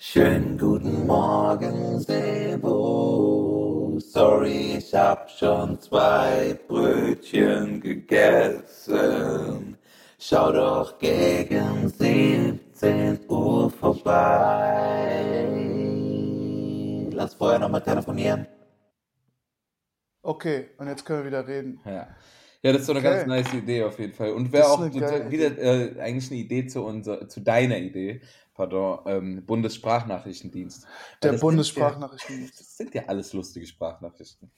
Schönen 0.00 0.56
guten 0.56 1.08
Morgen, 1.08 1.98
Sebo. 1.98 3.98
Sorry, 3.98 4.76
ich 4.78 4.94
hab 4.94 5.28
schon 5.28 5.80
zwei 5.80 6.56
Brötchen 6.68 7.80
gegessen. 7.80 9.76
Schau 10.16 10.52
doch 10.52 10.96
gegen 11.00 11.88
17 11.88 13.18
Uhr 13.28 13.68
vorbei. 13.70 15.48
Lass 17.12 17.34
vorher 17.34 17.58
nochmal 17.58 17.82
telefonieren. 17.82 18.46
Okay, 20.22 20.68
und 20.78 20.86
jetzt 20.86 21.04
können 21.04 21.24
wir 21.24 21.26
wieder 21.26 21.44
reden. 21.48 21.80
Ja. 21.84 22.06
Ja, 22.62 22.72
das 22.72 22.80
ist 22.82 22.86
so 22.86 22.92
eine 22.92 23.02
ganz 23.02 23.20
Okay. 23.22 23.28
nice 23.28 23.52
Idee 23.54 23.82
auf 23.84 23.98
jeden 24.00 24.12
Fall. 24.12 24.32
Und 24.32 24.52
wäre 24.52 24.66
auch 24.68 24.78
geile 24.92 25.30
wieder 25.30 25.56
äh, 25.58 26.00
eigentlich 26.00 26.30
eine 26.30 26.40
Idee 26.40 26.66
zu 26.66 26.84
unser, 26.84 27.28
zu 27.28 27.40
deiner 27.40 27.78
Idee, 27.78 28.20
pardon, 28.58 28.98
ähm, 29.06 29.46
Bundessprachnachrichtendienst. 29.46 30.86
Der 31.22 31.32
das 31.32 31.40
Bundessprachnachrichtendienst. 31.40 32.56
Sind 32.56 32.58
ja, 32.58 32.66
das 32.66 32.76
sind 32.76 32.94
ja 32.94 33.02
alles 33.06 33.32
lustige 33.32 33.66
Sprachnachrichten. 33.66 34.50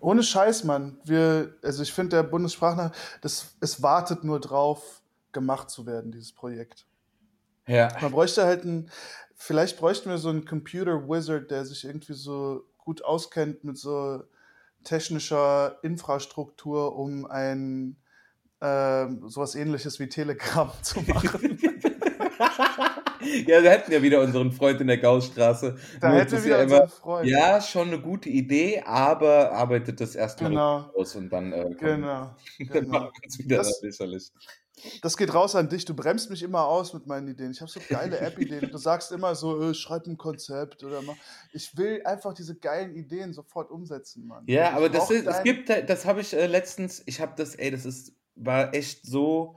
Ohne 0.00 0.22
Scheiß, 0.22 0.64
Mann. 0.64 0.98
Wir, 1.04 1.54
also 1.62 1.82
ich 1.82 1.92
finde, 1.92 2.16
der 2.16 2.22
Bundessprachnach, 2.22 2.92
das, 3.20 3.56
es 3.60 3.82
wartet 3.82 4.24
nur 4.24 4.40
drauf, 4.40 5.02
gemacht 5.32 5.68
zu 5.68 5.84
werden, 5.86 6.12
dieses 6.12 6.32
Projekt. 6.32 6.86
Ja. 7.66 7.94
Man 8.00 8.10
bräuchte 8.10 8.44
halt 8.44 8.64
ein, 8.64 8.90
vielleicht 9.34 9.78
bräuchten 9.78 10.08
wir 10.08 10.16
so 10.16 10.30
einen 10.30 10.46
Computer 10.46 11.06
Wizard, 11.06 11.50
der 11.50 11.66
sich 11.66 11.84
irgendwie 11.84 12.14
so 12.14 12.64
gut 12.78 13.04
auskennt 13.04 13.64
mit 13.64 13.76
so 13.76 14.22
technischer 14.82 15.78
Infrastruktur, 15.82 16.96
um 16.96 17.26
ein 17.26 17.96
ähm, 18.62 19.28
sowas 19.28 19.54
ähnliches 19.56 20.00
wie 20.00 20.08
Telegram 20.08 20.72
zu 20.82 21.02
machen. 21.02 21.58
ja, 23.46 23.62
wir 23.62 23.70
hätten 23.70 23.92
ja 23.92 24.02
wieder 24.02 24.20
unseren 24.20 24.52
Freund 24.52 24.80
in 24.80 24.86
der 24.86 24.98
Gaussstraße. 24.98 25.76
Da 26.00 26.10
Nur 26.10 26.24
das 26.24 26.44
wieder 26.44 26.58
ja 26.58 26.62
immer, 26.64 26.88
Freund. 26.88 27.28
ja, 27.28 27.60
schon 27.60 27.88
eine 27.88 28.00
gute 28.00 28.28
Idee, 28.28 28.82
aber 28.84 29.52
arbeitet 29.52 30.00
das 30.00 30.14
erstmal 30.14 30.50
Genau. 30.50 30.90
aus 30.96 31.14
und 31.16 31.30
dann, 31.30 31.52
äh, 31.52 31.62
kommt- 31.62 31.78
Genau. 31.80 32.34
dann 32.58 32.68
genau. 32.68 32.88
machen 32.88 33.10
wir 33.14 33.24
uns 33.24 33.38
wieder 33.38 33.56
Das- 33.58 33.80
lächerlich. 33.82 34.30
Das 35.00 35.16
geht 35.16 35.32
raus 35.32 35.56
an 35.56 35.70
dich. 35.70 35.86
Du 35.86 35.94
bremst 35.94 36.28
mich 36.28 36.42
immer 36.42 36.66
aus 36.66 36.92
mit 36.92 37.06
meinen 37.06 37.26
Ideen. 37.28 37.50
Ich 37.50 37.62
habe 37.62 37.70
so 37.70 37.80
geile 37.88 38.18
App-Ideen. 38.20 38.68
Du 38.70 38.76
sagst 38.76 39.10
immer 39.10 39.34
so, 39.34 39.70
äh, 39.70 39.74
schreib 39.74 40.06
ein 40.06 40.18
Konzept 40.18 40.84
oder 40.84 41.00
mach. 41.00 41.14
Ich 41.52 41.76
will 41.78 42.02
einfach 42.04 42.34
diese 42.34 42.54
geilen 42.56 42.94
Ideen 42.94 43.32
sofort 43.32 43.70
umsetzen, 43.70 44.26
Mann. 44.26 44.44
Ja, 44.46 44.68
Ich 44.68 44.74
aber 44.76 44.88
das 44.90 45.10
ist, 45.10 45.26
es 45.26 45.42
gibt, 45.44 45.70
da- 45.70 45.80
das 45.80 46.04
habe 46.04 46.20
ich 46.20 46.34
äh, 46.34 46.46
letztens, 46.46 47.02
ich 47.06 47.22
habe 47.22 47.32
das, 47.36 47.54
ey, 47.54 47.70
das 47.70 47.86
ist, 47.86 48.12
war 48.34 48.74
echt 48.74 49.06
so 49.06 49.56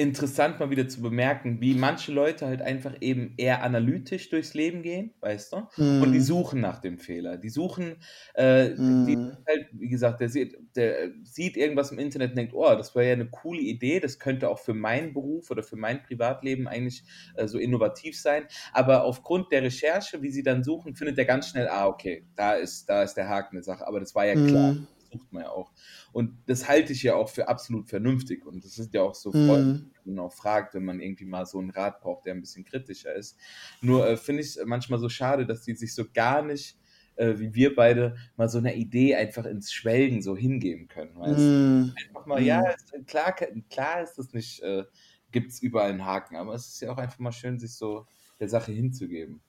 interessant 0.00 0.58
mal 0.60 0.70
wieder 0.70 0.88
zu 0.88 1.02
bemerken, 1.02 1.60
wie 1.60 1.74
manche 1.74 2.12
Leute 2.12 2.46
halt 2.46 2.62
einfach 2.62 2.94
eben 3.00 3.34
eher 3.36 3.62
analytisch 3.62 4.30
durchs 4.30 4.54
Leben 4.54 4.82
gehen, 4.82 5.14
weißt 5.20 5.52
du? 5.52 5.68
Und 5.98 6.12
die 6.12 6.20
Mhm. 6.20 6.20
suchen 6.20 6.60
nach 6.60 6.78
dem 6.80 6.98
Fehler. 6.98 7.36
Die 7.36 7.50
suchen, 7.50 7.96
äh, 8.34 8.70
die 9.06 9.16
Mhm. 9.16 9.44
halt, 9.46 9.66
wie 9.72 9.88
gesagt, 9.88 10.20
der 10.20 10.28
sieht, 10.28 10.56
der 10.76 11.10
sieht 11.24 11.56
irgendwas 11.56 11.92
im 11.92 11.98
Internet 11.98 12.30
und 12.30 12.36
denkt, 12.36 12.54
oh, 12.54 12.74
das 12.76 12.94
wäre 12.94 13.06
ja 13.08 13.12
eine 13.14 13.28
coole 13.30 13.60
Idee, 13.60 14.00
das 14.00 14.18
könnte 14.18 14.48
auch 14.48 14.58
für 14.58 14.74
meinen 14.74 15.12
Beruf 15.12 15.50
oder 15.50 15.62
für 15.62 15.76
mein 15.76 16.02
Privatleben 16.02 16.68
eigentlich 16.68 17.04
äh, 17.34 17.46
so 17.46 17.58
innovativ 17.58 18.18
sein. 18.20 18.46
Aber 18.72 19.04
aufgrund 19.04 19.52
der 19.52 19.62
Recherche, 19.62 20.22
wie 20.22 20.30
sie 20.30 20.42
dann 20.42 20.62
suchen, 20.64 20.94
findet 20.94 21.18
er 21.18 21.24
ganz 21.24 21.48
schnell, 21.48 21.68
ah, 21.68 21.86
okay, 21.88 22.26
da 22.36 22.54
ist, 22.54 22.88
da 22.88 23.02
ist 23.02 23.14
der 23.14 23.28
Haken 23.28 23.56
der 23.56 23.62
Sache. 23.64 23.86
Aber 23.86 24.00
das 24.00 24.14
war 24.14 24.26
ja 24.26 24.36
klar, 24.36 24.60
Mhm. 24.68 24.86
das 24.98 24.99
sucht 25.12 25.32
man 25.32 25.42
ja 25.44 25.50
auch. 25.50 25.72
Und 26.12 26.38
das 26.46 26.68
halte 26.68 26.92
ich 26.92 27.02
ja 27.02 27.14
auch 27.14 27.28
für 27.28 27.48
absolut 27.48 27.88
vernünftig. 27.88 28.46
Und 28.46 28.64
das 28.64 28.78
ist 28.78 28.94
ja 28.94 29.02
auch 29.02 29.14
so 29.14 29.30
Mhm. 29.32 29.90
man 30.04 30.18
auch 30.18 30.32
fragt, 30.32 30.74
wenn 30.74 30.84
man 30.84 31.00
irgendwie 31.00 31.24
mal 31.24 31.46
so 31.46 31.58
einen 31.58 31.70
Rat 31.70 32.00
braucht, 32.00 32.26
der 32.26 32.34
ein 32.34 32.40
bisschen 32.40 32.64
kritischer 32.64 33.14
ist. 33.14 33.36
Nur 33.80 34.06
äh, 34.06 34.16
finde 34.16 34.42
ich 34.42 34.48
es 34.56 34.64
manchmal 34.64 34.98
so 34.98 35.08
schade, 35.08 35.46
dass 35.46 35.62
die 35.62 35.74
sich 35.74 35.94
so 35.94 36.04
gar 36.12 36.42
nicht, 36.42 36.78
äh, 37.16 37.34
wie 37.38 37.54
wir 37.54 37.74
beide, 37.74 38.16
mal 38.36 38.48
so 38.48 38.58
einer 38.58 38.74
Idee 38.74 39.14
einfach 39.16 39.44
ins 39.44 39.72
Schwelgen 39.72 40.22
so 40.22 40.36
hingeben 40.36 40.88
können. 40.88 41.14
Mhm. 41.14 41.92
Einfach 42.08 42.26
mal, 42.26 42.40
Mhm. 42.40 42.46
ja, 42.46 42.60
ist, 42.70 43.06
klar, 43.06 43.32
klar 43.68 44.02
ist 44.02 44.14
das 44.16 44.32
nicht, 44.32 44.62
äh, 44.62 44.84
gibt 45.32 45.50
es 45.52 45.60
überall 45.62 45.90
einen 45.90 46.04
Haken, 46.04 46.36
aber 46.36 46.54
es 46.54 46.66
ist 46.68 46.80
ja 46.80 46.90
auch 46.92 46.98
einfach 46.98 47.18
mal 47.18 47.32
schön, 47.32 47.58
sich 47.58 47.74
so 47.74 48.06
der 48.40 48.48
Sache 48.48 48.72
hinzugeben. 48.72 49.42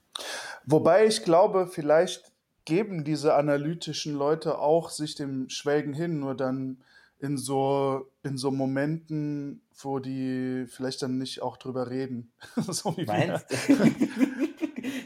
Wobei 0.66 1.06
ich 1.06 1.24
glaube, 1.24 1.68
vielleicht 1.68 2.31
geben 2.66 3.04
diese 3.04 3.34
analytischen 3.36 4.14
Leute 4.14 4.60
auch 4.60 4.90
sich 4.90 5.16
dem 5.16 5.50
Schwelgen 5.50 5.94
hin, 5.94 6.20
nur 6.20 6.36
dann 6.36 6.78
in 7.20 7.38
so, 7.38 8.10
in 8.24 8.38
so 8.38 8.52
Momenten, 8.52 9.62
wo 9.80 10.00
die 10.00 10.66
vielleicht 10.68 11.02
dann 11.02 11.18
nicht 11.18 11.42
auch 11.42 11.58
drüber 11.58 11.90
reden. 11.90 12.32
so 12.68 12.96
wie. 12.98 13.06
Meinst 13.06 13.46
du? 13.50 13.76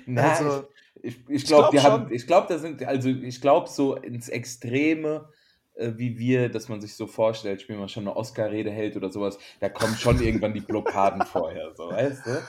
Na, 0.05 0.31
Also, 0.31 0.67
ich, 1.01 1.17
ich, 1.27 1.29
ich 1.29 1.45
glaube, 1.45 1.69
glaub 1.71 1.73
wir 1.73 1.83
haben, 1.83 2.13
ich 2.13 2.25
glaube, 2.25 2.47
da 2.49 2.57
sind, 2.57 2.83
also 2.83 3.09
ich 3.09 3.41
glaube 3.41 3.69
so 3.69 3.95
ins 3.95 4.29
Extreme, 4.29 5.29
äh, 5.75 5.91
wie 5.97 6.17
wir, 6.17 6.49
dass 6.49 6.69
man 6.69 6.79
sich 6.81 6.95
so 6.95 7.05
vorstellt, 7.05 7.61
spielen 7.61 7.79
wir 7.79 7.87
schon 7.89 8.03
eine 8.07 8.15
Oscar-Rede 8.15 8.71
hält 8.71 8.95
oder 8.95 9.11
sowas, 9.11 9.37
da 9.59 9.69
kommen 9.69 9.95
schon 9.95 10.21
irgendwann 10.21 10.53
die 10.53 10.61
Blockaden 10.61 11.21
vorher, 11.25 11.73
so, 11.75 11.89
weißt 11.89 12.25
du? 12.25 12.41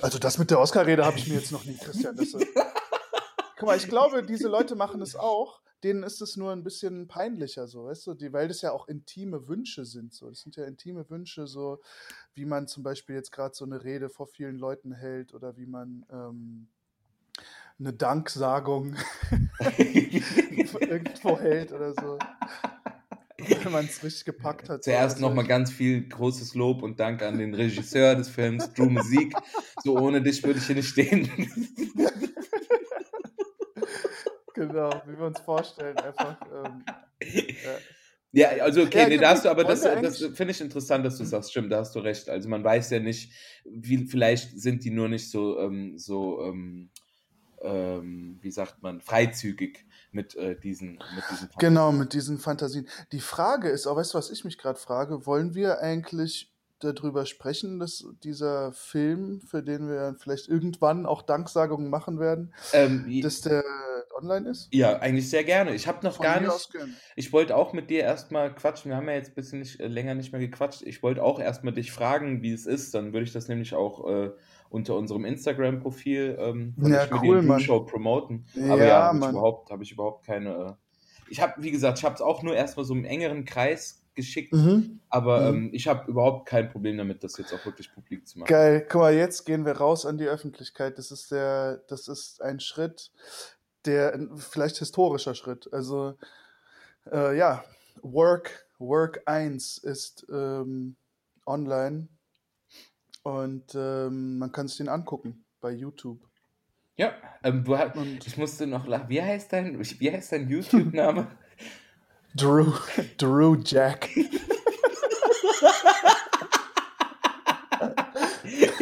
Also 0.00 0.18
das 0.18 0.38
mit 0.38 0.50
der 0.50 0.58
Oscar-Rede 0.58 1.04
habe 1.04 1.16
ich 1.16 1.28
mir 1.28 1.34
jetzt 1.34 1.52
noch 1.52 1.64
nie, 1.64 1.76
Christian. 1.76 2.16
Das, 2.16 2.34
äh, 2.34 2.44
guck 3.62 3.68
mal, 3.68 3.76
ich 3.76 3.88
glaube, 3.88 4.22
diese 4.26 4.48
Leute 4.48 4.74
machen 4.74 5.00
es 5.02 5.14
auch. 5.14 5.62
Denen 5.84 6.02
ist 6.04 6.20
es 6.20 6.36
nur 6.36 6.52
ein 6.52 6.62
bisschen 6.62 7.08
peinlicher, 7.08 7.66
so, 7.66 7.86
weißt 7.86 8.06
du, 8.06 8.14
die, 8.14 8.32
weil 8.32 8.46
das 8.46 8.62
ja 8.62 8.70
auch 8.70 8.86
intime 8.86 9.48
Wünsche 9.48 9.84
sind. 9.84 10.14
So. 10.14 10.28
Das 10.28 10.40
sind 10.40 10.54
ja 10.54 10.64
intime 10.64 11.08
Wünsche, 11.10 11.48
so 11.48 11.80
wie 12.34 12.44
man 12.44 12.68
zum 12.68 12.84
Beispiel 12.84 13.16
jetzt 13.16 13.32
gerade 13.32 13.54
so 13.54 13.64
eine 13.64 13.82
Rede 13.82 14.08
vor 14.08 14.28
vielen 14.28 14.58
Leuten 14.58 14.92
hält 14.92 15.34
oder 15.34 15.56
wie 15.56 15.66
man 15.66 16.06
ähm, 16.12 16.68
eine 17.80 17.92
Danksagung 17.92 18.94
irgendwo 19.78 21.38
hält 21.38 21.72
oder 21.72 21.94
so. 21.94 22.18
Wenn 23.38 23.72
man 23.72 23.86
es 23.86 24.04
richtig 24.04 24.24
gepackt 24.24 24.68
hat. 24.68 24.84
Zuerst 24.84 25.20
nochmal 25.20 25.46
ganz 25.46 25.72
viel 25.72 26.08
großes 26.08 26.54
Lob 26.54 26.84
und 26.84 27.00
Dank 27.00 27.22
an 27.22 27.38
den 27.38 27.54
Regisseur 27.54 28.14
des 28.14 28.28
Films, 28.28 28.72
Drew 28.72 28.88
Musik. 28.88 29.34
So 29.82 29.98
ohne 29.98 30.22
dich 30.22 30.44
würde 30.44 30.60
ich 30.60 30.66
hier 30.66 30.76
nicht 30.76 30.88
stehen. 30.88 31.28
Genau, 34.54 34.90
wie 35.06 35.18
wir 35.18 35.26
uns 35.26 35.40
vorstellen, 35.40 35.96
einfach. 35.98 36.36
Ähm, 36.64 36.84
Ja, 38.34 38.48
also 38.62 38.82
okay, 38.82 39.00
Ja, 39.02 39.08
nee, 39.08 39.18
da 39.18 39.30
hast 39.30 39.44
du, 39.44 39.50
aber 39.50 39.62
das, 39.62 39.82
das 39.82 40.18
finde 40.18 40.52
ich 40.52 40.60
interessant, 40.62 41.04
dass 41.04 41.18
du 41.18 41.24
sagst, 41.24 41.50
stimmt, 41.50 41.70
da 41.70 41.80
hast 41.80 41.94
du 41.94 41.98
recht. 41.98 42.30
Also 42.30 42.48
man 42.48 42.64
weiß 42.64 42.88
ja 42.90 42.98
nicht, 42.98 43.30
wie, 43.64 44.06
vielleicht 44.06 44.58
sind 44.58 44.84
die 44.84 44.90
nur 44.90 45.08
nicht 45.10 45.30
so, 45.30 45.60
ähm, 45.60 45.98
so 45.98 46.42
ähm, 46.42 46.88
ähm, 47.60 48.38
wie 48.40 48.50
sagt 48.50 48.82
man, 48.82 49.02
freizügig 49.02 49.84
mit 50.12 50.34
äh, 50.36 50.58
diesen, 50.58 50.92
mit 51.14 51.24
diesen 51.30 51.48
Genau, 51.58 51.92
mit 51.92 52.14
diesen 52.14 52.38
Fantasien. 52.38 52.88
Die 53.12 53.20
Frage 53.20 53.68
ist 53.68 53.86
auch, 53.86 53.96
weißt 53.96 54.14
du, 54.14 54.18
was 54.18 54.30
ich 54.30 54.44
mich 54.44 54.56
gerade 54.56 54.78
frage? 54.78 55.26
Wollen 55.26 55.54
wir 55.54 55.80
eigentlich 55.80 56.50
darüber 56.80 57.26
sprechen, 57.26 57.78
dass 57.78 58.04
dieser 58.24 58.72
Film, 58.72 59.40
für 59.40 59.62
den 59.62 59.88
wir 59.88 60.16
vielleicht 60.18 60.48
irgendwann 60.48 61.06
auch 61.06 61.22
Danksagungen 61.22 61.90
machen 61.90 62.18
werden, 62.18 62.52
Ähm, 62.72 63.20
dass 63.22 63.42
der 63.42 63.62
online 64.14 64.50
ist? 64.50 64.68
ja, 64.72 64.98
eigentlich 64.98 65.28
sehr 65.30 65.44
gerne. 65.44 65.74
Ich 65.74 65.86
habe 65.88 66.04
noch 66.04 66.16
Von 66.16 66.24
gar 66.24 66.40
nicht, 66.40 66.68
ich 67.16 67.32
wollte 67.32 67.56
auch 67.56 67.72
mit 67.72 67.90
dir 67.90 68.00
erstmal 68.02 68.54
quatschen. 68.54 68.90
Wir 68.90 68.96
haben 68.96 69.08
ja 69.08 69.14
jetzt 69.14 69.30
ein 69.30 69.34
bisschen 69.34 69.58
nicht, 69.60 69.80
äh, 69.80 69.86
länger 69.88 70.14
nicht 70.14 70.32
mehr 70.32 70.40
gequatscht. 70.40 70.82
Ich 70.82 71.02
wollte 71.02 71.22
auch 71.22 71.40
erstmal 71.40 71.72
dich 71.74 71.92
fragen, 71.92 72.42
wie 72.42 72.52
es 72.52 72.66
ist. 72.66 72.94
Dann 72.94 73.12
würde 73.12 73.24
ich 73.24 73.32
das 73.32 73.48
nämlich 73.48 73.74
auch 73.74 74.08
äh, 74.08 74.30
unter 74.70 74.96
unserem 74.96 75.24
Instagram-Profil 75.24 76.36
ähm, 76.40 76.74
Ja, 76.78 77.06
mit 77.10 77.22
cool, 77.22 77.40
die 77.40 77.46
Mann. 77.46 77.60
Show 77.60 77.80
promoten. 77.80 78.46
Ja, 78.54 78.72
Aber 78.72 78.84
ja, 78.86 79.02
habe 79.02 79.18
ich, 79.18 79.28
überhaupt, 79.28 79.70
hab 79.70 79.80
ich 79.82 79.92
überhaupt 79.92 80.26
keine. 80.26 80.50
Äh, 80.50 80.72
ich 81.30 81.40
habe, 81.40 81.54
wie 81.62 81.70
gesagt, 81.70 81.98
ich 81.98 82.04
habe 82.04 82.14
es 82.14 82.20
auch 82.20 82.42
nur 82.42 82.54
erstmal 82.54 82.84
so 82.84 82.94
im 82.94 83.04
engeren 83.04 83.44
Kreis 83.44 83.98
geschickt. 84.14 84.52
Mhm. 84.52 85.00
Aber 85.08 85.50
Mhm. 85.52 85.56
ähm, 85.56 85.70
ich 85.72 85.88
habe 85.88 86.10
überhaupt 86.10 86.46
kein 86.46 86.68
Problem 86.68 86.98
damit, 86.98 87.24
das 87.24 87.38
jetzt 87.38 87.52
auch 87.54 87.64
wirklich 87.64 87.90
publik 87.94 88.26
zu 88.28 88.38
machen. 88.38 88.48
Geil. 88.48 88.86
Guck 88.86 89.00
mal, 89.00 89.14
jetzt 89.14 89.44
gehen 89.46 89.64
wir 89.64 89.72
raus 89.72 90.04
an 90.04 90.18
die 90.18 90.26
Öffentlichkeit. 90.26 90.98
Das 90.98 91.10
ist 91.10 91.30
der, 91.32 91.78
das 91.88 92.08
ist 92.08 92.42
ein 92.42 92.60
Schritt, 92.60 93.10
der 93.84 94.28
vielleicht 94.36 94.78
historischer 94.78 95.34
Schritt. 95.34 95.72
Also 95.72 96.16
äh, 97.10 97.36
ja, 97.36 97.64
Work, 98.02 98.66
Work 98.78 99.22
1 99.26 99.78
ist 99.78 100.26
ähm, 100.30 100.96
online 101.46 102.08
und 103.22 103.74
ähm, 103.74 104.38
man 104.38 104.52
kann 104.52 104.68
sich 104.68 104.78
den 104.78 104.88
angucken 104.88 105.44
bei 105.60 105.70
YouTube. 105.70 106.20
Ja, 106.96 107.14
ähm, 107.42 107.64
Und 107.66 108.26
ich 108.26 108.36
musste 108.36 108.66
noch 108.66 108.86
lachen. 108.86 109.08
Wie 109.08 109.22
heißt 109.22 109.52
dein, 109.52 109.78
wie 109.80 110.12
heißt 110.12 110.32
dein 110.32 110.48
YouTube-Name? 110.48 111.26
Drew, 112.34 112.72
Drew 113.18 113.56
Jack. 113.56 114.08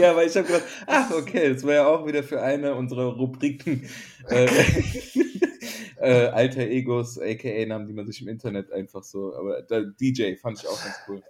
ja, 0.00 0.16
weil 0.16 0.28
ich 0.28 0.36
habe 0.36 0.46
gedacht, 0.46 0.64
ach, 0.86 1.10
okay, 1.12 1.52
das 1.52 1.62
wäre 1.62 1.84
ja 1.84 1.86
auch 1.86 2.06
wieder 2.06 2.22
für 2.22 2.42
eine 2.42 2.74
unserer 2.74 3.14
Rubriken 3.16 3.88
äh, 4.28 4.46
äh, 5.96 6.26
Alter 6.28 6.62
Egos, 6.62 7.18
aka 7.18 7.66
Namen, 7.66 7.86
die 7.86 7.94
man 7.94 8.06
sich 8.06 8.20
im 8.22 8.28
Internet 8.28 8.72
einfach 8.72 9.04
so, 9.04 9.34
aber 9.36 9.62
DJ 9.62 10.34
fand 10.36 10.58
ich 10.58 10.68
auch 10.68 10.82
ganz 10.82 10.96
cool. 11.08 11.22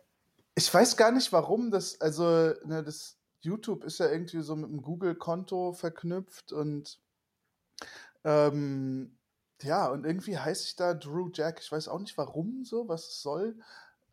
Ich 0.55 0.73
weiß 0.73 0.97
gar 0.97 1.13
nicht, 1.13 1.33
warum 1.33 1.71
das, 1.71 2.01
also, 2.01 2.25
ne, 2.65 2.83
das, 2.85 3.21
YouTube 3.43 3.85
ist 3.85 3.99
ja 3.99 4.11
irgendwie 4.11 4.43
so 4.43 4.57
mit 4.57 4.69
einem 4.69 4.83
Google-Konto 4.83 5.73
verknüpft 5.73 6.53
und 6.53 7.01
ähm, 8.25 9.17
ja, 9.63 9.89
und 9.89 10.05
irgendwie 10.05 10.39
heiße 10.39 10.65
ich 10.65 10.77
da 10.77 10.95
Drew 10.95 11.31
Jack. 11.33 11.61
Ich 11.61 11.73
weiß 11.73 11.89
auch 11.89 11.99
nicht 11.99 12.17
warum 12.19 12.65
so, 12.65 12.89
was 12.89 13.09
es 13.09 13.23
soll. 13.23 13.57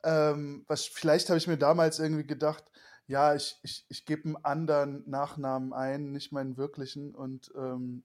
Ähm, 0.03 0.63
was, 0.67 0.85
vielleicht 0.85 1.29
habe 1.29 1.37
ich 1.37 1.47
mir 1.47 1.57
damals 1.57 1.99
irgendwie 1.99 2.25
gedacht, 2.25 2.63
ja, 3.07 3.35
ich, 3.35 3.57
ich, 3.63 3.85
ich 3.89 4.05
gebe 4.05 4.25
einen 4.25 4.37
anderen 4.43 5.09
Nachnamen 5.09 5.73
ein, 5.73 6.11
nicht 6.11 6.31
meinen 6.31 6.57
wirklichen 6.57 7.15
und 7.15 7.51
ähm, 7.55 8.03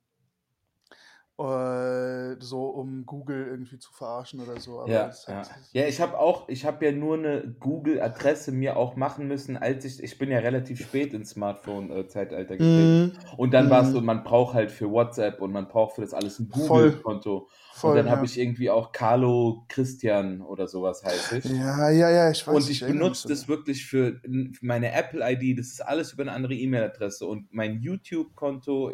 äh, 1.38 2.36
so 2.40 2.66
um 2.66 3.04
Google 3.06 3.46
irgendwie 3.48 3.78
zu 3.78 3.92
verarschen 3.92 4.40
oder 4.40 4.58
so. 4.58 4.80
Aber 4.80 4.90
Ja, 4.90 5.06
das 5.06 5.26
ja. 5.26 5.42
Ja, 5.72 5.86
ich 5.86 6.00
habe 6.00 6.18
auch, 6.18 6.48
ich 6.48 6.64
habe 6.64 6.84
ja 6.84 6.92
nur 6.92 7.16
eine 7.16 7.54
Google-Adresse 7.60 8.52
mir 8.52 8.76
auch 8.76 8.96
machen 8.96 9.26
müssen, 9.28 9.56
als 9.56 9.84
ich, 9.84 10.02
ich 10.02 10.18
bin 10.18 10.30
ja 10.30 10.38
relativ 10.40 10.80
spät 10.80 11.14
ins 11.14 11.30
Smartphone-Zeitalter 11.30 12.58
getreten. 12.58 13.00
Mhm. 13.04 13.12
Und 13.36 13.54
dann 13.54 13.70
war 13.70 13.82
es 13.82 13.88
Mhm. 13.88 13.92
so, 13.92 14.00
man 14.00 14.24
braucht 14.24 14.54
halt 14.54 14.70
für 14.70 14.90
WhatsApp 14.90 15.40
und 15.40 15.52
man 15.52 15.68
braucht 15.68 15.94
für 15.96 16.00
das 16.02 16.14
alles 16.14 16.38
ein. 16.38 16.48
Google-Konto. 16.48 17.48
Und 17.80 17.94
dann 17.94 18.10
habe 18.10 18.20
ja. 18.20 18.24
ich 18.26 18.38
irgendwie 18.38 18.70
auch 18.70 18.92
Carlo 18.92 19.64
Christian 19.68 20.42
oder 20.42 20.68
sowas 20.68 21.02
heiße 21.04 21.38
ich. 21.38 21.44
Ja, 21.44 21.90
ja, 21.90 22.10
ja, 22.10 22.30
ich 22.30 22.46
weiß 22.46 22.54
Und 22.56 22.68
ich 22.70 22.86
benutze 22.86 23.28
das 23.28 23.48
wirklich 23.48 23.86
für 23.86 24.20
für 24.22 24.66
meine 24.66 24.92
Apple-ID, 24.92 25.58
das 25.58 25.68
ist 25.68 25.80
alles 25.80 26.12
über 26.12 26.22
eine 26.22 26.32
andere 26.32 26.54
E-Mail-Adresse. 26.54 27.26
Und 27.26 27.52
mein 27.52 27.80
YouTube-Konto 27.80 28.92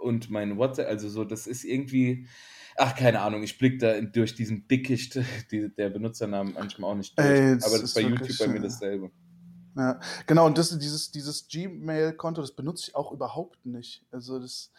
und 0.00 0.30
mein 0.30 0.56
WhatsApp, 0.56 0.88
also 0.88 1.08
so, 1.08 1.24
das 1.24 1.46
ist 1.46 1.64
irgendwie, 1.64 2.26
ach, 2.76 2.94
keine 2.96 3.20
Ahnung, 3.20 3.42
ich 3.42 3.58
blicke 3.58 3.78
da 3.78 4.00
durch 4.00 4.34
diesen 4.34 4.66
Dickicht 4.66 5.18
die, 5.50 5.74
der 5.74 5.90
Benutzernamen 5.90 6.54
manchmal 6.54 6.90
auch 6.90 6.96
nicht 6.96 7.18
durch. 7.18 7.28
Ey, 7.28 7.52
Aber 7.52 7.58
das 7.60 7.82
ist 7.82 7.94
bei 7.94 8.02
wirklich, 8.02 8.38
YouTube 8.38 8.46
bei 8.46 8.52
mir 8.52 8.60
dasselbe. 8.60 9.10
Ja, 9.76 10.00
genau, 10.26 10.46
und 10.46 10.58
das, 10.58 10.76
dieses, 10.78 11.10
dieses 11.10 11.46
Gmail-Konto, 11.48 12.40
das 12.40 12.52
benutze 12.52 12.88
ich 12.88 12.96
auch 12.96 13.12
überhaupt 13.12 13.64
nicht. 13.64 14.04
Also 14.10 14.40
das, 14.40 14.72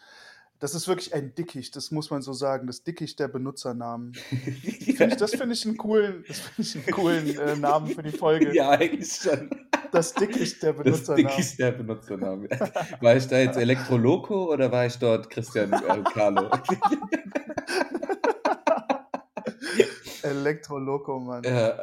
das 0.58 0.74
ist 0.74 0.86
wirklich 0.86 1.14
ein 1.14 1.34
Dickicht, 1.34 1.74
das 1.74 1.90
muss 1.90 2.10
man 2.10 2.22
so 2.22 2.32
sagen, 2.32 2.66
das 2.66 2.82
Dickicht 2.82 3.18
der 3.18 3.28
Benutzernamen. 3.28 4.14
Find 4.14 5.12
ich, 5.12 5.16
das 5.16 5.30
finde 5.32 5.54
ich 5.54 5.66
einen 5.66 5.76
coolen, 5.76 6.24
das 6.28 6.38
finde 6.40 6.62
ich 6.62 6.76
einen 6.76 6.94
coolen 6.94 7.38
äh, 7.38 7.56
Namen 7.56 7.88
für 7.88 8.02
die 8.02 8.12
Folge. 8.12 8.54
Ja, 8.54 8.70
eigentlich 8.70 9.12
schon. 9.12 9.50
Das 9.92 10.14
Dickicht 10.14 10.62
der 10.62 10.72
Das 10.74 10.84
Benutzernamen. 10.84 11.28
Dickicht 11.28 11.58
der 11.58 11.72
Benutzername. 11.72 12.48
War 13.00 13.16
ich 13.16 13.28
da 13.28 13.38
jetzt 13.38 13.58
Elektroloco 13.58 14.50
oder 14.52 14.72
war 14.72 14.86
ich 14.86 14.98
dort 14.98 15.30
Christian 15.30 15.72
äh, 15.72 16.02
Carlo? 16.12 16.50
Elektroloco, 20.22 21.18
Mann. 21.20 21.42
Ja. 21.44 21.76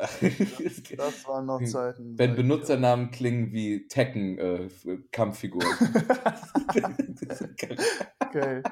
Das 0.97 1.27
waren 1.27 1.45
noch 1.45 1.63
Zeiten. 1.65 2.17
Wenn. 2.17 2.35
Benutzernamen 2.35 3.11
klingen 3.11 3.51
wie 3.51 3.85
Tekken 3.87 4.39
äh, 4.39 4.69
Kampffiguren. 5.11 5.67
Geil. 8.31 8.63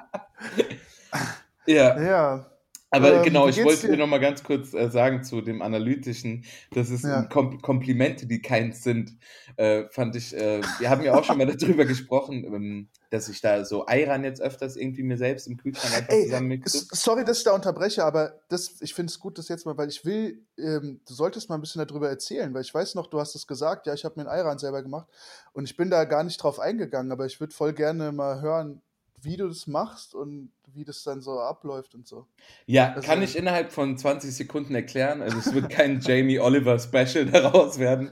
ja, 1.68 2.02
Ja. 2.02 2.57
Aber 2.90 3.18
Ähm, 3.18 3.24
genau, 3.24 3.48
ich 3.48 3.64
wollte 3.64 3.82
dir? 3.88 3.92
dir 3.92 3.98
noch 3.98 4.08
mal 4.08 4.20
ganz 4.20 4.44
kurz 4.44 4.74
äh, 4.74 4.90
sagen 4.90 5.24
zu 5.24 5.42
dem 5.42 5.62
Analytischen, 5.62 6.46
das 6.72 6.90
ist 6.90 7.04
Ja. 7.04 7.24
Kom 7.24 7.62
Komplimente, 7.62 8.28
die 8.28 8.42
keins 8.42 8.84
sind, 8.84 9.18
äh, 9.58 9.86
fand 9.90 10.16
ich, 10.16 10.36
äh, 10.36 10.62
wir 10.80 10.90
haben 10.90 11.04
ja 11.04 11.14
auch 11.14 11.24
schon 11.24 11.38
mal 11.38 11.46
darüber 11.58 11.86
gesprochen, 11.86 12.44
ähm, 12.46 12.90
dass 13.10 13.30
ich 13.30 13.42
da 13.42 13.64
so 13.66 13.86
Ayran 13.86 14.24
jetzt 14.24 14.42
öfters 14.42 14.76
irgendwie 14.76 15.04
mir 15.04 15.18
selbst 15.18 15.48
im 15.48 15.58
Kühlschrank 15.58 15.94
einfach 15.96 16.14
Ey, 16.14 16.26
zusammenmixe. 16.26 16.86
sorry, 16.92 17.24
dass 17.26 17.40
ich 17.40 17.44
da 17.44 17.54
unterbreche, 17.54 18.04
aber 18.04 18.40
das, 18.50 18.82
ich 18.82 18.94
finde 18.94 19.12
es 19.12 19.20
gut, 19.20 19.38
das 19.38 19.48
jetzt 19.48 19.66
mal, 19.66 19.78
weil 19.78 19.90
ich 19.90 20.04
will, 20.06 20.46
ähm, 20.58 21.02
du 21.08 21.14
solltest 21.14 21.50
mal 21.50 21.56
ein 21.56 21.62
bisschen 21.62 21.86
darüber 21.86 22.10
erzählen, 22.10 22.54
weil 22.54 22.62
ich 22.62 22.74
weiß 22.74 22.96
noch, 22.96 23.08
du 23.08 23.20
hast 23.20 23.36
es 23.36 23.48
gesagt, 23.48 23.88
ja, 23.88 23.94
ich 23.94 24.04
habe 24.06 24.16
mir 24.20 24.30
einen 24.30 24.40
Ayran 24.40 24.60
selber 24.60 24.82
gemacht 24.84 25.08
und 25.54 25.66
ich 25.66 25.76
bin 25.78 25.90
da 25.90 26.04
gar 26.06 26.24
nicht 26.24 26.42
drauf 26.42 26.60
eingegangen, 26.60 27.12
aber 27.12 27.26
ich 27.26 27.40
würde 27.40 27.54
voll 27.54 27.74
gerne 27.74 28.12
mal 28.12 28.42
hören, 28.42 28.82
wie 29.22 29.36
du 29.36 29.48
das 29.48 29.68
machst 29.68 30.14
und 30.14 30.52
wie 30.74 30.84
das 30.86 31.04
dann 31.04 31.22
so 31.22 31.40
abläuft 31.40 31.96
und 31.96 32.08
so. 32.08 32.28
Ja, 32.66 32.94
Also- 32.94 33.08
kann 33.08 33.22
ich 33.24 33.36
innerhalb 33.36 33.72
von 33.72 33.98
20 33.98 34.36
Sekunden 34.36 34.76
erklären. 34.76 35.22
Also 35.22 35.40
es 35.40 35.54
wird 35.54 35.70
kein 35.70 36.00
Jamie 36.02 36.40
Oliver 36.40 36.78
Special 36.80 37.26
daraus 37.26 37.80
werden. 37.80 38.12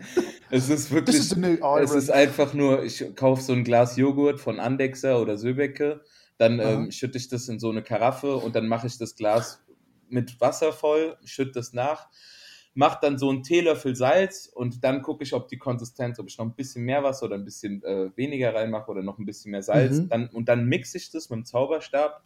Es 0.49 0.69
ist 0.69 0.91
wirklich, 0.91 1.17
is 1.17 1.31
es 1.31 1.91
ist 1.91 2.09
einfach 2.09 2.53
nur, 2.53 2.83
ich 2.83 3.15
kaufe 3.15 3.41
so 3.41 3.53
ein 3.53 3.63
Glas 3.63 3.97
Joghurt 3.97 4.39
von 4.39 4.59
Andexer 4.59 5.21
oder 5.21 5.37
Söbecke, 5.37 6.01
dann 6.37 6.59
ähm, 6.59 6.91
schütte 6.91 7.17
ich 7.17 7.29
das 7.29 7.47
in 7.47 7.59
so 7.59 7.69
eine 7.69 7.83
Karaffe 7.83 8.35
und 8.37 8.55
dann 8.55 8.67
mache 8.67 8.87
ich 8.87 8.97
das 8.97 9.15
Glas 9.15 9.63
mit 10.09 10.39
Wasser 10.41 10.73
voll, 10.73 11.17
schütte 11.23 11.53
das 11.53 11.73
nach, 11.73 12.09
mache 12.75 12.99
dann 13.01 13.17
so 13.17 13.29
einen 13.29 13.43
Teelöffel 13.43 13.95
Salz 13.95 14.47
und 14.53 14.83
dann 14.83 15.01
gucke 15.01 15.23
ich, 15.23 15.33
ob 15.33 15.47
die 15.47 15.57
Konsistenz, 15.57 16.19
ob 16.19 16.27
ich 16.27 16.37
noch 16.37 16.45
ein 16.45 16.55
bisschen 16.55 16.83
mehr 16.83 17.03
Wasser 17.03 17.25
oder 17.25 17.35
ein 17.35 17.45
bisschen 17.45 17.83
äh, 17.83 18.15
weniger 18.15 18.53
reinmache 18.53 18.91
oder 18.91 19.01
noch 19.01 19.17
ein 19.17 19.25
bisschen 19.25 19.51
mehr 19.51 19.63
Salz. 19.63 20.01
Mhm. 20.01 20.09
Dann, 20.09 20.27
und 20.27 20.47
dann 20.49 20.65
mixe 20.65 20.97
ich 20.97 21.09
das 21.09 21.29
mit 21.29 21.37
dem 21.37 21.45
Zauberstab 21.45 22.23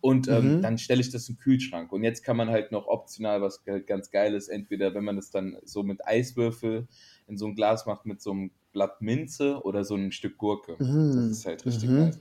und 0.00 0.28
ähm, 0.28 0.58
Mhm. 0.58 0.62
dann 0.62 0.78
stelle 0.78 1.00
ich 1.00 1.10
das 1.10 1.28
im 1.28 1.36
Kühlschrank. 1.36 1.92
Und 1.92 2.02
jetzt 2.02 2.22
kann 2.24 2.36
man 2.36 2.48
halt 2.48 2.72
noch 2.72 2.86
optional 2.86 3.42
was 3.42 3.62
ganz 3.86 4.10
Geiles, 4.10 4.48
entweder 4.48 4.94
wenn 4.94 5.04
man 5.04 5.16
das 5.16 5.30
dann 5.30 5.58
so 5.64 5.82
mit 5.82 6.06
Eiswürfel 6.06 6.88
in 7.26 7.36
so 7.36 7.46
ein 7.46 7.54
Glas 7.54 7.86
macht 7.86 8.06
mit 8.06 8.20
so 8.22 8.30
einem 8.32 8.50
Blatt 8.72 9.02
Minze 9.02 9.60
oder 9.62 9.84
so 9.84 9.96
ein 9.96 10.12
Stück 10.12 10.38
Gurke. 10.38 10.80
Das 11.12 11.16
Mhm. 11.16 11.30
ist 11.30 11.44
halt 11.46 11.66
richtig 11.66 11.90
Mhm. 11.90 12.12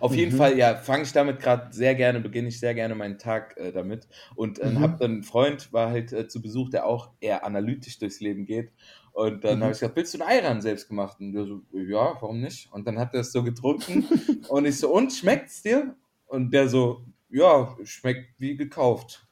Auf 0.00 0.14
jeden 0.16 0.32
Mhm. 0.32 0.36
Fall, 0.36 0.58
ja, 0.58 0.76
fange 0.76 1.02
ich 1.04 1.12
damit 1.12 1.40
gerade 1.40 1.72
sehr 1.72 1.94
gerne, 1.94 2.20
beginne 2.20 2.48
ich 2.48 2.58
sehr 2.60 2.74
gerne 2.74 2.94
meinen 2.94 3.18
Tag 3.18 3.56
äh, 3.56 3.72
damit. 3.72 4.08
Und 4.34 4.58
äh, 4.58 4.70
Mhm. 4.70 4.80
habe 4.80 4.96
dann 4.98 5.10
einen 5.12 5.22
Freund, 5.22 5.72
war 5.72 5.90
halt 5.90 6.12
äh, 6.12 6.28
zu 6.28 6.40
Besuch, 6.42 6.70
der 6.70 6.86
auch 6.86 7.10
eher 7.20 7.44
analytisch 7.44 7.98
durchs 7.98 8.20
Leben 8.20 8.44
geht. 8.46 8.72
Und 9.12 9.44
dann 9.44 9.58
Mhm. 9.58 9.62
habe 9.64 9.72
ich 9.72 9.80
gesagt, 9.80 9.96
willst 9.96 10.14
du 10.14 10.20
einen 10.22 10.30
Ayran 10.30 10.60
selbst 10.62 10.88
gemacht? 10.88 11.18
Und 11.20 11.32
der 11.32 11.44
so, 11.44 11.62
ja, 11.72 12.14
warum 12.20 12.40
nicht? 12.40 12.72
Und 12.72 12.86
dann 12.86 12.98
hat 12.98 13.14
er 13.14 13.20
es 13.20 13.32
so 13.32 13.42
getrunken. 13.42 14.08
und 14.48 14.64
ich 14.66 14.78
so, 14.78 14.92
und 14.94 15.12
schmeckt's 15.12 15.62
dir? 15.62 15.94
Und 16.26 16.52
der 16.52 16.68
so, 16.68 17.04
ja, 17.28 17.76
schmeckt 17.84 18.34
wie 18.38 18.56
gekauft. 18.56 19.26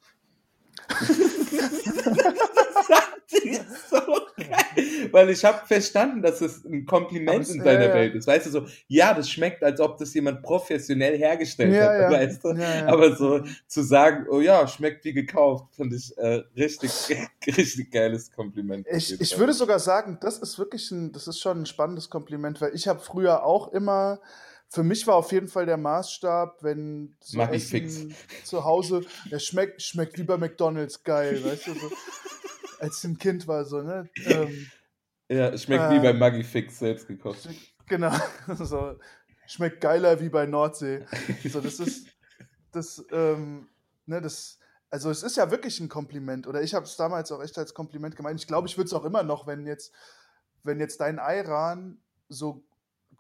Das 3.30 3.44
ist 3.44 3.90
so. 3.90 4.17
Weil 5.12 5.30
ich 5.30 5.44
habe 5.44 5.66
verstanden, 5.66 6.22
dass 6.22 6.40
es 6.40 6.64
ein 6.64 6.84
Kompliment 6.86 7.42
es- 7.42 7.50
in 7.54 7.62
seiner 7.62 7.86
ja. 7.88 7.94
Welt 7.94 8.14
ist. 8.14 8.26
Weißt 8.26 8.46
du, 8.46 8.50
so, 8.50 8.66
ja, 8.86 9.14
das 9.14 9.30
schmeckt, 9.30 9.62
als 9.62 9.80
ob 9.80 9.98
das 9.98 10.12
jemand 10.14 10.42
professionell 10.42 11.16
hergestellt 11.18 11.74
Ja, 11.74 11.80
hat. 11.82 12.00
ja. 12.00 12.10
Weißt 12.10 12.44
du? 12.44 12.48
Aber 12.86 13.16
so 13.16 13.42
zu 13.66 13.82
sagen, 13.82 14.26
oh 14.30 14.40
ja, 14.40 14.66
schmeckt 14.68 15.04
wie 15.04 15.12
gekauft, 15.12 15.74
finde 15.74 15.96
ich 15.96 16.16
äh, 16.18 16.42
richtig, 16.56 16.90
richtig 17.46 17.90
geiles 17.90 18.30
Kompliment. 18.32 18.86
Ich, 18.90 19.20
ich 19.20 19.38
würde 19.38 19.52
sogar 19.52 19.78
sagen, 19.78 20.18
das 20.20 20.38
ist 20.38 20.58
wirklich 20.58 20.90
ein, 20.90 21.12
das 21.12 21.28
ist 21.28 21.40
schon 21.40 21.62
ein 21.62 21.66
spannendes 21.66 22.08
Kompliment, 22.10 22.60
weil 22.60 22.74
ich 22.74 22.88
habe 22.88 23.00
früher 23.00 23.44
auch 23.44 23.72
immer, 23.72 24.20
für 24.70 24.82
mich 24.82 25.06
war 25.06 25.14
auf 25.14 25.32
jeden 25.32 25.48
Fall 25.48 25.64
der 25.64 25.78
Maßstab, 25.78 26.62
wenn 26.62 27.14
so 27.20 27.38
Maggi 27.38 27.56
Essen 27.56 28.14
zu 28.44 28.64
Hause, 28.64 29.00
der 29.30 29.38
schmeckt, 29.38 29.80
schmeckt 29.80 30.18
wie 30.18 30.24
bei 30.24 30.36
McDonalds, 30.36 31.02
geil, 31.04 31.42
weißt 31.42 31.68
du, 31.68 31.74
so, 31.74 31.90
als 32.78 32.98
ich 32.98 33.04
ein 33.04 33.18
Kind 33.18 33.46
war, 33.48 33.64
so, 33.64 33.80
ne? 33.82 34.08
Ähm, 34.26 34.66
Ja, 35.28 35.56
schmeckt 35.56 35.84
äh, 35.84 35.90
wie 35.90 36.00
bei 36.00 36.12
Maggi 36.12 36.42
Fix 36.42 36.78
selbst 36.78 37.06
gekocht. 37.06 37.48
genau, 37.86 38.12
so, 38.54 38.98
schmeckt 39.46 39.80
geiler 39.80 40.20
wie 40.20 40.28
bei 40.28 40.46
Nordsee. 40.46 41.04
So, 41.48 41.60
das 41.60 41.80
ist, 41.80 42.08
das, 42.72 43.04
ähm, 43.12 43.68
ne, 44.06 44.20
das, 44.20 44.58
also 44.90 45.10
es 45.10 45.22
ist 45.22 45.36
ja 45.36 45.50
wirklich 45.50 45.80
ein 45.80 45.88
Kompliment, 45.88 46.46
oder 46.46 46.62
ich 46.62 46.74
habe 46.74 46.86
es 46.86 46.96
damals 46.96 47.30
auch 47.30 47.42
echt 47.42 47.58
als 47.58 47.74
Kompliment 47.74 48.16
gemeint. 48.16 48.40
Ich 48.40 48.46
glaube, 48.46 48.68
ich 48.68 48.76
würde 48.76 48.86
es 48.86 48.94
auch 48.94 49.04
immer 49.04 49.22
noch, 49.22 49.46
wenn 49.46 49.66
jetzt, 49.66 49.92
wenn 50.62 50.80
jetzt 50.80 51.00
dein 51.00 51.18
Ayran 51.18 51.98
so, 52.28 52.64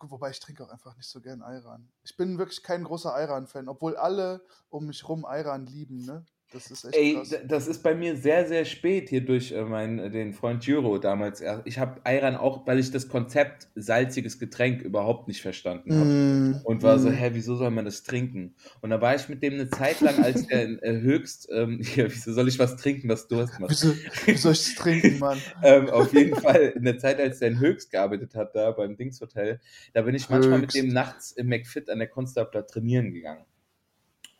wobei 0.00 0.30
ich 0.30 0.40
trinke 0.40 0.64
auch 0.64 0.70
einfach 0.70 0.96
nicht 0.96 1.08
so 1.08 1.20
gern 1.20 1.42
Ayran. 1.42 1.88
Ich 2.04 2.16
bin 2.16 2.38
wirklich 2.38 2.62
kein 2.62 2.84
großer 2.84 3.14
Ayran-Fan, 3.14 3.68
obwohl 3.68 3.96
alle 3.96 4.42
um 4.70 4.86
mich 4.86 5.06
rum 5.08 5.24
Ayran 5.24 5.66
lieben, 5.66 6.04
ne? 6.04 6.24
Das 6.50 6.70
ist 6.70 6.84
echt 6.86 6.96
Ey, 6.96 7.14
krass. 7.14 7.34
das 7.46 7.68
ist 7.68 7.82
bei 7.82 7.94
mir 7.94 8.16
sehr, 8.16 8.48
sehr 8.48 8.64
spät 8.64 9.10
hier 9.10 9.20
durch 9.22 9.52
äh, 9.52 9.62
meinen, 9.64 9.98
äh, 9.98 10.10
den 10.10 10.32
Freund 10.32 10.64
Juro 10.64 10.96
damals. 10.96 11.42
Ich 11.66 11.78
habe 11.78 12.00
Ayran 12.04 12.36
auch, 12.36 12.66
weil 12.66 12.78
ich 12.78 12.90
das 12.90 13.08
Konzept 13.08 13.68
salziges 13.74 14.38
Getränk 14.38 14.80
überhaupt 14.80 15.28
nicht 15.28 15.42
verstanden 15.42 15.92
habe. 15.94 16.08
Mm, 16.08 16.60
Und 16.64 16.82
war 16.82 16.98
so, 16.98 17.10
mm. 17.10 17.12
hä, 17.12 17.30
wieso 17.34 17.54
soll 17.54 17.70
man 17.70 17.84
das 17.84 18.02
trinken? 18.02 18.54
Und 18.80 18.88
da 18.88 19.00
war 19.02 19.14
ich 19.14 19.28
mit 19.28 19.42
dem 19.42 19.54
eine 19.54 19.68
Zeit 19.68 20.00
lang, 20.00 20.24
als 20.24 20.46
der 20.46 20.82
äh, 20.82 21.00
höchst, 21.02 21.48
ähm, 21.52 21.82
ja, 21.96 22.06
wieso 22.10 22.32
soll 22.32 22.48
ich 22.48 22.58
was 22.58 22.76
trinken, 22.76 23.10
was 23.10 23.28
Durst 23.28 23.60
macht? 23.60 23.70
Wieso, 23.72 23.94
wie 24.24 24.36
soll 24.36 24.52
ich 24.52 24.64
das 24.64 24.74
trinken, 24.76 25.18
Mann? 25.18 25.38
ähm, 25.62 25.90
auf 25.90 26.14
jeden 26.14 26.34
Fall 26.34 26.72
in 26.74 26.84
der 26.84 26.96
Zeit, 26.96 27.20
als 27.20 27.40
der 27.40 27.48
in 27.48 27.60
Höchst 27.60 27.90
gearbeitet 27.90 28.34
hat, 28.34 28.54
da 28.54 28.70
beim 28.70 28.96
Dingshotel, 28.96 29.60
da 29.92 30.00
bin 30.00 30.14
ich 30.14 30.30
manchmal 30.30 30.60
mit 30.60 30.72
Höchst. 30.72 30.76
dem 30.76 30.88
nachts 30.88 31.32
im 31.32 31.48
McFit 31.48 31.90
an 31.90 31.98
der 31.98 32.08
Konstabler 32.08 32.66
trainieren 32.66 33.12
gegangen. 33.12 33.44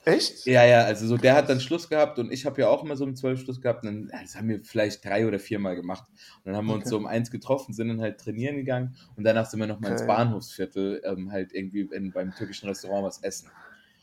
Echt? 0.09 0.47
Ja, 0.47 0.65
ja, 0.65 0.85
also 0.85 1.07
so, 1.07 1.19
der 1.19 1.35
hat 1.35 1.51
dann 1.51 1.61
Schluss 1.61 1.89
gehabt 1.91 2.19
und 2.19 2.33
ich 2.33 2.47
habe 2.47 2.61
ja 2.63 2.69
auch 2.69 2.83
immer 2.83 2.97
so 2.97 3.05
um 3.05 3.15
zwölf 3.15 3.41
Schluss 3.41 3.61
gehabt. 3.61 3.85
Und 3.85 4.09
dann, 4.11 4.23
das 4.23 4.37
haben 4.37 4.49
wir 4.49 4.65
vielleicht 4.65 5.05
drei 5.05 5.27
oder 5.27 5.39
viermal 5.39 5.77
gemacht. 5.77 6.05
Und 6.39 6.47
dann 6.47 6.57
haben 6.57 6.67
wir 6.67 6.75
uns 6.75 6.85
Okay. 6.85 6.89
so 6.89 6.97
um 6.97 7.07
eins 7.07 7.31
getroffen, 7.31 7.75
sind 7.75 7.89
dann 7.89 8.01
halt 8.01 8.19
trainieren 8.19 8.57
gegangen 8.57 8.97
und 9.17 9.25
danach 9.25 9.47
sind 9.47 9.61
wir 9.61 9.67
nochmal 9.67 9.91
ins 9.91 10.03
Okay. 10.03 10.07
Bahnhofsviertel 10.07 11.03
ähm, 11.05 11.31
halt 11.31 11.53
irgendwie 11.53 11.83
in, 11.93 12.13
beim 12.13 12.35
türkischen 12.35 12.69
Restaurant 12.69 13.05
was 13.05 13.23
essen. 13.23 13.53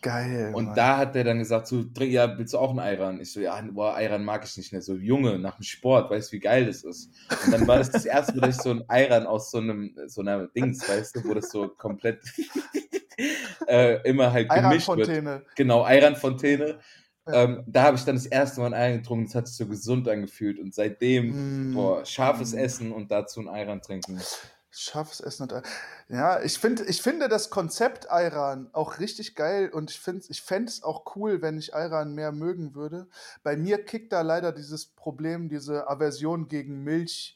Geil. 0.02 0.52
Und 0.52 0.66
Mann. 0.66 0.78
da 0.78 0.98
hat 0.98 1.16
der 1.16 1.24
dann 1.26 1.40
gesagt, 1.40 1.68
so, 1.68 1.84
ja, 2.00 2.38
willst 2.38 2.54
du 2.54 2.60
auch 2.60 2.70
einen 2.70 2.80
Ayran? 2.80 3.20
Ich 3.20 3.34
so, 3.34 3.42
ja, 3.42 3.60
boah, 3.72 3.96
Ayran 3.96 4.24
mag 4.24 4.46
ich 4.46 4.56
nicht 4.56 4.72
mehr. 4.72 4.82
So, 4.82 4.96
Junge, 4.96 5.38
nach 5.40 5.58
dem 5.58 5.64
Sport, 5.64 6.10
weißt 6.12 6.32
du, 6.32 6.36
wie 6.38 6.40
geil 6.40 6.66
das 6.68 6.84
ist? 6.84 7.12
Und 7.42 7.52
dann 7.52 7.68
war 7.68 7.78
das 7.78 7.92
das 7.92 8.06
erste 8.06 8.38
Mal, 8.38 8.48
dass 8.48 8.58
ich 8.58 8.62
so 8.62 8.72
ein 8.72 8.84
Ayran 8.88 9.26
aus 9.26 9.52
so 9.52 9.58
einem, 9.58 9.98
so 10.08 10.22
einer 10.22 10.48
Dings, 10.48 10.88
weißt 10.88 11.16
du, 11.16 11.26
wo 11.28 11.34
das 11.34 11.50
so 11.52 11.68
komplett 11.70 12.24
äh, 13.68 14.02
immer 14.10 14.32
halt 14.32 14.50
gemischt 14.50 14.88
wird. 14.88 15.46
Genau, 15.56 15.84
Ayran-Fontäne. 15.84 16.80
Ja. 17.28 17.44
Ähm, 17.44 17.64
da 17.66 17.84
habe 17.84 17.98
ich 17.98 18.04
dann 18.06 18.16
das 18.16 18.28
erste 18.28 18.62
Mal 18.62 18.68
ein 18.68 18.74
Ayran 18.76 18.98
getrunken, 19.02 19.26
das 19.26 19.36
hat 19.36 19.48
sich 19.48 19.58
so 19.58 19.66
gesund 19.66 20.08
angefühlt. 20.08 20.60
Und 20.60 20.76
seitdem, 20.76 21.72
Mm. 21.72 21.74
boah, 21.74 22.06
scharfes 22.06 22.54
Mm. 22.54 22.58
Essen 22.60 22.92
und 22.92 23.10
dazu 23.10 23.40
ein 23.40 23.48
Ayran 23.50 23.82
trinken. 23.82 24.22
Scharfes 24.70 25.22
Essen 25.22 25.44
und 25.44 25.54
Ei- 25.54 25.62
Ja, 26.10 26.42
ich, 26.44 26.60
find, 26.60 26.82
ich 26.82 27.02
finde 27.02 27.28
das 27.30 27.50
Konzept 27.50 28.12
Ayran 28.12 28.70
auch 28.74 29.00
richtig 29.00 29.34
geil 29.34 29.70
und 29.70 29.90
ich, 29.90 30.00
find, 30.00 30.30
ich 30.30 30.42
fände 30.44 30.70
es 30.70 30.84
auch 30.84 31.16
cool, 31.16 31.42
wenn 31.42 31.58
ich 31.58 31.74
Ayran 31.74 32.14
mehr 32.14 32.32
mögen 32.32 32.76
würde. 32.76 33.08
Bei 33.42 33.56
mir 33.58 33.84
kickt 33.84 34.12
da 34.14 34.22
leider 34.22 34.52
dieses 34.52 34.86
Problem, 34.86 35.50
diese 35.50 35.88
Aversion 35.90 36.48
gegen 36.48 36.84
Milch. 36.84 37.36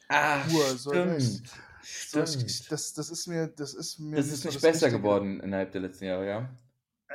Pur, 0.49 0.65
so 0.77 0.91
stimmt. 0.91 1.41
So, 1.81 2.25
Stimmt. 2.25 2.71
das, 2.71 2.93
das 2.93 3.09
ist 3.09 3.27
mir, 3.27 3.47
das 3.47 3.73
ist 3.73 3.99
mir 3.99 4.17
Das 4.17 4.25
nicht 4.25 4.33
ist 4.35 4.41
so 4.43 4.47
nicht 4.49 4.55
das 4.57 4.61
besser 4.61 4.85
Richtige. 4.87 5.01
geworden 5.01 5.39
innerhalb 5.39 5.71
der 5.71 5.81
letzten 5.81 6.05
Jahre, 6.05 6.27
ja? 6.27 6.49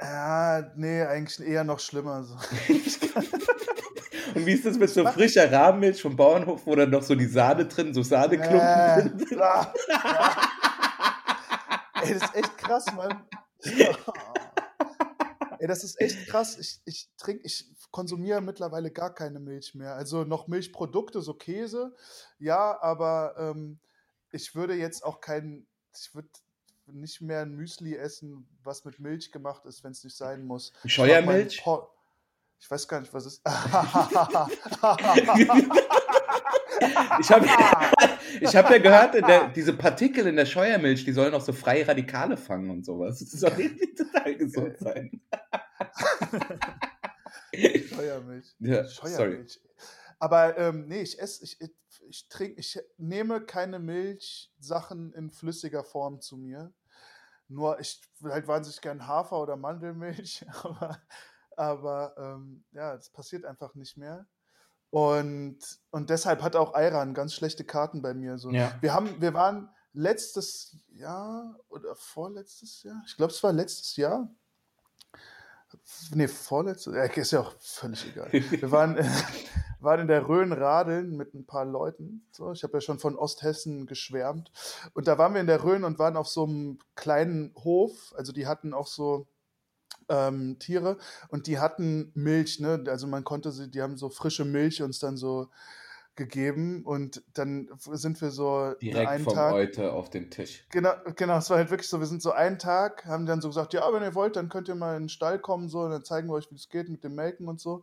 Ja, 0.00 0.72
nee, 0.76 1.02
eigentlich 1.02 1.46
eher 1.46 1.64
noch 1.64 1.78
schlimmer. 1.80 2.24
So. 2.24 2.34
Und 4.34 4.46
wie 4.46 4.52
ist 4.52 4.64
das 4.66 4.76
mit 4.78 4.90
so 4.90 5.04
frischer 5.06 5.50
Rahmenmilch 5.52 6.00
vom 6.02 6.16
Bauernhof, 6.16 6.66
wo 6.66 6.74
dann 6.74 6.90
noch 6.90 7.02
so 7.02 7.14
die 7.14 7.26
Sahne 7.26 7.66
drin, 7.66 7.94
so 7.94 8.02
Sahneklumpen 8.02 8.58
Äh, 8.58 9.02
drin 9.02 9.18
sind? 9.18 9.30
ja. 9.38 9.72
Ey, 12.02 12.14
das 12.14 12.22
ist 12.24 12.34
echt 12.34 12.58
krass, 12.58 12.86
Mann. 12.96 13.22
Ey, 15.58 15.66
das 15.68 15.84
ist 15.84 16.00
echt 16.00 16.26
krass. 16.26 16.58
Ich, 16.58 16.80
ich 16.84 17.08
trinke, 17.16 17.42
ich 17.44 17.66
konsumiere 17.90 18.40
mittlerweile 18.40 18.90
gar 18.90 19.14
keine 19.14 19.40
Milch 19.40 19.74
mehr. 19.74 19.94
Also 19.94 20.24
noch 20.24 20.48
Milchprodukte, 20.48 21.22
so 21.22 21.34
Käse, 21.34 21.94
ja, 22.38 22.78
aber 22.82 23.34
ähm, 23.38 23.78
ich 24.34 24.54
würde 24.54 24.74
jetzt 24.74 25.04
auch 25.04 25.20
kein, 25.20 25.66
ich 25.96 26.14
würde 26.14 26.28
nicht 26.86 27.20
mehr 27.20 27.40
ein 27.42 27.52
Müsli 27.54 27.94
essen, 27.96 28.46
was 28.62 28.84
mit 28.84 28.98
Milch 29.00 29.32
gemacht 29.32 29.64
ist, 29.64 29.82
wenn 29.84 29.92
es 29.92 30.04
nicht 30.04 30.16
sein 30.16 30.44
muss. 30.44 30.72
Ich 30.84 30.92
Scheuermilch? 30.94 31.62
Po- 31.62 31.88
Ich 32.60 32.70
weiß 32.70 32.86
gar 32.88 33.00
nicht, 33.00 33.12
was 33.14 33.24
es 33.26 33.34
ist. 33.34 33.42
Ich 37.20 37.30
habe 37.30 37.46
ich 38.40 38.56
hab 38.56 38.70
ja 38.70 38.78
gehört, 38.78 39.14
der, 39.14 39.48
diese 39.48 39.72
Partikel 39.74 40.26
in 40.26 40.34
der 40.36 40.44
Scheuermilch, 40.46 41.04
die 41.04 41.12
sollen 41.12 41.32
auch 41.34 41.40
so 41.40 41.52
freie 41.52 41.86
Radikale 41.86 42.36
fangen 42.36 42.68
und 42.70 42.84
sowas. 42.84 43.20
Das 43.20 43.30
soll 43.30 43.52
irgendwie 43.56 43.94
total 43.94 44.34
gesund 44.36 44.76
sein. 44.80 45.20
Scheuermilch. 47.94 48.54
Ja, 48.58 48.84
sorry. 48.84 49.08
Scheuermilch. 49.16 49.60
Aber 50.18 50.58
ähm, 50.58 50.86
nee, 50.88 51.02
ich 51.02 51.18
esse, 51.20 51.44
ich, 51.44 51.58
ich, 52.08 52.28
trinke, 52.28 52.60
ich 52.60 52.80
nehme 52.96 53.40
keine 53.40 53.78
Milchsachen 53.78 55.12
in 55.12 55.30
flüssiger 55.30 55.84
Form 55.84 56.20
zu 56.20 56.36
mir. 56.36 56.72
Nur 57.48 57.78
ich 57.80 58.00
will 58.20 58.32
halt 58.32 58.48
wahnsinnig 58.48 58.80
gern 58.80 59.06
Hafer 59.06 59.40
oder 59.40 59.56
Mandelmilch, 59.56 60.44
aber, 60.62 60.98
aber 61.56 62.14
ähm, 62.16 62.64
ja, 62.72 62.94
das 62.96 63.10
passiert 63.10 63.44
einfach 63.44 63.74
nicht 63.74 63.96
mehr. 63.96 64.26
Und, 64.90 65.58
und 65.90 66.08
deshalb 66.10 66.42
hat 66.42 66.54
auch 66.54 66.74
Ayran 66.74 67.14
ganz 67.14 67.34
schlechte 67.34 67.64
Karten 67.64 68.00
bei 68.00 68.14
mir. 68.14 68.38
So. 68.38 68.50
Ja. 68.50 68.78
Wir 68.80 68.94
haben, 68.94 69.20
wir 69.20 69.34
waren 69.34 69.68
letztes 69.92 70.76
Jahr 70.88 71.58
oder 71.68 71.94
vorletztes 71.96 72.82
Jahr, 72.82 73.02
ich 73.06 73.16
glaube, 73.16 73.32
es 73.32 73.42
war 73.42 73.52
letztes 73.52 73.96
Jahr. 73.96 74.28
Nee, 76.12 76.28
vorletztes, 76.28 76.94
ja, 76.94 77.02
ist 77.02 77.32
ja 77.32 77.40
auch 77.40 77.54
völlig 77.60 78.06
egal. 78.06 78.32
Wir 78.32 78.70
waren, 78.70 78.96
waren 79.84 80.00
in 80.00 80.08
der 80.08 80.28
Rhön 80.28 80.52
radeln 80.52 81.16
mit 81.16 81.34
ein 81.34 81.46
paar 81.46 81.64
Leuten. 81.64 82.26
So, 82.32 82.52
ich 82.52 82.62
habe 82.62 82.74
ja 82.74 82.80
schon 82.80 82.98
von 82.98 83.16
Osthessen 83.16 83.86
geschwärmt. 83.86 84.50
Und 84.94 85.06
da 85.06 85.18
waren 85.18 85.34
wir 85.34 85.40
in 85.40 85.46
der 85.46 85.62
Rhön 85.64 85.84
und 85.84 85.98
waren 85.98 86.16
auf 86.16 86.28
so 86.28 86.44
einem 86.44 86.78
kleinen 86.94 87.54
Hof. 87.62 88.14
Also 88.16 88.32
die 88.32 88.46
hatten 88.46 88.74
auch 88.74 88.86
so 88.86 89.26
ähm, 90.08 90.58
Tiere 90.58 90.98
und 91.28 91.46
die 91.46 91.58
hatten 91.58 92.12
Milch, 92.14 92.60
ne? 92.60 92.84
Also 92.88 93.06
man 93.06 93.24
konnte 93.24 93.52
sie, 93.52 93.70
die 93.70 93.82
haben 93.82 93.96
so 93.96 94.08
frische 94.08 94.44
Milch 94.44 94.82
uns 94.82 94.98
dann 94.98 95.16
so 95.16 95.48
gegeben 96.16 96.84
und 96.84 97.24
dann 97.34 97.68
sind 97.76 98.20
wir 98.20 98.30
so 98.30 98.74
Direkt 98.80 99.08
einen 99.08 99.24
vom 99.24 99.34
Tag. 99.34 99.54
Euter 99.54 99.94
auf 99.94 100.10
den 100.10 100.30
Tisch. 100.30 100.64
Genau, 100.70 100.92
genau, 101.16 101.38
es 101.38 101.50
war 101.50 101.56
halt 101.56 101.70
wirklich 101.70 101.88
so, 101.88 101.98
wir 101.98 102.06
sind 102.06 102.22
so 102.22 102.30
einen 102.30 102.58
Tag, 102.58 103.04
haben 103.06 103.26
dann 103.26 103.40
so 103.40 103.48
gesagt, 103.48 103.72
ja, 103.74 103.92
wenn 103.92 104.02
ihr 104.02 104.14
wollt, 104.14 104.36
dann 104.36 104.48
könnt 104.48 104.68
ihr 104.68 104.76
mal 104.76 104.96
in 104.96 105.04
den 105.04 105.08
Stall 105.08 105.40
kommen, 105.40 105.68
so, 105.68 105.80
und 105.80 105.90
dann 105.90 106.04
zeigen 106.04 106.28
wir 106.28 106.34
euch, 106.34 106.50
wie 106.52 106.56
es 106.56 106.68
geht 106.68 106.88
mit 106.88 107.02
dem 107.02 107.16
Melken 107.16 107.48
und 107.48 107.60
so. 107.60 107.82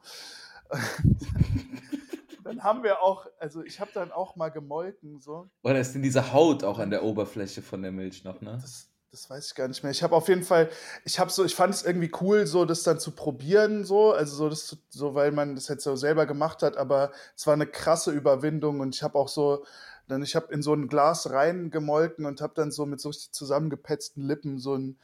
dann 2.44 2.64
haben 2.64 2.84
wir 2.84 3.02
auch, 3.02 3.28
also 3.40 3.64
ich 3.64 3.80
habe 3.80 3.92
dann 3.94 4.12
auch 4.12 4.36
mal 4.36 4.50
gemolken, 4.50 5.20
so. 5.20 5.50
Oder 5.64 5.80
ist 5.80 5.94
denn 5.94 6.04
diese 6.04 6.34
Haut 6.34 6.64
auch 6.64 6.80
an 6.80 6.90
der 6.90 7.04
Oberfläche 7.04 7.62
von 7.62 7.82
der 7.82 7.92
Milch 7.92 8.24
noch, 8.24 8.42
ne? 8.42 8.58
Das, 8.62 8.90
das 9.12 9.30
weiß 9.30 9.48
ich 9.48 9.56
gar 9.56 9.68
nicht 9.68 9.84
mehr. 9.84 9.92
Ich 9.92 10.04
habe 10.04 10.16
auf 10.16 10.28
jeden 10.28 10.44
Fall, 10.44 10.70
ich 11.06 11.20
habe 11.20 11.30
so, 11.32 11.44
ich 11.44 11.56
fand 11.56 11.74
es 11.74 11.84
irgendwie 11.84 12.12
cool, 12.22 12.48
so 12.48 12.66
das 12.66 12.84
dann 12.84 13.00
zu 13.00 13.12
probieren, 13.12 13.84
so, 13.84 14.14
also 14.14 14.36
so, 14.36 14.50
das, 14.50 14.78
so 14.90 15.16
weil 15.16 15.32
man 15.32 15.56
das 15.56 15.68
jetzt 15.68 15.84
so 15.84 15.96
selber 15.96 16.26
gemacht 16.26 16.64
hat, 16.64 16.78
aber 16.78 17.12
es 17.36 17.46
war 17.46 17.54
eine 17.54 17.68
krasse 17.68 18.12
Überwindung 18.12 18.80
und 18.80 18.96
ich 18.96 19.04
habe 19.04 19.18
auch 19.18 19.28
so, 19.28 19.66
dann 20.08 20.24
ich 20.24 20.36
habe 20.36 20.54
in 20.54 20.62
so 20.62 20.74
ein 20.74 20.88
Glas 20.88 21.30
reingemolken 21.30 22.26
und 22.26 22.42
habe 22.42 22.54
dann 22.56 22.72
so 22.72 22.86
mit 22.86 23.00
so 23.00 23.12
zusammengepetzten 23.12 24.24
Lippen 24.24 24.60
so 24.60 24.76
ein 24.76 24.98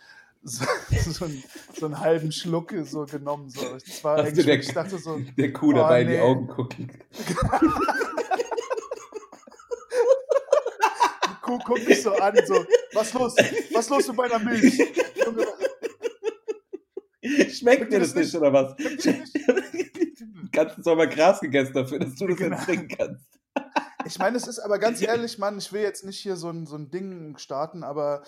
so, 0.43 0.65
so, 1.11 1.25
einen, 1.25 1.43
so 1.77 1.85
einen 1.87 1.99
halben 1.99 2.31
Schluck 2.31 2.73
so 2.83 3.05
genommen. 3.05 3.49
So. 3.49 3.61
Das 3.73 4.03
war 4.03 4.17
eigentlich, 4.19 4.45
der- 4.45 4.59
ich 4.59 4.73
dachte 4.73 4.97
so, 4.97 5.19
Der 5.37 5.53
Kuh 5.53 5.69
Oh, 5.69 5.73
dabei 5.73 6.01
in 6.01 6.07
die 6.09 6.13
nee. 6.15 6.19
Augen 6.21 6.47
gucken. 6.47 6.91
die 11.29 11.35
Kuh 11.41 11.59
guckt 11.59 11.87
mich 11.87 12.01
so 12.01 12.13
an, 12.13 12.35
so, 12.45 12.65
was 12.93 13.13
los? 13.13 13.35
Was 13.73 13.89
los 13.89 14.07
mit 14.07 14.17
meiner 14.17 14.39
Milch? 14.39 14.81
Schmeckt 17.57 17.91
dir 17.91 17.99
das 17.99 18.13
das 18.13 18.23
nicht, 18.23 18.35
oder 18.35 18.53
was? 18.53 18.75
Den 18.75 19.23
ganzen 20.51 20.83
Sommer 20.83 21.07
Gras 21.07 21.39
gegessen 21.39 21.73
dafür, 21.73 21.99
dass 21.99 22.15
du 22.15 22.27
das 22.27 22.37
Genau. 22.37 22.55
jetzt 22.55 22.65
trinken 22.65 22.95
kannst. 22.97 23.25
Ich 24.05 24.17
meine, 24.19 24.37
es 24.37 24.47
ist 24.47 24.59
aber 24.59 24.79
ganz 24.79 25.01
ehrlich, 25.01 25.37
Mann, 25.37 25.57
ich 25.57 25.73
will 25.73 25.81
jetzt 25.81 26.05
nicht 26.05 26.19
hier 26.19 26.37
so 26.37 26.49
ein, 26.49 26.65
so 26.65 26.75
ein 26.77 26.89
Ding 26.89 27.37
starten, 27.37 27.83
aber 27.83 28.23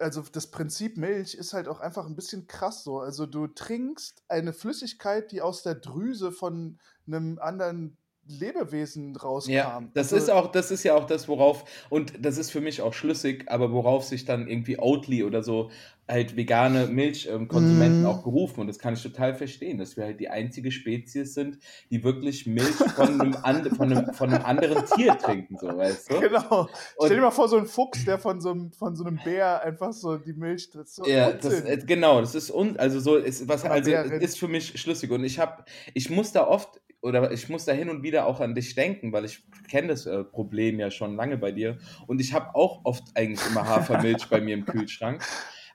also 0.00 0.22
das 0.32 0.48
Prinzip 0.48 0.96
Milch 0.96 1.34
ist 1.34 1.52
halt 1.52 1.68
auch 1.68 1.80
einfach 1.80 2.06
ein 2.06 2.16
bisschen 2.16 2.46
krass 2.46 2.84
so. 2.84 3.00
Also 3.00 3.26
du 3.26 3.46
trinkst 3.46 4.22
eine 4.28 4.52
Flüssigkeit, 4.52 5.30
die 5.30 5.42
aus 5.42 5.62
der 5.62 5.74
Drüse 5.74 6.32
von 6.32 6.78
einem 7.06 7.38
anderen 7.38 7.96
Lebewesen 8.38 9.16
rauskam. 9.16 9.50
Ja, 9.52 9.82
das 9.94 10.12
also, 10.12 10.24
ist 10.24 10.30
auch, 10.30 10.52
das 10.52 10.70
ist 10.70 10.84
ja 10.84 10.94
auch 10.94 11.04
das, 11.06 11.28
worauf, 11.28 11.64
und 11.88 12.12
das 12.24 12.38
ist 12.38 12.50
für 12.50 12.60
mich 12.60 12.80
auch 12.82 12.94
schlüssig, 12.94 13.44
aber 13.48 13.72
worauf 13.72 14.04
sich 14.04 14.24
dann 14.24 14.46
irgendwie 14.48 14.78
Oatly 14.78 15.24
oder 15.24 15.42
so 15.42 15.70
halt 16.08 16.36
vegane 16.36 16.88
Milchkonsumenten 16.88 18.02
Mm. 18.02 18.06
auch 18.06 18.24
berufen. 18.24 18.60
Und 18.62 18.66
das 18.66 18.80
kann 18.80 18.94
ich 18.94 19.02
total 19.02 19.32
verstehen, 19.34 19.78
dass 19.78 19.96
wir 19.96 20.04
halt 20.04 20.18
die 20.18 20.28
einzige 20.28 20.72
Spezies 20.72 21.34
sind, 21.34 21.58
die 21.90 22.02
wirklich 22.02 22.46
Milch 22.46 22.74
von 22.96 23.20
einem, 23.20 23.36
and, 23.42 23.68
von 23.76 23.92
einem, 23.92 24.12
von 24.14 24.32
einem 24.32 24.44
anderen 24.44 24.84
Tier 24.86 25.16
trinken, 25.16 25.56
so, 25.60 25.68
weißt 25.68 26.10
du? 26.10 26.20
Genau. 26.20 26.62
Und- 26.62 26.70
Stell 27.06 27.16
dir 27.16 27.22
mal 27.22 27.30
vor, 27.30 27.48
so 27.48 27.58
ein 27.58 27.66
Fuchs, 27.66 28.04
der 28.04 28.18
von 28.18 28.40
so 28.40 28.50
einem, 28.50 28.72
von 28.72 28.96
so 28.96 29.04
einem 29.04 29.20
Bär 29.22 29.62
einfach 29.62 29.92
so 29.92 30.16
die 30.16 30.32
Milch. 30.32 30.68
Ist 30.74 30.96
so 30.96 31.04
Ja, 31.06 31.30
das, 31.30 31.60
äh, 31.60 31.78
genau, 31.86 32.20
das 32.20 32.34
ist 32.34 32.50
un, 32.50 32.76
also 32.76 32.98
so 32.98 33.16
ist 33.16 33.46
was 33.46 33.64
also 33.64 33.90
ist 33.92 34.36
für 34.38 34.48
mich 34.48 34.80
schlüssig 34.80 35.10
und 35.12 35.22
ich 35.24 35.38
habe 35.38 35.64
ich 35.94 36.10
muss 36.10 36.32
da 36.32 36.46
oft 36.46 36.80
oder 37.02 37.30
ich 37.32 37.48
muss 37.48 37.64
da 37.64 37.72
hin 37.72 37.88
und 37.88 38.02
wieder 38.02 38.26
auch 38.26 38.40
an 38.40 38.54
dich 38.54 38.74
denken, 38.74 39.12
weil 39.12 39.24
ich 39.24 39.44
kenne 39.68 39.88
das 39.88 40.06
äh, 40.06 40.24
Problem 40.24 40.78
ja 40.80 40.90
schon 40.90 41.16
lange 41.16 41.38
bei 41.38 41.52
dir 41.52 41.78
und 42.06 42.20
ich 42.20 42.32
habe 42.32 42.54
auch 42.54 42.84
oft 42.84 43.08
eigentlich 43.16 43.46
immer 43.46 43.66
Hafermilch 43.66 44.28
bei 44.28 44.40
mir 44.40 44.54
im 44.54 44.66
Kühlschrank. 44.66 45.26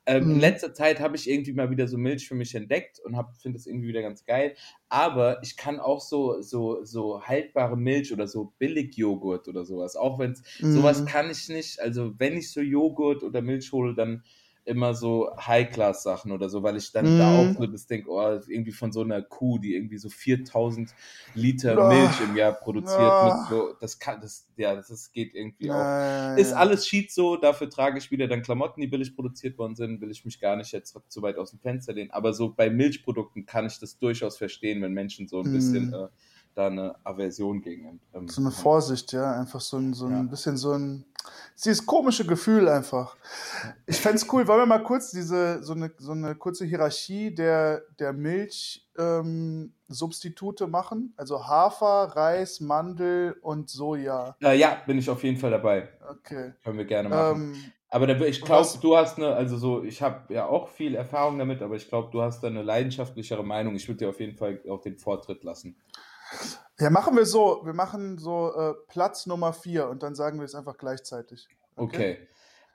Ähm, 0.05 0.29
In 0.29 0.37
Mhm. 0.37 0.39
letzter 0.39 0.73
Zeit 0.73 0.99
habe 0.99 1.15
ich 1.15 1.29
irgendwie 1.29 1.53
mal 1.53 1.69
wieder 1.71 1.87
so 1.87 1.97
Milch 1.97 2.27
für 2.27 2.35
mich 2.35 2.53
entdeckt 2.55 2.99
und 2.99 3.15
finde 3.41 3.57
das 3.57 3.65
irgendwie 3.65 3.87
wieder 3.87 4.01
ganz 4.01 4.25
geil. 4.25 4.55
Aber 4.89 5.41
ich 5.43 5.57
kann 5.57 5.79
auch 5.79 6.01
so, 6.01 6.41
so, 6.41 6.83
so 6.83 7.23
haltbare 7.23 7.77
Milch 7.77 8.13
oder 8.13 8.27
so 8.27 8.53
Billigjoghurt 8.59 9.47
oder 9.47 9.65
sowas. 9.65 9.95
Auch 9.95 10.19
wenn 10.19 10.31
es 10.31 10.43
Sowas 10.67 11.05
Mhm. 11.05 11.05
kann 11.05 11.29
ich 11.31 11.49
nicht. 11.49 11.79
Also, 11.79 12.13
wenn 12.19 12.37
ich 12.37 12.51
so 12.51 12.61
Joghurt 12.61 13.23
oder 13.23 13.41
Milch 13.41 13.71
hole, 13.71 13.95
dann 13.95 14.23
immer 14.65 14.93
so 14.95 15.29
High-Class-Sachen 15.37 16.31
oder 16.31 16.49
so, 16.49 16.63
weil 16.63 16.75
ich 16.75 16.91
dann 16.91 17.05
da 17.15 17.29
Mhm. 17.29 17.35
auch 17.35 17.53
so 17.59 17.67
das 17.67 17.85
denke, 17.87 18.09
oh, 18.09 18.39
irgendwie 18.47 18.71
von 18.71 18.91
so 18.91 19.01
einer 19.01 19.21
Kuh, 19.21 19.59
die 19.59 19.75
irgendwie 19.75 19.97
so 19.97 20.09
4000 20.09 20.93
Liter 21.33 21.77
Ah. 21.77 21.87
Milch 21.87 22.19
im 22.21 22.35
Jahr 22.35 22.51
produziert. 22.53 23.21
Mit 23.21 23.33
so, 23.47 23.73
das 23.79 23.99
kann, 23.99 24.21
das, 24.21 24.47
ja, 24.57 24.75
das, 24.75 24.87
das 24.87 25.11
geht 25.11 25.33
irgendwie 25.35 25.71
auch. 25.71 25.77
Ja, 25.77 26.35
Ist 26.35 26.51
ja. 26.51 26.57
alles 26.57 26.85
Cheat 26.85 27.11
so, 27.11 27.37
dafür 27.37 27.69
trage 27.69 27.97
ich 27.99 28.09
wieder 28.11 28.27
dann 28.27 28.41
Klamotten, 28.41 28.81
die 28.81 28.87
billig 28.87 29.15
produziert 29.15 29.57
worden 29.57 29.75
sind, 29.75 30.01
will 30.01 30.11
ich 30.11 30.25
mich 30.25 30.39
gar 30.39 30.55
nicht 30.55 30.71
jetzt 30.71 30.97
zu 31.09 31.21
weit 31.21 31.37
aus 31.37 31.51
dem 31.51 31.59
Fenster 31.59 31.93
lehnen. 31.93 32.11
Aber 32.11 32.33
so 32.33 32.51
bei 32.53 32.69
Milchprodukten 32.69 33.45
kann 33.45 33.65
ich 33.67 33.79
das 33.79 33.97
durchaus 33.99 34.37
verstehen, 34.37 34.81
wenn 34.81 34.93
Menschen 34.93 35.27
so 35.27 35.41
ein 35.41 35.51
bisschen 35.51 35.87
Mhm. 35.87 35.93
äh, 35.93 36.07
da 36.55 36.67
eine 36.67 36.95
Aversion 37.03 37.61
gegen. 37.61 37.99
Ähm, 38.13 38.27
So 38.27 38.41
eine 38.41 38.49
Vorsicht, 38.51 39.11
ja, 39.11 39.39
einfach 39.39 39.61
so 39.61 39.77
ein, 39.77 39.93
so 39.93 40.07
ein 40.07 40.11
Ja. 40.11 40.23
bisschen 40.23 40.57
so 40.57 40.71
ein, 40.71 41.05
dieses 41.63 41.85
komische 41.85 42.25
Gefühl 42.25 42.67
einfach. 42.67 43.15
Ich 43.85 43.99
fände 43.99 44.15
es 44.17 44.33
cool, 44.33 44.47
wollen 44.47 44.61
wir 44.61 44.65
mal 44.65 44.81
kurz 44.83 45.11
diese, 45.11 45.61
so 45.63 45.73
eine, 45.73 45.91
so 45.97 46.13
eine 46.13 46.33
kurze 46.35 46.65
Hierarchie 46.65 47.35
der, 47.35 47.83
der 47.99 48.13
Milchsubstitute 48.13 50.63
ähm, 50.63 50.71
machen? 50.71 51.13
Also 51.17 51.45
Hafer, 51.45 52.13
Reis, 52.15 52.61
Mandel 52.61 53.35
und 53.41 53.69
Soja. 53.69 54.37
Äh, 54.41 54.57
ja, 54.57 54.81
bin 54.85 54.97
ich 54.97 55.09
auf 55.09 55.21
jeden 55.23 55.37
Fall 55.37 55.51
dabei. 55.51 55.89
Okay. 56.09 56.53
Können 56.63 56.77
wir 56.77 56.85
gerne 56.85 57.09
machen. 57.09 57.53
Ähm, 57.53 57.55
aber 57.89 58.07
da, 58.07 58.19
ich 58.25 58.41
glaube, 58.41 58.67
du 58.81 58.97
hast 58.97 59.17
eine, 59.17 59.35
also 59.35 59.57
so, 59.57 59.83
ich 59.83 60.01
habe 60.01 60.33
ja 60.33 60.47
auch 60.47 60.67
viel 60.67 60.95
Erfahrung 60.95 61.39
damit, 61.39 61.61
aber 61.61 61.75
ich 61.75 61.87
glaube, 61.87 62.09
du 62.11 62.21
hast 62.21 62.41
da 62.41 62.47
eine 62.47 62.61
leidenschaftlichere 62.61 63.41
Meinung. 63.43 63.73
Ich 63.75 63.87
würde 63.87 63.99
dir 63.99 64.09
auf 64.09 64.19
jeden 64.19 64.35
Fall 64.35 64.59
auch 64.69 64.81
den 64.81 64.97
Vortritt 64.97 65.45
lassen. 65.45 65.77
Ja, 66.79 66.89
machen 66.89 67.15
wir 67.15 67.25
so. 67.25 67.61
Wir 67.65 67.73
machen 67.73 68.17
so 68.17 68.53
äh, 68.55 68.73
Platz 68.87 69.25
Nummer 69.25 69.53
4 69.53 69.87
und 69.89 70.03
dann 70.03 70.15
sagen 70.15 70.39
wir 70.39 70.45
es 70.45 70.55
einfach 70.55 70.77
gleichzeitig. 70.77 71.47
Okay. 71.75 72.27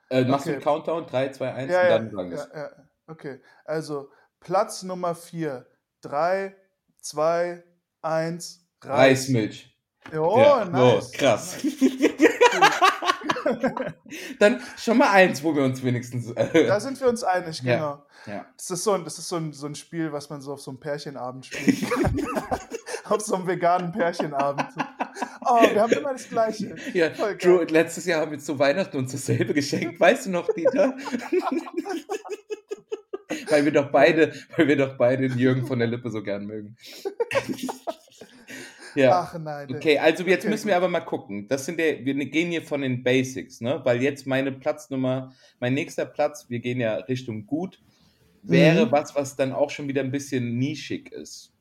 Äh, 0.09 0.25
machst 0.25 0.45
du 0.45 0.49
Okay. 0.49 0.55
einen 0.57 0.63
Countdown? 0.63 1.07
3, 1.07 1.29
2, 1.29 1.53
1 1.53 1.71
Ja, 1.71 1.79
und 1.81 1.85
ja, 1.87 1.97
dann 1.99 2.11
sagen 2.11 2.29
wir 2.31 2.37
ja, 2.37 2.43
es. 2.43 2.49
ja. 2.53 2.69
Okay, 3.07 3.41
also 3.65 4.09
Platz 4.39 4.83
Nummer 4.83 5.15
4. 5.15 5.65
3, 6.01 6.55
2, 7.01 7.63
1, 8.01 8.65
Reis. 8.81 8.97
Reismilch. 8.97 9.77
Oh, 10.17 10.39
Ja, 10.39 10.65
nice. 10.65 11.11
So, 11.11 11.17
krass. 11.17 11.63
Nice. 11.63 11.71
dann 14.39 14.61
schon 14.77 14.97
mal 14.97 15.09
eins, 15.11 15.43
wo 15.43 15.55
wir 15.55 15.63
uns 15.63 15.83
wenigstens. 15.83 16.31
Äh, 16.31 16.65
Da 16.67 16.79
sind 16.79 16.99
wir 16.99 17.07
uns 17.07 17.23
einig, 17.23 17.61
Ja. 17.61 17.75
genau. 17.75 18.05
ja. 18.37 18.45
Das 18.57 18.71
ist, 18.71 18.83
so 18.83 18.93
ein, 18.93 19.03
das 19.03 19.17
ist 19.19 19.29
so, 19.29 19.35
ein, 19.37 19.53
so 19.53 19.67
ein 19.67 19.75
Spiel, 19.75 20.11
was 20.11 20.29
man 20.29 20.41
so 20.41 20.53
auf 20.53 20.61
so 20.61 20.71
einem 20.71 20.79
Pärchenabend 20.79 21.45
spielen 21.45 21.89
kann. 21.89 22.59
auf 23.11 23.21
so 23.21 23.35
einem 23.35 23.47
veganen 23.47 23.91
Pärchenabend. 23.91 24.67
Oh, 25.43 25.59
wir 25.61 25.81
haben 25.81 25.91
immer 25.91 26.13
das 26.13 26.29
Gleiche. 26.29 26.75
Ja, 26.93 27.09
Drew, 27.09 27.63
letztes 27.63 28.05
Jahr 28.05 28.21
haben 28.21 28.31
wir 28.31 28.39
zu 28.39 28.57
Weihnachten 28.59 28.95
uns 28.95 29.11
dasselbe 29.11 29.53
geschenkt. 29.53 29.99
Weißt 29.99 30.27
du 30.27 30.29
noch, 30.29 30.47
Dieter? 30.53 30.95
weil 33.49 33.65
wir 33.65 33.71
doch 33.71 33.91
beide, 33.91 34.33
weil 34.55 34.67
wir 34.67 34.77
doch 34.77 34.97
beide 34.97 35.27
den 35.27 35.37
Jürgen 35.37 35.65
von 35.65 35.79
der 35.79 35.87
Lippe 35.87 36.09
so 36.09 36.21
gern 36.23 36.45
mögen. 36.45 36.75
ja. 38.95 39.21
Ach 39.21 39.37
nein. 39.39 39.73
Okay, 39.73 39.97
also 39.97 40.23
jetzt 40.23 40.43
Okay, 40.43 40.51
müssen 40.51 40.67
wir 40.67 40.77
aber 40.77 40.89
mal 40.89 40.99
gucken. 41.01 41.47
Das 41.47 41.65
sind 41.65 41.79
der, 41.79 42.03
wir 42.05 42.13
gehen 42.13 42.51
hier 42.51 42.61
von 42.61 42.81
den 42.81 43.03
Basics, 43.03 43.61
ne? 43.61 43.81
Weil 43.83 44.01
jetzt 44.01 44.27
meine 44.27 44.51
Platznummer, 44.51 45.33
mein 45.59 45.73
nächster 45.73 46.05
Platz, 46.05 46.45
wir 46.49 46.59
gehen 46.59 46.79
ja 46.79 46.95
Richtung 46.95 47.45
gut, 47.45 47.79
wäre 48.43 48.85
Mhm. 48.85 48.91
was, 48.91 49.15
was 49.15 49.35
dann 49.35 49.53
auch 49.53 49.69
schon 49.69 49.87
wieder 49.87 50.01
ein 50.01 50.11
bisschen 50.11 50.57
nischig 50.57 51.11
ist. 51.11 51.53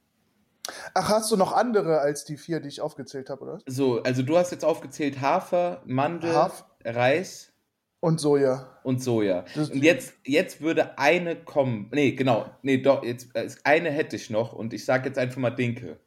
Ach, 0.94 1.08
hast 1.08 1.30
du 1.30 1.36
noch 1.36 1.52
andere 1.52 2.00
als 2.00 2.24
die 2.24 2.36
vier, 2.36 2.60
die 2.60 2.68
ich 2.68 2.80
aufgezählt 2.80 3.30
habe, 3.30 3.42
oder? 3.42 3.58
So, 3.66 4.02
also 4.02 4.22
du 4.22 4.36
hast 4.36 4.50
jetzt 4.52 4.64
aufgezählt 4.64 5.20
Hafer, 5.20 5.82
Mandel, 5.86 6.34
Haf- 6.34 6.64
Reis 6.84 7.52
Und 8.00 8.20
Soja. 8.20 8.78
und 8.82 9.02
Soja. 9.02 9.44
Das- 9.54 9.70
Und 9.70 9.82
jetzt, 9.82 10.14
jetzt 10.24 10.60
würde 10.60 10.98
eine 10.98 11.36
kommen. 11.36 11.88
Nee, 11.92 12.12
genau. 12.12 12.50
Nee, 12.62 12.78
doch, 12.78 13.02
jetzt 13.04 13.34
äh, 13.34 13.48
eine 13.64 13.90
hätte 13.90 14.16
ich 14.16 14.30
noch 14.30 14.52
und 14.52 14.72
ich 14.72 14.84
sage 14.84 15.08
jetzt 15.08 15.18
einfach 15.18 15.38
mal 15.38 15.50
Dinkel. 15.50 15.98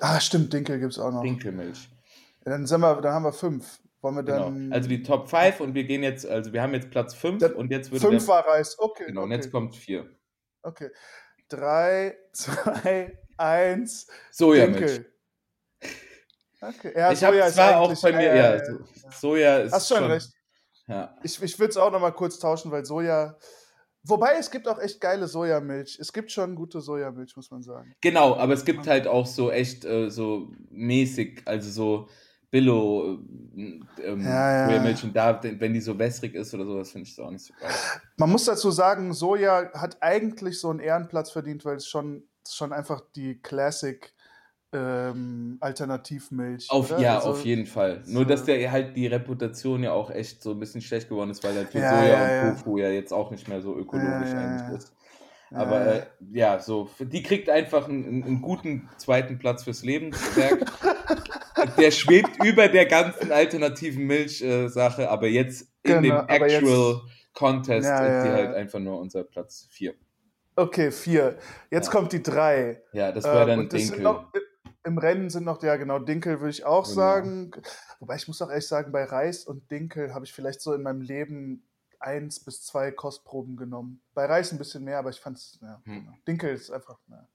Ah, 0.00 0.18
stimmt, 0.20 0.52
Dinkel 0.52 0.78
gibt 0.80 0.92
es 0.92 0.98
auch 0.98 1.12
noch. 1.12 1.22
Dinkelmilch. 1.22 1.88
Ja, 2.44 2.52
dann, 2.52 2.66
sind 2.66 2.80
wir, 2.80 3.00
dann 3.02 3.12
haben 3.12 3.24
wir 3.24 3.32
fünf. 3.32 3.80
Wollen 4.02 4.14
wir 4.16 4.22
Genau. 4.22 4.44
dann. 4.44 4.72
Also 4.72 4.88
die 4.88 5.02
Top 5.02 5.28
5 5.28 5.60
und 5.60 5.74
wir 5.74 5.84
gehen 5.84 6.02
jetzt, 6.02 6.24
also 6.26 6.54
wir 6.54 6.62
haben 6.62 6.72
jetzt 6.72 6.90
Platz 6.90 7.12
5 7.12 7.38
Dann 7.40 7.52
und 7.52 7.70
jetzt 7.70 7.90
würde 7.92 8.06
fünf 8.06 8.24
der, 8.24 8.28
war 8.34 8.46
Reis. 8.48 8.78
Okay. 8.78 9.04
Genau, 9.08 9.22
und 9.24 9.26
okay. 9.28 9.36
jetzt 9.36 9.52
kommt 9.52 9.76
4. 9.76 10.06
Okay. 10.62 10.88
Drei, 11.50 12.16
zwei, 12.32 13.18
eins. 13.40 14.06
Sojamilch. 14.30 15.02
Okay. 16.62 16.92
Ja, 16.94 17.10
ich 17.10 17.24
habe 17.24 17.40
zwar 17.50 17.78
auch 17.78 18.02
bei 18.02 18.12
mir, 18.12 18.22
ja, 18.26 18.34
ja, 18.34 18.54
ja, 18.54 18.56
ja. 18.56 18.64
so- 18.64 18.78
Soja 19.18 19.58
ist 19.58 19.72
Hast 19.72 19.88
schon 19.88 20.04
recht. 20.04 20.30
Ja. 20.86 21.16
Ich, 21.22 21.42
ich 21.42 21.58
würde 21.58 21.70
es 21.70 21.76
auch 21.76 21.90
noch 21.90 22.00
mal 22.00 22.10
kurz 22.10 22.38
tauschen, 22.38 22.70
weil 22.70 22.84
Soja. 22.84 23.36
Wobei 24.02 24.36
es 24.38 24.50
gibt 24.50 24.66
auch 24.66 24.78
echt 24.78 25.00
geile 25.00 25.26
Sojamilch. 25.26 25.98
Es 26.00 26.12
gibt 26.12 26.32
schon 26.32 26.54
gute 26.54 26.80
Sojamilch, 26.80 27.36
muss 27.36 27.50
man 27.50 27.62
sagen. 27.62 27.94
Genau, 28.00 28.34
aber 28.36 28.54
es 28.54 28.64
gibt 28.64 28.86
halt 28.86 29.06
auch 29.06 29.26
so 29.26 29.50
echt 29.50 29.84
äh, 29.84 30.10
so 30.10 30.50
mäßig, 30.70 31.42
also 31.44 31.70
so 31.70 32.08
Billo 32.50 33.18
äh, 33.56 33.80
ähm, 34.02 34.22
Ja, 34.24 34.52
ja. 34.52 34.66
Sojamilch 34.68 35.04
und 35.04 35.14
da, 35.14 35.40
wenn 35.42 35.72
die 35.74 35.80
so 35.80 35.98
wässrig 35.98 36.34
ist 36.34 36.52
oder 36.54 36.64
sowas, 36.64 36.90
finde 36.90 37.08
ich 37.08 37.14
das 37.16 37.24
auch 37.24 37.30
nicht 37.30 37.44
so 37.44 37.54
geil. 37.60 37.70
Man 38.16 38.30
muss 38.30 38.46
dazu 38.46 38.70
sagen, 38.70 39.12
Soja 39.12 39.70
hat 39.74 39.98
eigentlich 40.02 40.58
so 40.58 40.70
einen 40.70 40.80
Ehrenplatz 40.80 41.30
verdient, 41.30 41.64
weil 41.66 41.76
es 41.76 41.86
schon, 41.86 42.24
es 42.24 42.29
ist 42.50 42.56
schon 42.56 42.72
einfach 42.72 43.00
die 43.14 43.40
Classic 43.40 44.12
ähm, 44.72 45.58
Alternativmilch. 45.60 46.68
Auf, 46.70 46.90
oder? 46.92 47.00
ja, 47.00 47.16
Also, 47.16 47.30
auf 47.30 47.44
jeden 47.44 47.66
Fall. 47.66 48.02
Nur, 48.06 48.22
so- 48.22 48.28
dass 48.28 48.44
der 48.44 48.70
halt 48.70 48.96
die 48.96 49.06
Reputation 49.08 49.82
ja 49.82 49.92
auch 49.92 50.10
echt 50.10 50.42
so 50.42 50.52
ein 50.52 50.60
bisschen 50.60 50.80
schlecht 50.80 51.08
geworden 51.08 51.30
ist, 51.30 51.42
weil 51.42 51.54
halt 51.56 51.70
für 51.70 51.80
Ja, 51.80 51.90
Soja 51.90 52.08
ja, 52.08 52.22
und 52.24 52.30
ja. 52.30 52.50
Tofu 52.54 52.78
ja 52.78 52.88
jetzt 52.90 53.12
auch 53.12 53.30
nicht 53.30 53.48
mehr 53.48 53.60
so 53.60 53.76
ökologisch 53.76 54.30
eigentlich 54.30 54.76
ist. 54.78 54.92
Aber 55.52 55.84
Ja. 55.84 55.92
äh, 55.94 56.06
ja, 56.32 56.58
so, 56.60 56.88
die 57.00 57.24
kriegt 57.24 57.50
einfach 57.50 57.88
einen, 57.88 58.22
einen 58.22 58.40
guten 58.42 58.88
zweiten 58.98 59.38
Platz 59.40 59.64
fürs 59.64 59.82
Lebenswerk. 59.82 60.60
der 61.76 61.90
schwebt 61.90 62.42
über 62.44 62.68
der 62.68 62.86
ganzen 62.86 63.32
alternativen 63.32 64.06
Milch-Sache, 64.06 65.10
aber 65.10 65.26
jetzt 65.26 65.62
in 65.82 65.94
Genau, 65.94 66.00
dem 66.02 66.12
aber 66.12 66.48
jetzt- 66.48 66.62
Actual 66.62 67.00
Contest 67.32 67.88
ist 67.88 68.22
die 68.24 68.30
halt 68.30 68.54
einfach 68.54 68.78
nur 68.78 69.00
unser 69.00 69.24
Platz 69.24 69.66
4. 69.70 69.94
Okay, 70.56 70.90
vier. 70.90 71.38
Jetzt 71.70 71.86
Ja. 71.86 71.92
kommt 71.92 72.12
die 72.12 72.22
drei. 72.22 72.82
Ja, 72.92 73.12
das 73.12 73.24
wäre 73.24 73.50
Ähm, 73.52 73.68
dann 73.68 73.70
sind 73.70 73.90
Dinkel. 73.90 74.02
noch, 74.02 74.32
Im 74.82 74.96
Rennen 74.96 75.28
sind 75.28 75.44
noch, 75.44 75.62
ja 75.62 75.76
genau, 75.76 75.98
Dinkel 75.98 76.40
würde 76.40 76.50
ich 76.50 76.64
auch 76.64 76.84
Genau. 76.84 76.94
sagen. 76.94 77.50
Wobei 77.98 78.16
ich 78.16 78.26
muss 78.28 78.40
auch 78.40 78.48
ehrlich 78.48 78.66
sagen, 78.66 78.92
bei 78.92 79.04
Reis 79.04 79.44
und 79.44 79.70
Dinkel 79.70 80.14
habe 80.14 80.24
ich 80.24 80.32
vielleicht 80.32 80.62
so 80.62 80.72
in 80.72 80.82
meinem 80.82 81.02
Leben 81.02 81.66
eins 81.98 82.42
bis 82.42 82.64
zwei 82.64 82.90
Kostproben 82.90 83.58
genommen. 83.58 84.00
Bei 84.14 84.24
Reis 84.24 84.52
ein 84.52 84.58
bisschen 84.58 84.82
mehr, 84.84 84.98
aber 84.98 85.10
ich 85.10 85.20
fand 85.20 85.36
es, 85.36 85.58
ja, 85.60 85.82
Hm. 85.84 86.00
genau. 86.06 86.16
Dinkel 86.26 86.54
ist 86.54 86.70
einfach, 86.70 86.98
ja. 87.10 87.28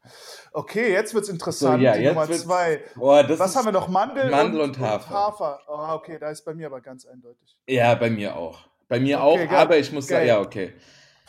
Okay, 0.53 0.91
jetzt 0.91 1.13
wird 1.13 1.21
es 1.21 1.27
So, 1.27 1.33
interessant. 1.33 1.83
ja, 1.83 1.93
die 1.93 1.99
jetzt 2.01 2.15
Nummer 2.15 2.27
wird's- 2.27 2.41
zwei. 2.45 2.81
Das 3.27 3.37
Was 3.39 3.55
haben 3.55 3.65
wir 3.65 3.71
noch? 3.71 3.89
Mandel, 3.89 4.31
Mandel 4.31 4.61
und, 4.61 4.69
und 4.77 4.79
Hafer. 4.79 5.59
Oh, 5.67 5.93
okay, 5.93 6.17
da 6.19 6.31
ist 6.31 6.43
bei 6.45 6.55
mir 6.55 6.65
aber 6.65 6.81
ganz 6.81 7.05
eindeutig. 7.05 7.55
Ja, 7.67 7.93
bei 7.93 8.09
mir 8.09 8.35
auch. 8.35 8.67
Bei 8.87 8.99
mir 8.99 9.19
Okay, 9.21 9.45
auch, 9.45 9.49
geil. 9.51 9.59
aber 9.59 9.77
ich 9.77 9.91
muss 9.91 10.07
sagen, 10.07 10.25
ja, 10.25 10.39
okay. 10.41 10.73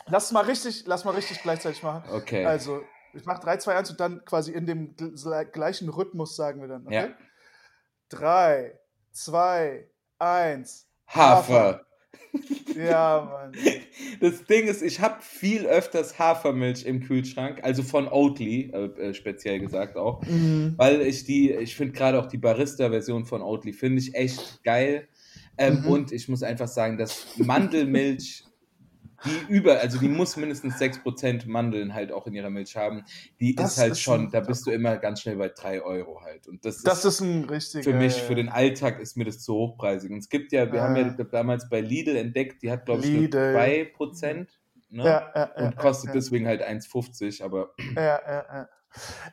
Lass 0.09 0.31
mal 0.31 0.43
richtig, 0.45 0.83
lass 0.85 1.05
mal 1.05 1.15
richtig 1.15 1.41
gleichzeitig 1.41 1.83
machen. 1.83 2.03
Okay. 2.11 2.45
Also, 2.45 2.81
ich 3.13 3.25
mache 3.25 3.41
3, 3.41 3.57
2, 3.57 3.75
1 3.75 3.91
und 3.91 3.99
dann 3.99 4.23
quasi 4.25 4.51
in 4.51 4.65
dem 4.65 4.95
gl- 4.95 5.45
gleichen 5.45 5.89
Rhythmus 5.89 6.35
sagen 6.35 6.61
wir 6.61 6.67
dann. 6.67 6.85
Okay? 6.85 6.95
Ja. 6.95 7.09
3, 8.09 8.79
2, 9.11 9.87
1. 10.19 10.87
Hafer. 11.07 11.85
Ja, 12.75 13.29
Mann. 13.31 13.53
Das 14.19 14.45
Ding 14.45 14.67
ist, 14.67 14.81
ich 14.81 14.99
habe 14.99 15.21
viel 15.21 15.65
öfters 15.67 16.17
Hafermilch 16.17 16.85
im 16.85 17.01
Kühlschrank, 17.01 17.59
also 17.63 17.83
von 17.83 18.07
Oatly, 18.07 18.71
äh, 18.73 18.85
äh, 19.09 19.13
speziell 19.13 19.59
gesagt 19.59 19.95
auch, 19.95 20.21
Mhm. 20.23 20.73
weil 20.77 21.01
ich 21.01 21.23
die, 21.25 21.51
ich 21.51 21.75
finde 21.75 21.93
gerade 21.93 22.19
auch 22.19 22.25
die 22.27 22.37
Barista-Version 22.37 23.25
von 23.25 23.41
Oatly, 23.41 23.73
finde 23.73 23.99
ich 23.99 24.15
echt 24.15 24.63
geil. 24.63 25.07
Ähm, 25.57 25.81
Mhm. 25.81 25.87
Und 25.87 26.11
ich 26.11 26.27
muss 26.29 26.41
einfach 26.43 26.67
sagen, 26.67 26.97
dass 26.97 27.25
Mandelmilch, 27.37 28.43
die 29.25 29.53
über, 29.53 29.79
also 29.79 29.97
die 29.99 30.07
muss 30.07 30.37
mindestens 30.37 30.77
6% 30.77 31.47
Mandeln 31.47 31.93
halt 31.93 32.11
auch 32.11 32.27
in 32.27 32.33
ihrer 32.33 32.49
Milch 32.49 32.75
haben, 32.75 33.03
die 33.39 33.55
Das 33.55 33.73
ist 33.73 33.77
halt 33.79 33.91
ist 33.93 34.01
schon, 34.01 34.29
da 34.31 34.39
bist 34.41 34.65
du 34.67 34.71
immer 34.71 34.97
ganz 34.97 35.21
schnell 35.21 35.35
bei 35.37 35.49
3 35.49 35.81
Euro 35.81 36.21
halt. 36.21 36.47
Und 36.47 36.63
das, 36.65 36.83
Das 36.83 36.99
ist, 36.99 37.15
ist 37.15 37.21
ein 37.21 37.45
richtiger. 37.45 37.83
für 37.83 37.93
mich, 37.93 38.13
für 38.13 38.35
den 38.35 38.49
Alltag 38.49 38.99
ist 38.99 39.17
mir 39.17 39.25
das 39.25 39.39
zu 39.39 39.53
hochpreisig. 39.53 40.11
Und 40.11 40.19
es 40.19 40.29
gibt 40.29 40.51
ja, 40.51 40.71
wir 40.71 40.81
Ah. 40.81 40.87
haben 40.89 40.95
ja 40.95 41.23
damals 41.23 41.69
bei 41.69 41.81
Lidl 41.81 42.15
entdeckt, 42.15 42.61
die 42.61 42.69
hat, 42.71 42.85
glaube 42.85 43.03
ich, 43.03 43.11
nur 43.11 43.21
Lidl. 43.23 43.53
2%. 43.55 44.47
Ne? 44.89 45.03
Ja, 45.03 45.31
ja, 45.35 45.51
ja, 45.57 45.65
und 45.65 45.75
kostet 45.77 46.13
deswegen 46.15 46.47
halt 46.47 46.61
1,50, 46.61 47.43
aber 47.43 47.71
Ja, 47.95 48.01
ja, 48.03 48.45
ja. 48.53 48.69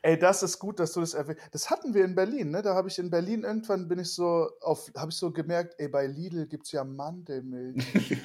Ey, 0.02 0.18
das 0.18 0.42
ist 0.42 0.58
gut, 0.58 0.78
dass 0.78 0.92
du 0.92 1.00
das 1.00 1.14
erwähnt. 1.14 1.38
Das 1.52 1.70
hatten 1.70 1.94
wir 1.94 2.04
in 2.04 2.14
Berlin, 2.14 2.50
ne? 2.50 2.60
Da 2.60 2.74
habe 2.74 2.88
ich 2.88 2.98
in 2.98 3.08
Berlin 3.08 3.44
irgendwann 3.44 3.88
bin 3.88 3.98
ich 3.98 4.12
so 4.12 4.50
auf, 4.60 4.90
habe 4.96 5.10
ich 5.10 5.16
so 5.16 5.30
gemerkt, 5.30 5.74
ey, 5.78 5.88
bei 5.88 6.06
Lidl 6.06 6.46
gibt 6.46 6.66
es 6.66 6.72
ja 6.72 6.84
Mandelmilch. 6.84 7.78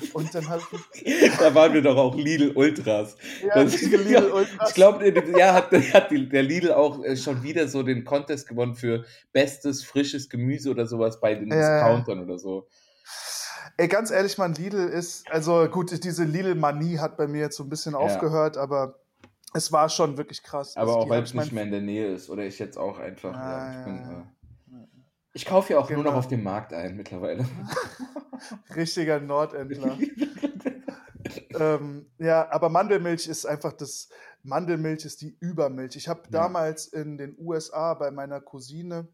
Und 0.13 0.33
dann 0.35 0.49
habe 0.49 0.61
ich, 1.03 1.37
da 1.37 1.53
waren 1.55 1.73
wir 1.73 1.81
doch 1.81 1.95
auch 1.95 2.15
Lidl 2.15 2.51
Ultras. 2.55 3.15
ja, 3.41 3.63
Das- 3.63 3.73
richtige 3.73 3.97
Lidl 4.03 4.31
Ultras. 4.31 4.69
Ich 4.69 4.75
glaube, 4.75 5.13
ja, 5.37 5.53
hat, 5.53 5.71
hat 5.93 6.11
der 6.11 6.43
Lidl 6.43 6.73
auch 6.73 7.03
äh, 7.05 7.15
schon 7.15 7.41
wieder 7.43 7.67
so 7.67 7.83
den 7.83 8.03
Contest 8.03 8.47
gewonnen 8.47 8.75
für 8.75 9.05
bestes 9.31 9.83
frisches 9.83 10.29
Gemüse 10.29 10.71
oder 10.71 10.85
sowas 10.87 11.21
bei 11.21 11.35
den 11.35 11.49
Ja, 11.49 11.55
ja. 11.57 11.73
Discountern 11.79 12.19
oder 12.23 12.37
so. 12.37 12.67
Ey, 13.77 13.87
ganz 13.87 14.11
ehrlich, 14.11 14.37
man, 14.37 14.53
Lidl 14.55 14.89
ist, 14.89 15.29
also 15.31 15.67
gut, 15.69 16.03
diese 16.03 16.25
Lidl-Manie 16.25 16.97
hat 16.99 17.15
bei 17.15 17.27
mir 17.27 17.39
jetzt 17.39 17.55
so 17.55 17.63
ein 17.63 17.69
bisschen 17.69 17.95
aufgehört, 17.95 18.57
aber 18.57 18.99
es 19.53 19.71
war 19.71 19.89
schon 19.89 20.17
wirklich 20.17 20.43
krass. 20.43 20.75
Aber 20.77 20.91
Also, 20.91 20.99
auch 21.05 21.09
weil 21.09 21.17
hab 21.19 21.25
es 21.25 21.33
nicht 21.33 21.51
mehr 21.51 21.63
in 21.63 21.71
der 21.71 21.81
Nähe 21.81 22.07
ist 22.13 22.29
oder 22.29 22.43
ich 22.45 22.59
jetzt 22.59 22.77
auch 22.77 22.99
einfach. 22.99 23.33
Ah, 23.35 23.49
ja, 23.49 23.79
ich, 23.79 23.85
bin, 23.85 23.95
ja, 23.95 24.21
äh, 24.21 24.87
ich 25.33 25.45
kaufe 25.45 25.73
ja 25.73 25.79
auch 25.79 25.89
nur 25.89 25.99
Genau. 25.99 26.11
noch 26.11 26.17
auf 26.19 26.27
dem 26.27 26.43
Markt 26.43 26.73
ein 26.73 26.95
mittlerweile. 26.95 27.45
Richtiger 28.75 29.19
Nordendler. 29.19 29.97
ähm, 31.59 32.05
ja, 32.17 32.49
aber 32.51 32.69
Mandelmilch 32.69 33.27
ist 33.27 33.45
einfach 33.45 33.73
das, 33.73 34.09
Mandelmilch 34.43 35.05
ist 35.05 35.21
die 35.21 35.35
Übermilch. 35.39 35.95
Ich 35.95 36.07
habe 36.07 36.21
Ja. 36.25 36.29
damals 36.31 36.87
in 36.87 37.17
den 37.17 37.35
USA 37.39 37.93
bei 37.93 38.11
meiner 38.11 38.39
Cousine, 38.41 39.07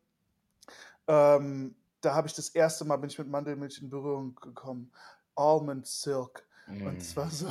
ähm, 1.08 1.76
da 2.02 2.13
habe 2.13 2.28
ich 2.28 2.34
das 2.34 2.50
erste 2.50 2.86
Mal, 2.86 2.98
bin 2.98 3.10
ich 3.10 3.17
mit 3.17 3.28
Mandelmilch 3.30 3.82
in 3.82 3.89
Berührung 3.89 4.36
gekommen. 4.36 4.91
Almond 5.36 5.86
Silk. 5.88 6.43
Und 6.67 6.98
es 7.02 7.15
war 7.15 7.30
so, 7.30 7.48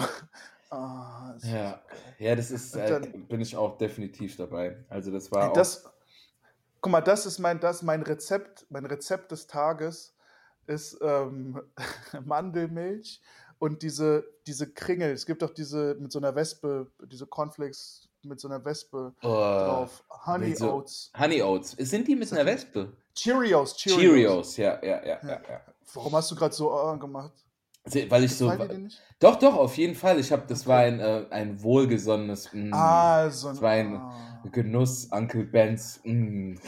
ah. 0.70 1.34
Ja. 1.42 1.80
Ja, 2.18 2.36
das 2.36 2.50
ist, 2.50 2.74
äh, 2.74 2.88
dann- 2.88 3.26
bin 3.26 3.40
ich 3.40 3.56
auch 3.56 3.78
definitiv 3.78 4.36
dabei. 4.36 4.84
Also 4.88 5.10
das 5.10 5.30
war 5.32 5.50
auch. 5.50 5.52
Das, 5.52 5.84
guck 6.80 6.92
mal, 6.92 7.00
das 7.00 7.26
ist 7.26 7.38
mein, 7.38 7.60
das 7.60 7.82
mein 7.82 8.02
Rezept, 8.02 8.66
mein 8.70 8.86
Rezept 8.86 9.32
des 9.32 9.46
Tages 9.46 10.14
ist 10.66 10.98
ähm, 11.02 11.60
Mandelmilch 12.24 13.20
und 13.58 13.82
diese, 13.82 14.24
diese 14.46 14.72
Kringel. 14.72 15.12
Es 15.12 15.26
gibt 15.26 15.42
auch 15.42 15.50
diese 15.50 15.94
mit 15.96 16.12
so 16.12 16.18
einer 16.18 16.34
Wespe, 16.34 16.90
diese 17.06 17.26
Cornflakes 17.26 18.08
mit 18.22 18.40
so 18.40 18.48
einer 18.48 18.64
Wespe 18.64 19.14
oh, 19.22 19.28
drauf. 19.28 20.04
Honey 20.26 20.54
so- 20.54 20.72
Oats. 20.72 21.12
Honey 21.18 21.42
Oats. 21.42 21.72
Sind 21.78 22.08
die 22.08 22.16
mit 22.16 22.32
einer 22.32 22.46
Wespe? 22.46 22.92
Cheerios, 23.14 23.76
Cheerios. 23.76 24.00
Cheerios, 24.00 24.56
ja, 24.56 24.82
ja, 24.82 25.04
ja, 25.04 25.18
ja. 25.22 25.42
ja. 25.48 25.60
Warum 25.92 26.14
hast 26.14 26.30
du 26.30 26.34
gerade 26.34 26.54
so 26.54 26.72
äh, 26.72 26.98
gemacht? 26.98 27.32
Weil 28.08 28.24
ich 28.24 28.34
so. 28.36 28.50
Dir 28.50 28.78
nicht? 28.78 29.00
Doch, 29.20 29.36
doch, 29.38 29.56
auf 29.56 29.76
jeden 29.76 29.94
Fall. 29.94 30.18
Ich 30.18 30.32
habe, 30.32 30.44
das 30.48 30.66
war 30.66 30.80
ein, 30.80 31.00
äh, 31.00 31.26
ein 31.30 31.62
wohlgesonnenes 31.62 32.50
mm, 32.52 32.70
Ah, 32.72 33.30
so 33.30 33.48
ein. 33.48 33.54
das 33.54 33.62
war 33.62 33.70
ein- 33.70 33.96
ah. 33.96 34.40
Genuss, 34.52 35.08
Uncle 35.10 35.44
Ben's. 35.44 36.00
Mm. 36.04 36.54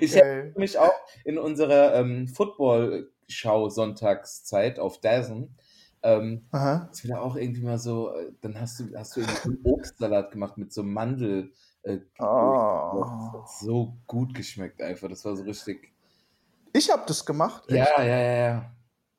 ich 0.00 0.16
erinnere 0.16 0.58
mich 0.58 0.78
auch 0.78 0.92
in 1.24 1.38
unserer 1.38 1.94
ähm, 1.94 2.28
Football-Schau 2.28 3.68
Sonntagszeit 3.68 4.78
auf 4.78 4.98
Dazen. 5.00 5.54
Ähm, 6.02 6.46
das 6.50 7.08
war 7.08 7.22
auch 7.22 7.36
irgendwie 7.36 7.62
mal 7.62 7.78
so, 7.78 8.14
äh, 8.14 8.32
dann 8.40 8.58
hast 8.60 8.80
du, 8.80 8.84
hast 8.96 9.16
du 9.16 9.20
irgendwie 9.20 9.40
so 9.42 9.48
einen 9.50 9.60
Obstsalat 9.64 10.30
gemacht 10.32 10.56
mit 10.58 10.72
so 10.72 10.82
Mandel. 10.82 11.52
Äh, 11.82 11.98
Oh. 12.18 13.44
so 13.60 13.96
gut 14.06 14.34
geschmeckt 14.34 14.82
einfach. 14.82 15.08
Das 15.08 15.24
war 15.24 15.36
so 15.36 15.44
richtig. 15.44 15.92
Ich 16.72 16.90
habe 16.90 17.02
das 17.06 17.24
gemacht. 17.24 17.64
Echt? 17.68 17.76
Ja, 17.76 18.02
ja, 18.02 18.18
ja, 18.18 18.48
ja. 18.48 18.70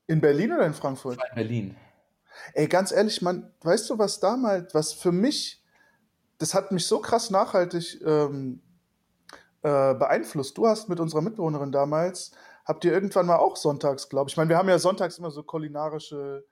In 0.08 0.22
Berlin 0.22 0.54
oder 0.54 0.66
in 0.66 0.74
Frankfurt? 0.74 1.20
In 1.30 1.36
Berlin. 1.36 1.78
Ey, 2.54 2.68
ganz 2.68 2.92
ehrlich, 2.92 3.22
man, 3.22 3.54
weißt 3.62 3.90
du, 3.90 3.98
was 3.98 4.20
damals, 4.20 4.74
was 4.74 4.94
für 4.94 5.12
mich, 5.12 5.64
das 6.38 6.54
hat 6.54 6.72
mich 6.72 6.86
so 6.86 7.00
krass 7.00 7.30
nachhaltig 7.30 8.02
ähm, 8.06 8.62
äh, 9.62 9.94
beeinflusst. 9.94 10.58
Du 10.58 10.68
hast 10.68 10.90
mit 10.90 11.00
unserer 11.00 11.22
Mitbewohnerin 11.22 11.72
damals, 11.72 12.32
habt 12.66 12.84
ihr 12.86 12.94
irgendwann 12.94 13.26
mal 13.28 13.38
auch 13.38 13.56
sonntags, 13.56 14.10
glaube 14.10 14.30
ich. 14.30 14.34
Ich 14.34 14.38
meine, 14.38 14.50
wir 14.50 14.58
haben 14.58 14.70
ja 14.70 14.80
sonntags 14.80 15.18
immer 15.18 15.32
so 15.32 15.44
kulinarische 15.44 16.46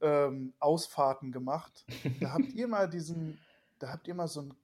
ähm, 0.00 0.54
Ausfahrten 0.58 1.32
gemacht. 1.32 1.84
Da 2.20 2.32
habt 2.32 2.52
ihr 2.54 2.68
mal 2.68 2.88
diesen, 2.88 3.38
da 3.78 3.90
habt 3.90 4.08
ihr 4.08 4.14
mal 4.14 4.28
so 4.28 4.40
einen, 4.40 4.54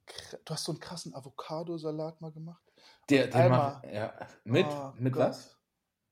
du 0.45 0.53
hast 0.53 0.63
so 0.63 0.71
einen 0.71 0.79
krassen 0.79 1.13
Avocado-Salat 1.13 2.19
mal 2.21 2.31
gemacht. 2.31 2.63
Der, 3.09 3.27
den 3.27 3.33
Einmal. 3.33 3.81
mach, 3.83 3.91
ja. 3.91 4.13
Mit, 4.45 4.65
Oh 4.67 4.91
mit 4.97 5.13
Gott. 5.13 5.29
was? 5.29 5.54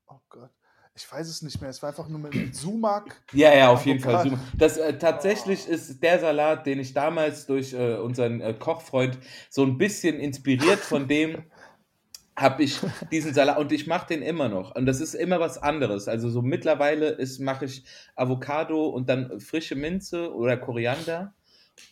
Oh 0.08 0.18
Gott. 0.28 0.50
Ich 0.96 1.10
weiß 1.10 1.28
es 1.28 1.42
nicht 1.42 1.60
mehr. 1.60 1.70
Es 1.70 1.82
war 1.82 1.88
einfach 1.90 2.08
nur 2.08 2.20
mit 2.20 2.54
Sumak. 2.54 3.22
Ja, 3.32 3.52
ja, 3.52 3.70
auf 3.70 3.84
jeden 3.84 3.98
Fall. 4.00 4.22
Super. 4.22 4.38
Das 4.56 4.76
äh, 4.76 4.96
tatsächlich 4.96 5.66
Oh. 5.68 5.72
ist 5.72 6.00
der 6.02 6.20
Salat, 6.20 6.66
den 6.66 6.78
ich 6.78 6.92
damals 6.94 7.46
durch 7.46 7.72
äh, 7.72 7.96
unseren 7.96 8.40
äh, 8.40 8.54
Kochfreund 8.54 9.18
so 9.50 9.64
ein 9.64 9.76
bisschen 9.76 10.20
inspiriert 10.20 10.78
von 10.78 11.08
dem 11.08 11.44
habe 12.36 12.62
ich 12.64 12.80
diesen 13.12 13.32
Salat 13.34 13.58
und 13.58 13.70
ich 13.72 13.86
mache 13.86 14.08
den 14.08 14.22
immer 14.22 14.48
noch 14.48 14.74
und 14.74 14.86
das 14.86 15.00
ist 15.00 15.14
immer 15.14 15.38
was 15.40 15.58
anderes. 15.58 16.08
Also 16.08 16.30
so 16.30 16.42
mittlerweile 16.42 17.08
ist 17.10 17.38
mache 17.40 17.64
ich 17.64 17.84
Avocado 18.16 18.86
und 18.88 19.08
dann 19.08 19.40
frische 19.40 19.76
Minze 19.76 20.32
oder 20.34 20.56
Koriander, 20.56 21.34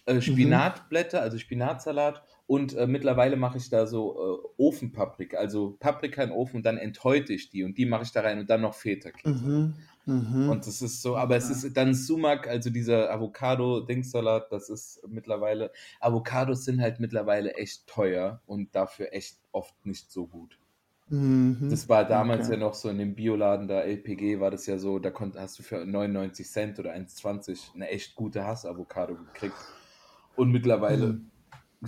äh, 0.07 0.21
Spinatblätter, 0.21 1.21
also 1.23 1.39
Spinatsalat 1.39 2.23
und 2.53 2.75
äh, 2.75 2.87
mittlerweile 2.87 3.37
mache 3.37 3.57
ich 3.57 3.71
da 3.71 3.87
so 3.87 4.43
äh, 4.59 4.63
Ofenpaprika, 4.63 5.39
also 5.39 5.75
Paprika 5.81 6.23
in 6.23 6.31
Ofen 6.31 6.57
und 6.57 6.67
dann 6.67 6.77
enthäute 6.77 7.33
ich 7.33 7.49
die 7.49 7.65
und 7.65 7.79
die 7.79 7.87
mache 7.87 8.03
ich 8.03 8.13
da 8.13 8.21
rein 8.21 8.39
und 8.41 8.51
dann 8.51 8.61
noch 8.61 8.75
Feta-Käse. 8.75 9.43
Mhm. 9.43 9.75
Mhm. 10.05 10.51
Und 10.51 10.67
das 10.67 10.83
ist 10.83 11.01
so, 11.01 11.17
aber 11.17 11.37
es 11.37 11.49
ist 11.49 11.75
dann 11.75 11.95
Sumak, 11.95 12.47
also 12.47 12.69
dieser 12.69 13.11
Avocado-Dingssalat, 13.11 14.53
das 14.53 14.69
ist 14.69 15.01
mittlerweile, 15.09 15.73
Avocados 15.99 16.67
sind 16.67 16.83
halt 16.83 17.01
mittlerweile 17.01 17.55
echt 17.55 17.87
teuer 17.87 18.43
und 18.45 18.75
dafür 18.75 19.15
echt 19.15 19.39
oft 19.53 19.87
nicht 19.87 20.11
so 20.11 20.27
gut. 20.27 20.59
Mhm. 21.09 21.69
Das 21.71 21.89
war 21.89 22.05
damals 22.05 22.49
Okay. 22.49 22.57
ja 22.57 22.61
noch 22.61 22.75
so 22.75 22.91
in 22.91 22.99
dem 22.99 23.15
Bioladen 23.15 23.67
da, 23.67 23.81
LPG, 23.81 24.41
war 24.41 24.51
das 24.51 24.67
ja 24.67 24.77
so, 24.77 24.99
da 24.99 25.11
konnt, 25.11 25.39
hast 25.39 25.59
du 25.59 25.63
für 25.63 25.87
99 25.87 26.47
Cent 26.47 26.79
oder 26.79 26.93
1,20 26.93 27.75
eine 27.75 27.89
echt 27.89 28.15
gute 28.15 28.45
Hass-Avocado 28.45 29.15
gekriegt. 29.15 29.57
Und 30.37 30.51
mittlerweile 30.51 31.07
Mhm. 31.15 31.32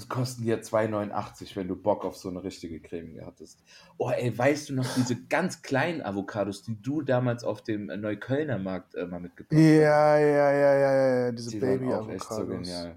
Kosten 0.08 0.42
die 0.42 0.48
ja 0.48 0.56
2,89, 0.56 1.54
wenn 1.54 1.68
du 1.68 1.76
Bock 1.76 2.04
auf 2.04 2.16
so 2.16 2.28
eine 2.28 2.42
richtige 2.42 2.80
Creme 2.80 3.20
hattest. 3.24 3.62
Oh, 3.96 4.10
ey, 4.10 4.36
weißt 4.36 4.68
du 4.70 4.74
noch 4.74 4.86
diese 4.96 5.14
ganz 5.26 5.62
kleinen 5.62 6.02
Avocados, 6.02 6.62
die 6.64 6.80
du 6.82 7.02
damals 7.02 7.44
auf 7.44 7.62
dem 7.62 7.88
äh, 7.90 7.96
Neuköllner 7.96 8.58
Markt 8.58 8.94
äh, 8.96 9.06
mal 9.06 9.20
mitgebracht 9.20 9.52
hast? 9.56 9.60
Ja, 9.64 10.18
ja, 10.18 10.52
ja, 10.52 10.74
ja, 10.78 11.16
ja, 11.26 11.32
diese 11.32 11.50
Die 11.50 11.62
waren 11.62 11.78
baby 11.78 11.92
auch 11.92 12.08
echt 12.08 12.24
so 12.24 12.34
avocados 12.34 12.66
genial. 12.66 12.96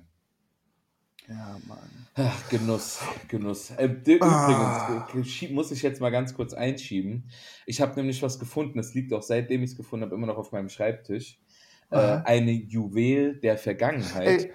Ja, 1.30 1.58
Mann. 1.68 2.08
Ach, 2.16 2.50
Genuss, 2.50 3.00
Genuss. 3.28 3.72
Äh, 3.72 3.96
Ah. 4.22 5.06
Übrigens, 5.12 5.28
schieb- 5.30 5.52
muss 5.52 5.72
ich 5.72 5.82
jetzt 5.84 6.00
mal 6.02 6.10
ganz 6.10 6.34
kurz 6.34 6.54
einschieben. 6.54 7.30
Ich 7.66 7.82
habe 7.82 7.96
nämlich 7.96 8.24
was 8.24 8.40
gefunden, 8.40 8.78
das 8.78 8.94
liegt 8.94 9.12
auch 9.14 9.22
seitdem 9.22 9.62
ich 9.62 9.72
es 9.72 9.78
gefunden 9.78 10.06
habe, 10.06 10.16
immer 10.16 10.26
noch 10.28 10.38
auf 10.38 10.52
meinem 10.52 10.70
Schreibtisch. 10.70 11.40
Äh, 11.90 11.98
eine 12.26 12.52
Juwel 12.52 13.40
der 13.40 13.58
Vergangenheit. 13.58 14.46
Ey, 14.46 14.54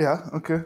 ja, 0.00 0.30
okay. 0.32 0.64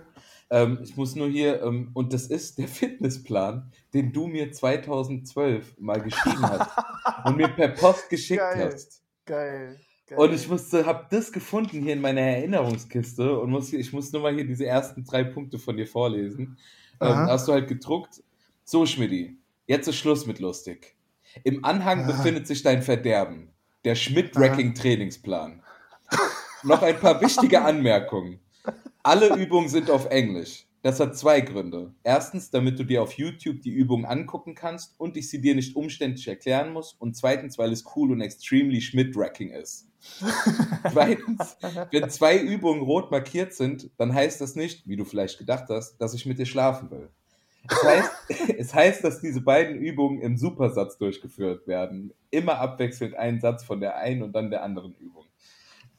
Ähm, 0.51 0.79
ich 0.83 0.97
muss 0.97 1.15
nur 1.17 1.29
hier, 1.29 1.63
ähm, 1.63 1.91
und 1.95 2.13
das 2.13 2.27
ist 2.27 2.59
der 2.59 2.69
Fitnessplan, 2.81 3.71
den 3.93 4.13
du 4.13 4.27
mir 4.27 4.53
2012 4.53 5.81
mal 5.81 6.01
geschrieben 6.01 6.43
hast 6.43 6.71
und 7.25 7.37
mir 7.37 7.49
per 7.49 7.69
Post 7.69 8.09
geschickt 8.11 8.41
Geil. 8.41 8.71
hast. 8.73 9.03
Geil. 9.27 9.79
geil. 10.07 10.19
Und 10.19 10.33
ich 10.35 10.49
musste, 10.49 10.85
hab 10.87 11.09
das 11.11 11.33
gefunden 11.33 11.83
hier 11.83 11.95
in 11.95 12.01
meiner 12.01 12.21
Erinnerungskiste 12.21 13.39
und 13.39 13.51
muss, 13.51 13.73
ich 13.73 13.93
muss 13.93 14.13
nur 14.13 14.23
mal 14.23 14.35
hier 14.35 14.47
diese 14.47 14.67
ersten 14.67 15.05
drei 15.05 15.25
Punkte 15.25 15.59
von 15.59 15.77
dir 15.77 15.87
vorlesen. 15.87 16.59
Ähm, 17.01 17.09
Aha. 17.09 17.27
hast 17.29 17.49
du 17.49 17.53
halt 17.53 17.69
gedruckt. 17.69 18.23
So, 18.65 18.87
Schmidti, 18.87 19.37
jetzt 19.67 19.89
ist 19.89 19.97
Schluss 19.97 20.27
mit 20.27 20.39
lustig. 20.41 20.95
Im 21.43 21.65
Anhang 21.65 22.05
Ah. 22.05 22.07
befindet 22.07 22.47
sich 22.47 22.63
dein 22.63 22.83
Verderben. 22.83 23.51
Der 23.85 23.95
Schmidt-Wrecking-Trainingsplan. 23.95 25.63
Noch 26.63 26.83
ein 26.83 26.99
paar 26.99 27.21
wichtige 27.21 27.63
Anmerkungen. 27.63 28.39
Alle 29.07 29.37
Übungen 29.37 29.69
sind 29.69 29.91
auf 29.91 30.07
Englisch. 30.07 30.67
Das 30.81 30.99
hat 30.99 31.15
zwei 31.15 31.43
Gründe. 31.43 31.93
Erstens, 32.05 32.51
damit 32.51 32.79
du 32.79 32.85
dir 32.85 33.03
auf 33.03 33.13
YouTube 33.13 33.61
die 33.61 33.71
Übungen 33.71 34.07
angucken 34.07 34.55
kannst 34.55 34.99
und 34.99 35.19
ich 35.19 35.29
sie 35.29 35.43
dir 35.43 35.55
nicht 35.55 35.77
umständlich 35.77 36.27
erklären 36.27 36.73
muss. 36.73 36.95
Und 36.99 37.15
zweitens, 37.15 37.59
weil 37.59 37.71
es 37.71 37.85
cool 37.95 38.13
und 38.13 38.23
extremely 38.23 38.81
Schmidt-Wrecking 38.81 39.51
ist. 39.51 39.89
Zweitens, 40.91 41.59
wenn 41.91 42.09
zwei 42.11 42.39
Übungen 42.39 42.83
rot 42.83 43.11
markiert 43.11 43.53
sind, 43.53 43.91
dann 43.99 44.15
heißt 44.15 44.41
das 44.41 44.55
nicht, 44.55 44.89
wie 44.89 44.97
du 44.97 45.05
vielleicht 45.05 45.39
gedacht 45.39 45.67
hast, 45.69 45.99
dass 45.99 46.15
ich 46.15 46.27
mit 46.27 46.39
dir 46.39 46.47
schlafen 46.47 46.91
will. 46.91 47.11
Es 47.71 47.83
heißt, 47.83 48.11
es 48.59 48.75
heißt, 48.75 49.05
dass 49.05 49.21
diese 49.21 49.41
beiden 49.43 49.77
Übungen 49.77 50.21
im 50.21 50.37
Supersatz 50.39 50.97
durchgeführt 50.97 51.67
werden. 51.67 52.13
Immer 52.31 52.59
abwechselnd 52.59 53.15
einen 53.15 53.41
Satz 53.41 53.65
von 53.65 53.81
der 53.81 53.97
einen 53.97 54.23
und 54.23 54.33
dann 54.33 54.51
der 54.51 54.63
anderen 54.63 54.95
Übung. 54.95 55.25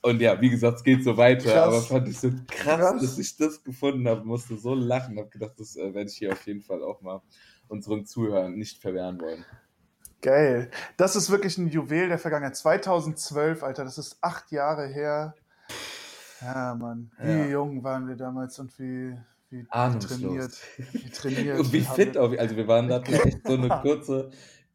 Und 0.06 0.22
ja, 0.22 0.40
wie 0.40 0.52
gesagt, 0.52 0.78
es 0.78 0.84
geht 0.84 1.04
so 1.04 1.18
weiter, 1.18 1.52
Krass. 1.52 1.64
aber 1.68 1.82
fand 1.82 2.08
ich 2.08 2.20
so 2.20 2.30
krass, 2.48 2.80
Krass. 2.80 3.02
dass 3.02 3.18
ich 3.18 3.36
das 3.38 3.64
gefunden 3.64 4.08
habe, 4.08 4.24
musste 4.24 4.56
so 4.56 4.76
lachen, 4.76 5.18
habe 5.18 5.30
gedacht, 5.30 5.54
das 5.58 5.76
äh, 5.76 5.94
werde 5.96 6.10
ich 6.12 6.18
hier 6.18 6.32
auf 6.32 6.46
jeden 6.46 6.62
Fall 6.62 6.84
auch 6.84 7.02
mal 7.02 7.22
unseren 7.68 8.06
Zuhörern 8.06 8.54
nicht 8.54 8.80
verwehren 8.82 9.20
wollen. 9.20 9.44
Geil. 10.22 10.70
Das 10.98 11.16
ist 11.16 11.30
wirklich 11.32 11.58
ein 11.58 11.68
Juwel 11.70 12.08
der 12.10 12.20
Vergangenheit. 12.20 12.56
2012, 12.56 13.64
Alter, 13.64 13.84
das 13.84 13.98
ist 13.98 14.18
acht 14.22 14.52
Jahre 14.52 14.88
her. 14.88 15.34
Ja, 16.42 16.76
Mann. 16.76 17.12
Wie 17.20 17.32
Ja. 17.32 17.46
jung 17.48 17.84
waren 17.84 18.08
wir 18.08 18.16
damals 18.16 18.60
und 18.60 18.78
wie, 18.78 19.18
wie, 19.50 19.66
Ahnungslos. 19.70 20.20
trainiert. 20.20 20.52
Wie 20.94 21.10
trainiert. 21.12 21.60
Und 21.60 21.74
wie 21.74 21.82
fit 21.82 22.18
auch, 22.18 22.32
also 22.38 22.56
wir 22.56 22.68
waren 22.68 22.88
da 22.90 23.02
echt 23.02 23.40
so 23.48 23.54
eine 23.54 23.70
kurze, 23.82 24.30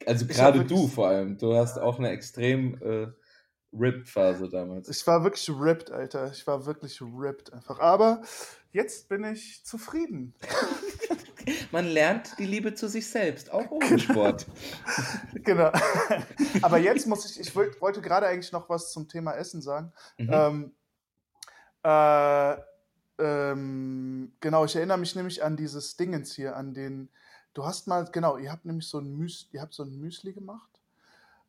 also 0.05 0.25
gerade 0.25 0.65
du 0.65 0.87
vor 0.87 1.07
allem, 1.07 1.37
du 1.37 1.53
hast 1.55 1.77
auch 1.79 1.99
eine 1.99 2.09
extrem 2.09 2.75
äh, 2.81 3.07
Ripped-Phase 3.73 4.49
damals. 4.49 4.89
Ich 4.89 5.05
war 5.07 5.23
wirklich 5.23 5.49
ripped, 5.49 5.91
Alter. 5.91 6.31
Ich 6.31 6.45
war 6.45 6.65
wirklich 6.65 7.01
ripped 7.01 7.53
einfach. 7.53 7.79
Aber 7.79 8.21
jetzt 8.71 9.07
bin 9.09 9.23
ich 9.23 9.63
zufrieden. 9.63 10.33
Man 11.71 11.87
lernt 11.87 12.37
die 12.37 12.45
Liebe 12.45 12.75
zu 12.75 12.87
sich 12.87 13.09
selbst, 13.09 13.51
auch 13.51 13.69
ohne 13.71 13.99
Sport. 13.99 14.45
Genau. 15.43 15.71
Aber 16.61 16.77
jetzt 16.77 17.07
muss 17.07 17.25
ich, 17.25 17.39
ich 17.39 17.55
wollt, 17.55 17.81
wollte 17.81 18.01
gerade 18.01 18.27
eigentlich 18.27 18.51
noch 18.51 18.69
was 18.69 18.91
zum 18.91 19.07
Thema 19.07 19.33
Essen 19.33 19.61
sagen. 19.61 19.91
Mhm. 20.17 20.29
Ähm, 20.31 20.71
äh, 21.83 22.57
ähm, 23.17 24.33
genau, 24.39 24.65
ich 24.65 24.75
erinnere 24.75 24.99
mich 24.99 25.15
nämlich 25.15 25.43
an 25.43 25.57
dieses 25.57 25.95
Dingens 25.97 26.35
hier, 26.35 26.55
an 26.55 26.73
den, 26.73 27.09
du 27.53 27.65
hast 27.65 27.87
mal, 27.87 28.05
genau, 28.11 28.37
ihr 28.37 28.51
habt 28.51 28.65
nämlich 28.65 28.87
so 28.87 28.99
ein 28.99 29.15
Müsli, 29.15 29.49
ihr 29.53 29.61
habt 29.61 29.73
so 29.73 29.83
ein 29.83 29.97
Müsli 29.97 30.33
gemacht 30.33 30.81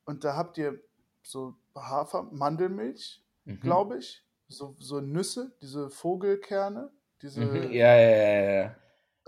und 0.04 0.24
da 0.24 0.36
habt 0.36 0.56
ihr 0.56 0.80
so 1.22 1.54
Hafer, 1.74 2.24
Mandelmilch, 2.32 3.22
Mhm. 3.44 3.60
glaube 3.60 3.98
ich. 3.98 4.24
So, 4.48 4.76
so 4.78 5.00
Nüsse, 5.00 5.52
diese 5.62 5.88
Vogelkerne, 5.90 6.90
diese 7.22 7.40
Mhm. 7.40 7.72
Ja, 7.72 7.96
ja, 7.96 8.10
ja, 8.16 8.52
ja. 8.52 8.76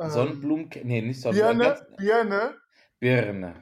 ähm, 0.00 0.10
Sonnenblumen, 0.10 0.70
nee, 0.82 1.00
nicht 1.00 1.20
Sonnenblumen. 1.20 1.58
Birne, 1.58 1.74
ganz- 1.74 1.96
Birne, 1.96 2.54
Birne. 3.00 3.54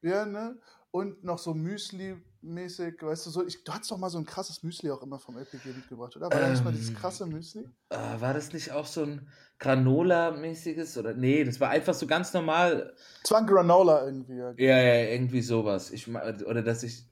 Birne 0.00 0.58
und 0.90 1.24
noch 1.24 1.38
so 1.38 1.52
Müsli-mäßig, 1.54 3.00
weißt 3.02 3.26
du, 3.26 3.30
so, 3.30 3.46
ich, 3.46 3.64
du 3.64 3.72
hattest 3.72 3.90
doch 3.90 3.98
mal 3.98 4.10
so 4.10 4.18
ein 4.18 4.26
krasses 4.26 4.62
Müsli 4.62 4.90
auch 4.90 5.02
immer 5.02 5.18
vom 5.18 5.36
LPG 5.38 5.72
mitgebracht, 5.72 6.16
oder? 6.16 6.30
War 6.30 6.40
da 6.40 6.48
nicht 6.50 6.64
mal 6.64 6.72
dieses 6.72 6.90
Ähm, 6.90 6.96
krasse 6.96 7.26
Müsli? 7.26 7.68
Äh, 7.90 7.96
war 8.20 8.34
das 8.34 8.52
nicht 8.52 8.72
auch 8.72 8.86
so 8.86 9.02
ein 9.04 9.28
Granola-mäßiges? 9.60 10.98
Oder 10.98 11.14
nee, 11.14 11.44
das 11.44 11.60
war 11.60 11.70
einfach 11.70 11.94
so 11.94 12.06
ganz 12.06 12.32
normal. 12.32 12.94
Es 13.22 13.30
war 13.30 13.38
ein 13.40 13.46
Granola 13.46 14.04
irgendwie. 14.04 14.36
Ja. 14.36 14.52
Ja, 14.56 14.78
ja, 14.82 15.10
irgendwie 15.10 15.42
sowas. 15.42 15.90
Ich 15.90 16.08
oder 16.08 16.62
dass 16.62 16.82
ich. 16.82 17.06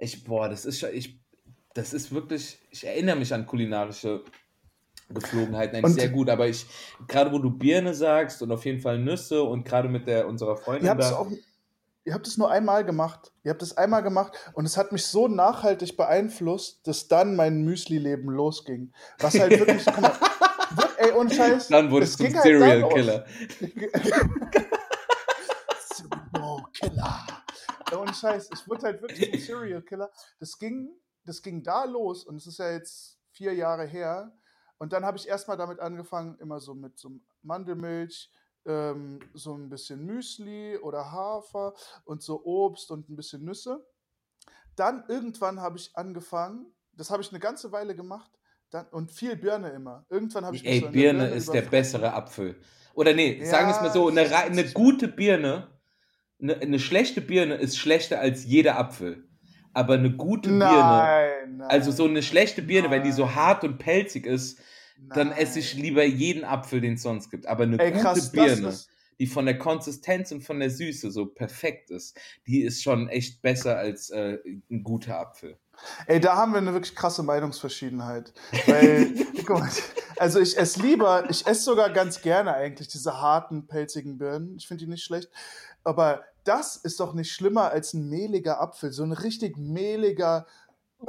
Ich, 0.00 0.24
boah, 0.24 0.48
das 0.48 0.64
ist 0.64 0.80
schon. 0.80 0.90
Ich, 0.92 1.20
das 1.74 1.92
ist 1.92 2.12
wirklich. 2.12 2.58
Ich 2.70 2.86
erinnere 2.86 3.16
mich 3.16 3.32
an 3.34 3.46
kulinarische 3.46 4.24
Geflogenheiten 5.10 5.76
eigentlich 5.76 5.84
Und- 5.84 6.00
sehr 6.00 6.08
gut, 6.08 6.30
aber 6.30 6.48
ich, 6.48 6.66
gerade 7.06 7.30
wo 7.32 7.38
du 7.38 7.50
Birne 7.50 7.94
sagst 7.94 8.42
und 8.42 8.50
auf 8.52 8.64
jeden 8.64 8.80
Fall 8.80 8.98
Nüsse 8.98 9.42
und 9.42 9.64
gerade 9.64 9.88
mit 9.88 10.06
der 10.06 10.26
unserer 10.26 10.56
Freundin 10.56 10.84
Ihr 10.84 10.90
habt 10.90 11.02
es 11.02 11.12
auch. 11.12 11.26
Ihr 12.06 12.14
habt 12.14 12.26
es 12.26 12.38
nur 12.38 12.50
einmal 12.50 12.82
gemacht. 12.84 13.30
Ihr 13.44 13.50
habt 13.50 13.62
es 13.62 13.76
einmal 13.76 14.02
gemacht 14.02 14.32
und 14.54 14.64
es 14.64 14.76
hat 14.78 14.90
mich 14.90 15.04
so 15.04 15.28
nachhaltig 15.28 15.96
beeinflusst, 15.98 16.86
dass 16.88 17.08
dann 17.08 17.36
mein 17.36 17.62
Müsli-Leben 17.62 18.30
losging. 18.30 18.90
Was 19.18 19.38
halt 19.38 19.58
wirklich, 19.58 19.84
guck 19.84 20.00
mal, 20.00 20.12
ey, 20.96 21.12
ohne 21.12 21.32
Scheiß. 21.32 21.68
Dann 21.68 21.90
wurde 21.90 22.04
es 22.04 22.12
es 22.12 22.16
zum 22.16 22.26
ging 22.26 22.34
halt 22.36 22.44
Serial 22.44 22.78
los. 22.80 22.94
Killer. 22.94 23.26
Serial 25.92 26.64
Killer. 26.72 27.26
Ja, 27.90 27.98
ohne 27.98 28.14
Scheiß, 28.14 28.50
ich 28.52 28.68
wurde 28.68 28.82
halt 28.82 29.02
wirklich 29.02 29.32
ein 29.32 29.40
Serial 29.40 29.82
Killer. 29.82 30.10
Das 30.38 30.58
ging, 30.58 30.90
das 31.24 31.42
ging 31.42 31.62
da 31.62 31.84
los 31.84 32.24
und 32.24 32.36
es 32.36 32.46
ist 32.46 32.58
ja 32.58 32.70
jetzt 32.70 33.18
vier 33.32 33.54
Jahre 33.54 33.86
her. 33.86 34.32
Und 34.78 34.92
dann 34.92 35.04
habe 35.04 35.18
ich 35.18 35.28
erstmal 35.28 35.56
damit 35.56 35.80
angefangen, 35.80 36.38
immer 36.38 36.60
so 36.60 36.74
mit 36.74 36.98
so 36.98 37.10
Mandelmilch, 37.42 38.30
ähm, 38.66 39.20
so 39.34 39.54
ein 39.54 39.68
bisschen 39.68 40.04
Müsli 40.04 40.78
oder 40.78 41.10
Hafer 41.10 41.74
und 42.04 42.22
so 42.22 42.42
Obst 42.44 42.90
und 42.90 43.08
ein 43.08 43.16
bisschen 43.16 43.44
Nüsse. 43.44 43.84
Dann 44.76 45.04
irgendwann 45.08 45.60
habe 45.60 45.76
ich 45.76 45.94
angefangen, 45.96 46.72
das 46.92 47.10
habe 47.10 47.22
ich 47.22 47.30
eine 47.30 47.40
ganze 47.40 47.72
Weile 47.72 47.94
gemacht, 47.94 48.30
dann, 48.70 48.86
und 48.88 49.10
viel 49.10 49.36
Birne 49.36 49.70
immer. 49.70 50.06
Irgendwann 50.08 50.46
habe 50.46 50.56
ich 50.56 50.64
Ey, 50.64 50.84
an 50.84 50.92
Birne 50.92 51.28
ist 51.30 51.52
der 51.52 51.62
bessere 51.62 52.12
Apfel. 52.12 52.60
Oder 52.94 53.14
nee, 53.14 53.44
sagen 53.44 53.68
wir 53.68 53.74
es 53.74 53.82
mal 53.82 53.92
so, 53.92 54.08
eine, 54.08 54.28
Ja, 54.28 54.40
eine 54.40 54.70
gute 54.70 55.08
Birne, 55.08 55.68
eine, 56.42 56.56
eine 56.58 56.78
schlechte 56.78 57.20
Birne 57.20 57.54
ist 57.54 57.78
schlechter 57.78 58.20
als 58.20 58.44
jeder 58.44 58.78
Apfel. 58.78 59.24
Aber 59.72 59.94
eine 59.94 60.10
gute 60.10 60.48
Birne, 60.48 60.64
Nein, 60.64 61.56
nein. 61.58 61.68
also 61.70 61.92
so 61.92 62.04
eine 62.04 62.22
schlechte 62.22 62.62
Birne, 62.62 62.90
wenn 62.90 63.04
die 63.04 63.12
so 63.12 63.24
Nein. 63.24 63.34
hart 63.36 63.64
und 63.64 63.78
pelzig 63.78 64.26
ist, 64.26 64.58
dann 65.14 65.28
nein. 65.28 65.38
esse 65.38 65.60
ich 65.60 65.74
lieber 65.74 66.04
jeden 66.04 66.44
Apfel, 66.44 66.80
den 66.80 66.94
es 66.94 67.02
sonst 67.02 67.30
gibt. 67.30 67.46
Aber 67.46 67.62
eine 67.64 67.78
Ey, 67.78 67.92
gute 67.92 68.02
krass, 68.02 68.32
Birne, 68.32 68.74
die 69.20 69.26
von 69.26 69.46
der 69.46 69.58
Konsistenz 69.58 70.32
und 70.32 70.42
von 70.42 70.60
der 70.60 70.70
Süße 70.70 71.10
so 71.10 71.26
perfekt 71.26 71.90
ist, 71.90 72.18
die 72.46 72.62
ist 72.62 72.82
schon 72.82 73.08
echt 73.08 73.42
besser 73.42 73.76
als 73.78 74.10
äh, 74.10 74.38
ein 74.70 74.82
guter 74.82 75.18
Apfel. 75.20 75.58
ey, 76.06 76.20
da 76.20 76.36
haben 76.36 76.52
wir 76.52 76.58
eine 76.58 76.72
wirklich 76.72 76.94
krasse 76.96 77.22
Meinungsverschiedenheit. 77.22 78.32
Weil, 78.66 79.14
guck 79.46 79.60
mal, 79.60 79.70
also 80.18 80.40
ich 80.40 80.58
esse 80.58 80.82
lieber, 80.82 81.28
ich 81.30 81.46
esse 81.46 81.62
sogar 81.62 81.90
ganz 81.90 82.22
gerne 82.22 82.54
eigentlich 82.54 82.88
diese 82.88 83.20
harten, 83.20 83.66
pelzigen 83.66 84.18
Birnen. 84.18 84.56
Ich 84.56 84.66
finde 84.66 84.84
die 84.84 84.90
nicht 84.90 85.04
schlecht. 85.04 85.30
Aber 85.84 86.24
das 86.44 86.76
ist 86.76 87.00
doch 87.00 87.14
nicht 87.14 87.32
schlimmer 87.32 87.70
als 87.70 87.94
ein 87.94 88.08
mehliger 88.08 88.60
Apfel. 88.60 88.92
So 88.92 89.02
ein 89.02 89.12
richtig 89.12 89.56
mehliger. 89.56 90.46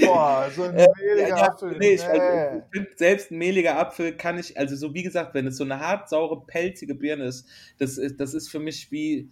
Boah, 0.00 0.50
so 0.54 0.64
ein 0.64 0.74
mehliger 0.74 1.28
Ja, 1.28 1.36
ja, 1.36 1.48
Apfel. 1.48 1.76
nee, 1.78 1.94
ich, 1.94 2.04
also, 2.04 2.58
ich 2.58 2.64
finde, 2.72 2.90
selbst 2.96 3.30
ein 3.30 3.38
mehliger 3.38 3.78
Apfel 3.78 4.16
kann 4.16 4.38
ich, 4.38 4.58
also 4.58 4.76
so 4.76 4.94
wie 4.94 5.02
gesagt, 5.02 5.34
wenn 5.34 5.46
es 5.46 5.56
so 5.56 5.64
eine 5.64 5.80
hart 5.80 6.08
saure, 6.08 6.44
pelzige 6.46 6.94
Birne 6.94 7.24
ist, 7.26 7.46
das 7.78 7.98
ist, 7.98 8.20
das 8.20 8.34
ist 8.34 8.48
für 8.48 8.58
mich 8.58 8.90
wie, 8.90 9.30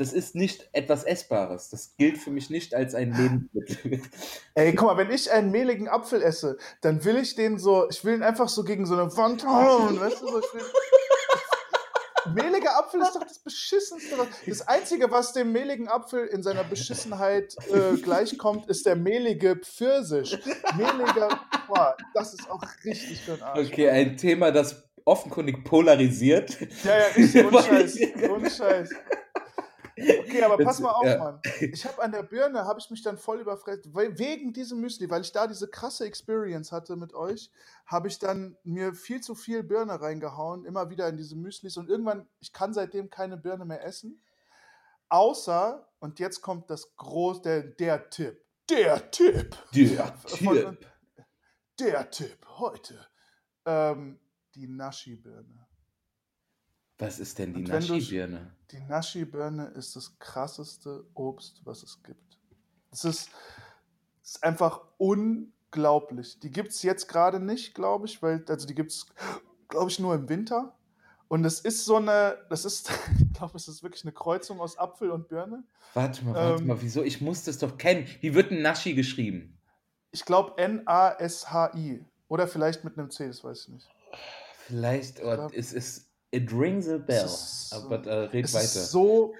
das 0.00 0.14
ist 0.14 0.34
nicht 0.34 0.66
etwas 0.72 1.04
Essbares. 1.04 1.68
Das 1.68 1.94
gilt 1.98 2.16
für 2.16 2.30
mich 2.30 2.48
nicht 2.48 2.74
als 2.74 2.94
ein 2.94 3.12
Lebensmittel. 3.12 4.00
Ey, 4.54 4.74
guck 4.74 4.88
mal, 4.88 4.96
wenn 4.96 5.10
ich 5.10 5.30
einen 5.30 5.50
mehligen 5.50 5.88
Apfel 5.88 6.22
esse, 6.22 6.56
dann 6.80 7.04
will 7.04 7.18
ich 7.18 7.34
den 7.34 7.58
so, 7.58 7.86
ich 7.90 8.02
will 8.02 8.14
ihn 8.14 8.22
einfach 8.22 8.48
so 8.48 8.64
gegen 8.64 8.86
so 8.86 8.94
eine 8.94 9.14
Wand 9.18 9.46
hauen, 9.46 10.00
weißt 10.00 10.22
du? 10.22 10.28
So, 10.28 10.38
ich 10.38 10.54
will, 10.54 10.62
Mehliger 12.34 12.78
Apfel 12.78 13.02
ist 13.02 13.14
doch 13.14 13.24
das 13.24 13.40
Beschissenste. 13.40 14.16
Was, 14.16 14.28
das 14.46 14.68
Einzige, 14.68 15.10
was 15.10 15.34
dem 15.34 15.52
mehligen 15.52 15.88
Apfel 15.88 16.26
in 16.28 16.42
seiner 16.42 16.64
Beschissenheit 16.64 17.54
äh, 17.70 17.98
gleichkommt, 17.98 18.68
ist 18.68 18.86
der 18.86 18.96
mehlige 18.96 19.56
Pfirsich. 19.56 20.38
Mehliger, 20.78 21.40
boah, 21.68 21.94
das 22.14 22.32
ist 22.32 22.48
auch 22.48 22.62
richtig 22.84 23.20
für 23.20 23.32
den 23.32 23.42
Arsch. 23.42 23.68
Okay, 23.68 23.90
ein 23.90 24.16
Thema, 24.16 24.50
das 24.50 24.82
offenkundig 25.04 25.64
polarisiert. 25.64 26.56
Ja, 26.84 26.98
ja, 26.98 27.04
richtig, 27.16 27.44
ohne 27.44 27.62
Scheiß. 27.62 27.98
Ohne 28.30 28.50
Scheiß. 28.50 28.90
Okay, 30.20 30.42
aber 30.42 30.56
pass 30.58 30.80
mal 30.80 30.90
auf, 30.92 31.04
ja. 31.04 31.18
Mann. 31.18 31.40
Ich 31.60 31.84
habe 31.84 32.02
an 32.02 32.12
der 32.12 32.22
Birne, 32.22 32.64
habe 32.64 32.78
ich 32.80 32.90
mich 32.90 33.02
dann 33.02 33.18
voll 33.18 33.40
überfressen, 33.40 33.94
wegen 33.94 34.52
diesem 34.52 34.80
Müsli, 34.80 35.08
weil 35.10 35.22
ich 35.22 35.32
da 35.32 35.46
diese 35.46 35.68
krasse 35.68 36.04
Experience 36.04 36.72
hatte 36.72 36.96
mit 36.96 37.14
euch, 37.14 37.50
habe 37.86 38.08
ich 38.08 38.18
dann 38.18 38.56
mir 38.64 38.94
viel 38.94 39.20
zu 39.20 39.34
viel 39.34 39.62
Birne 39.62 40.00
reingehauen, 40.00 40.64
immer 40.64 40.90
wieder 40.90 41.08
in 41.08 41.16
diese 41.16 41.36
Müslis 41.36 41.76
und 41.76 41.88
irgendwann, 41.88 42.26
ich 42.40 42.52
kann 42.52 42.72
seitdem 42.74 43.10
keine 43.10 43.36
Birne 43.36 43.64
mehr 43.64 43.84
essen, 43.84 44.22
außer, 45.08 45.88
und 45.98 46.18
jetzt 46.18 46.40
kommt 46.40 46.70
das 46.70 46.94
groß, 46.96 47.42
der, 47.42 47.62
der 47.62 48.08
Tipp, 48.10 48.42
der 48.68 49.10
Tipp, 49.10 49.56
Der 49.74 50.06
Von- 50.16 50.56
Typ. 50.56 50.86
der 51.78 52.10
Tipp 52.10 52.46
heute, 52.58 53.06
ähm, 53.66 54.20
die 54.54 54.66
Naschi-Birne. 54.68 55.66
Was 57.00 57.18
ist 57.18 57.38
denn 57.38 57.54
die 57.54 57.62
Naschi-Birne? 57.62 58.50
Die 58.70 58.80
Naschi-Birne 58.80 59.68
ist 59.68 59.96
das 59.96 60.18
krasseste 60.18 61.04
Obst, 61.14 61.62
was 61.64 61.82
es 61.82 62.02
gibt. 62.02 62.38
Es 62.92 63.04
ist, 63.04 63.30
ist 64.22 64.44
einfach 64.44 64.82
unglaublich. 64.98 66.38
Die 66.40 66.50
gibt 66.50 66.70
es 66.70 66.82
jetzt 66.82 67.08
gerade 67.08 67.40
nicht, 67.40 67.74
glaube 67.74 68.06
ich, 68.06 68.22
weil, 68.22 68.44
also 68.48 68.66
die 68.66 68.74
gibt 68.74 68.90
es, 68.90 69.06
glaube 69.68 69.90
ich, 69.90 69.98
nur 69.98 70.14
im 70.14 70.28
Winter. 70.28 70.76
Und 71.28 71.44
es 71.44 71.60
ist 71.60 71.84
so 71.84 71.96
eine, 71.96 72.36
das 72.50 72.64
ist, 72.64 72.90
ich 73.18 73.32
glaube, 73.32 73.56
es 73.56 73.66
ist 73.66 73.82
wirklich 73.82 74.04
eine 74.04 74.12
Kreuzung 74.12 74.60
aus 74.60 74.78
Apfel 74.78 75.10
und 75.10 75.28
Birne. 75.28 75.64
Warte 75.94 76.24
mal, 76.24 76.34
warte 76.34 76.62
Ähm, 76.62 76.66
mal, 76.66 76.82
wieso? 76.82 77.02
Ich 77.02 77.20
muss 77.20 77.44
das 77.44 77.58
doch 77.58 77.78
kennen. 77.78 78.06
Wie 78.20 78.34
wird 78.34 78.50
ein 78.50 78.62
Naschi 78.62 78.94
geschrieben? 78.94 79.58
Ich 80.10 80.24
glaube 80.24 80.58
N-A-S-H-I. 80.58 82.04
Oder 82.28 82.46
vielleicht 82.46 82.84
mit 82.84 82.98
einem 82.98 83.10
C, 83.10 83.26
das 83.26 83.42
weiß 83.42 83.62
ich 83.62 83.68
nicht. 83.68 83.88
Vielleicht, 84.66 85.22
oh, 85.22 85.48
es 85.52 85.72
ist, 85.72 86.09
it 86.30 86.52
rings 86.52 86.88
a 86.88 86.98
bell. 86.98 87.24
ist 87.24 87.70
so- 87.70 87.76
Aber 87.76 88.06
äh, 88.06 88.24
red 88.26 88.44
Es 88.44 88.54
weiter. 88.54 88.64
ist 88.64 88.90
so, 88.90 89.34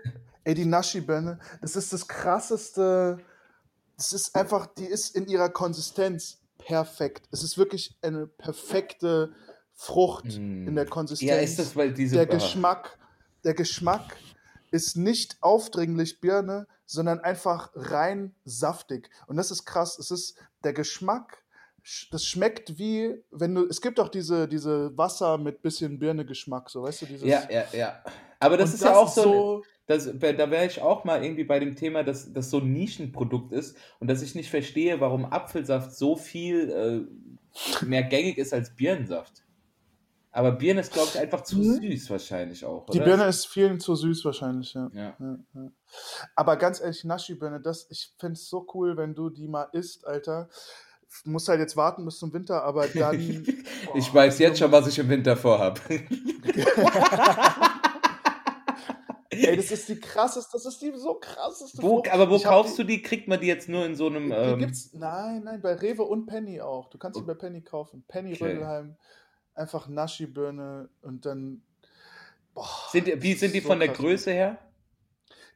ey, 0.44 0.54
die 0.54 0.64
Naschi-Birne, 0.64 1.38
das 1.60 1.76
ist 1.76 1.92
das 1.92 2.06
krasseste. 2.08 3.18
Das 3.96 4.12
ist 4.12 4.34
einfach, 4.34 4.66
die 4.66 4.86
ist 4.86 5.14
in 5.14 5.26
ihrer 5.26 5.50
Konsistenz 5.50 6.38
perfekt. 6.58 7.28
Es 7.30 7.42
ist 7.42 7.58
wirklich 7.58 7.96
eine 8.02 8.26
perfekte 8.26 9.32
Frucht 9.74 10.24
Mm. 10.38 10.68
in 10.68 10.74
der 10.74 10.86
Konsistenz. 10.86 11.28
ja, 11.30 11.36
ist 11.36 11.58
das, 11.58 11.76
weil 11.76 11.92
diese. 11.92 12.16
der 12.16 12.26
Geschmack, 12.26 12.98
der 13.44 13.54
Geschmack 13.54 14.16
ist 14.70 14.96
nicht 14.96 15.36
aufdringlich 15.42 16.20
Birne, 16.20 16.66
sondern 16.86 17.20
einfach 17.20 17.70
rein 17.74 18.34
saftig. 18.44 19.10
Und 19.26 19.36
das 19.36 19.50
ist 19.50 19.64
krass. 19.64 19.98
Es 19.98 20.10
ist 20.10 20.36
der 20.64 20.72
Geschmack, 20.72 21.38
sch- 21.38 21.49
das 22.10 22.24
schmeckt 22.24 22.78
wie, 22.78 23.22
wenn 23.30 23.54
du, 23.54 23.66
es 23.66 23.80
gibt 23.80 24.00
auch 24.00 24.08
diese, 24.08 24.48
diese 24.48 24.96
Wasser 24.96 25.38
mit 25.38 25.62
bisschen 25.62 25.98
Birne-Geschmack, 25.98 26.70
so 26.70 26.82
weißt 26.82 27.02
du, 27.02 27.06
dieses. 27.06 27.28
Ja, 27.28 27.42
ja, 27.50 27.64
ja. 27.72 28.02
Aber 28.38 28.56
das 28.56 28.74
ist 28.74 28.82
ja 28.82 28.96
auch 28.96 29.08
so. 29.08 29.22
so 29.22 29.62
Das, 29.86 30.04
da 30.06 30.50
wäre 30.50 30.66
ich 30.66 30.80
auch 30.80 31.04
mal 31.04 31.22
irgendwie 31.24 31.44
bei 31.44 31.58
dem 31.58 31.74
Thema, 31.74 32.04
dass 32.04 32.32
das 32.32 32.50
so 32.50 32.58
ein 32.58 32.72
Nischenprodukt 32.72 33.52
ist 33.52 33.76
und 33.98 34.08
dass 34.08 34.22
ich 34.22 34.34
nicht 34.34 34.48
verstehe, 34.48 35.00
warum 35.00 35.24
Apfelsaft 35.24 35.96
so 35.96 36.14
viel 36.14 36.70
äh, 36.70 37.84
mehr 37.84 38.04
gängig 38.04 38.38
ist 38.38 38.54
als 38.54 38.74
Birnensaft. 38.74 39.42
Aber 40.32 40.52
Birne 40.52 40.80
ist, 40.80 40.92
glaube 40.92 41.08
ich, 41.12 41.18
einfach 41.18 41.42
zu 41.42 41.58
Mhm. 41.58 41.80
süß 41.80 42.10
wahrscheinlich 42.10 42.64
auch. 42.64 42.86
Die 42.90 42.98
oder? 42.98 43.04
Birne 43.04 43.24
ist 43.26 43.46
vielen 43.46 43.80
zu 43.80 43.96
süß 43.96 44.24
wahrscheinlich, 44.24 44.74
ja. 44.74 44.88
Ja. 44.94 45.16
ja, 45.18 45.38
ja. 45.54 45.72
Aber 46.36 46.56
ganz 46.56 46.80
ehrlich, 46.80 47.02
Naschi-Birne, 47.02 47.60
das, 47.60 47.88
ich 47.90 48.12
finde 48.16 48.34
es 48.34 48.48
so 48.48 48.64
cool, 48.74 48.96
wenn 48.96 49.14
du 49.14 49.28
die 49.28 49.48
mal 49.48 49.66
isst, 49.72 50.06
Alter. 50.06 50.48
Muss 51.24 51.48
halt 51.48 51.60
jetzt 51.60 51.76
warten 51.76 52.04
bis 52.04 52.18
zum 52.18 52.32
Winter, 52.32 52.62
aber 52.62 52.86
dann. 52.94 53.18
Ich 53.94 54.14
weiß 54.14 54.38
jetzt 54.38 54.58
schon, 54.58 54.70
was 54.72 54.86
ich 54.86 54.98
im 54.98 55.08
Winter 55.08 55.36
vorhab. 55.36 55.80
Ey, 59.32 59.56
das 59.56 59.70
ist 59.70 59.88
die 59.88 59.98
krasseste, 59.98 60.50
das 60.52 60.66
ist 60.66 60.82
die 60.82 60.92
so 60.96 61.14
krasseste. 61.14 61.80
Wo, 61.82 62.02
aber 62.10 62.28
wo 62.28 62.36
Ich 62.36 62.42
kaufst 62.44 62.76
die, 62.78 62.82
du 62.82 62.88
die? 62.88 63.02
Kriegt 63.02 63.28
man 63.28 63.40
die 63.40 63.46
jetzt 63.46 63.68
nur 63.68 63.86
in 63.86 63.94
so 63.94 64.06
einem. 64.06 64.28
Die 64.28 64.34
Ähm, 64.34 64.58
gibt's, 64.58 64.92
nein, 64.92 65.42
nein, 65.44 65.60
bei 65.62 65.74
Rewe 65.74 66.02
und 66.02 66.26
Penny 66.26 66.60
auch. 66.60 66.90
Du 66.90 66.98
kannst 66.98 67.18
die 67.18 67.24
bei 67.24 67.34
Penny 67.34 67.62
kaufen. 67.62 68.04
Penny 68.08 68.34
Okay. 68.34 68.44
Rödelheim, 68.44 68.96
einfach 69.54 69.88
Naschi-Birne 69.88 70.88
und 71.02 71.26
dann. 71.26 71.62
Boah, 72.54 72.68
Sind, 72.90 73.22
wie 73.22 73.34
sind 73.34 73.54
die 73.54 73.60
so 73.60 73.68
von 73.68 73.78
der. 73.78 73.88
Größe 73.88 74.32
her? 74.32 74.58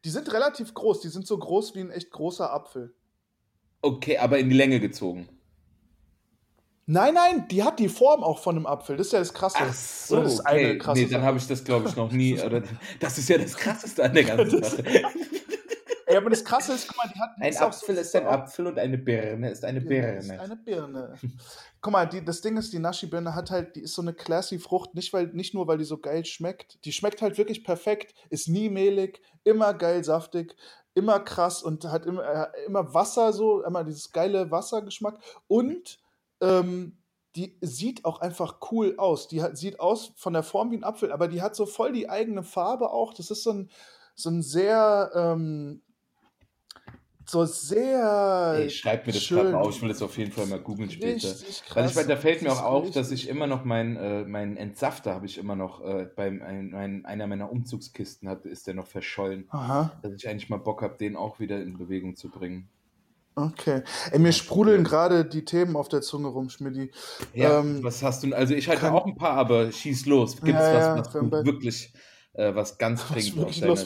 Die 0.05 0.11
sind 0.11 0.33
relativ 0.33 0.73
groß. 0.75 1.01
Die 1.01 1.09
sind 1.09 1.27
so 1.27 1.37
groß 1.37 1.75
wie 1.75 1.81
ein 1.81 1.90
echt 1.90 2.11
großer 2.11 2.53
Apfel. 2.53 2.95
Okay, 3.83 4.19
aber 4.19 4.38
in 4.38 4.49
die 4.49 4.57
Länge 4.57 4.79
gezogen. 4.81 5.29
Nein, 6.87 7.14
nein, 7.14 7.49
die 7.49 7.62
hat 7.62 7.79
die 7.79 7.88
Form 7.88 8.23
auch 8.23 8.38
von 8.38 8.57
einem 8.57 8.66
Apfel. 8.66 8.97
Das 8.97 9.07
ist 9.07 9.12
ja 9.12 9.18
das 9.18 9.33
Krasse. 9.33 9.59
Ach 9.61 9.73
so, 9.73 10.23
Das 10.23 10.35
ist 10.35 10.40
eine 10.40 10.61
okay. 10.61 10.79
krasse 10.79 11.01
Nee, 11.01 11.09
dann 11.09 11.23
habe 11.23 11.38
ich 11.38 11.47
das, 11.47 11.64
glaube 11.64 11.88
ich, 11.88 11.97
noch 11.97 12.12
nie. 12.12 12.40
Oder, 12.44 12.62
das 13.01 13.18
ist 13.18 13.29
ja 13.29 13.38
das 13.38 13.57
Krasseste 13.57 14.05
an 14.05 14.12
der 14.12 14.25
ganzen 14.25 14.62
Sache. 14.62 14.85
Ey, 16.07 16.16
aber 16.18 16.29
das 16.29 16.44
Krasse 16.44 16.75
ist, 16.75 16.87
guck 16.87 16.99
mal, 16.99 17.11
die 17.14 17.18
hat. 17.18 17.31
Ein 17.40 17.57
Apfel 17.57 17.97
ist 17.97 18.14
ein 18.14 18.27
Apfel 18.27 18.66
und 18.66 18.79
eine 18.79 18.99
Birne 18.99 19.51
ist 19.51 19.64
eine 19.64 19.81
Birne 19.81 20.18
ist 20.18 20.31
eine 20.31 20.57
Birne. 20.57 21.14
Guck 21.81 21.92
mal, 21.92 22.05
die, 22.07 22.23
das 22.23 22.42
Ding 22.42 22.57
ist, 22.59 22.73
die 22.73 22.79
Naschi-Birne 22.79 23.35
hat 23.35 23.51
halt, 23.51 23.75
die 23.75 23.81
ist 23.81 23.94
so 23.94 24.03
eine 24.03 24.12
classy 24.12 24.59
Frucht, 24.59 24.94
nicht, 24.94 25.12
weil, 25.12 25.29
nicht 25.29 25.55
nur, 25.55 25.66
weil 25.66 25.79
die 25.79 25.85
so 25.85 25.99
geil 25.99 26.25
schmeckt. 26.27 26.85
Die 26.85 26.92
schmeckt 26.92 27.23
halt 27.23 27.38
wirklich 27.38 27.64
perfekt, 27.64 28.14
ist 28.29 28.49
nie 28.49 28.68
mehlig, 28.68 29.23
immer 29.44 29.73
geil 29.73 30.05
saftig, 30.05 30.55
immer 30.94 31.20
krass 31.20 31.62
und 31.62 31.85
hat 31.85 32.05
immer, 32.07 32.23
äh, 32.23 32.64
immer 32.66 32.92
Wasser 32.92 33.33
so, 33.33 33.64
immer 33.64 33.83
dieses 33.83 34.12
geile 34.12 34.51
Wassergeschmack. 34.51 35.18
Und 35.49 35.99
ähm, 36.45 36.99
die 37.37 37.59
sieht 37.61 38.05
auch 38.05 38.21
einfach 38.21 38.59
cool 38.71 38.95
aus. 38.97 39.29
Die 39.29 39.43
hat, 39.43 39.57
sieht 39.57 39.81
aus 39.81 40.13
von 40.17 40.33
der 40.33 40.43
Form 40.43 40.71
wie 40.71 40.77
ein 40.77 40.85
Apfel, 40.85 41.11
aber 41.11 41.29
die 41.29 41.43
hat 41.43 41.57
so 41.57 41.67
voll 41.67 41.93
die 41.93 42.09
eigene 42.09 42.43
Farbe 42.43 42.91
auch. 42.91 43.13
Das 43.13 43.31
ist 43.31 43.43
so 43.43 43.53
ein, 43.53 43.71
so 44.15 44.31
ein 44.31 44.43
sehr, 44.43 45.11
ähm, 45.15 45.83
so 47.27 47.45
sehr. 47.45 48.55
Ey, 48.59 48.71
schreib 48.71 49.07
mir 49.07 49.13
das 49.13 49.27
gerade 49.27 49.51
mal 49.51 49.63
auf, 49.63 49.75
ich 49.75 49.83
will 49.83 49.89
das 49.89 50.03
auf 50.03 50.17
jeden 50.17 50.31
Fall 50.31 50.47
mal 50.47 50.61
googeln 50.61 50.91
später. 50.91 51.29
Krass. 51.29 51.65
Weil 51.75 51.89
ich 51.89 51.95
meine, 51.97 52.09
da 52.09 52.17
fällt 52.17 52.43
mir 52.43 52.53
auch 52.53 52.63
auf, 52.63 52.91
dass 52.91 53.11
ich 53.11 53.29
immer 53.29 53.49
noch 53.49 53.65
meinen 53.65 53.97
äh, 53.97 54.25
mein 54.25 54.57
Entsafter 54.57 55.15
habe 55.15 55.27
ich 55.27 55.39
immer 55.39 55.57
noch 55.57 55.81
äh, 55.83 56.09
ein, 56.17 56.75
ein, 56.75 57.05
einer 57.05 57.27
meiner 57.27 57.51
Umzugskisten 57.51 58.29
hatte, 58.29 58.49
ist 58.49 58.69
der 58.69 58.75
noch 58.75 58.87
verschollen. 58.87 59.49
Aha, 59.51 59.99
Dass 60.03 60.13
ich 60.13 60.29
eigentlich 60.29 60.51
mal 60.51 60.59
Bock 60.59 60.83
habe, 60.83 60.97
den 60.99 61.17
auch 61.17 61.41
wieder 61.41 61.61
in 61.61 61.79
Bewegung 61.79 62.15
zu 62.15 62.29
bringen. 62.29 62.69
Okay. 63.37 63.83
Ey, 64.11 64.18
mir 64.18 64.33
sprudeln 64.33 64.85
gerade 64.85 65.25
die 65.25 65.44
Themen 65.44 65.77
auf 65.77 65.88
der 65.88 66.01
Zunge 66.03 66.29
rum, 66.29 66.49
Schmidti. 66.51 66.90
Ja, 67.35 67.61
Ähm, 67.61 67.83
was 67.83 68.03
hast 68.03 68.23
du? 68.23 68.33
Also 68.35 68.55
ich 68.55 68.68
hatte 68.68 68.81
kann- 68.81 68.92
auch 68.94 69.07
ein 69.07 69.16
paar, 69.16 69.33
aber 69.37 69.70
schieß 69.73 70.07
los. 70.07 70.37
Gibt 70.37 70.49
es 70.49 70.55
Ja, 70.55 70.75
was, 70.75 70.85
ja, 70.85 70.99
was 70.99 71.14
haben 71.14 71.31
du 71.31 71.44
wirklich 71.44 71.92
äh, 72.35 72.55
was 72.55 72.79
ganz 72.79 73.07
dringend 73.09 73.61
los? 73.61 73.85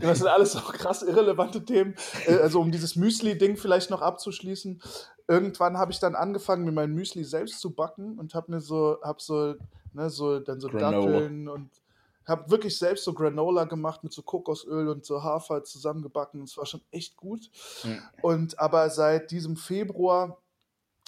Das 0.00 0.18
sind 0.18 0.26
alles 0.28 0.52
so 0.52 0.60
krass 0.60 1.02
irrelevante 1.02 1.64
Themen. 1.64 1.94
Äh, 2.26 2.36
Also 2.36 2.60
um 2.60 2.70
dieses 2.72 2.96
Müsli-Ding 2.96 3.56
vielleicht 3.56 3.90
noch 3.90 4.02
abzuschließen. 4.02 4.80
Irgendwann 5.26 5.78
habe 5.78 5.90
ich 5.92 6.00
dann 6.00 6.14
angefangen, 6.14 6.64
mir 6.64 6.72
mein 6.72 6.92
Müsli 6.92 7.24
selbst 7.24 7.60
zu 7.60 7.70
backen 7.74 8.18
und 8.18 8.34
habe 8.34 8.50
mir 8.52 8.60
so, 8.60 8.98
hab 9.02 9.22
so, 9.22 9.54
ne, 9.94 10.10
so 10.10 10.38
dann 10.40 10.60
so 10.60 10.68
Granola. 10.68 11.12
Datteln 11.20 11.48
und 11.48 11.70
habe 12.26 12.50
wirklich 12.50 12.78
selbst 12.78 13.04
so 13.04 13.12
Granola 13.12 13.64
gemacht 13.64 14.02
mit 14.04 14.12
so 14.12 14.22
Kokosöl 14.22 14.88
und 14.88 15.04
so 15.04 15.22
Hafer 15.22 15.64
zusammengebacken. 15.64 16.42
Es 16.42 16.56
war 16.56 16.66
schon 16.66 16.82
echt 16.90 17.16
gut. 17.16 17.50
Hm. 17.82 18.02
Und 18.22 18.58
aber 18.58 18.90
seit 18.90 19.30
diesem 19.30 19.56
Februar 19.56 20.38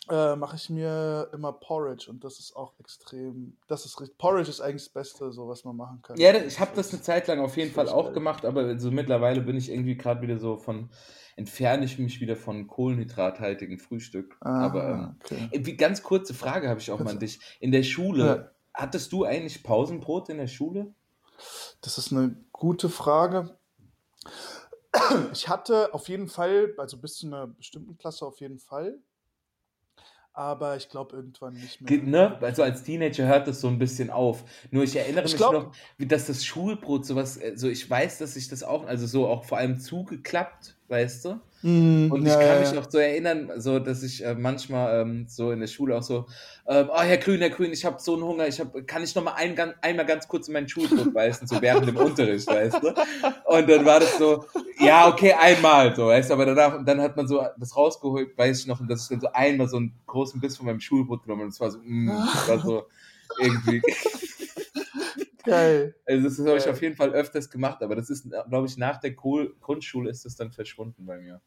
äh, 0.08 0.36
mache 0.36 0.56
ich 0.56 0.70
mir 0.70 1.28
immer 1.32 1.52
Porridge 1.52 2.08
und 2.08 2.22
das 2.22 2.38
ist 2.38 2.54
auch 2.54 2.74
extrem. 2.78 3.56
Das 3.66 3.84
ist 3.84 4.00
richtig. 4.00 4.18
Porridge 4.18 4.50
ist 4.50 4.60
eigentlich 4.60 4.84
das 4.84 4.92
Beste, 4.92 5.32
so 5.32 5.48
was 5.48 5.64
man 5.64 5.76
machen 5.76 6.00
kann. 6.02 6.16
Ja, 6.16 6.32
ich 6.34 6.60
habe 6.60 6.70
das 6.76 6.92
eine 6.92 7.02
Zeit 7.02 7.26
lang 7.26 7.40
auf 7.40 7.56
jeden 7.56 7.72
Fall 7.72 7.88
auch 7.88 8.12
gemacht, 8.12 8.44
aber 8.44 8.78
so 8.78 8.90
mittlerweile 8.90 9.40
bin 9.40 9.56
ich 9.56 9.70
irgendwie 9.70 9.96
gerade 9.96 10.22
wieder 10.22 10.38
so 10.38 10.56
von, 10.56 10.90
entferne 11.34 11.84
ich 11.84 11.98
mich 11.98 12.20
wieder 12.20 12.36
von 12.36 12.66
kohlenhydrathaltigem 12.66 13.78
Frühstück. 13.78 14.36
Ah, 14.40 14.66
aber 14.66 14.88
ähm, 14.88 15.16
okay. 15.24 15.48
wie, 15.52 15.76
ganz 15.76 16.02
kurze 16.02 16.34
Frage 16.34 16.68
habe 16.68 16.80
ich 16.80 16.90
auch 16.90 17.00
mal 17.00 17.10
an 17.10 17.18
dich. 17.18 17.40
In 17.58 17.72
der 17.72 17.82
Schule, 17.82 18.52
hattest 18.72 19.12
du 19.12 19.24
eigentlich 19.24 19.62
Pausenbrot 19.62 20.28
in 20.28 20.38
der 20.38 20.46
Schule? 20.46 20.94
Das 21.80 21.98
ist 21.98 22.12
eine 22.12 22.36
gute 22.52 22.88
Frage. 22.88 23.58
Ich 25.32 25.48
hatte 25.48 25.92
auf 25.92 26.08
jeden 26.08 26.28
Fall, 26.28 26.74
also 26.78 26.96
bis 26.96 27.16
zu 27.16 27.26
einer 27.26 27.46
bestimmten 27.48 27.98
Klasse 27.98 28.24
auf 28.24 28.40
jeden 28.40 28.58
Fall, 28.58 28.98
aber 30.32 30.76
ich 30.76 30.88
glaube 30.88 31.16
irgendwann 31.16 31.54
nicht 31.54 31.80
mehr. 31.80 32.02
Ne? 32.02 32.38
Also 32.40 32.62
als 32.62 32.82
Teenager 32.82 33.26
hört 33.26 33.46
das 33.46 33.60
so 33.60 33.68
ein 33.68 33.78
bisschen 33.78 34.10
auf. 34.10 34.44
Nur 34.70 34.84
ich 34.84 34.96
erinnere 34.96 35.24
Ich 35.24 35.32
mich 35.32 35.38
glaub- 35.38 35.52
noch, 35.52 35.72
wie 35.98 36.06
dass 36.06 36.26
das 36.26 36.44
Schulbrot 36.44 37.04
sowas, 37.04 37.36
äh, 37.36 37.56
so 37.56 37.68
ich 37.68 37.88
weiß, 37.88 38.18
dass 38.18 38.36
ich 38.36 38.48
das 38.48 38.62
auch, 38.62 38.86
also 38.86 39.06
so 39.06 39.26
auch 39.28 39.44
vor 39.44 39.58
allem 39.58 39.78
zugeklappt, 39.78 40.75
weißt 40.88 41.24
du? 41.24 41.40
Mm, 41.62 42.12
Und 42.12 42.24
ja, 42.26 42.32
ich 42.32 42.38
kann 42.38 42.56
ja, 42.56 42.60
mich 42.60 42.72
noch 42.72 42.90
so 42.90 42.98
erinnern, 42.98 43.50
so 43.56 43.78
dass 43.78 44.02
ich 44.02 44.24
äh, 44.24 44.34
manchmal 44.34 45.00
ähm, 45.00 45.26
so 45.28 45.50
in 45.50 45.60
der 45.60 45.66
Schule 45.66 45.96
auch 45.96 46.02
so, 46.02 46.26
ähm, 46.68 46.88
oh 46.92 47.00
Herr 47.00 47.16
Grün, 47.16 47.40
Herr 47.40 47.50
Grün, 47.50 47.72
ich 47.72 47.84
habe 47.84 48.00
so 48.00 48.14
einen 48.14 48.24
Hunger, 48.24 48.46
ich 48.46 48.60
hab, 48.60 48.86
kann 48.86 49.02
ich 49.02 49.14
noch 49.14 49.24
mal 49.24 49.34
ein, 49.34 49.58
einmal 49.80 50.06
ganz 50.06 50.28
kurz 50.28 50.48
in 50.48 50.54
meinen 50.54 50.68
Schulbrot 50.68 51.12
beißen, 51.14 51.46
so 51.46 51.60
während 51.60 51.88
dem 51.88 51.96
Unterricht, 51.96 52.46
weißt 52.46 52.82
du? 52.82 52.88
Und 53.46 53.68
dann 53.68 53.84
war 53.84 54.00
das 54.00 54.16
so, 54.18 54.44
ja, 54.78 55.08
okay, 55.08 55.32
einmal, 55.32 55.94
so, 55.96 56.06
weißt 56.06 56.30
du, 56.30 56.34
aber 56.34 56.46
danach, 56.46 56.84
dann 56.84 57.00
hat 57.00 57.16
man 57.16 57.26
so 57.26 57.44
das 57.58 57.76
rausgeholt, 57.76 58.36
weiß 58.36 58.60
ich 58.60 58.66
noch, 58.66 58.80
und 58.80 58.88
dass 58.88 59.02
ich 59.02 59.08
dann 59.08 59.20
so 59.20 59.28
einmal 59.32 59.68
so 59.68 59.78
einen 59.78 59.92
großen 60.06 60.40
Biss 60.40 60.56
von 60.56 60.66
meinem 60.66 60.80
Schulbrot 60.80 61.24
genommen 61.24 61.42
und 61.42 61.48
es 61.48 61.60
war 61.60 61.70
so, 61.70 61.78
mm, 61.82 62.08
das 62.08 62.48
war 62.48 62.58
so 62.60 62.84
irgendwie, 63.40 63.82
Geil. 65.46 65.94
also 66.04 66.28
das 66.28 66.38
habe 66.38 66.58
ich 66.58 66.68
auf 66.68 66.82
jeden 66.82 66.96
Fall 66.96 67.10
öfters 67.12 67.50
gemacht, 67.50 67.82
aber 67.82 67.94
das 67.96 68.10
ist, 68.10 68.28
glaube 68.48 68.66
ich, 68.66 68.76
nach 68.76 68.98
der 68.98 69.12
Grundschule 69.12 70.10
ist 70.10 70.24
das 70.24 70.36
dann 70.36 70.52
verschwunden 70.52 71.06
bei 71.06 71.18
mir. 71.18 71.40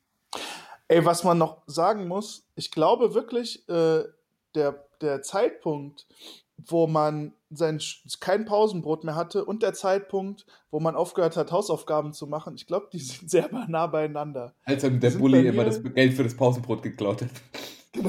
Ey, 0.88 1.06
was 1.06 1.24
man 1.24 1.38
noch 1.38 1.62
sagen 1.68 2.08
muss, 2.08 2.48
ich 2.56 2.72
glaube 2.72 3.14
wirklich, 3.14 3.68
äh, 3.70 4.04
der, 4.56 4.88
der 5.02 5.22
Zeitpunkt, 5.22 6.08
wo 6.58 6.88
man 6.88 7.34
sein, 7.52 7.80
kein 8.20 8.46
Pausenbrot 8.46 9.04
mehr 9.04 9.16
hatte 9.16 9.46
und 9.46 9.64
der 9.64 9.74
Zeitpunkt, 9.74 10.46
wo 10.72 10.80
man 10.80 10.96
aufgehört 10.96 11.38
hat, 11.38 11.52
Hausaufgaben 11.52 12.14
zu 12.14 12.28
machen, 12.28 12.56
ich 12.56 12.68
glaube, 12.68 12.90
die 12.92 13.00
sind 13.00 13.30
sehr 13.30 13.50
nah 13.68 13.88
beieinander. 13.88 14.56
Als 14.64 14.82
der 14.82 14.90
Bulli 14.90 15.48
immer 15.48 15.66
das 15.66 15.82
Geld 15.84 16.14
für 16.14 16.24
das 16.24 16.36
Pausenbrot 16.36 16.82
geklaut 16.84 17.22
hat. 17.22 17.32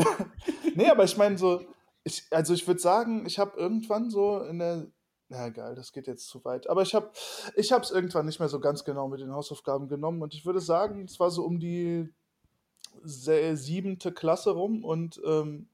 Nee, 0.77 0.89
aber 0.89 1.03
ich 1.03 1.17
meine 1.17 1.37
so, 1.37 1.63
ich, 2.05 2.25
also 2.31 2.55
ich 2.55 2.67
würde 2.67 2.81
sagen, 2.81 3.27
ich 3.27 3.39
habe 3.39 3.59
irgendwann 3.59 4.09
so 4.09 4.41
in 4.43 4.61
der, 4.61 4.87
na 5.31 5.47
egal, 5.47 5.75
das 5.77 5.93
geht 5.93 6.07
jetzt 6.09 6.27
zu 6.29 6.45
weit, 6.45 6.69
aber 6.69 6.83
ich 6.83 6.95
habe 6.95 7.11
ich 7.57 7.71
es 7.71 7.91
irgendwann 7.91 8.27
nicht 8.27 8.41
mehr 8.41 8.49
so 8.49 8.61
ganz 8.61 8.85
genau 8.85 9.09
mit 9.09 9.21
den 9.21 9.33
Hausaufgaben 9.33 9.89
genommen 9.89 10.21
und 10.23 10.35
ich 10.35 10.45
würde 10.45 10.61
sagen, 10.61 11.05
es 11.05 11.19
war 11.21 11.31
so 11.31 11.45
um 11.45 11.59
die 11.61 12.13
siebente 13.05 14.13
Klasse 14.13 14.51
rum 14.51 14.85
und 14.85 15.21
ähm, 15.25 15.69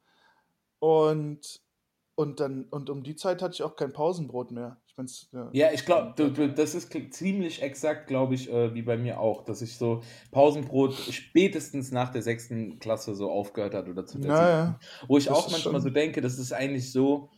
und 0.78 1.62
und 2.14 2.40
dann 2.40 2.64
und 2.70 2.90
um 2.90 3.02
die 3.02 3.16
Zeit 3.16 3.42
hatte 3.42 3.54
ich 3.54 3.62
auch 3.62 3.76
kein 3.76 3.92
Pausenbrot 3.92 4.50
mehr. 4.50 4.78
Ich 4.86 4.96
mein's, 4.96 5.28
ja. 5.32 5.48
Ja, 5.52 5.72
ich 5.72 5.84
glaube, 5.84 6.14
das 6.54 6.74
ist 6.74 6.94
ziemlich 7.12 7.60
exakt, 7.62 8.06
glaube 8.06 8.34
ich, 8.34 8.50
äh, 8.50 8.74
wie 8.74 8.82
bei 8.82 8.96
mir 8.96 9.20
auch, 9.20 9.44
dass 9.44 9.60
ich 9.62 9.76
so 9.76 10.02
Pausenbrot 10.30 10.94
spätestens 10.94 11.92
nach 11.92 12.10
der 12.10 12.22
sechsten 12.22 12.78
Klasse 12.78 13.14
so 13.14 13.30
aufgehört 13.30 13.74
hat 13.74 13.88
oder 13.88 14.06
zu 14.06 14.18
der 14.18 14.30
Ja, 14.30 14.36
siebten. 14.36 14.50
ja. 15.02 15.06
Wo 15.08 15.18
ich 15.18 15.30
auch 15.30 15.50
manchmal 15.50 15.74
schon- 15.74 15.80
so 15.82 15.90
denke, 15.90 16.20
das 16.22 16.38
ist 16.38 16.52
eigentlich 16.52 16.90
so, 16.92 17.28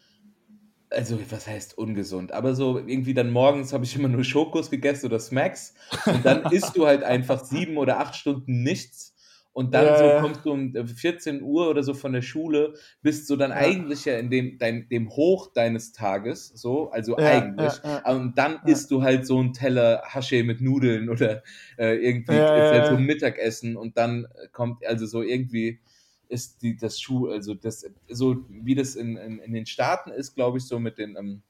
also 0.90 1.18
was 1.30 1.46
heißt 1.46 1.76
ungesund, 1.78 2.32
aber 2.32 2.54
so 2.54 2.78
irgendwie 2.78 3.14
dann 3.14 3.30
morgens 3.30 3.72
habe 3.72 3.84
ich 3.84 3.94
immer 3.96 4.08
nur 4.08 4.24
Schokos 4.24 4.70
gegessen 4.70 5.06
oder 5.06 5.20
Smacks. 5.20 5.74
Und 6.08 6.24
dann 6.24 6.46
isst 6.50 6.76
du 6.76 6.86
halt 6.86 7.02
einfach 7.02 7.44
sieben 7.44 7.76
oder 7.76 8.00
acht 8.00 8.14
Stunden 8.16 8.62
nichts. 8.62 9.14
Und 9.52 9.74
dann 9.74 9.94
Ja, 9.94 9.96
so 9.96 10.12
kommst 10.14 10.44
du 10.46 10.52
um 10.52 10.72
14 10.86 11.42
Uhr 11.42 11.68
oder 11.68 11.82
so 11.82 11.92
von 11.92 12.12
der 12.12 12.22
Schule, 12.22 12.74
bist 13.02 13.26
so 13.26 13.34
dann 13.34 13.50
Ja. 13.52 13.52
eigentlich 13.52 14.04
ja 14.04 14.16
in 14.16 14.30
dem, 14.30 14.56
dein, 14.58 14.88
dem 14.88 15.10
Hoch 15.10 15.52
deines 15.52 15.92
Tages, 15.92 16.48
so, 16.54 16.90
also 16.90 17.16
Ja, 17.16 17.24
eigentlich. 17.24 17.82
Und 18.04 18.38
dann 18.38 18.60
isst 18.66 18.90
du 18.92 19.02
halt 19.02 19.26
so 19.26 19.38
einen 19.40 19.52
Teller 19.54 20.02
Haschee 20.06 20.44
mit 20.44 20.60
Nudeln 20.60 21.08
oder 21.08 21.42
äh, 21.76 21.96
irgendwie 21.96 22.38
ist 22.54 22.70
halt 22.70 22.86
so 22.86 22.94
ein 22.94 23.02
Mittagessen. 23.02 23.76
Und 23.76 23.96
dann 23.96 24.28
kommt 24.52 24.86
also 24.86 25.06
so 25.06 25.22
irgendwie 25.22 25.80
ist 26.28 26.62
die 26.62 26.76
das 26.76 27.00
Schuh 27.00 27.28
also 27.28 27.54
das 27.54 27.84
so 28.08 28.44
wie 28.48 28.74
das 28.74 28.96
in, 28.96 29.16
in, 29.16 29.38
in 29.38 29.52
den 29.52 29.66
Staaten 29.66 30.10
ist 30.10 30.34
glaube 30.34 30.58
ich 30.58 30.64
so 30.64 30.78
mit 30.78 30.98
den 30.98 31.16
ähm, 31.16 31.42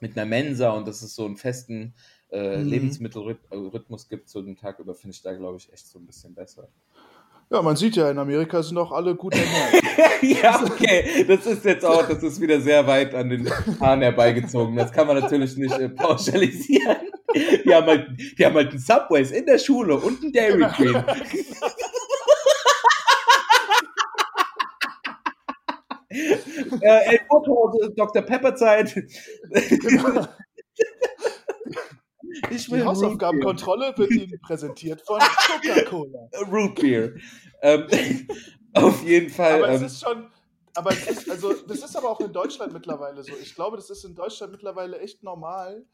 mit 0.00 0.16
einer 0.16 0.26
Mensa 0.26 0.70
und 0.70 0.86
dass 0.86 1.02
es 1.02 1.14
so 1.14 1.24
einen 1.24 1.36
festen 1.36 1.94
äh, 2.30 2.58
Mhm. 2.58 2.68
Lebensmittelrhythmus 2.68 4.08
gibt 4.08 4.28
so 4.28 4.42
den 4.42 4.56
Tag 4.56 4.78
über 4.78 4.94
finde 4.94 5.14
ich 5.14 5.22
da 5.22 5.32
glaube 5.32 5.56
ich 5.58 5.72
echt 5.72 5.86
so 5.86 5.98
ein 5.98 6.06
bisschen 6.06 6.34
besser. 6.34 6.68
Ja, 7.50 7.62
man 7.62 7.76
sieht 7.76 7.96
ja, 7.96 8.10
in 8.10 8.18
Amerika 8.18 8.62
sind 8.62 8.76
auch 8.76 8.92
alle 8.92 9.14
gut 9.14 9.34
ernährt. 9.34 9.82
ja 10.42 10.62
okay. 10.62 11.24
Das 11.26 11.46
ist 11.46 11.64
jetzt 11.64 11.86
auch 11.86 12.06
das 12.06 12.22
ist 12.22 12.38
wieder 12.38 12.60
sehr 12.60 12.86
weit 12.86 13.14
an 13.14 13.30
den 13.30 13.48
Haaren 13.80 14.02
herbeigezogen. 14.02 14.76
Das 14.76 14.92
kann 14.92 15.06
man 15.06 15.18
natürlich 15.18 15.56
nicht 15.56 15.72
äh, 15.78 15.88
pauschalisieren. 15.88 16.98
Die 17.34 17.74
haben 17.74 17.86
halt 17.86 18.08
die 18.38 18.44
haben 18.44 18.56
halt 18.56 18.70
einen 18.70 18.78
Subways 18.78 19.30
in 19.30 19.46
der 19.46 19.58
Schule 19.58 19.96
und 19.96 20.22
einen 20.22 20.32
Dairy 20.32 20.66
Queen 20.74 20.92
äh, 26.80 27.14
El 27.14 27.20
Butter, 27.28 27.90
Dr. 27.94 28.22
Pepper 28.22 28.54
Zeit. 28.54 28.94
Genau. 28.94 30.26
Ich 32.50 32.66
Die 32.66 32.84
Hausaufgabenkontrolle 32.84 33.94
wird 33.96 34.10
Ihnen 34.10 34.40
präsentiert 34.40 35.02
von 35.02 35.18
Coca-Cola. 35.18 36.28
Root 36.50 36.76
Beer. 36.76 37.14
Ähm, 37.62 37.86
auf 38.74 39.02
jeden 39.02 39.30
Fall. 39.30 39.64
Aber 39.64 39.72
es 39.72 39.80
ähm, 39.80 39.86
ist 39.86 40.00
schon, 40.00 40.30
aber 40.74 40.90
es 40.92 41.06
ist, 41.08 41.30
also 41.30 41.52
das 41.52 41.78
ist 41.78 41.96
aber 41.96 42.10
auch 42.10 42.20
in 42.20 42.32
Deutschland 42.32 42.72
mittlerweile 42.72 43.22
so. 43.22 43.32
Ich 43.40 43.54
glaube, 43.54 43.76
das 43.76 43.90
ist 43.90 44.04
in 44.04 44.14
Deutschland 44.14 44.52
mittlerweile 44.52 44.98
echt 45.00 45.22
normal, 45.22 45.84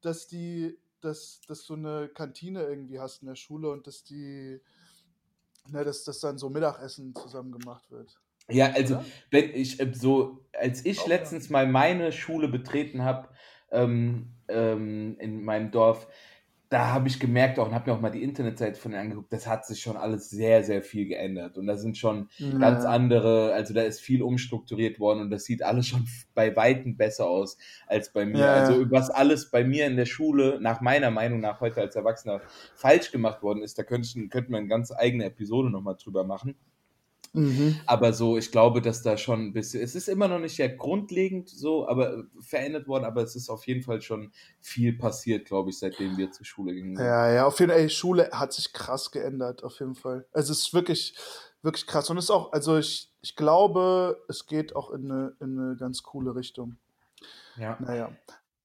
dass 0.00 0.26
die, 0.26 0.78
dass, 1.00 1.40
dass 1.46 1.64
du 1.66 1.74
eine 1.74 2.08
Kantine 2.08 2.62
irgendwie 2.64 3.00
hast 3.00 3.22
in 3.22 3.28
der 3.28 3.36
Schule 3.36 3.70
und 3.70 3.86
dass 3.86 4.04
die, 4.04 4.60
ne, 5.68 5.84
dass, 5.84 6.04
dass 6.04 6.20
dann 6.20 6.38
so 6.38 6.48
Mittagessen 6.50 7.14
zusammen 7.14 7.52
gemacht 7.52 7.90
wird. 7.90 8.18
Ja, 8.50 8.72
also 8.72 8.96
Oder? 8.96 9.04
wenn 9.30 9.54
ich 9.54 9.80
äh, 9.80 9.90
so, 9.92 10.44
als 10.58 10.84
ich 10.84 11.00
Auch, 11.00 11.08
letztens 11.08 11.50
mal 11.50 11.66
meine 11.66 12.12
Schule 12.12 12.48
betreten 12.48 13.02
habe 13.04 13.28
ähm, 13.70 14.32
ähm, 14.48 15.16
in 15.18 15.44
meinem 15.44 15.70
Dorf, 15.70 16.08
da 16.70 16.92
habe 16.92 17.08
ich 17.08 17.18
gemerkt 17.18 17.58
auch 17.58 17.66
und 17.66 17.74
habe 17.74 17.90
mir 17.90 17.96
auch 17.96 18.00
mal 18.00 18.10
die 18.10 18.22
Internetseite 18.22 18.78
von 18.80 18.92
denen 18.92 19.02
angeguckt, 19.02 19.32
das 19.32 19.48
hat 19.48 19.66
sich 19.66 19.80
schon 19.80 19.96
alles 19.96 20.30
sehr, 20.30 20.62
sehr 20.62 20.82
viel 20.82 21.08
geändert. 21.08 21.58
Und 21.58 21.66
da 21.66 21.76
sind 21.76 21.98
schon 21.98 22.28
ganz 22.60 22.84
Ja. 22.84 22.90
andere, 22.90 23.52
also 23.52 23.74
da 23.74 23.82
ist 23.82 24.00
viel 24.00 24.22
umstrukturiert 24.22 25.00
worden 25.00 25.20
und 25.20 25.30
das 25.30 25.44
sieht 25.44 25.64
alles 25.64 25.88
schon 25.88 26.06
bei 26.34 26.54
Weitem 26.54 26.96
besser 26.96 27.26
aus 27.26 27.58
als 27.88 28.12
bei 28.12 28.24
mir. 28.24 28.38
Ja. 28.38 28.52
Also 28.52 28.88
was 28.88 29.10
alles 29.10 29.50
bei 29.50 29.64
mir 29.64 29.86
in 29.86 29.96
der 29.96 30.06
Schule, 30.06 30.58
nach 30.60 30.80
meiner 30.80 31.10
Meinung 31.10 31.40
nach 31.40 31.60
heute 31.60 31.80
als 31.80 31.96
Erwachsener, 31.96 32.40
falsch 32.76 33.10
gemacht 33.10 33.42
worden 33.42 33.64
ist, 33.64 33.76
da 33.76 33.82
könnte, 33.82 34.06
ich, 34.06 34.30
könnte 34.30 34.52
man 34.52 34.60
eine 34.60 34.68
ganz 34.68 34.92
eigene 34.92 35.24
Episode 35.24 35.70
nochmal 35.70 35.96
drüber 36.00 36.22
machen. 36.22 36.54
Mhm. 37.32 37.78
Aber 37.86 38.12
so, 38.12 38.36
ich 38.36 38.50
glaube, 38.50 38.82
dass 38.82 39.02
da 39.02 39.16
schon 39.16 39.40
ein 39.40 39.52
bisschen, 39.52 39.82
es 39.82 39.94
ist 39.94 40.08
immer 40.08 40.26
noch 40.26 40.40
nicht 40.40 40.58
ja 40.58 40.66
grundlegend 40.66 41.48
so, 41.48 41.86
aber 41.86 42.18
äh, 42.18 42.22
verändert 42.40 42.88
worden, 42.88 43.04
aber 43.04 43.22
es 43.22 43.36
ist 43.36 43.48
auf 43.48 43.66
jeden 43.66 43.82
Fall 43.82 44.02
schon 44.02 44.32
viel 44.60 44.98
passiert, 44.98 45.46
glaube 45.46 45.70
ich, 45.70 45.78
seitdem 45.78 46.16
wir 46.16 46.32
zur 46.32 46.44
Schule 46.44 46.74
gingen. 46.74 46.96
Ja, 46.96 47.32
ja, 47.32 47.46
auf 47.46 47.60
jeden 47.60 47.70
Fall, 47.70 47.80
ey, 47.80 47.88
Schule 47.88 48.30
hat 48.32 48.52
sich 48.52 48.72
krass 48.72 49.12
geändert, 49.12 49.62
auf 49.62 49.78
jeden 49.78 49.94
Fall. 49.94 50.26
Also 50.32 50.52
es 50.52 50.60
ist 50.60 50.74
wirklich, 50.74 51.16
wirklich 51.62 51.86
krass. 51.86 52.10
Und 52.10 52.18
es 52.18 52.24
ist 52.24 52.30
auch, 52.30 52.52
also 52.52 52.78
ich, 52.78 53.12
ich 53.22 53.36
glaube, 53.36 54.20
es 54.28 54.46
geht 54.46 54.74
auch 54.74 54.90
in 54.90 55.10
eine, 55.10 55.36
in 55.40 55.58
eine 55.58 55.76
ganz 55.76 56.02
coole 56.02 56.34
Richtung. 56.34 56.76
Ja. 57.56 57.76
Naja. 57.80 58.10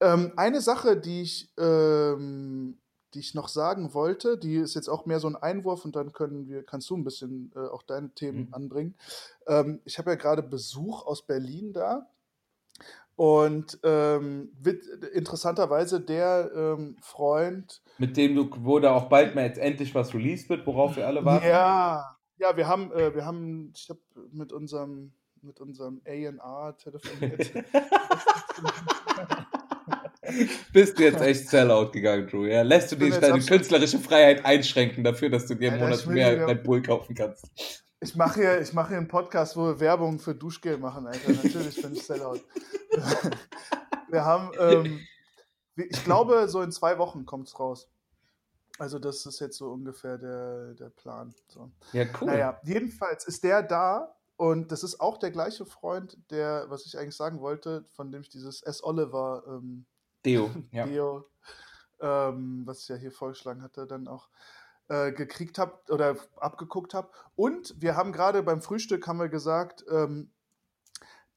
Ähm, 0.02 0.34
eine 0.38 0.62
Sache, 0.62 0.98
die 0.98 1.22
ich, 1.22 1.54
ähm, 1.60 2.80
die 3.14 3.20
ich 3.20 3.34
noch 3.34 3.48
sagen 3.48 3.94
wollte, 3.94 4.38
die 4.38 4.56
ist 4.58 4.74
jetzt 4.76 4.90
auch 4.90 5.06
mehr 5.06 5.20
so 5.20 5.28
ein 5.28 5.36
Einwurf 5.36 5.86
und 5.86 5.96
dann 5.96 6.12
können 6.12 6.48
wir, 6.48 6.64
kannst 6.64 6.90
du 6.90 6.98
ein 6.98 7.04
bisschen 7.04 7.52
äh, 7.56 7.60
auch 7.60 7.84
deine 7.84 8.10
Themen 8.10 8.48
Mhm. 8.48 8.54
anbringen. 8.54 8.96
Ähm, 9.48 9.80
ich 9.86 9.98
habe 9.98 10.10
ja 10.12 10.16
gerade 10.16 10.44
Besuch 10.44 11.06
aus 11.06 11.22
Berlin 11.26 11.72
da. 11.74 12.08
Und 13.16 13.80
ähm, 13.84 14.52
wit- 14.60 14.86
interessanterweise 15.14 16.02
der 16.02 16.52
ähm, 16.54 16.98
Freund, 17.00 17.82
Mit 17.98 18.18
dem 18.18 18.36
du, 18.36 18.50
wo 18.60 18.80
da 18.80 18.92
auch 18.94 19.06
bald 19.08 19.36
mal 19.36 19.46
jetzt 19.46 19.58
endlich 19.58 19.96
was 19.96 20.14
released 20.14 20.50
wird, 20.50 20.68
worauf 20.68 20.98
wir 20.98 21.08
alle 21.08 21.24
warten. 21.24 21.46
Ja, 21.48 22.18
ja, 22.38 22.58
wir 22.58 22.68
haben, 22.68 22.92
äh, 22.92 23.16
wir 23.16 23.26
haben, 23.26 23.72
ich 23.74 23.90
habe 23.90 24.02
mit 24.34 24.52
unserem, 24.52 25.14
mit 25.42 25.62
unserem 25.62 26.02
A&R 26.06 26.76
telefoniert. 26.78 27.54
Bist 30.74 31.00
du 31.00 31.04
jetzt 31.04 31.22
echt 31.22 31.50
Sellout 31.50 31.92
gegangen, 31.92 32.28
Drew, 32.28 32.46
ja? 32.46 32.62
Lässt 32.62 32.92
du 32.92 32.96
dich 32.96 33.16
deine 33.18 33.40
künstlerische 33.40 34.00
Freiheit 34.00 34.46
einschränken 34.46 35.04
dafür, 35.04 35.30
dass 35.30 35.46
du 35.48 35.56
dir 35.56 35.74
im 35.74 35.80
Monat 35.80 36.06
mehr 36.08 36.48
Red 36.48 36.64
Bull 36.64 36.82
kaufen 36.82 37.16
kannst? 37.16 37.50
Ich 38.02 38.16
mache 38.16 38.42
hier, 38.42 38.62
ich 38.62 38.74
mache 38.74 38.90
hier 38.90 38.98
einen 38.98 39.08
Podcast, 39.08 39.56
wo 39.56 39.66
wir 39.66 39.80
Werbung 39.80 40.20
für 40.20 40.36
Duschgel 40.36 40.78
machen, 40.78 41.08
Alter. 41.08 41.32
Natürlich 41.32 41.82
bin 41.82 41.94
ich 41.94 42.04
Sellout. 42.04 42.42
wir 44.10 44.26
haben, 44.26 44.52
ähm, 44.60 45.00
ich 45.76 46.04
glaube, 46.04 46.48
so 46.48 46.62
in 46.62 46.72
zwei 46.72 46.98
Wochen 46.98 47.26
kommt 47.26 47.48
es 47.48 47.60
raus. 47.60 47.90
Also 48.78 49.00
das 49.00 49.26
ist 49.26 49.40
jetzt 49.40 49.58
so 49.58 49.72
ungefähr 49.72 50.18
der, 50.18 50.74
der 50.74 50.90
Plan. 50.90 51.34
So. 51.48 51.72
Ja, 51.94 52.06
cool. 52.20 52.28
Naja, 52.28 52.60
jedenfalls 52.64 53.26
ist 53.26 53.44
der 53.44 53.64
da 53.64 54.16
und 54.36 54.72
das 54.72 54.84
ist 54.84 55.00
auch 55.00 55.18
der 55.18 55.32
gleiche 55.32 55.66
Freund, 55.66 56.18
der, 56.30 56.66
was 56.68 56.86
ich 56.86 56.98
eigentlich 56.98 57.16
sagen 57.16 57.40
wollte, 57.40 57.86
von 57.94 58.12
dem 58.12 58.22
ich 58.22 58.30
dieses 58.30 58.62
S. 58.62 58.84
Oliver 58.84 59.44
ähm, 59.48 59.86
Deo, 60.26 60.52
ja. 60.72 60.86
Deo, 60.86 61.26
ähm, 62.00 62.64
was 62.66 62.82
ich 62.82 62.88
ja 62.90 62.96
hier 62.96 63.12
vorgeschlagen 63.12 63.62
hatte, 63.62 63.88
dann 63.88 64.08
auch 64.08 64.30
äh, 64.90 65.12
gekriegt 65.12 65.58
habe 65.58 65.80
oder 65.90 66.18
abgeguckt 66.38 66.94
habe. 66.94 67.10
Und 67.36 67.80
wir 67.82 67.96
haben 67.96 68.12
gerade 68.12 68.44
beim 68.44 68.62
Frühstück 68.62 69.08
haben 69.08 69.20
wir 69.20 69.30
gesagt, 69.30 69.86
ähm, 69.90 70.32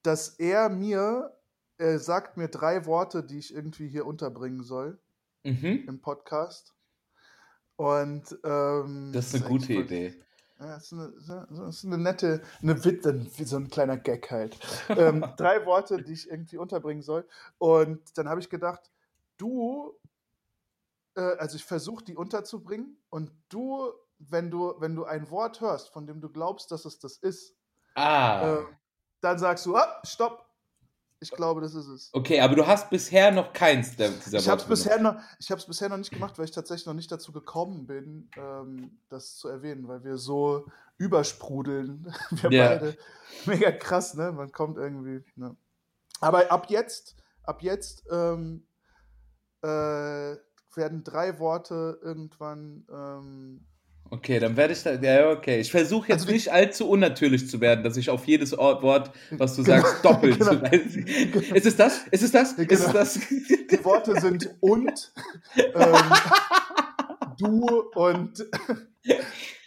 dass 0.02 0.30
er 0.30 0.68
mir 0.68 1.34
er 1.80 2.00
sagt 2.00 2.36
mir 2.36 2.48
drei 2.48 2.86
Worte, 2.86 3.22
die 3.22 3.38
ich 3.38 3.54
irgendwie 3.54 3.86
hier 3.88 4.04
unterbringen 4.04 4.64
soll 4.64 4.98
Mhm. 5.44 5.84
im 5.86 6.00
Podcast. 6.00 6.74
Und 7.76 8.36
ähm, 8.42 9.12
Das 9.12 9.32
ist 9.32 9.36
eine 9.36 9.44
gute 9.48 9.72
Idee. 9.74 10.20
Ja, 10.58 10.74
das 10.74 10.92
ist 10.92 10.92
eine, 10.92 11.46
das 11.50 11.76
ist 11.76 11.84
eine 11.84 11.98
nette, 11.98 12.42
eine 12.62 12.84
Witz, 12.84 13.04
wie 13.38 13.44
so 13.44 13.56
ein 13.56 13.68
kleiner 13.68 13.96
Gag 13.96 14.30
halt. 14.30 14.58
ähm, 14.88 15.24
drei 15.36 15.64
Worte, 15.66 16.02
die 16.02 16.12
ich 16.12 16.28
irgendwie 16.28 16.58
unterbringen 16.58 17.02
soll. 17.02 17.26
Und 17.58 18.16
dann 18.18 18.28
habe 18.28 18.40
ich 18.40 18.50
gedacht, 18.50 18.90
du, 19.36 19.94
äh, 21.14 21.20
also 21.20 21.56
ich 21.56 21.64
versuche 21.64 22.04
die 22.04 22.16
unterzubringen 22.16 22.96
und 23.10 23.30
du, 23.48 23.92
wenn 24.18 24.50
du, 24.50 24.74
wenn 24.78 24.96
du 24.96 25.04
ein 25.04 25.30
Wort 25.30 25.60
hörst, 25.60 25.90
von 25.90 26.06
dem 26.06 26.20
du 26.20 26.28
glaubst, 26.28 26.70
dass 26.72 26.84
es 26.84 26.98
das 26.98 27.16
ist, 27.18 27.54
Ah. 27.94 28.54
äh, 28.58 28.64
dann 29.20 29.38
sagst 29.38 29.66
du, 29.66 29.76
ah, 29.76 30.00
stopp, 30.04 30.47
ich 31.20 31.30
glaube, 31.32 31.60
das 31.60 31.74
ist 31.74 31.86
es. 31.88 32.10
Okay, 32.12 32.40
aber 32.40 32.54
du 32.54 32.66
hast 32.66 32.90
bisher 32.90 33.30
noch 33.32 33.52
keins 33.52 33.96
der, 33.96 34.10
dieser 34.10 34.38
Ich 34.38 34.48
habe 34.48 34.60
es 34.60 34.68
Worte 34.68 34.70
bisher, 34.70 35.00
noch- 35.00 35.16
ich 35.38 35.50
hab's 35.50 35.66
bisher 35.66 35.88
noch 35.88 35.96
nicht 35.96 36.10
gemacht, 36.12 36.38
weil 36.38 36.44
ich 36.44 36.50
tatsächlich 36.52 36.86
noch 36.86 36.94
nicht 36.94 37.10
dazu 37.10 37.32
gekommen 37.32 37.86
bin, 37.86 38.30
ähm, 38.36 38.98
das 39.08 39.36
zu 39.36 39.48
erwähnen, 39.48 39.88
weil 39.88 40.04
wir 40.04 40.16
so 40.16 40.66
übersprudeln. 40.96 42.12
Wir 42.30 42.50
Ja. 42.52 42.68
beide. 42.68 42.96
Mega 43.46 43.70
krass, 43.72 44.14
ne? 44.14 44.32
Man 44.32 44.50
kommt 44.52 44.78
irgendwie. 44.78 45.24
Ne? 45.36 45.56
Aber 46.20 46.50
ab 46.50 46.66
jetzt, 46.70 47.16
ab 47.44 47.62
jetzt 47.62 48.04
ähm, 48.10 48.66
äh, 49.62 49.66
werden 50.74 51.04
drei 51.04 51.38
Worte 51.38 51.98
irgendwann. 52.02 52.84
Ähm, 52.92 53.66
Okay, 54.10 54.38
dann 54.38 54.56
werde 54.56 54.72
ich 54.72 54.82
da. 54.82 54.94
Ja, 54.94 55.30
okay. 55.30 55.60
Ich 55.60 55.70
versuche 55.70 56.08
jetzt 56.08 56.22
Also 56.22 56.32
nicht 56.32 56.50
allzu 56.50 56.88
unnatürlich 56.88 57.48
zu 57.48 57.60
werden, 57.60 57.84
dass 57.84 57.96
ich 57.96 58.08
auf 58.08 58.26
jedes 58.26 58.54
Ort, 58.56 58.82
Wort, 58.82 59.10
was 59.32 59.54
du 59.56 59.62
Genau, 59.62 59.80
sagst, 59.82 60.04
doppelt. 60.04 60.38
genau. 60.38 60.52
zu- 60.54 61.54
Ist 61.54 61.66
es 61.66 61.76
das? 61.76 62.06
Ist 62.10 62.22
es 62.22 62.32
das? 62.32 62.52
Ist 62.52 62.72
es 62.72 62.80
Genau. 62.80 62.92
das? 62.92 63.14
die 63.70 63.84
Worte 63.84 64.20
sind 64.20 64.48
und, 64.60 65.12
ähm, 65.56 65.94
du 67.38 67.82
und. 67.94 68.46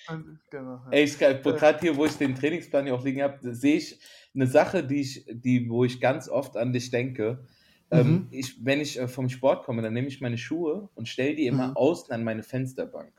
und 0.09 0.39
genau. 0.49 0.81
Ey, 0.91 1.03
ich 1.03 1.17
gerade 1.19 1.79
hier, 1.79 1.95
wo 1.95 2.05
ich 2.05 2.13
den 2.13 2.35
Trainingsplan 2.35 2.85
hier 2.85 2.95
auch 2.95 3.03
liegen 3.03 3.21
habe, 3.21 3.37
sehe 3.53 3.77
ich 3.77 3.99
eine 4.33 4.47
Sache, 4.47 4.83
die 4.83 5.01
ich, 5.01 5.25
die, 5.29 5.69
wo 5.69 5.85
ich 5.85 5.99
ganz 6.01 6.27
oft 6.29 6.57
an 6.57 6.73
dich 6.73 6.89
denke. 6.89 7.45
Ähm, 7.91 8.07
Mhm. 8.11 8.27
ich, 8.31 8.65
wenn 8.65 8.79
ich 8.79 8.97
äh, 8.99 9.07
vom 9.07 9.27
Sport 9.29 9.65
komme, 9.65 9.81
dann 9.81 9.93
nehme 9.93 10.07
ich 10.07 10.21
meine 10.21 10.37
Schuhe 10.37 10.89
und 10.95 11.09
stelle 11.09 11.35
die 11.35 11.45
immer 11.45 11.67
Mhm. 11.69 11.75
außen 11.75 12.11
an 12.13 12.23
meine 12.23 12.41
Fensterbank. 12.41 13.11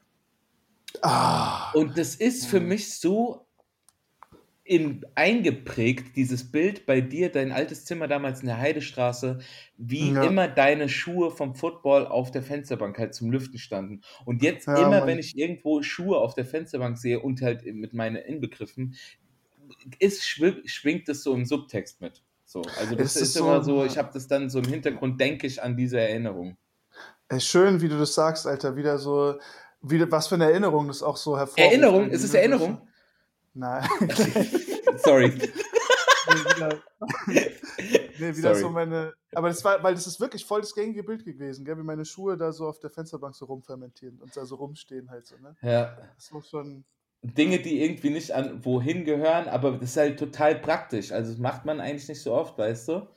Ah, 1.00 1.72
Und 1.74 1.96
das 1.98 2.14
ist 2.14 2.46
für 2.46 2.60
Mhm. 2.60 2.68
mich 2.68 2.98
so 2.98 3.46
in, 4.64 5.04
eingeprägt, 5.16 6.16
dieses 6.16 6.52
Bild 6.52 6.86
bei 6.86 7.00
dir, 7.00 7.32
dein 7.32 7.50
altes 7.50 7.84
Zimmer 7.84 8.06
damals 8.06 8.40
in 8.40 8.46
der 8.46 8.58
Heidestraße, 8.58 9.40
wie 9.76 10.12
Ja. 10.12 10.22
immer 10.22 10.46
deine 10.46 10.88
Schuhe 10.88 11.32
vom 11.32 11.56
Football 11.56 12.06
auf 12.06 12.30
der 12.30 12.42
Fensterbank 12.44 12.96
halt 12.96 13.12
zum 13.14 13.32
Lüften 13.32 13.58
standen. 13.58 14.02
Und 14.24 14.40
jetzt 14.42 14.68
Ja, 14.68 14.74
immer, 14.76 15.00
Mann. 15.00 15.08
wenn 15.08 15.18
ich 15.18 15.36
irgendwo 15.36 15.82
Schuhe 15.82 16.18
auf 16.18 16.34
der 16.34 16.44
Fensterbank 16.46 16.96
sehe 16.96 17.18
und 17.20 17.42
halt 17.42 17.64
mit 17.66 17.92
meinen 17.92 18.16
Inbegriffen, 18.16 18.94
ist, 19.98 20.24
schwingt, 20.24 21.08
es 21.08 21.22
so 21.22 21.34
im 21.34 21.44
Subtext 21.44 22.00
mit. 22.00 22.22
So, 22.44 22.72
also 22.74 22.94
das 22.94 23.16
ist, 23.16 23.22
ist 23.30 23.36
immer 23.36 23.62
so- 23.64 23.80
so, 23.80 23.84
ich 23.84 23.98
habe 23.98 24.10
das 24.12 24.28
dann 24.28 24.48
so 24.48 24.60
im 24.60 24.68
Hintergrund, 24.68 25.20
denke 25.20 25.46
ich 25.46 25.62
an 25.62 25.76
diese 25.76 25.98
Erinnerung. 26.00 26.56
ey, 27.28 27.40
schön, 27.40 27.80
wie 27.80 27.88
du 27.88 27.98
das 27.98 28.14
sagst, 28.14 28.46
Alter. 28.46 28.76
Wieder 28.76 28.98
so. 28.98 29.38
Wieder, 29.82 30.10
was 30.10 30.28
für 30.28 30.36
eine 30.36 30.44
Erinnerung 30.44 30.88
das 30.88 31.02
auch 31.02 31.16
so 31.16 31.36
hervorruft. 31.36 31.58
Erinnerung? 31.58 32.10
Ist 32.10 32.22
es 32.22 32.32
ne? 32.32 32.38
Erinnerung? 32.38 32.80
Nein. 33.54 33.88
Sorry. 34.96 35.28
nee, 35.28 35.44
wieder, 36.56 36.78
nee, 38.18 38.36
wieder 38.36 38.54
so 38.54 38.70
meine. 38.70 39.12
Aber 39.34 39.48
das 39.48 39.64
war, 39.64 39.82
weil 39.82 39.94
das 39.94 40.06
ist 40.06 40.20
wirklich 40.20 40.44
voll 40.44 40.60
das 40.60 40.74
gängige 40.74 41.02
Bild 41.02 41.24
gewesen, 41.24 41.64
gell? 41.64 41.76
wie 41.76 41.82
meine 41.82 42.04
Schuhe 42.04 42.36
da 42.36 42.52
so 42.52 42.66
auf 42.66 42.78
der 42.78 42.90
Fensterbank 42.90 43.34
so 43.34 43.46
rumfermentieren 43.46 44.20
und 44.20 44.36
da 44.36 44.44
so 44.44 44.54
rumstehen 44.56 45.10
halt 45.10 45.26
so, 45.26 45.36
ne? 45.36 45.56
Ja. 45.62 45.96
Das 46.14 46.32
war 46.32 46.42
schon. 46.42 46.84
Dinge, 47.24 47.60
die 47.60 47.82
irgendwie 47.82 48.10
nicht 48.10 48.32
an 48.32 48.64
wohin 48.64 49.04
gehören, 49.04 49.48
aber 49.48 49.72
das 49.72 49.90
ist 49.90 49.96
halt 49.96 50.18
total 50.18 50.56
praktisch. 50.56 51.12
Also 51.12 51.30
das 51.30 51.40
macht 51.40 51.64
man 51.64 51.80
eigentlich 51.80 52.08
nicht 52.08 52.20
so 52.20 52.32
oft, 52.32 52.58
weißt 52.58 52.88
du? 52.88 53.08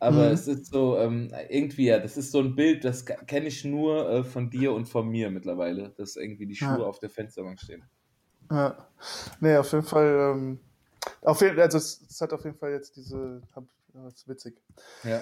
Aber 0.00 0.26
Mhm. 0.28 0.32
es 0.32 0.48
ist 0.48 0.66
so, 0.72 0.96
ähm, 0.98 1.30
irgendwie, 1.50 1.84
ja, 1.86 1.98
das 1.98 2.16
ist 2.16 2.32
so 2.32 2.40
ein 2.40 2.56
Bild, 2.56 2.84
das 2.84 3.04
kenne 3.04 3.48
ich 3.48 3.64
nur 3.64 4.08
äh, 4.10 4.24
von 4.24 4.48
dir 4.50 4.72
und 4.72 4.86
von 4.86 5.06
mir 5.08 5.30
mittlerweile, 5.30 5.90
dass 5.90 6.16
irgendwie 6.16 6.46
die 6.46 6.56
Schuhe 6.56 6.78
Ja. 6.80 6.84
auf 6.86 6.98
der 7.00 7.10
Fensterbank 7.10 7.60
stehen. 7.60 7.84
Ja. 8.50 8.76
Nee, 9.40 9.56
auf 9.58 9.70
jeden 9.72 9.84
Fall. 9.84 10.32
Ähm, 10.34 10.60
auf 11.22 11.40
jeden, 11.42 11.60
also 11.60 11.78
es, 11.78 12.00
es 12.08 12.20
hat 12.20 12.32
auf 12.32 12.44
jeden 12.44 12.56
Fall 12.56 12.72
jetzt 12.72 12.96
diese. 12.96 13.42
Hab, 13.54 13.64
ja, 13.94 14.04
das 14.04 14.14
ist 14.14 14.28
witzig. 14.28 14.60
Ja. 15.04 15.20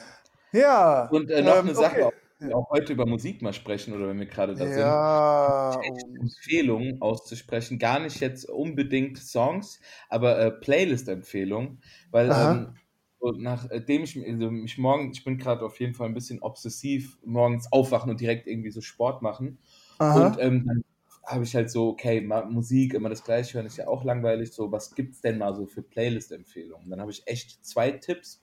Ja. 0.52 1.08
Und 1.10 1.30
äh, 1.30 1.42
noch 1.42 1.56
ähm, 1.56 1.66
eine 1.66 1.74
Sache, 1.74 2.06
okay. 2.06 2.52
auch, 2.52 2.54
auch 2.54 2.70
heute 2.70 2.92
über 2.92 3.04
Musik 3.04 3.42
mal 3.42 3.52
sprechen 3.52 3.94
oder 3.94 4.08
wenn 4.08 4.18
wir 4.18 4.26
gerade 4.26 4.54
da 4.54 4.64
sind. 4.66 4.78
Ja. 4.78 5.76
Oh. 5.78 6.20
Empfehlungen 6.20 7.02
auszusprechen, 7.02 7.78
gar 7.78 7.98
nicht 7.98 8.20
jetzt 8.20 8.48
unbedingt 8.48 9.18
Songs, 9.18 9.80
aber 10.08 10.38
äh, 10.38 10.50
Playlist-Empfehlungen, 10.52 11.82
weil 12.12 12.30
ähm, 12.32 12.74
so 13.20 13.32
nachdem 13.32 14.04
ich 14.04 14.16
also 14.16 14.50
mich 14.50 14.78
morgen, 14.78 15.10
ich 15.12 15.24
bin 15.24 15.38
gerade 15.38 15.64
auf 15.64 15.80
jeden 15.80 15.94
Fall 15.94 16.08
ein 16.08 16.14
bisschen 16.14 16.40
obsessiv, 16.40 17.18
morgens 17.24 17.72
aufwachen 17.72 18.10
und 18.10 18.20
direkt 18.20 18.46
irgendwie 18.46 18.70
so 18.70 18.80
Sport 18.80 19.22
machen. 19.22 19.58
Aha. 19.98 20.26
Und 20.26 20.38
ähm, 20.40 20.64
dann 20.66 20.84
habe 21.24 21.44
ich 21.44 21.54
halt 21.54 21.70
so, 21.70 21.88
okay, 21.88 22.20
Musik, 22.20 22.94
immer 22.94 23.08
das 23.08 23.24
gleiche 23.24 23.54
hören, 23.54 23.66
ist 23.66 23.76
ja 23.76 23.88
auch 23.88 24.04
langweilig. 24.04 24.52
So, 24.52 24.72
was 24.72 24.94
gibt's 24.94 25.20
denn 25.20 25.38
mal 25.38 25.54
so 25.54 25.66
für 25.66 25.82
Playlist-Empfehlungen? 25.82 26.88
Dann 26.88 27.00
habe 27.00 27.10
ich 27.10 27.26
echt 27.26 27.64
zwei 27.64 27.90
Tipps. 27.90 28.42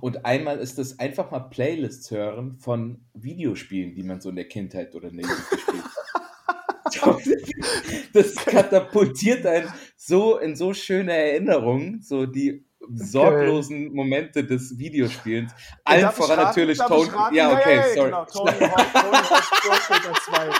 Und 0.00 0.24
einmal 0.24 0.58
ist 0.58 0.78
es 0.78 0.98
einfach 0.98 1.30
mal 1.30 1.40
Playlists 1.40 2.10
hören 2.10 2.58
von 2.58 3.04
Videospielen, 3.14 3.94
die 3.94 4.02
man 4.02 4.20
so 4.20 4.30
in 4.30 4.36
der 4.36 4.48
Kindheit 4.48 4.94
oder 4.94 5.08
in 5.08 5.18
der 5.18 5.26
Jugend 5.26 5.50
gespielt 5.50 5.84
hat. 5.84 5.92
Das 8.12 8.34
katapultiert 8.44 9.46
einen 9.46 9.68
so 9.96 10.38
in 10.38 10.56
so 10.56 10.74
schöne 10.74 11.12
Erinnerungen, 11.12 12.02
so 12.02 12.26
die 12.26 12.66
sorglosen 12.94 13.92
Momente 13.92 14.44
des 14.44 14.78
Videospielens. 14.78 15.52
Allen 15.84 16.10
voran 16.10 16.38
raten? 16.38 16.48
natürlich 16.48 16.78
Tony. 16.78 17.10
Ja, 17.32 17.52
okay, 17.52 17.94
sorry. 17.94 18.10
Genau, 18.10 18.24
Tony 18.24 18.52
Hawk, 18.60 18.92
Tony 18.92 19.16
Hawk's 19.16 19.50
Pro 19.60 19.74
Skater 19.74 20.12
2. 20.14 20.50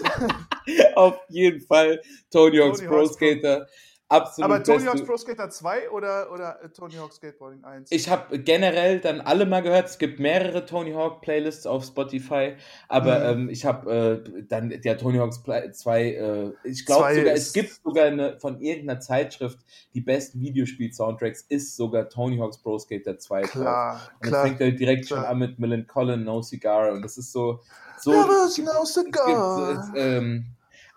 Auf 0.94 1.18
jeden 1.28 1.60
Fall 1.60 2.00
Tony 2.30 2.58
Hawk's 2.58 2.78
Tony 2.78 2.88
Pro 2.88 2.98
Hawk's 3.00 3.08
Pro- 3.08 3.14
Skater. 3.14 3.66
Absolut 4.10 4.50
Aber 4.50 4.62
Tony 4.64 4.84
Hawk's 4.86 5.04
Pro 5.04 5.16
Skater 5.16 5.48
2 5.48 5.90
oder, 5.90 6.32
oder 6.32 6.62
äh, 6.64 6.68
Tony 6.68 6.94
Hawk's 6.94 7.16
Skateboarding 7.16 7.62
1? 7.64 7.92
Ich 7.92 8.10
habe 8.10 8.40
generell 8.40 8.98
dann 8.98 9.20
alle 9.20 9.46
mal 9.46 9.62
gehört. 9.62 9.86
Es 9.86 9.98
gibt 9.98 10.18
mehrere 10.18 10.66
Tony 10.66 10.92
Hawk 10.92 11.20
Playlists 11.20 11.64
auf 11.64 11.84
Spotify, 11.84 12.56
aber 12.88 13.20
Mhm. 13.36 13.42
ähm, 13.42 13.48
ich 13.50 13.64
habe 13.64 14.24
äh, 14.36 14.42
dann 14.48 14.68
der 14.70 14.98
Tony 14.98 15.18
Hawk's 15.18 15.40
2. 15.42 16.02
Äh, 16.02 16.52
ich 16.64 16.84
glaube 16.86 17.14
sogar, 17.14 17.34
es 17.34 17.52
gibt 17.52 17.70
sogar 17.84 18.06
eine 18.06 18.36
von 18.40 18.60
irgendeiner 18.60 18.98
Zeitschrift 19.00 19.58
die 19.94 20.00
besten 20.00 20.40
Videospiel-Soundtracks 20.40 21.42
ist 21.48 21.76
sogar 21.76 22.08
Tony 22.08 22.38
Hawk's 22.38 22.58
Pro 22.58 22.78
Skater 22.80 23.16
2. 23.16 23.42
drauf. 23.42 23.50
klar, 23.52 23.92
Und 24.14 24.22
das 24.22 24.28
klar. 24.30 24.46
fängt 24.46 24.60
halt 24.60 24.80
direkt 24.80 25.06
schon 25.08 25.18
klar. 25.18 25.30
an 25.30 25.38
mit 25.38 25.58
Millen 25.60 25.86
Collin, 25.86 26.24
No 26.24 26.42
Cigar 26.42 26.92
und 26.92 27.02
das 27.02 27.16
ist 27.16 27.32
so 27.32 27.60
so. 27.98 28.10
There 28.12 28.24
was 28.28 28.58
no 28.58 28.82
es 28.82 28.94
gibt, 28.94 29.14
cigar. 29.14 29.90
es, 29.94 30.00
ähm, 30.00 30.46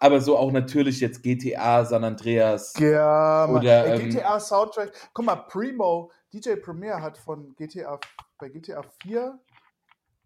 aber 0.03 0.19
so 0.21 0.37
auch 0.37 0.51
natürlich 0.51 0.99
jetzt 0.99 1.23
GTA, 1.23 1.85
San 1.85 2.03
Andreas. 2.03 2.73
Ja, 2.77 3.47
Mann. 3.49 3.61
Oder, 3.61 3.85
Ey, 3.85 4.01
ähm, 4.01 4.09
GTA 4.09 4.39
Soundtrack. 4.39 4.91
Guck 5.13 5.25
mal, 5.25 5.35
Primo, 5.35 6.11
DJ 6.33 6.55
Premier 6.55 7.01
hat 7.01 7.17
von 7.17 7.55
GTA, 7.55 7.99
bei 8.37 8.49
GTA 8.49 8.83
4 9.01 9.39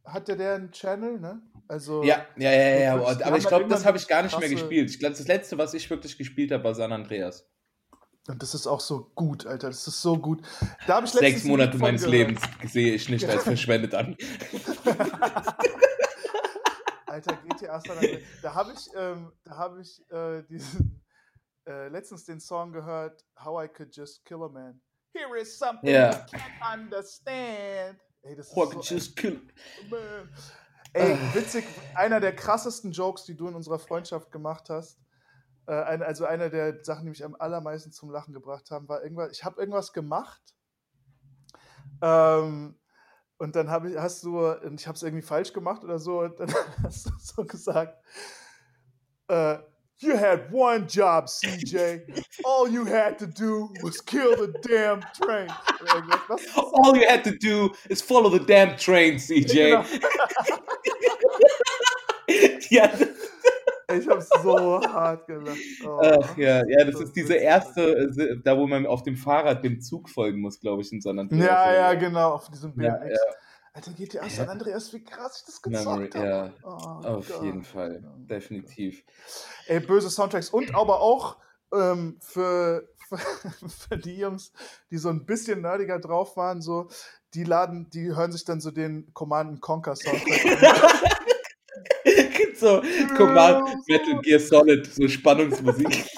hatte 0.04 0.36
der 0.36 0.56
einen 0.56 0.72
Channel, 0.72 1.20
ne? 1.20 1.42
Also, 1.68 2.02
Ja, 2.04 2.26
ja, 2.38 2.52
ja, 2.52 2.70
ja. 2.80 2.94
Aber 2.96 3.08
haben 3.26 3.36
ich 3.38 3.48
glaube, 3.48 3.68
das 3.68 3.86
habe 3.86 3.98
ich 3.98 4.08
gar 4.08 4.24
nicht 4.24 4.32
mehr 4.40 4.48
krasse- 4.50 4.56
gespielt. 4.62 4.90
Ich 4.90 5.00
glaube, 5.00 5.16
das 5.16 5.28
letzte, 5.28 5.58
was 5.58 5.74
ich 5.74 5.90
wirklich 5.90 6.18
gespielt 6.18 6.52
habe, 6.52 6.64
war 6.64 6.74
San 6.74 6.92
Andreas. 6.94 7.46
und 8.30 8.42
das 8.42 8.54
ist 8.56 8.66
auch 8.68 8.80
so 8.80 9.12
gut, 9.16 9.46
Alter. 9.46 9.68
Das 9.68 9.86
ist 9.88 10.02
so 10.02 10.18
gut. 10.18 10.42
Da 10.88 10.96
habe 10.96 11.06
ich 11.06 11.12
Sechs 11.12 11.44
Monate 11.44 11.78
meines 11.78 12.04
gehört. 12.04 12.30
Lebens 12.30 12.42
sehe 12.72 12.94
ich 12.94 13.10
nicht 13.10 13.28
als 13.30 13.44
verschwendet 13.52 13.94
an. 13.94 14.16
Alter, 17.18 17.36
GTA 17.48 17.80
San 17.82 17.98
Andreas. 17.98 18.22
Da 18.44 18.54
habe 18.54 18.74
ich, 18.74 18.90
ähm, 18.96 19.32
da 19.44 19.58
habe 19.58 19.82
ich 19.82 20.12
äh, 20.12 20.44
diesen, 20.44 21.04
äh, 21.68 21.88
letztens 21.88 22.26
den 22.26 22.40
Song 22.40 22.72
gehört, 22.72 23.26
How 23.44 23.66
I 23.66 23.68
Could 23.68 23.96
Just 23.96 24.24
Kill 24.24 24.44
a 24.44 24.50
Man. 24.50 24.80
Here 25.16 25.36
is 25.40 25.58
something 25.58 25.90
Ja. 25.90 26.12
you 26.12 26.18
can't 26.38 26.74
understand. 26.74 28.00
Ey, 28.22 28.36
das 28.36 28.48
ist 28.50 28.54
Fuck, 28.54 28.74
so 28.74 28.82
just 28.82 29.16
kill. 29.16 29.42
Man. 29.90 30.30
Ey, 30.94 31.18
witzig, 31.34 31.66
einer 31.96 32.20
der 32.20 32.36
krassesten 32.36 32.92
Jokes, 32.92 33.24
die 33.26 33.36
du 33.36 33.48
in 33.48 33.56
unserer 33.56 33.80
Freundschaft 33.80 34.32
gemacht 34.32 34.70
hast. 34.70 35.00
Äh, 35.66 35.74
ein, 35.74 36.04
also 36.04 36.26
einer 36.26 36.50
der 36.50 36.84
Sachen, 36.84 37.06
die 37.06 37.10
mich 37.10 37.26
am 37.26 37.36
allermeisten 37.36 37.92
zum 37.92 38.12
Lachen 38.12 38.34
gebracht 38.34 38.70
haben, 38.70 38.88
war 38.88 39.02
irgendwas, 39.02 39.32
ich 39.32 39.44
habe 39.44 39.60
irgendwas 39.60 39.92
gemacht. 39.92 40.42
Ähm, 42.02 42.80
und 43.38 43.56
dann 43.56 43.70
hab 43.70 43.86
ich, 43.86 43.96
hast 43.98 44.24
du, 44.24 44.48
und 44.48 44.80
ich 44.80 44.88
habe 44.88 44.96
es 44.96 45.04
irgendwie 45.04 45.22
falsch 45.22 45.54
gemacht 45.54 45.84
oder 45.84 46.00
so, 46.00 46.22
und 46.22 46.40
dann 46.40 46.54
hast 46.84 47.08
du 47.08 47.12
so 47.20 47.46
gesagt, 47.46 47.98
äh, 49.28 49.58
You 50.00 50.16
had 50.16 50.52
one 50.52 50.86
job, 50.86 51.28
CJ. 51.28 52.02
All 52.46 52.68
you 52.68 52.86
had 52.86 53.18
to 53.18 53.26
do 53.26 53.74
was 53.82 54.00
kill 54.00 54.36
the 54.38 54.54
damn 54.62 55.02
train. 55.20 55.50
All 56.56 56.96
you 56.96 57.08
had 57.08 57.24
to 57.24 57.32
do 57.32 57.72
is 57.90 58.00
follow 58.00 58.30
the 58.30 58.38
damn 58.38 58.78
train, 58.78 59.16
CJ. 59.16 59.48
Genau. 59.48 59.84
ja, 62.70 62.88
das, 62.88 63.07
Ich 63.90 64.08
habe 64.08 64.22
so 64.22 64.82
hart 64.82 65.26
gelacht. 65.28 65.58
Oh. 65.86 66.00
ach, 66.02 66.38
ja, 66.38 66.62
ja, 66.68 66.84
das 66.84 66.96
So 66.96 67.04
ist 67.04 67.16
diese 67.16 67.36
erste, 67.36 67.82
äh, 68.18 68.38
da 68.44 68.58
wo 68.58 68.68
man 68.68 68.86
auf 68.86 69.04
dem 69.04 69.16
Fahrrad 69.16 69.64
dem 69.64 69.80
Zug 69.80 70.10
folgen 70.10 70.42
muss, 70.42 70.60
glaube 70.60 70.82
ich, 70.82 70.92
in 70.92 71.00
San 71.00 71.18
Andreas. 71.20 71.46
Ja, 71.46 71.74
ja, 71.74 71.94
genau, 71.94 72.34
auf 72.34 72.50
diesem 72.50 72.74
Ja, 72.82 72.96
BMX. 72.98 73.20
Alter, 73.74 73.92
GTA 73.92 74.28
San 74.28 74.50
Andreas, 74.50 74.92
wie 74.92 75.04
krass 75.04 75.38
ich 75.40 75.46
das 75.46 75.62
gezockt 75.62 76.16
habe. 76.16 76.28
ja, 76.28 76.54
Oh 76.64 76.68
Auf 77.08 77.28
Gott. 77.30 77.44
jeden 77.44 77.64
Fall, 77.64 78.04
definitiv. 78.18 79.04
Ey, 79.68 79.80
böse 79.80 80.10
Soundtracks 80.10 80.50
und 80.50 80.74
aber 80.76 81.00
auch 81.00 81.38
ähm, 81.74 82.18
für, 82.20 82.90
für, 83.08 83.18
für 83.70 83.98
die 83.98 84.18
Jungs, 84.18 84.52
die 84.92 84.98
so 84.98 85.10
ein 85.10 85.26
bisschen 85.26 85.62
nerdiger 85.62 86.00
drauf 86.00 86.36
waren, 86.36 86.62
so, 86.62 86.90
die 87.34 87.44
laden, 87.44 87.90
die 87.92 88.16
hören 88.16 88.32
sich 88.32 88.44
dann 88.46 88.60
so 88.60 88.72
den 88.72 89.14
Command 89.14 89.62
Conquer 89.62 89.96
Soundtrack 89.96 90.64
an. 90.64 91.12
so, 92.58 92.82
Command 93.16 93.88
Metal 93.88 94.22
Gear 94.22 94.40
Solid, 94.40 94.86
so 94.88 95.08
Spannungsmusik. 95.08 96.06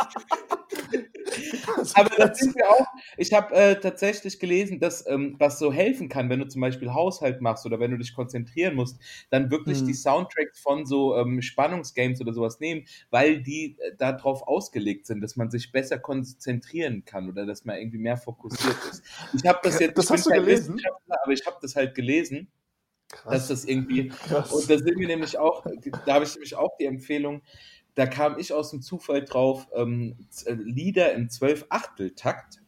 Aber 1.93 2.09
das 2.15 2.39
sind 2.39 2.55
wir 2.55 2.69
auch. 2.69 2.87
Ich 3.17 3.33
habe 3.33 3.53
äh, 3.53 3.79
tatsächlich 3.79 4.39
gelesen, 4.39 4.79
dass 4.79 5.05
ähm, 5.07 5.35
was 5.39 5.59
so 5.59 5.71
helfen 5.71 6.09
kann, 6.09 6.29
wenn 6.29 6.39
du 6.39 6.47
zum 6.47 6.61
Beispiel 6.61 6.93
Haushalt 6.93 7.41
machst 7.41 7.65
oder 7.65 7.79
wenn 7.79 7.91
du 7.91 7.97
dich 7.97 8.13
konzentrieren 8.13 8.75
musst, 8.75 8.99
dann 9.29 9.51
wirklich 9.51 9.79
Hm. 9.79 9.87
die 9.87 9.93
Soundtracks 9.93 10.59
von 10.59 10.85
so 10.85 11.15
ähm, 11.15 11.41
Spannungsgames 11.41 12.21
oder 12.21 12.33
sowas 12.33 12.59
nehmen, 12.59 12.85
weil 13.09 13.41
die 13.41 13.77
äh, 13.79 13.95
darauf 13.97 14.47
ausgelegt 14.47 15.07
sind, 15.07 15.21
dass 15.21 15.35
man 15.35 15.51
sich 15.51 15.71
besser 15.71 15.99
konzentrieren 15.99 17.05
kann 17.05 17.29
oder 17.29 17.45
dass 17.45 17.65
man 17.65 17.77
irgendwie 17.77 17.99
mehr 17.99 18.17
fokussiert 18.17 18.77
ist. 18.91 19.03
Ich 19.33 19.47
habe 19.47 19.59
das 19.63 19.79
jetzt. 19.79 19.97
Das 19.97 20.09
hast 20.09 20.25
du 20.25 20.31
gelesen? 20.31 20.81
Aber 21.07 21.31
ich 21.31 21.45
habe 21.45 21.57
das 21.61 21.75
halt 21.75 21.95
gelesen, 21.95 22.49
Krass. 23.09 23.33
Dass 23.33 23.47
das 23.47 23.65
irgendwie. 23.65 24.09
Krass. 24.09 24.51
Und 24.51 24.69
da 24.69 24.77
sind 24.77 24.97
wir 24.99 25.07
nämlich 25.07 25.37
auch, 25.37 25.65
da 26.05 26.13
habe 26.13 26.25
ich 26.25 26.33
nämlich 26.35 26.55
auch 26.55 26.77
die 26.79 26.85
Empfehlung, 26.85 27.41
da 27.95 28.05
kam 28.05 28.37
ich 28.37 28.53
aus 28.53 28.71
dem 28.71 28.81
Zufall 28.81 29.25
drauf, 29.25 29.67
ähm, 29.73 30.15
Lieder 30.47 31.13
im 31.13 31.29
Zwölf-Achtel-Takt. 31.29 32.61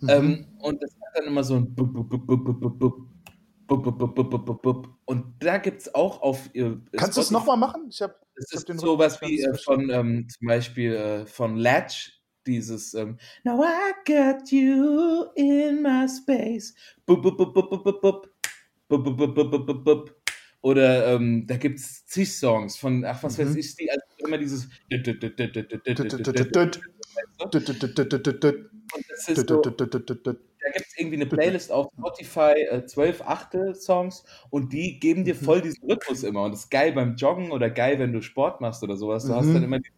Mhm. 0.00 0.08
Ähm, 0.08 0.46
und 0.58 0.82
das 0.82 0.92
hat 0.92 1.18
dann 1.18 1.26
immer 1.26 1.42
so 1.42 1.56
ein 1.56 1.74
und 3.68 5.34
da 5.40 5.58
gibt 5.58 5.80
es 5.80 5.94
auch 5.94 6.22
auf. 6.22 6.54
Äh, 6.54 6.76
Kannst 6.96 7.16
du 7.16 7.20
es 7.20 7.30
nochmal 7.30 7.56
machen? 7.56 7.86
Ich 7.90 8.00
hab, 8.00 8.20
das 8.36 8.46
ich 8.50 8.58
ist 8.58 8.68
hab 8.68 8.78
sowas 8.78 9.20
wie 9.20 9.42
äh, 9.42 9.54
von 9.58 9.90
ähm, 9.90 10.28
zum 10.28 10.46
Beispiel 10.46 10.94
äh, 10.94 11.26
von 11.26 11.56
Latch, 11.56 12.20
dieses 12.46 12.94
ähm, 12.94 13.18
Now 13.42 13.64
I 13.64 13.92
got 14.06 14.50
you 14.50 15.24
in 15.34 15.82
my 15.82 16.06
space. 16.08 16.74
Bup, 17.06 17.22
bup, 17.22 17.36
bup, 17.36 17.54
bup, 17.54 17.84
bup, 17.84 18.00
bup 18.00 18.35
bub, 18.88 19.04
bub, 19.16 19.34
bub, 19.34 19.84
bub. 19.84 20.16
Oder 20.62 21.14
ähm, 21.14 21.46
da 21.46 21.56
gibt 21.58 21.78
es 21.78 22.06
zig 22.06 22.32
Songs 22.32 22.76
von, 22.76 23.04
ach, 23.04 23.22
was 23.22 23.38
weiß 23.38 23.50
Mhm. 23.50 23.58
ich, 23.58 23.76
die, 23.76 23.90
also 23.90 24.02
immer 24.18 24.38
dieses. 24.38 24.68
Da 30.58 30.72
gibt 30.72 30.86
es 30.86 30.98
irgendwie 30.98 31.16
eine 31.16 31.26
Playlist 31.26 31.70
auf 31.70 31.86
Spotify, 31.98 32.52
äh, 32.70 32.84
12 32.86 33.20
Achtel-Songs 33.22 34.24
und 34.50 34.72
die 34.72 34.98
geben 34.98 35.24
dir 35.24 35.34
voll 35.36 35.60
diesen 35.60 35.88
Rhythmus 35.88 36.22
immer. 36.24 36.44
Und 36.44 36.52
das 36.52 36.60
ist 36.64 36.70
geil 36.70 36.92
beim 36.92 37.14
Joggen 37.16 37.52
oder 37.52 37.70
geil, 37.70 37.98
wenn 37.98 38.12
du 38.12 38.22
Sport 38.22 38.60
machst 38.60 38.82
oder 38.82 38.96
sowas. 38.96 39.24
Du 39.26 39.34
hast 39.34 39.46
Mhm. 39.48 39.54
dann 39.54 39.62
immer, 39.64 39.78
die- 39.78 39.90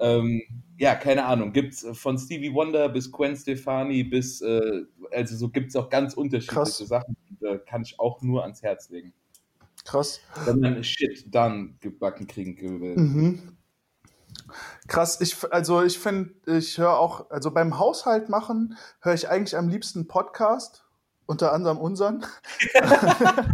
ähm, 0.00 0.42
ja, 0.78 0.94
keine 0.96 1.24
Ahnung, 1.26 1.52
gibt 1.52 1.74
es 1.74 1.86
von 1.98 2.18
Stevie 2.18 2.52
Wonder 2.52 2.88
bis 2.88 3.12
Gwen 3.12 3.36
Stefani 3.36 4.02
bis, 4.04 4.40
äh, 4.40 4.82
also 5.12 5.36
so 5.36 5.48
gibt 5.50 5.68
es 5.68 5.76
auch 5.76 5.88
ganz 5.88 6.14
unterschiedliche 6.14 6.54
Krass. 6.56 6.78
Sachen. 6.78 7.16
Äh, 7.44 7.58
kann 7.58 7.82
ich 7.82 8.00
auch 8.00 8.22
nur 8.22 8.42
ans 8.42 8.62
Herz 8.62 8.88
legen. 8.90 9.12
Krass. 9.84 10.20
Wenn 10.46 10.60
man 10.60 10.82
Shit 10.84 11.26
dann 11.34 11.76
gebacken 11.80 12.26
kriegen 12.26 12.56
will. 12.80 12.96
Mhm. 12.96 13.56
Krass, 14.88 15.20
ich, 15.20 15.32
f- 15.32 15.48
also 15.50 15.82
ich 15.82 15.98
finde, 15.98 16.34
ich 16.58 16.78
höre 16.78 16.98
auch, 16.98 17.30
also 17.30 17.50
beim 17.50 17.78
Haushalt 17.78 18.28
machen 18.28 18.76
höre 19.00 19.14
ich 19.14 19.28
eigentlich 19.28 19.56
am 19.56 19.68
liebsten 19.68 20.08
Podcast, 20.08 20.84
unter 21.26 21.52
anderem 21.52 21.78
unseren. 21.78 22.24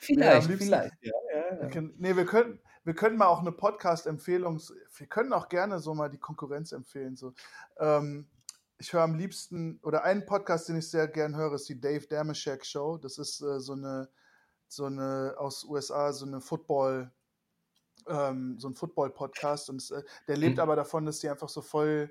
Vielleicht, 0.00 0.48
liebsten- 0.48 0.66
vielleicht. 0.68 0.94
Ja, 1.00 1.12
ja, 1.34 1.56
Wir 1.56 1.62
ja. 1.62 1.68
können, 1.68 1.94
nee, 1.98 2.14
wir 2.16 2.26
können, 2.26 2.58
wir 2.84 2.94
können 2.94 3.16
mal 3.16 3.26
auch 3.26 3.40
eine 3.40 3.52
Podcast-Empfehlung, 3.52 4.60
wir 4.96 5.06
können 5.08 5.32
auch 5.32 5.48
gerne 5.48 5.80
so 5.80 5.94
mal 5.94 6.08
die 6.08 6.18
Konkurrenz 6.18 6.72
empfehlen. 6.72 7.16
So. 7.16 7.32
Ähm, 7.78 8.28
ich 8.78 8.92
höre 8.92 9.02
am 9.02 9.14
liebsten, 9.14 9.78
oder 9.82 10.04
einen 10.04 10.26
Podcast, 10.26 10.68
den 10.68 10.76
ich 10.76 10.90
sehr 10.90 11.08
gern 11.08 11.36
höre, 11.36 11.54
ist 11.54 11.68
die 11.68 11.80
Dave 11.80 12.06
Damashek 12.06 12.64
Show. 12.64 12.98
Das 12.98 13.18
ist 13.18 13.40
äh, 13.40 13.60
so 13.60 13.72
eine, 13.72 14.08
so 14.68 14.84
eine 14.84 15.34
aus 15.38 15.64
USA, 15.64 16.12
so 16.12 16.26
eine 16.26 16.40
Football, 16.40 17.10
ähm, 18.08 18.58
so 18.58 18.68
ein 18.68 18.74
Football-Podcast. 18.74 19.70
Und 19.70 19.80
es, 19.80 19.90
äh, 19.90 20.02
der 20.28 20.36
lebt 20.36 20.56
Mhm. 20.56 20.60
aber 20.62 20.76
davon, 20.76 21.06
dass 21.06 21.20
die 21.20 21.28
einfach 21.28 21.48
so 21.48 21.62
voll 21.62 22.10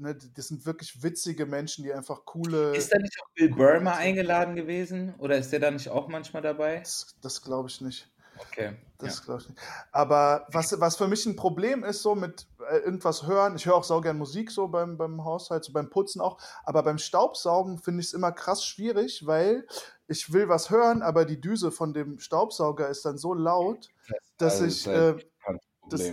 ne, 0.00 0.16
das 0.34 0.48
sind 0.48 0.66
wirklich 0.66 1.02
witzige 1.02 1.46
Menschen, 1.46 1.84
die 1.84 1.92
einfach 1.92 2.24
coole. 2.24 2.74
Ist 2.76 2.92
da 2.92 2.98
nicht 2.98 3.16
auch 3.22 3.28
Bill 3.34 3.50
Burmer 3.50 3.96
eingeladen 3.96 4.56
gewesen? 4.56 5.14
Oder 5.18 5.38
ist 5.38 5.52
der 5.52 5.60
da 5.60 5.70
nicht 5.70 5.88
auch 5.90 6.08
manchmal 6.08 6.42
dabei? 6.42 6.78
Das, 6.78 7.16
das 7.20 7.42
glaube 7.42 7.68
ich 7.68 7.80
nicht. 7.80 8.10
Okay. 8.40 8.76
Das 8.98 9.18
ja. 9.18 9.24
glaube 9.24 9.42
ich 9.42 9.48
nicht. 9.48 9.60
Aber 9.92 10.46
was, 10.50 10.78
was 10.78 10.96
für 10.96 11.08
mich 11.08 11.24
ein 11.24 11.36
Problem 11.36 11.84
ist, 11.84 12.02
so 12.02 12.14
mit 12.14 12.46
äh, 12.70 12.78
irgendwas 12.78 13.26
hören, 13.26 13.56
ich 13.56 13.64
höre 13.64 13.76
auch 13.76 13.84
saugern 13.84 14.18
Musik 14.18 14.50
so 14.50 14.68
beim, 14.68 14.98
beim 14.98 15.24
Haushalt, 15.24 15.64
so 15.64 15.72
beim 15.72 15.88
Putzen 15.88 16.20
auch, 16.20 16.38
aber 16.64 16.82
beim 16.82 16.98
Staubsaugen 16.98 17.78
finde 17.78 18.00
ich 18.00 18.08
es 18.08 18.12
immer 18.12 18.32
krass 18.32 18.64
schwierig, 18.64 19.26
weil 19.26 19.66
ich 20.06 20.32
will 20.32 20.48
was 20.48 20.70
hören, 20.70 21.02
aber 21.02 21.24
die 21.24 21.40
Düse 21.40 21.72
von 21.72 21.94
dem 21.94 22.18
Staubsauger 22.18 22.88
ist 22.88 23.04
dann 23.06 23.16
so 23.16 23.32
laut, 23.32 23.88
dass 24.36 24.60
Also, 24.60 24.64
ich. 24.66 24.86
halt 24.86 25.20
Äh, 25.20 25.24
kein 25.44 25.58
das- 25.88 26.12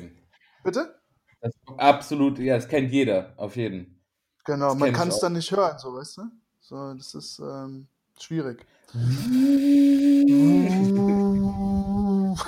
bitte? 0.64 1.00
Das, 1.42 1.54
absolut, 1.78 2.40
ja, 2.40 2.56
das 2.56 2.68
kennt 2.68 2.92
jeder, 2.92 3.34
auf 3.38 3.56
jeden. 3.58 4.02
Genau, 4.46 4.70
Das 4.70 4.78
man 4.78 4.94
kann 4.94 5.10
es 5.10 5.20
dann 5.20 5.34
nicht 5.34 5.52
hören, 5.52 5.78
so 5.78 5.94
weißt 5.94 6.18
du? 6.18 6.22
So, 6.62 6.94
das 6.94 7.14
ist 7.16 7.40
ähm, 7.40 7.88
schwierig. 8.18 8.66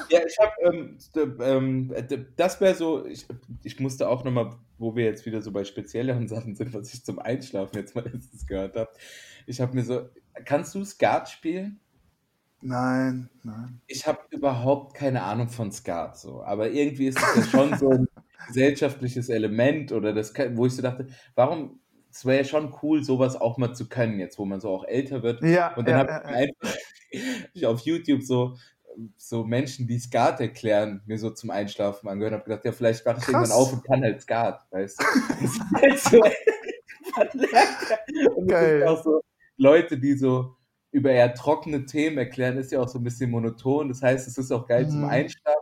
Ja, 0.09 0.19
ich 0.25 0.37
habe, 0.39 0.53
ähm, 0.63 0.97
ähm, 1.41 2.25
das 2.35 2.59
wäre 2.61 2.75
so, 2.75 3.05
ich, 3.05 3.25
ich 3.63 3.79
musste 3.79 4.09
auch 4.09 4.23
nochmal, 4.23 4.55
wo 4.77 4.95
wir 4.95 5.05
jetzt 5.05 5.25
wieder 5.25 5.41
so 5.41 5.51
bei 5.51 5.63
spezielleren 5.63 6.27
Sachen 6.29 6.55
sind, 6.55 6.73
was 6.73 6.93
ich 6.93 7.03
zum 7.03 7.19
Einschlafen 7.19 7.77
jetzt 7.77 7.95
mal 7.95 8.03
letztens 8.05 8.45
gehört 8.47 8.75
habe. 8.75 8.89
Ich 9.45 9.61
habe 9.61 9.75
mir 9.75 9.83
so, 9.83 10.09
kannst 10.45 10.75
du 10.75 10.83
Skat 10.83 11.29
spielen? 11.29 11.79
Nein, 12.61 13.29
nein. 13.43 13.81
Ich 13.87 14.05
habe 14.05 14.19
überhaupt 14.31 14.93
keine 14.93 15.23
Ahnung 15.23 15.47
von 15.47 15.71
Skat, 15.71 16.17
so, 16.17 16.43
aber 16.43 16.69
irgendwie 16.71 17.07
ist 17.07 17.17
es 17.17 17.35
ja 17.35 17.43
schon 17.43 17.77
so 17.77 17.89
ein 17.89 18.07
gesellschaftliches 18.47 19.29
Element 19.29 19.91
oder 19.91 20.13
das, 20.13 20.33
wo 20.53 20.65
ich 20.65 20.75
so 20.75 20.81
dachte, 20.81 21.07
warum, 21.35 21.79
es 22.11 22.25
wäre 22.25 22.39
ja 22.39 22.43
schon 22.43 22.75
cool, 22.81 23.03
sowas 23.03 23.39
auch 23.39 23.57
mal 23.57 23.73
zu 23.73 23.87
können, 23.87 24.19
jetzt 24.19 24.39
wo 24.39 24.45
man 24.45 24.59
so 24.59 24.69
auch 24.69 24.83
älter 24.83 25.23
wird. 25.23 25.41
Ja, 25.43 25.73
Und 25.75 25.87
dann 25.87 25.93
ja, 25.93 25.99
habe 25.99 26.11
ja, 26.11 26.19
ich 26.19 26.29
ja. 26.29 26.35
einfach 26.35 26.77
ich 27.53 27.65
auf 27.65 27.81
YouTube 27.81 28.23
so, 28.23 28.57
so 29.17 29.43
Menschen, 29.45 29.87
die 29.87 29.99
Skat 29.99 30.39
erklären, 30.41 31.01
mir 31.05 31.17
so 31.17 31.29
zum 31.31 31.49
Einschlafen 31.51 32.07
angehört 32.09 32.33
habe 32.33 32.43
gedacht, 32.43 32.65
ja, 32.65 32.71
vielleicht 32.71 33.05
wache 33.05 33.19
ich 33.21 33.27
irgendwann 33.29 33.51
auf 33.51 33.71
und 33.73 33.83
kann 33.85 34.01
halt 34.03 34.21
Skat, 34.21 34.61
weißt 34.71 34.99
du? 35.01 35.05
Halt 35.75 36.01
und 38.35 38.47
Geil. 38.47 38.87
auch 38.87 39.03
so 39.03 39.21
Leute, 39.57 39.97
die 39.97 40.13
so 40.17 40.55
über 40.91 41.11
eher 41.11 41.33
trockene 41.33 41.85
Themen 41.85 42.17
erklären, 42.17 42.57
ist 42.57 42.71
ja 42.71 42.79
auch 42.81 42.87
so 42.87 42.99
ein 42.99 43.03
bisschen 43.03 43.29
monoton. 43.31 43.89
Das 43.89 44.01
heißt, 44.01 44.27
es 44.27 44.37
ist 44.37 44.51
auch 44.51 44.67
geil 44.67 44.89
zum 44.89 45.01
Mhm. 45.01 45.09
Einschlafen. 45.09 45.59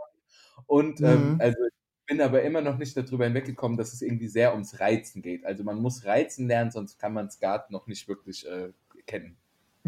Und 0.67 1.01
ähm, 1.01 1.33
Mhm. 1.33 1.41
also 1.41 1.57
ich 1.65 2.05
bin 2.07 2.21
aber 2.21 2.43
immer 2.43 2.61
noch 2.61 2.77
nicht 2.77 2.95
darüber 2.95 3.25
hinweggekommen, 3.25 3.77
dass 3.77 3.93
es 3.93 4.01
irgendwie 4.01 4.27
sehr 4.29 4.53
ums 4.53 4.79
Reizen 4.79 5.21
geht. 5.21 5.45
Also 5.45 5.63
man 5.63 5.81
muss 5.81 6.05
Reizen 6.05 6.47
lernen, 6.47 6.71
sonst 6.71 6.99
kann 6.99 7.13
man 7.13 7.29
Skat 7.29 7.71
noch 7.71 7.87
nicht 7.87 8.07
wirklich 8.07 8.47
äh, 8.47 8.71
kennen. 9.05 9.37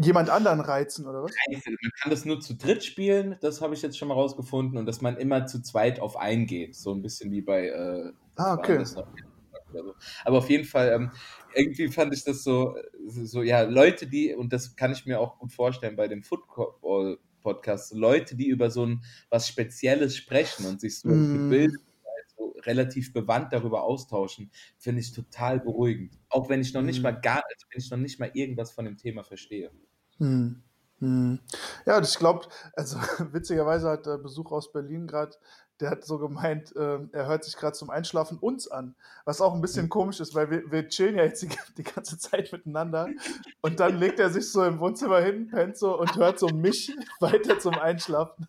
Jemand 0.02 0.30
anderen 0.30 0.60
reizen, 0.60 1.06
oder 1.06 1.22
was? 1.22 1.32
Man 1.48 1.92
kann 2.00 2.10
das 2.10 2.24
nur 2.24 2.40
zu 2.40 2.54
dritt 2.54 2.84
spielen, 2.84 3.36
das 3.40 3.60
habe 3.60 3.74
ich 3.74 3.82
jetzt 3.82 3.98
schon 3.98 4.08
mal 4.08 4.14
rausgefunden, 4.14 4.78
und 4.78 4.86
dass 4.86 5.00
man 5.00 5.16
immer 5.16 5.46
zu 5.46 5.62
zweit 5.62 6.00
auf 6.00 6.16
einen 6.16 6.46
geht. 6.46 6.74
So 6.76 6.92
ein 6.92 7.02
bisschen 7.02 7.30
wie 7.32 7.42
bei. 7.42 7.68
Äh, 7.68 8.12
Ah, 8.36 8.54
okay. 8.54 8.82
so. 8.84 9.04
Aber 10.24 10.38
auf 10.38 10.50
jeden 10.50 10.64
Fall, 10.64 10.90
ähm, 10.92 11.12
irgendwie 11.54 11.88
fand 11.88 12.12
ich 12.14 12.24
das 12.24 12.42
so, 12.42 12.76
so, 13.06 13.42
ja, 13.42 13.62
Leute, 13.62 14.06
die, 14.06 14.34
und 14.34 14.52
das 14.52 14.74
kann 14.76 14.92
ich 14.92 15.06
mir 15.06 15.20
auch 15.20 15.38
gut 15.38 15.52
vorstellen 15.52 15.96
bei 15.96 16.08
dem 16.08 16.22
Football-Podcast, 16.24 17.94
Leute, 17.94 18.36
die 18.36 18.48
über 18.48 18.70
so 18.70 18.84
ein 18.86 19.04
was 19.28 19.48
Spezielles 19.48 20.16
sprechen 20.16 20.66
und 20.66 20.80
sich 20.80 20.98
so 21.00 21.24
gebildet, 21.30 21.80
so 22.36 22.54
relativ 22.64 23.12
bewandt 23.12 23.52
darüber 23.52 23.82
austauschen, 23.84 24.50
finde 24.78 25.00
ich 25.02 25.12
total 25.12 25.60
beruhigend. 25.60 26.18
Auch 26.28 26.48
wenn 26.48 26.60
ich 26.60 26.72
noch 26.74 26.82
nicht 26.82 26.98
Mhm. 26.98 27.02
mal 27.02 27.12
gar, 27.12 27.42
also 27.48 27.66
wenn 27.70 27.80
ich 27.80 27.90
noch 27.90 27.98
nicht 27.98 28.18
mal 28.20 28.30
irgendwas 28.34 28.72
von 28.72 28.84
dem 28.86 28.96
Thema 28.96 29.22
verstehe. 29.24 29.70
Hm. 30.20 30.62
Hm. 31.00 31.40
Ja, 31.86 31.96
und 31.96 32.06
ich 32.06 32.18
glaube, 32.18 32.46
also 32.74 32.98
witzigerweise 33.32 33.88
hat 33.88 34.06
der 34.06 34.18
Besuch 34.18 34.52
aus 34.52 34.70
Berlin 34.70 35.06
gerade, 35.06 35.34
der 35.80 35.88
hat 35.88 36.04
so 36.04 36.18
gemeint, 36.18 36.74
ähm, 36.76 37.08
er 37.12 37.26
hört 37.26 37.42
sich 37.42 37.56
gerade 37.56 37.72
zum 37.72 37.88
Einschlafen 37.88 38.36
uns 38.36 38.68
an. 38.68 38.94
Was 39.24 39.40
auch 39.40 39.54
ein 39.54 39.62
bisschen 39.62 39.88
komisch 39.88 40.20
ist, 40.20 40.34
weil 40.34 40.50
wir, 40.50 40.70
wir 40.70 40.88
chillen 40.88 41.16
ja 41.16 41.24
jetzt 41.24 41.42
die, 41.42 41.48
die 41.78 41.82
ganze 41.82 42.18
Zeit 42.18 42.52
miteinander. 42.52 43.08
Und 43.62 43.80
dann 43.80 43.96
legt 43.96 44.20
er 44.20 44.28
sich 44.28 44.52
so 44.52 44.62
im 44.62 44.78
Wohnzimmer 44.78 45.22
hin, 45.22 45.48
pennt 45.48 45.78
so 45.78 45.98
und 45.98 46.14
hört 46.16 46.38
so 46.38 46.48
mich 46.48 46.94
weiter 47.20 47.58
zum 47.58 47.74
Einschlafen. 47.78 48.46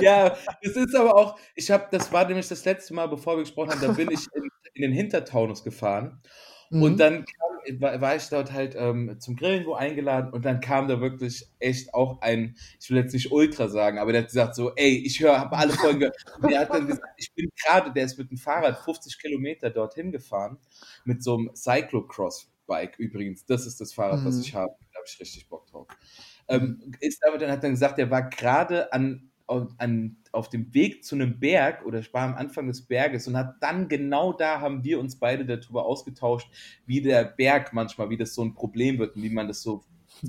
ja, 0.00 0.36
das 0.62 0.76
ist 0.76 0.94
aber 0.94 1.14
auch, 1.14 1.38
ich 1.54 1.70
habe, 1.70 1.88
das 1.90 2.10
war 2.10 2.26
nämlich 2.26 2.48
das 2.48 2.64
letzte 2.64 2.94
Mal, 2.94 3.08
bevor 3.08 3.36
wir 3.36 3.42
gesprochen 3.42 3.72
haben, 3.72 3.82
da 3.82 3.92
bin 3.92 4.10
ich 4.10 4.26
in, 4.32 4.48
in 4.72 4.82
den 4.82 4.92
Hintertaunus 4.92 5.62
gefahren 5.62 6.22
Mhm. 6.70 6.82
und 6.82 6.98
dann 7.00 7.24
kam, 7.24 7.80
war, 7.80 8.00
war 8.00 8.14
ich 8.16 8.28
dort 8.28 8.52
halt 8.52 8.76
ähm, 8.78 9.16
zum 9.18 9.34
Grillen 9.36 9.66
wo 9.66 9.74
eingeladen 9.74 10.32
und 10.32 10.44
dann 10.44 10.60
kam 10.60 10.86
da 10.88 11.00
wirklich 11.00 11.46
echt 11.58 11.92
auch 11.94 12.20
ein, 12.22 12.54
ich 12.80 12.88
will 12.90 12.98
jetzt 12.98 13.12
nicht 13.12 13.32
Ultra 13.32 13.68
sagen, 13.68 13.98
aber 13.98 14.12
der 14.12 14.22
hat 14.22 14.28
gesagt 14.28 14.54
so, 14.54 14.72
ey, 14.76 14.98
ich 15.04 15.18
höre, 15.20 15.38
habe 15.40 15.56
alle 15.56 15.72
Folgen 15.72 15.98
gehört. 16.00 16.16
Und 16.40 16.50
der 16.50 16.60
hat 16.60 16.70
dann 16.72 16.86
gesagt, 16.86 17.08
ich 17.16 17.32
bin 17.34 17.50
gerade, 17.64 17.92
der 17.92 18.04
ist 18.04 18.18
mit 18.18 18.30
dem 18.30 18.38
Fahrrad 18.38 18.78
50 18.78 19.18
Kilometer 19.20 19.70
dorthin 19.70 20.12
gefahren, 20.12 20.58
mit 21.04 21.22
so 21.24 21.36
einem 21.36 21.50
Cyclocross-Bike 21.54 22.98
übrigens. 22.98 23.44
Das 23.46 23.66
ist 23.66 23.80
das 23.80 23.92
Fahrrad, 23.92 24.24
was 24.24 24.36
Mhm. 24.36 24.40
ich 24.42 24.54
habe. 24.54 24.74
Da 24.92 24.98
habe 24.98 25.06
ich 25.08 25.20
richtig 25.20 25.48
Bock 25.48 25.66
drauf. 25.66 25.88
Ähm, 26.48 26.92
ist 27.00 27.26
aber 27.26 27.38
dann 27.38 27.50
hat 27.50 27.64
dann 27.64 27.72
gesagt, 27.72 27.98
er 27.98 28.10
war 28.10 28.28
gerade 28.30 28.92
an, 28.92 29.30
auf- 29.46 29.72
an, 29.78 30.18
auf 30.32 30.48
dem 30.50 30.74
Weg 30.74 31.04
zu 31.04 31.14
einem 31.14 31.38
Berg 31.40 31.84
oder 31.86 32.02
war 32.12 32.22
am 32.22 32.34
Anfang 32.34 32.66
des 32.68 32.86
Berges 32.86 33.28
und 33.28 33.36
hat 33.36 33.56
dann 33.60 33.88
genau 33.88 34.32
da 34.32 34.60
haben 34.60 34.84
wir 34.84 34.98
uns 35.00 35.18
beide 35.18 35.44
darüber 35.46 35.86
ausgetauscht, 35.86 36.48
wie 36.86 37.00
der 37.00 37.24
Berg 37.24 37.72
manchmal, 37.72 38.10
wie 38.10 38.16
das 38.16 38.34
so 38.34 38.42
ein 38.44 38.54
Problem 38.54 38.98
wird 38.98 39.16
und 39.16 39.22
wie 39.22 39.30
man 39.30 39.48
das 39.48 39.62
so 39.62 39.84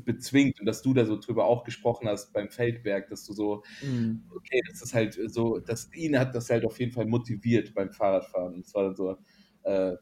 bezwingt 0.05 0.59
und 0.59 0.65
dass 0.65 0.81
du 0.81 0.93
da 0.93 1.05
so 1.05 1.19
drüber 1.19 1.45
auch 1.45 1.63
gesprochen 1.63 2.07
hast 2.07 2.33
beim 2.33 2.49
Feldberg, 2.49 3.07
dass 3.09 3.25
du 3.25 3.33
so, 3.33 3.63
Mhm. 3.81 4.27
okay, 4.29 4.61
das 4.69 4.81
ist 4.81 4.93
halt 4.93 5.17
so, 5.31 5.59
dass 5.59 5.93
ihn 5.93 6.17
hat 6.19 6.35
das 6.35 6.49
halt 6.49 6.65
auf 6.65 6.79
jeden 6.79 6.91
Fall 6.91 7.05
motiviert 7.05 7.73
beim 7.73 7.91
Fahrradfahren. 7.91 8.55
Und 8.55 8.65
es 8.65 8.73
war 8.73 8.83
dann 8.83 8.95
so, 8.95 9.17
äh, 9.63 9.95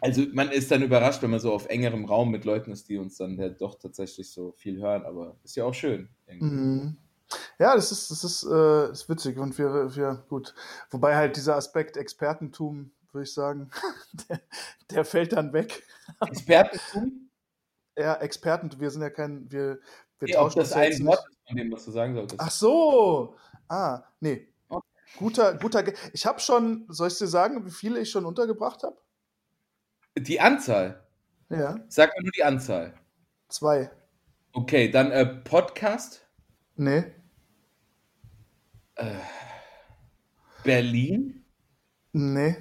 also 0.00 0.22
man 0.32 0.50
ist 0.50 0.70
dann 0.70 0.82
überrascht, 0.82 1.22
wenn 1.22 1.30
man 1.30 1.40
so 1.40 1.52
auf 1.52 1.68
engerem 1.68 2.04
Raum 2.04 2.30
mit 2.30 2.44
Leuten 2.44 2.70
ist, 2.72 2.88
die 2.88 2.98
uns 2.98 3.16
dann 3.16 3.38
ja 3.38 3.48
doch 3.48 3.78
tatsächlich 3.78 4.30
so 4.30 4.52
viel 4.52 4.80
hören, 4.80 5.04
aber 5.04 5.38
ist 5.44 5.56
ja 5.56 5.64
auch 5.64 5.74
schön. 5.74 6.10
irgendwie. 6.26 6.60
Mhm. 6.60 6.98
Ja, 7.58 7.74
das 7.74 7.92
ist, 7.92 8.10
das 8.10 8.24
ist, 8.24 8.44
äh, 8.44 8.90
ist 8.90 9.08
witzig 9.08 9.38
und 9.38 9.56
wir, 9.58 9.94
wir, 9.94 10.24
gut. 10.28 10.54
Wobei 10.90 11.16
halt 11.16 11.36
dieser 11.36 11.56
Aspekt 11.56 11.96
Expertentum, 11.96 12.90
würde 13.12 13.24
ich 13.24 13.32
sagen, 13.34 13.70
der, 14.28 14.40
der 14.90 15.04
fällt 15.04 15.32
dann 15.32 15.52
weg. 15.52 15.82
Expertentum? 16.20 17.24
Ja, 17.98 18.14
Experten, 18.14 18.70
wir 18.78 18.92
sind 18.92 19.02
ja 19.02 19.10
kein, 19.10 19.50
wir, 19.50 19.80
wir 20.20 20.28
Nee, 20.28 20.32
tauschen 20.34 20.60
das 20.60 20.68
das 20.68 20.78
ein 20.78 21.04
Wort 21.04 21.18
von 21.48 21.56
dem, 21.56 21.72
was 21.72 21.84
du 21.84 21.90
sagen 21.90 22.14
solltest. 22.14 22.40
Ach 22.40 22.50
so. 22.52 23.34
Ah, 23.68 24.04
nee. 24.20 24.46
Okay. 24.68 24.86
Guter, 25.16 25.54
guter. 25.54 25.82
Ge 25.82 25.94
ich 26.12 26.24
habe 26.24 26.38
schon, 26.38 26.86
soll 26.88 27.08
ich 27.08 27.18
dir 27.18 27.26
sagen, 27.26 27.66
wie 27.66 27.72
viele 27.72 27.98
ich 27.98 28.08
schon 28.08 28.24
untergebracht 28.24 28.84
habe? 28.84 28.96
Die 30.16 30.38
Anzahl. 30.38 31.04
Ja, 31.48 31.80
Sag 31.88 32.16
mir 32.16 32.22
nur 32.22 32.30
die 32.30 32.44
Anzahl. 32.44 32.94
zwei. 33.48 33.90
Okay, 34.52 34.88
dann 34.92 35.10
äh, 35.10 35.26
Podcast. 35.26 36.24
Nee. 36.76 37.04
Äh, 38.98 39.14
Berlin. 40.64 41.44
Nee. 42.12 42.56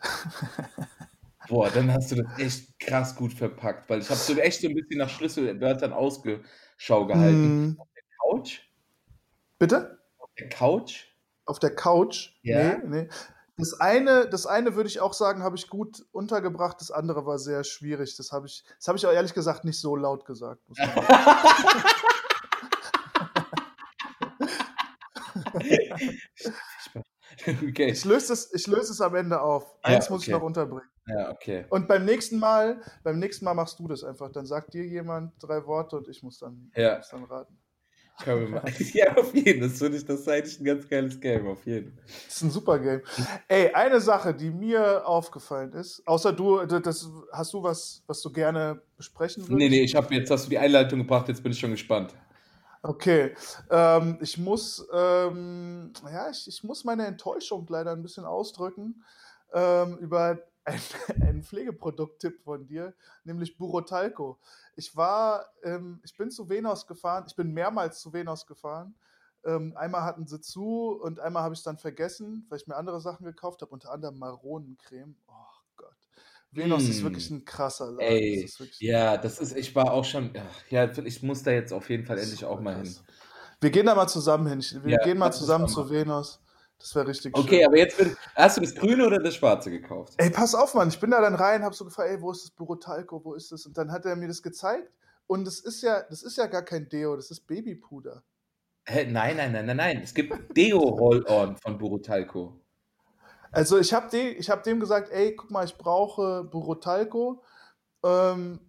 Boah, 1.48 1.70
dann 1.70 1.90
hast 1.92 2.12
du 2.12 2.16
das 2.22 2.38
echt 2.38 2.78
krass 2.78 3.16
gut 3.16 3.32
verpackt, 3.32 3.88
weil 3.88 4.00
ich 4.00 4.08
habe 4.08 4.18
so 4.20 4.34
echt 4.38 4.60
so 4.60 4.68
ein 4.68 4.74
bisschen 4.74 4.98
nach 4.98 5.08
Schlüsselwörtern 5.08 5.92
Ausschau 5.92 7.06
gehalten. 7.06 7.76
Hm, 7.76 7.78
Couch? 8.20 8.60
bitte? 9.58 9.98
Der 10.38 10.48
Couch? 10.48 11.06
Auf 11.46 11.58
der 11.58 11.74
Couch? 11.74 12.30
Ja. 12.42 12.78
Nee, 12.78 13.02
nee. 13.02 13.08
Das 13.56 13.80
eine, 13.80 14.28
das 14.28 14.46
eine 14.46 14.74
würde 14.74 14.88
ich 14.88 15.00
auch 15.00 15.14
sagen, 15.14 15.42
habe 15.42 15.56
ich 15.56 15.68
gut 15.68 16.04
untergebracht. 16.12 16.80
Das 16.80 16.90
andere 16.90 17.24
war 17.24 17.38
sehr 17.38 17.62
schwierig. 17.64 18.16
Das 18.16 18.32
habe 18.32 18.46
ich, 18.46 18.64
das 18.76 18.88
habe 18.88 18.98
ich 18.98 19.06
auch 19.06 19.12
ehrlich 19.12 19.32
gesagt 19.32 19.64
nicht 19.64 19.78
so 19.78 19.96
laut 19.96 20.26
gesagt. 20.26 20.60
Muss 20.68 20.78
man 20.78 20.94
sagen. 20.94 21.84
okay. 27.68 27.90
Ich 27.90 28.04
löse 28.04 28.32
es, 28.32 28.52
ich 28.54 28.66
löse 28.66 28.92
es 28.92 29.00
am 29.00 29.14
Ende 29.14 29.40
auf. 29.40 29.64
Ja, 29.84 29.96
Eins 29.96 30.10
muss 30.10 30.22
ich 30.26 30.28
noch 30.32 30.42
unterbringen. 30.42 30.88
Ja, 31.06 31.30
okay. 31.30 31.66
Und 31.68 31.86
beim 31.88 32.04
nächsten 32.04 32.38
Mal, 32.38 32.80
beim 33.02 33.18
nächsten 33.18 33.44
Mal 33.44 33.54
machst 33.54 33.78
du 33.78 33.88
das 33.88 34.04
einfach. 34.04 34.30
Dann 34.32 34.46
sagt 34.46 34.72
dir 34.74 34.84
jemand 34.84 35.32
drei 35.38 35.64
Worte 35.66 35.96
und 35.96 36.08
ich 36.08 36.22
muss 36.22 36.38
dann, 36.38 36.70
Ja. 36.74 36.96
muss 36.98 37.08
dann 37.08 37.24
raten. 37.24 37.58
Können 38.22 38.40
wir 38.42 38.48
mal. 38.62 38.62
Ja, 38.94 39.16
auf 39.16 39.34
jeden 39.34 39.60
Fall. 39.60 39.68
Das 39.68 39.78
finde 39.78 39.98
ich, 39.98 40.06
das 40.06 40.20
ist 40.20 40.28
eigentlich 40.28 40.60
ein 40.60 40.64
ganz 40.64 40.88
geiles 40.88 41.20
Game, 41.20 41.46
auf 41.48 41.66
jeden 41.66 41.98
Das 42.06 42.36
ist 42.36 42.42
ein 42.42 42.50
super 42.50 42.78
Game. 42.78 43.02
Ey, 43.48 43.70
eine 43.74 44.00
Sache, 44.00 44.32
die 44.32 44.50
mir 44.50 45.06
aufgefallen 45.06 45.72
ist, 45.72 46.06
außer 46.06 46.32
du, 46.32 46.64
das, 46.64 47.10
hast 47.32 47.52
du 47.52 47.62
was, 47.62 48.02
was 48.06 48.22
du 48.22 48.32
gerne 48.32 48.80
besprechen 48.96 49.42
würdest? 49.42 49.58
Nee, 49.58 49.68
nee, 49.68 49.82
ich 49.82 49.94
habe 49.96 50.14
jetzt 50.14 50.30
hast 50.30 50.46
du 50.46 50.50
die 50.50 50.58
Einleitung 50.58 51.00
gebracht, 51.00 51.28
jetzt 51.28 51.42
bin 51.42 51.52
ich 51.52 51.58
schon 51.58 51.72
gespannt. 51.72 52.14
Okay, 52.86 53.34
ähm, 53.70 54.18
ich 54.20 54.36
muss, 54.36 54.86
ähm, 54.92 55.90
ja, 56.04 56.28
ich, 56.28 56.46
ich 56.46 56.62
muss 56.64 56.84
meine 56.84 57.06
Enttäuschung 57.06 57.66
leider 57.70 57.92
ein 57.92 58.02
bisschen 58.02 58.26
ausdrücken 58.26 59.02
ähm, 59.54 59.96
über 59.98 60.38
ein, 60.66 60.80
ein 61.22 61.42
Pflegeprodukt-Tipp 61.42 62.42
von 62.42 62.66
dir, 62.66 62.92
nämlich 63.24 63.56
Burotalco. 63.56 64.38
Ich 64.76 64.94
war, 64.94 65.46
ähm, 65.62 66.00
ich 66.04 66.14
bin 66.14 66.30
zu 66.30 66.50
Venos 66.50 66.86
gefahren, 66.86 67.24
ich 67.26 67.34
bin 67.34 67.54
mehrmals 67.54 68.00
zu 68.00 68.12
Venos 68.12 68.46
gefahren. 68.46 68.94
Ähm, 69.46 69.74
einmal 69.78 70.02
hatten 70.02 70.26
sie 70.26 70.42
zu 70.42 71.00
und 71.02 71.20
einmal 71.20 71.42
habe 71.42 71.54
ich 71.54 71.60
es 71.60 71.64
dann 71.64 71.78
vergessen, 71.78 72.44
weil 72.50 72.58
ich 72.58 72.66
mir 72.66 72.76
andere 72.76 73.00
Sachen 73.00 73.24
gekauft 73.24 73.62
habe, 73.62 73.72
unter 73.72 73.92
anderem 73.92 74.18
Maronencreme. 74.18 75.16
Oh 75.26 75.53
Gott. 76.54 76.64
Venos 76.64 76.88
ist 76.88 77.02
wirklich 77.02 77.30
ein 77.30 77.44
krasser 77.44 77.86
Laden. 77.90 78.00
Ey, 78.00 78.42
das 78.42 78.68
ja, 78.80 79.16
das 79.16 79.38
ist, 79.38 79.56
ich 79.56 79.74
war 79.74 79.92
auch 79.92 80.04
schon, 80.04 80.32
ja, 80.70 80.90
ich 81.04 81.22
muss 81.22 81.42
da 81.42 81.50
jetzt 81.50 81.72
auf 81.72 81.90
jeden 81.90 82.04
Fall 82.04 82.18
endlich 82.18 82.44
auch 82.44 82.60
mal 82.60 82.76
hin. 82.76 82.94
Wir 83.60 83.70
gehen 83.70 83.86
da 83.86 83.94
mal 83.94 84.06
zusammen 84.08 84.46
hin. 84.46 84.82
Wir 84.84 84.98
Ja, 84.98 85.04
gehen 85.04 85.18
mal 85.18 85.32
zusammen 85.32 85.68
zu. 85.68 85.88
Venos. 85.88 86.40
Das 86.78 86.94
wäre 86.94 87.06
richtig 87.06 87.34
Okay, 87.36 87.58
schön. 87.58 87.66
aber 87.66 87.78
jetzt 87.78 87.96
bin, 87.96 88.14
hast 88.34 88.56
du 88.56 88.60
das 88.60 88.74
Grüne 88.74 89.06
oder 89.06 89.18
das 89.18 89.36
Schwarze 89.36 89.70
gekauft? 89.70 90.14
Ey, 90.18 90.28
pass 90.28 90.54
auf, 90.54 90.74
Mann. 90.74 90.88
Ich 90.88 91.00
bin 91.00 91.10
da 91.12 91.20
dann 91.20 91.34
rein, 91.34 91.62
habe 91.62 91.74
so 91.74 91.84
gefragt, 91.84 92.10
ey, 92.10 92.20
wo 92.20 92.30
ist 92.30 92.42
das 92.42 92.50
Burotalco, 92.50 93.24
wo 93.24 93.34
ist 93.34 93.52
das? 93.52 93.64
Und 93.64 93.78
dann 93.78 93.90
hat 93.90 94.04
er 94.04 94.16
mir 94.16 94.28
das 94.28 94.42
gezeigt. 94.42 94.90
Und 95.26 95.46
das 95.46 95.60
ist 95.60 95.82
ja, 95.82 96.02
das 96.10 96.22
ist 96.22 96.36
ja 96.36 96.46
gar 96.46 96.62
kein 96.62 96.88
Deo, 96.88 97.16
das 97.16 97.30
ist 97.30 97.46
Babypuder. 97.46 98.22
Hä, 98.86 99.06
nein, 99.10 99.38
nein, 99.38 99.52
nein, 99.52 99.64
nein, 99.64 99.76
nein. 99.78 100.00
Es 100.02 100.12
gibt 100.12 100.54
Deo-Roll-On 100.54 101.56
von 101.56 101.78
Burutalco. 101.78 102.60
Also 103.54 103.78
ich 103.78 103.92
habe 103.94 104.16
ich 104.16 104.50
hab 104.50 104.62
dem 104.64 104.80
gesagt, 104.80 105.10
ey, 105.10 105.34
guck 105.36 105.50
mal, 105.50 105.64
ich 105.64 105.76
brauche 105.76 106.44
Burotalco, 106.44 107.42
ähm, 108.04 108.60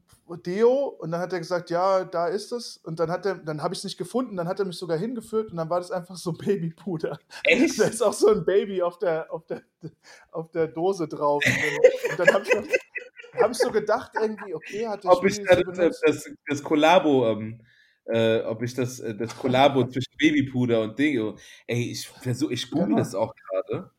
Deo. 0.45 0.87
Und 0.87 1.11
dann 1.11 1.21
hat 1.21 1.33
er 1.33 1.39
gesagt, 1.39 1.69
ja, 1.69 2.03
da 2.03 2.27
ist 2.27 2.51
es. 2.51 2.77
Und 2.77 2.99
dann 2.99 3.11
hat 3.11 3.25
er, 3.25 3.35
dann 3.35 3.61
habe 3.61 3.73
ich 3.73 3.79
es 3.79 3.83
nicht 3.83 3.97
gefunden. 3.97 4.35
Dann 4.37 4.47
hat 4.47 4.59
er 4.59 4.65
mich 4.65 4.77
sogar 4.77 4.97
hingeführt 4.97 5.51
und 5.51 5.57
dann 5.57 5.69
war 5.69 5.79
das 5.79 5.91
einfach 5.91 6.15
so 6.15 6.33
Babypuder. 6.33 7.19
Echt? 7.43 7.77
Da 7.79 7.85
ist 7.85 8.01
auch 8.01 8.13
so 8.13 8.29
ein 8.29 8.45
Baby 8.45 8.81
auf 8.81 8.97
der, 8.99 9.31
auf 9.31 9.45
der, 9.45 9.61
auf 10.31 10.49
der 10.51 10.67
Dose 10.67 11.07
drauf. 11.07 11.43
Und 12.09 12.19
dann, 12.19 12.27
habe 12.33 12.43
ich, 12.43 12.53
noch- 12.55 13.41
hab 13.41 13.51
ich 13.51 13.57
so 13.57 13.71
gedacht, 13.71 14.11
irgendwie, 14.19 14.53
okay, 14.55 14.87
hat 14.87 15.03
der 15.03 15.11
Ob 15.11 15.25
ich 15.25 15.39
das, 15.43 15.99
das, 16.01 16.29
das 16.47 16.63
Kollabo, 16.63 17.27
ähm, 17.27 17.61
äh, 18.05 18.41
ob 18.41 18.61
ich 18.63 18.73
das, 18.73 18.99
äh, 18.99 19.15
das 19.15 19.35
Kollabo 19.37 19.83
zwischen 19.87 20.13
Babypuder 20.17 20.81
und 20.81 20.97
Deo, 20.97 21.35
ey, 21.67 21.91
ich 21.91 22.07
versuche, 22.07 22.53
ich 22.53 22.69
google 22.71 22.87
Genau. 22.87 22.97
das 22.99 23.13
auch 23.13 23.33
gerade. 23.35 23.91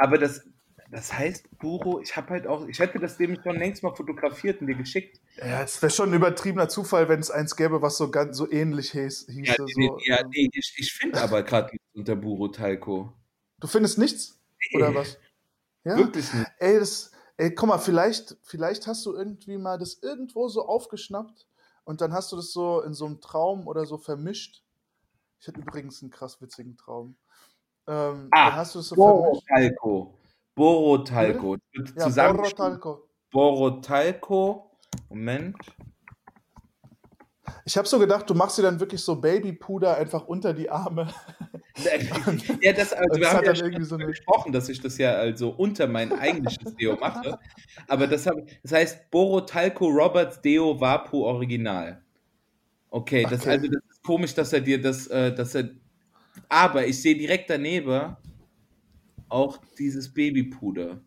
Aber 0.00 0.16
das, 0.16 0.42
das 0.90 1.12
heißt, 1.12 1.58
Buro, 1.58 2.00
ich 2.00 2.16
habe 2.16 2.30
halt 2.30 2.46
auch, 2.46 2.66
ich 2.66 2.78
hätte 2.78 2.98
das 2.98 3.18
dem 3.18 3.38
schon 3.42 3.56
längst 3.56 3.82
mal 3.82 3.94
fotografiert 3.94 4.62
und 4.62 4.66
dir 4.66 4.74
geschickt. 4.74 5.20
Ja, 5.36 5.62
es 5.62 5.80
wäre 5.82 5.90
schon 5.90 6.10
ein 6.10 6.14
übertriebener 6.14 6.70
Zufall, 6.70 7.08
wenn 7.10 7.20
es 7.20 7.30
eins 7.30 7.54
gäbe, 7.54 7.82
was 7.82 7.98
so 7.98 8.10
ganz 8.10 8.38
so 8.38 8.50
ähnlich 8.50 8.92
hieß. 8.92 9.26
Ja, 9.28 9.34
hieße, 9.34 9.66
nee, 9.76 9.86
so, 9.88 9.98
ja, 10.06 10.20
ähm, 10.20 10.30
nee, 10.34 10.48
ich, 10.54 10.74
ich 10.78 10.92
finde 10.92 11.20
aber 11.20 11.42
gerade 11.42 11.76
unter 11.92 12.16
Buro 12.16 12.48
Talco. 12.48 13.12
Du 13.60 13.68
findest 13.68 13.98
nichts? 13.98 14.40
Oder 14.74 14.94
was? 14.94 15.18
Ja. 15.84 15.98
Wirklich 15.98 16.32
nicht. 16.32 16.50
Ey, 16.58 16.78
das, 16.78 17.12
ey, 17.36 17.54
guck 17.54 17.68
mal, 17.68 17.78
vielleicht, 17.78 18.38
vielleicht 18.42 18.86
hast 18.86 19.04
du 19.04 19.14
irgendwie 19.14 19.58
mal 19.58 19.78
das 19.78 19.98
irgendwo 20.02 20.48
so 20.48 20.66
aufgeschnappt 20.66 21.46
und 21.84 22.00
dann 22.00 22.14
hast 22.14 22.32
du 22.32 22.36
das 22.36 22.52
so 22.52 22.80
in 22.80 22.94
so 22.94 23.04
einem 23.04 23.20
Traum 23.20 23.68
oder 23.68 23.84
so 23.84 23.98
vermischt. 23.98 24.62
Ich 25.40 25.46
hatte 25.46 25.60
übrigens 25.60 26.00
einen 26.00 26.10
krass 26.10 26.40
witzigen 26.40 26.78
Traum. 26.78 27.16
Ähm, 27.90 28.28
Ah, 28.30 28.52
hast 28.56 28.76
du 28.76 28.78
es 28.78 28.88
so. 28.88 28.94
Borotalco. 28.94 30.14
Borotalco. 30.54 31.56
Ja. 31.96 32.08
Borotalco. 32.08 33.08
Borotalco. 33.32 34.70
Moment. 35.08 35.56
Ich 37.64 37.76
habe 37.76 37.88
so 37.88 37.98
gedacht, 37.98 38.30
du 38.30 38.34
machst 38.34 38.58
dir 38.58 38.62
dann 38.62 38.78
wirklich 38.78 39.02
so 39.02 39.16
Babypuder 39.16 39.96
einfach 39.96 40.26
unter 40.26 40.54
die 40.54 40.70
Arme. 40.70 41.12
ja, 42.62 42.72
das, 42.72 42.92
also 42.92 43.14
wir 43.14 43.20
das 43.22 43.34
haben 43.34 43.48
hat 43.48 43.56
ja 43.58 43.64
irgendwie 43.64 43.84
so 43.84 43.96
gesprochen, 43.96 44.52
dass 44.52 44.68
ich 44.68 44.80
das 44.80 44.98
ja 44.98 45.14
also 45.14 45.50
unter 45.50 45.88
mein 45.88 46.12
eigentliches 46.12 46.76
Deo 46.76 46.96
mache. 46.96 47.38
Aber 47.88 48.06
das, 48.06 48.26
hab, 48.26 48.36
das 48.62 48.72
heißt 48.72 49.10
Borotalco 49.10 49.86
Roberts 49.86 50.40
Deo 50.40 50.80
Vapu 50.80 51.24
Original. 51.24 52.02
Okay, 52.90 53.24
das, 53.28 53.40
Okay. 53.40 53.50
also 53.50 53.66
das 53.66 53.82
ist 53.90 54.02
komisch, 54.04 54.34
dass 54.34 54.52
er 54.52 54.60
dir 54.60 54.80
das, 54.80 55.08
äh, 55.08 55.34
dass 55.34 55.54
er. 55.56 55.70
Aber 56.48 56.86
ich 56.86 57.00
sehe 57.00 57.16
direkt 57.16 57.50
daneben 57.50 58.16
auch 59.28 59.58
dieses 59.78 60.12
Babypuder. 60.12 61.00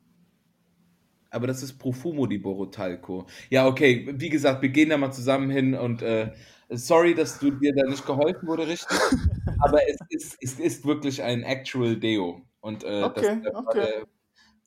Aber 1.29 1.47
das 1.47 1.63
ist 1.63 1.77
Profumo 1.79 2.27
di 2.27 2.37
Borotalco. 2.37 3.25
Ja, 3.49 3.67
okay, 3.67 4.07
wie 4.13 4.29
gesagt, 4.29 4.61
wir 4.61 4.69
gehen 4.69 4.89
da 4.89 4.97
mal 4.97 5.11
zusammen 5.11 5.49
hin 5.49 5.73
und 5.73 6.01
äh, 6.03 6.31
sorry, 6.69 7.15
dass 7.15 7.39
du 7.39 7.51
dir 7.51 7.73
da 7.73 7.89
nicht 7.89 8.05
geholfen 8.05 8.47
wurde, 8.47 8.67
richtig. 8.67 8.97
Aber 9.59 9.79
es 9.89 9.97
ist, 10.09 10.37
es 10.41 10.59
ist 10.59 10.85
wirklich 10.85 11.23
ein 11.23 11.41
Actual 11.43 11.97
Deo. 11.97 12.41
Und 12.61 12.83
äh, 12.83 13.03
Okay, 13.03 13.41
das, 13.43 13.55
okay. 13.55 13.73
der, 13.73 14.07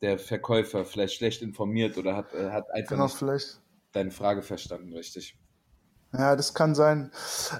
der 0.02 0.18
Verkäufer 0.18 0.84
vielleicht 0.84 1.14
schlecht 1.14 1.40
informiert 1.40 1.96
oder 1.98 2.16
hat, 2.16 2.34
äh, 2.34 2.50
hat 2.50 2.68
einfach 2.72 2.90
Genau, 2.90 3.04
nicht 3.04 3.16
vielleicht. 3.16 3.60
deine 3.92 4.10
Frage 4.10 4.42
verstanden, 4.42 4.92
richtig. 4.92 5.38
Ja, 6.12 6.36
das 6.36 6.54
kann 6.54 6.74
sein. 6.74 7.10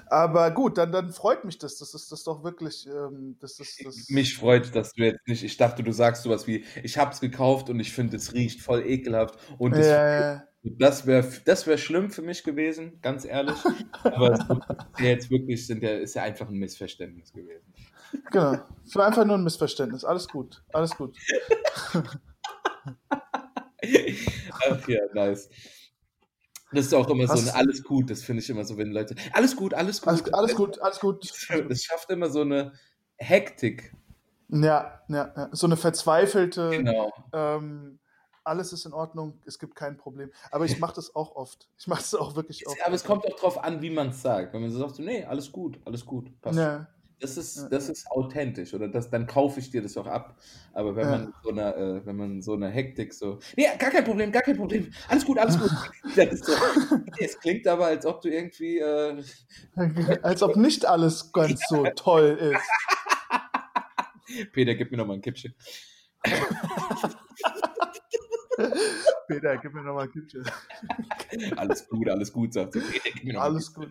Aber 0.07 0.51
gut, 0.51 0.77
dann, 0.77 0.91
dann 0.91 1.11
freut 1.11 1.43
mich 1.45 1.57
das. 1.57 1.77
Das 1.77 1.93
ist 1.93 2.11
das 2.11 2.23
doch 2.23 2.43
wirklich. 2.43 2.87
Ähm, 2.87 3.37
das 3.39 3.59
ist, 3.59 3.85
das 3.85 4.09
Mich 4.09 4.35
freut, 4.37 4.73
dass 4.75 4.93
du 4.93 5.03
jetzt 5.03 5.27
nicht, 5.27 5.43
ich 5.43 5.57
dachte, 5.57 5.83
du 5.83 5.91
sagst 5.91 6.23
sowas 6.23 6.47
wie, 6.47 6.63
ich 6.83 6.97
hab's 6.97 7.19
gekauft 7.19 7.69
und 7.69 7.79
ich 7.79 7.91
finde, 7.93 8.17
es 8.17 8.33
riecht 8.33 8.61
voll 8.61 8.83
ekelhaft 8.85 9.37
und 9.57 9.73
es 9.73 9.87
Ja, 9.87 10.33
ja, 10.33 10.43
Das 10.63 11.05
wäre 11.05 11.27
das 11.45 11.67
wär 11.67 11.77
schlimm 11.77 12.09
für 12.09 12.21
mich 12.21 12.43
gewesen, 12.43 12.99
ganz 13.01 13.25
ehrlich. 13.25 13.57
Aber 14.03 14.31
es 14.31 14.39
ist 14.39 14.99
jetzt 14.99 15.29
wirklich 15.29 15.67
sind 15.67 15.83
ja, 15.83 15.91
ist 15.91 16.15
ja 16.15 16.23
einfach 16.23 16.47
ein 16.47 16.55
Missverständnis 16.57 17.33
gewesen. 17.33 17.73
genau. 18.31 18.57
Es 18.85 18.95
war 18.95 19.05
einfach 19.07 19.25
nur 19.25 19.37
ein 19.37 19.43
Missverständnis. 19.43 20.03
Alles 20.05 20.27
gut. 20.27 20.63
Alles 20.73 20.95
gut. 20.95 21.15
Ach 24.69 24.87
ja, 24.87 24.99
nice. 25.13 25.49
Das 26.71 26.85
ist 26.85 26.93
auch 26.93 27.09
immer 27.09 27.27
so 27.27 27.49
ein 27.49 27.55
alles 27.55 27.83
gut, 27.83 28.09
das 28.09 28.23
finde 28.23 28.41
ich 28.43 28.49
immer 28.49 28.65
so, 28.65 28.77
wenn 28.77 28.91
Leute. 28.91 29.15
Alles 29.33 29.55
gut, 29.55 29.73
alles 29.73 30.01
gut. 30.01 30.09
Alles, 30.09 30.33
alles 30.33 30.55
gut, 30.55 30.79
alles 30.81 30.99
gut. 30.99 31.31
Das 31.69 31.83
schafft 31.83 32.09
immer 32.09 32.29
so 32.29 32.41
eine 32.41 32.73
Hektik. 33.17 33.93
Ja, 34.49 35.01
ja, 35.07 35.33
ja. 35.35 35.49
So 35.51 35.67
eine 35.67 35.77
verzweifelte, 35.77 36.69
Genau. 36.69 37.11
ähm, 37.33 37.99
alles 38.43 38.71
ist 38.71 38.85
in 38.85 38.93
Ordnung, 38.93 39.41
es 39.45 39.59
gibt 39.59 39.75
kein 39.75 39.97
Problem. 39.97 40.31
Aber 40.51 40.65
ich 40.65 40.79
mache 40.79 40.95
das 40.95 41.13
auch 41.15 41.35
oft. 41.35 41.67
Ich 41.77 41.87
mache 41.87 41.99
das 41.99 42.15
auch 42.15 42.35
wirklich 42.35 42.65
oft. 42.65 42.77
Aber 42.85 42.95
es 42.95 43.03
kommt 43.03 43.25
auch 43.25 43.37
drauf 43.37 43.61
an, 43.61 43.81
wie 43.81 43.89
man 43.89 44.09
es 44.09 44.21
sagt. 44.21 44.53
Wenn 44.53 44.61
man 44.61 44.71
so 44.71 44.79
sagt, 44.79 44.99
nee, 44.99 45.25
alles 45.25 45.51
gut, 45.51 45.79
alles 45.85 46.05
gut, 46.05 46.39
passt. 46.41 46.57
Ja, 46.57 46.87
Das 47.19 47.35
ist, 47.35 47.69
das 47.71 47.89
ist 47.89 48.05
authentisch 48.11 48.75
oder 48.75 48.87
das, 48.87 49.09
dann 49.09 49.25
kaufe 49.25 49.59
ich 49.59 49.71
dir 49.71 49.81
das 49.81 49.97
auch 49.97 50.05
ab. 50.05 50.37
Aber 50.73 50.95
wenn 50.95 51.05
Ja. 51.05 51.09
man 51.17 51.33
so 51.41 51.49
eine, 51.49 51.75
äh, 51.75 52.05
wenn 52.05 52.15
man 52.15 52.41
so 52.43 52.53
eine 52.53 52.69
Hektik 52.69 53.11
so, 53.11 53.39
nee, 53.55 53.65
gar 53.79 53.89
kein 53.89 54.03
Problem, 54.03 54.31
gar 54.31 54.43
kein 54.43 54.55
Problem, 54.55 54.91
alles 55.09 55.25
gut, 55.25 55.39
alles 55.39 55.57
gut. 55.57 55.71
Das 56.15 56.39
so, 56.39 56.53
es 57.19 57.39
klingt 57.39 57.67
aber, 57.67 57.87
als 57.87 58.05
ob 58.05 58.21
du 58.21 58.29
irgendwie, 58.29 58.77
äh, 58.79 59.21
als 60.21 60.43
ob 60.43 60.55
nicht 60.55 60.85
alles 60.85 61.31
ganz 61.31 61.67
so 61.67 61.85
toll 61.95 62.37
ist. 62.39 62.61
Peter, 64.53 64.75
gib 64.75 64.91
mir 64.91 64.97
noch 64.97 65.07
mal 65.07 65.15
ein 65.15 65.21
Kippchen. 65.21 65.55
Peter, 69.27 69.57
gib 69.57 69.73
mir 69.73 69.83
nochmal 69.83 70.07
Kippchen. 70.07 70.43
Alles 71.57 71.87
gut, 71.87 72.09
alles 72.09 72.31
gut, 72.31 72.53
sagt 72.53 72.73
sie. 72.73 72.79
Peter, 72.79 73.09
gib 73.13 73.23
mir 73.25 73.33
noch 73.33 73.41
mal 73.41 73.47
ein 73.47 73.51
Alles 73.53 73.73
gut. 73.73 73.89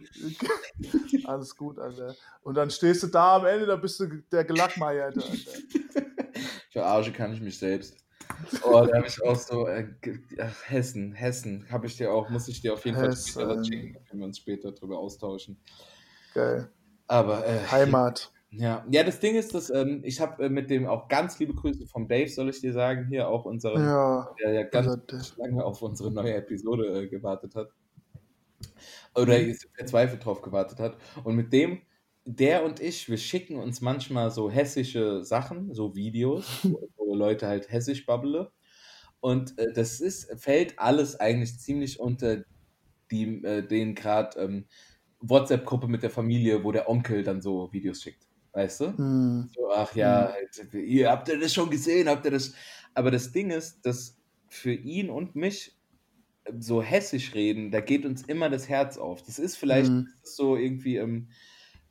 Alles 1.25 1.57
gut, 1.57 1.79
Alter. 1.79 2.15
Und 2.43 2.55
dann 2.55 2.71
stehst 2.71 3.03
du 3.03 3.07
da 3.09 3.37
am 3.37 3.47
Ende, 3.47 3.67
da 3.67 3.77
bist 3.77 4.01
du 4.01 4.07
der 4.33 4.45
Gelackmeierte, 4.45 5.23
Alter. 5.23 6.03
Verarsche 6.71 7.13
kann 7.13 7.33
ich 7.33 7.41
mich 7.41 7.59
selbst. 7.59 7.97
Oh, 8.63 8.85
da 8.85 8.97
habe 8.97 9.07
ich 9.07 9.23
auch 9.23 9.37
so, 9.37 9.67
äh, 9.67 9.87
Hessen, 10.67 11.13
Hessen, 11.13 11.67
habe 11.71 11.87
ich 11.87 11.97
dir 11.97 12.13
auch, 12.13 12.29
muss 12.29 12.49
ich 12.49 12.61
dir 12.61 12.75
auf 12.75 12.85
jeden 12.85 12.97
Fall 12.97 13.17
später 13.17 13.49
was 13.49 13.59
Hessen. 13.59 13.65
schicken, 13.65 13.93
da 13.95 14.01
können 14.01 14.21
wir 14.21 14.27
uns 14.27 14.39
später 14.39 14.73
drüber 14.73 14.99
austauschen. 14.99 15.59
Geil. 16.35 16.71
Aber, 17.07 17.47
äh, 17.47 17.61
Heimat. 17.71 18.33
Ja, 18.51 18.87
ja, 18.91 19.03
das 19.03 19.19
Ding 19.21 19.35
ist, 19.35 19.55
dass 19.55 19.71
ähm, 19.71 20.03
ich 20.05 20.21
habe 20.21 20.45
äh, 20.45 20.49
mit 20.49 20.71
dem 20.71 20.87
auch 20.87 21.09
ganz 21.09 21.39
liebe 21.39 21.55
Grüße 21.55 21.87
vom 21.87 22.07
Dave, 22.09 22.29
soll 22.29 22.49
ich 22.49 22.61
dir 22.61 22.73
sagen, 22.73 23.07
hier 23.09 23.29
auch 23.29 23.45
unseren, 23.45 23.83
Ja. 23.83 24.37
der 24.39 24.53
ja 24.53 24.63
ganz 24.63 24.97
lange 25.37 25.65
auf 25.65 25.83
unsere 25.83 26.13
neue 26.13 26.35
Episode 26.35 27.03
äh, 27.05 27.09
gewartet 27.09 27.55
hat. 27.57 27.71
Oder 29.15 29.39
Mhm. 29.39 29.55
verzweifelt 29.75 30.25
drauf 30.25 30.43
gewartet 30.43 30.79
hat. 30.81 30.97
Und 31.25 31.37
mit 31.37 31.53
dem, 31.53 31.83
der 32.25 32.65
und 32.65 32.81
ich, 32.81 33.09
wir 33.09 33.19
schicken 33.19 33.57
uns 33.57 33.81
manchmal 33.81 34.31
so 34.31 34.51
hessische 34.51 35.25
Sachen, 35.25 35.75
so 35.75 35.95
Videos, 35.95 36.47
wo, 36.97 37.15
Leute 37.15 37.47
halt 37.49 37.71
hessisch 37.73 38.05
babbele. 38.07 38.53
Und 39.21 39.59
äh, 39.59 39.73
das 39.75 40.01
ist, 40.01 40.31
fällt 40.41 40.79
alles 40.79 41.17
eigentlich 41.21 41.59
ziemlich 41.61 42.01
unter 42.01 42.45
die, 43.11 43.45
äh, 43.45 43.67
den 43.67 43.95
gerade 43.97 44.41
ähm, 44.41 44.67
WhatsApp-Gruppe 45.21 45.89
mit 45.89 46.03
der 46.03 46.11
Familie, 46.11 46.65
wo 46.65 46.73
der 46.73 46.89
Onkel 46.91 47.25
dann 47.25 47.43
so 47.43 47.73
Videos 47.73 48.03
schickt. 48.03 48.26
Weißt 48.57 48.81
du? 48.81 48.87
Hm. 48.97 49.51
So, 49.55 49.71
ach 49.71 49.95
ja, 49.95 50.33
halt, 50.33 50.73
ihr 50.73 51.11
habt 51.11 51.29
ihr 51.29 51.39
das 51.39 51.53
schon 51.53 51.69
gesehen, 51.69 52.09
habt 52.09 52.25
ihr 52.25 52.31
das. 52.31 52.55
Aber 52.95 53.11
das 53.11 53.31
Ding 53.31 53.51
ist, 53.51 53.85
dass 53.85 54.17
für 54.49 54.73
ihn 54.73 55.11
und 55.11 55.37
mich 55.37 55.77
äh, 56.45 56.53
so 56.59 56.83
hessisch 56.83 57.35
reden, 57.35 57.71
da 57.71 57.81
geht 57.81 58.07
uns 58.07 58.23
immer 58.23 58.49
das 58.51 58.69
Herz 58.71 58.97
auf. 58.97 59.23
Das 59.23 59.39
ist 59.39 59.57
vielleicht 59.57 59.93
Mhm. 59.93 60.09
ist 60.23 60.37
so 60.37 60.57
irgendwie, 60.57 60.97
ähm, 60.97 61.29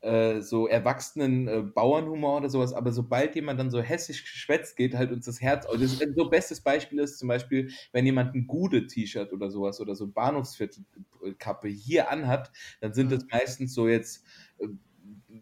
äh, 0.01 0.41
so 0.41 0.67
erwachsenen 0.67 1.47
äh, 1.47 1.61
Bauernhumor 1.61 2.37
oder 2.37 2.49
sowas, 2.49 2.73
aber 2.73 2.91
sobald 2.91 3.35
jemand 3.35 3.59
dann 3.59 3.71
so 3.71 3.81
hessisch 3.81 4.25
schwätzt, 4.25 4.75
geht 4.75 4.95
halt 4.95 5.11
uns 5.11 5.25
das 5.25 5.41
Herz. 5.41 5.67
aus. 5.67 5.79
das, 5.79 5.99
so 6.15 6.29
bestes 6.29 6.61
Beispiel 6.61 6.99
ist 6.99 7.19
zum 7.19 7.27
Beispiel, 7.27 7.71
wenn 7.91 8.05
jemand 8.07 8.35
ein 8.35 8.47
Gude-T-Shirt 8.47 9.33
oder 9.33 9.51
sowas 9.51 9.79
oder 9.81 9.95
so 9.95 10.07
Bahnhofsviertel-Kappe 10.07 11.67
hier 11.69 12.09
anhat, 12.11 12.51
dann 12.81 12.93
sind 12.93 13.11
das 13.11 13.25
meistens 13.31 13.73
so 13.73 13.87
jetzt 13.87 14.25
äh, 14.59 14.67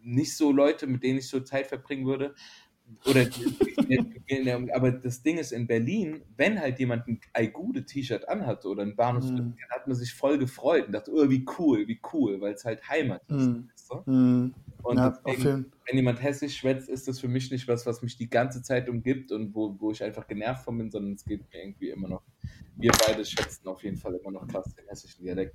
nicht 0.02 0.36
so 0.36 0.52
Leute, 0.52 0.86
mit 0.86 1.02
denen 1.02 1.18
ich 1.18 1.28
so 1.28 1.40
Zeit 1.40 1.66
verbringen 1.66 2.06
würde. 2.06 2.34
Oder, 3.06 3.26
aber 4.74 4.92
das 4.92 5.22
Ding 5.22 5.38
ist 5.38 5.52
in 5.52 5.66
Berlin, 5.66 6.22
wenn 6.36 6.60
halt 6.60 6.78
jemand 6.78 7.06
ein 7.08 7.20
Aigude-T-Shirt 7.32 8.28
anhat 8.28 8.66
oder 8.66 8.82
ein 8.82 8.94
Mhm. 9.32 9.36
dann 9.36 9.56
hat 9.70 9.86
man 9.86 9.96
sich 9.96 10.12
voll 10.12 10.38
gefreut 10.38 10.86
und 10.86 10.92
dachte, 10.92 11.10
oh, 11.12 11.30
wie 11.30 11.46
cool, 11.58 11.88
wie 11.88 12.00
cool, 12.12 12.40
weil 12.40 12.52
es 12.54 12.64
halt 12.64 12.86
Heimat 12.88 13.22
ist. 13.28 13.48
Weißt 13.70 13.90
du? 13.90 14.10
Mhm. 14.10 14.54
Und 14.82 14.98
Ja, 14.98 15.10
deswegen, 15.26 15.72
wenn 15.86 15.96
jemand 15.96 16.22
hessisch 16.22 16.58
schwätzt, 16.58 16.90
ist 16.90 17.08
das 17.08 17.20
für 17.20 17.28
mich 17.28 17.50
nicht 17.50 17.66
was, 17.68 17.86
was 17.86 18.02
mich 18.02 18.18
die 18.18 18.28
ganze 18.28 18.62
Zeit 18.62 18.88
umgibt 18.88 19.32
und 19.32 19.54
wo, 19.54 19.74
wo 19.80 19.90
ich 19.90 20.02
einfach 20.02 20.26
genervt 20.26 20.64
von 20.64 20.76
bin, 20.76 20.90
sondern 20.90 21.14
es 21.14 21.24
geht 21.24 21.40
mir 21.40 21.62
irgendwie 21.62 21.88
immer 21.88 22.08
noch. 22.08 22.22
Wir 22.76 22.92
beide 23.06 23.24
schätzen 23.24 23.66
auf 23.68 23.82
jeden 23.82 23.96
Fall 23.96 24.14
immer 24.14 24.32
noch 24.32 24.46
krass 24.46 24.74
den 24.74 24.86
hessischen 24.88 25.24
Dialekt. 25.24 25.54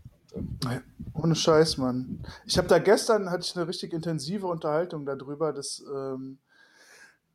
Ohne 1.14 1.36
Scheiß, 1.36 1.78
Mann. 1.78 2.24
Ich 2.46 2.58
habe 2.58 2.68
da 2.68 2.80
gestern 2.80 3.30
hatte 3.30 3.44
ich 3.44 3.56
eine 3.56 3.68
richtig 3.68 3.94
intensive 3.94 4.48
Unterhaltung 4.48 5.06
darüber, 5.06 5.54
dass, 5.54 5.84
ähm, 5.94 6.40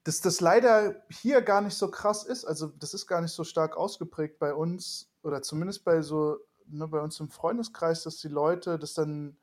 dass 0.05 0.21
das 0.21 0.41
leider 0.41 1.03
hier 1.11 1.43
gar 1.43 1.61
nicht 1.61 1.77
so 1.77 1.91
krass 1.91 2.25
ist. 2.25 2.45
Also 2.45 2.69
das 2.69 2.95
ist 2.95 3.07
gar 3.07 3.21
nicht 3.21 3.33
so 3.33 3.45
stark 3.45 3.77
ausgeprägt 3.77 4.39
bei 4.39 4.55
uns 4.55 5.11
oder 5.23 5.43
zumindest 5.43 5.85
bei 5.85 6.03
so 6.03 6.39
ne, 6.67 6.89
bei 6.89 7.01
uns 7.01 7.21
im 7.21 7.29
Freundeskreis, 7.29 8.03
dass 8.03 8.19
die 8.19 8.29
Leute 8.29 8.79
das 8.79 8.95
dann 8.95 9.37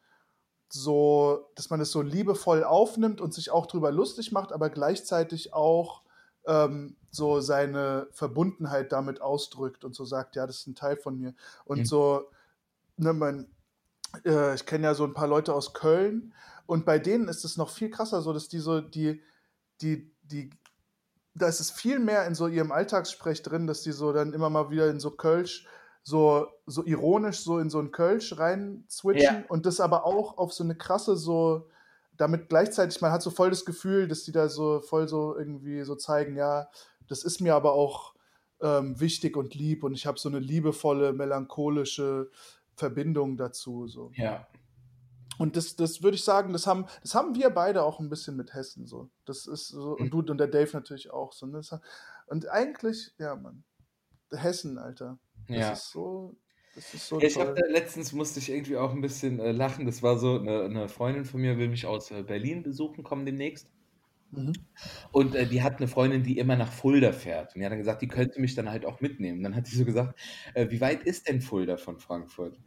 so, 0.70 1.50
dass 1.56 1.70
man 1.70 1.80
das 1.80 1.92
so 1.92 2.02
liebevoll 2.02 2.64
aufnimmt 2.64 3.22
und 3.22 3.34
sich 3.34 3.52
auch 3.52 3.66
drüber 3.66 3.92
lustig 3.92 4.32
macht, 4.32 4.54
aber 4.54 4.70
gleichzeitig 4.70 5.54
auch 5.54 6.04
ähm, 6.46 6.96
so 7.12 7.42
seine 7.42 8.08
Verbundenheit 8.12 8.92
damit 8.92 9.22
ausdrückt 9.22 9.84
und 9.84 9.96
so 9.96 10.06
sagt, 10.06 10.36
ja, 10.36 10.48
das 10.48 10.60
ist 10.60 10.68
ein 10.68 10.76
Teil 10.76 10.96
von 10.98 11.18
mir. 11.18 11.34
Und 11.66 11.80
Mhm. 11.80 11.86
so, 11.86 12.26
ne, 12.98 13.14
mein, 13.14 13.48
äh, 14.26 14.56
ich 14.56 14.66
kenne 14.66 14.86
ja 14.86 14.94
so 14.94 15.04
ein 15.04 15.14
paar 15.14 15.28
Leute 15.28 15.54
aus 15.54 15.74
Köln 15.74 16.34
und 16.66 16.86
bei 16.86 17.00
denen 17.00 17.28
ist 17.28 17.46
es 17.46 17.58
noch 17.58 17.70
viel 17.70 17.90
krasser, 17.90 18.22
so 18.22 18.34
dass 18.34 18.48
die 18.48 18.60
so, 18.60 18.82
die, 18.82 19.22
die, 19.82 20.12
die, 20.24 20.50
da 21.34 21.48
ist 21.48 21.60
es 21.60 21.72
viel 21.72 22.00
mehr 22.00 22.26
in 22.28 22.36
so 22.36 22.48
ihrem 22.48 22.72
Alltagssprech 22.72 23.42
drin, 23.42 23.68
dass 23.68 23.82
die 23.82 23.92
so 23.92 24.14
dann 24.14 24.34
immer 24.34 24.50
mal 24.50 24.70
wieder 24.70 24.90
in 24.90 25.00
so 25.00 25.12
Kölsch 25.12 25.68
so, 26.04 26.48
so 26.66 26.84
ironisch 26.86 27.42
so 27.42 27.60
in 27.60 27.70
so 27.70 27.80
ein 27.80 27.92
Kölsch 27.92 28.38
rein 28.38 28.86
switchen 28.90 29.42
Ja. 29.42 29.44
und 29.50 29.66
das 29.66 29.80
aber 29.80 30.06
auch 30.06 30.38
auf 30.38 30.54
so 30.54 30.64
eine 30.64 30.76
krasse 30.76 31.16
so, 31.16 31.70
damit 32.18 32.50
gleichzeitig, 32.50 33.02
man 33.02 33.12
hat 33.12 33.22
so 33.22 33.30
voll 33.30 33.50
das 33.50 33.66
Gefühl, 33.66 34.08
dass 34.08 34.24
die 34.24 34.32
da 34.32 34.50
so 34.50 34.82
voll 34.82 35.08
so 35.08 35.38
irgendwie 35.38 35.84
so 35.84 35.96
zeigen, 35.96 36.36
ja, 36.36 36.70
das 37.08 37.24
ist 37.24 37.40
mir 37.40 37.56
aber 37.56 37.74
auch 37.74 38.16
ähm, 38.62 39.00
wichtig 39.00 39.38
und 39.38 39.54
lieb 39.54 39.84
und 39.84 39.94
ich 39.94 40.06
habe 40.06 40.20
so 40.20 40.30
eine 40.30 40.40
liebevolle, 40.40 41.14
melancholische 41.14 42.30
Verbindung 42.76 43.38
dazu. 43.38 43.88
So. 43.88 44.12
ja. 44.16 44.48
Und 45.38 45.56
das, 45.56 45.76
das 45.76 46.04
würde 46.04 46.16
ich 46.16 46.24
sagen, 46.24 46.54
das 46.54 46.68
haben, 46.68 46.86
das 47.02 47.16
haben 47.16 47.34
wir 47.36 47.50
beide 47.50 47.84
auch 47.84 48.00
ein 48.00 48.10
bisschen 48.10 48.36
mit 48.36 48.54
Hessen 48.54 48.86
so. 48.86 49.10
Das 49.26 49.48
ist 49.48 49.70
so, 49.70 49.96
und 49.96 50.12
du 50.12 50.20
und 50.20 50.38
der 50.38 50.48
Dave 50.48 50.70
natürlich 50.74 51.10
auch 51.12 51.34
so. 51.34 51.48
Ne? 51.48 51.62
Und 52.28 52.48
eigentlich, 52.48 53.14
ja, 53.18 53.36
Mann, 53.36 53.64
Hessen, 54.32 54.78
Alter. 54.78 55.18
Das 55.48 55.58
ja. 55.58 55.72
ist 55.72 55.90
so, 55.90 56.38
das 56.76 56.94
ist 56.94 57.08
so 57.08 57.20
ich 57.20 57.38
habe 57.38 57.60
letztens 57.70 58.14
musste 58.14 58.40
ich 58.40 58.50
irgendwie 58.50 58.78
auch 58.78 58.92
ein 58.92 59.02
bisschen 59.02 59.40
äh, 59.40 59.52
lachen. 59.52 59.86
Das 59.86 60.04
war 60.04 60.18
so, 60.18 60.40
eine, 60.40 60.64
eine 60.66 60.88
Freundin 60.90 61.26
von 61.26 61.42
mir 61.42 61.58
will 61.58 61.70
mich 61.70 61.86
aus 61.86 62.12
äh, 62.12 62.24
Berlin 62.24 62.62
besuchen, 62.62 63.04
kommen 63.04 63.26
demnächst. 63.26 63.68
Mhm. 64.32 64.54
Und 65.12 65.36
äh, 65.36 65.46
die 65.48 65.62
hat 65.64 65.78
eine 65.78 65.88
Freundin, 65.88 66.24
die 66.24 66.38
immer 66.38 66.56
nach 66.56 66.72
Fulda 66.72 67.12
fährt. 67.14 67.54
Und 67.56 67.60
die 67.60 67.66
hat 67.66 67.72
dann 67.72 67.80
gesagt, 67.80 68.02
die 68.02 68.08
könnte 68.08 68.40
mich 68.42 68.56
dann 68.56 68.70
halt 68.70 68.86
auch 68.86 69.02
mitnehmen. 69.02 69.44
Dann 69.44 69.56
hat 69.56 69.68
sie 69.68 69.78
so 69.78 69.86
gesagt, 69.86 70.20
äh, 70.54 70.70
wie 70.70 70.82
weit 70.82 71.04
ist 71.04 71.28
denn 71.28 71.42
Fulda 71.42 71.78
von 71.78 72.00
Frankfurt? 72.00 72.60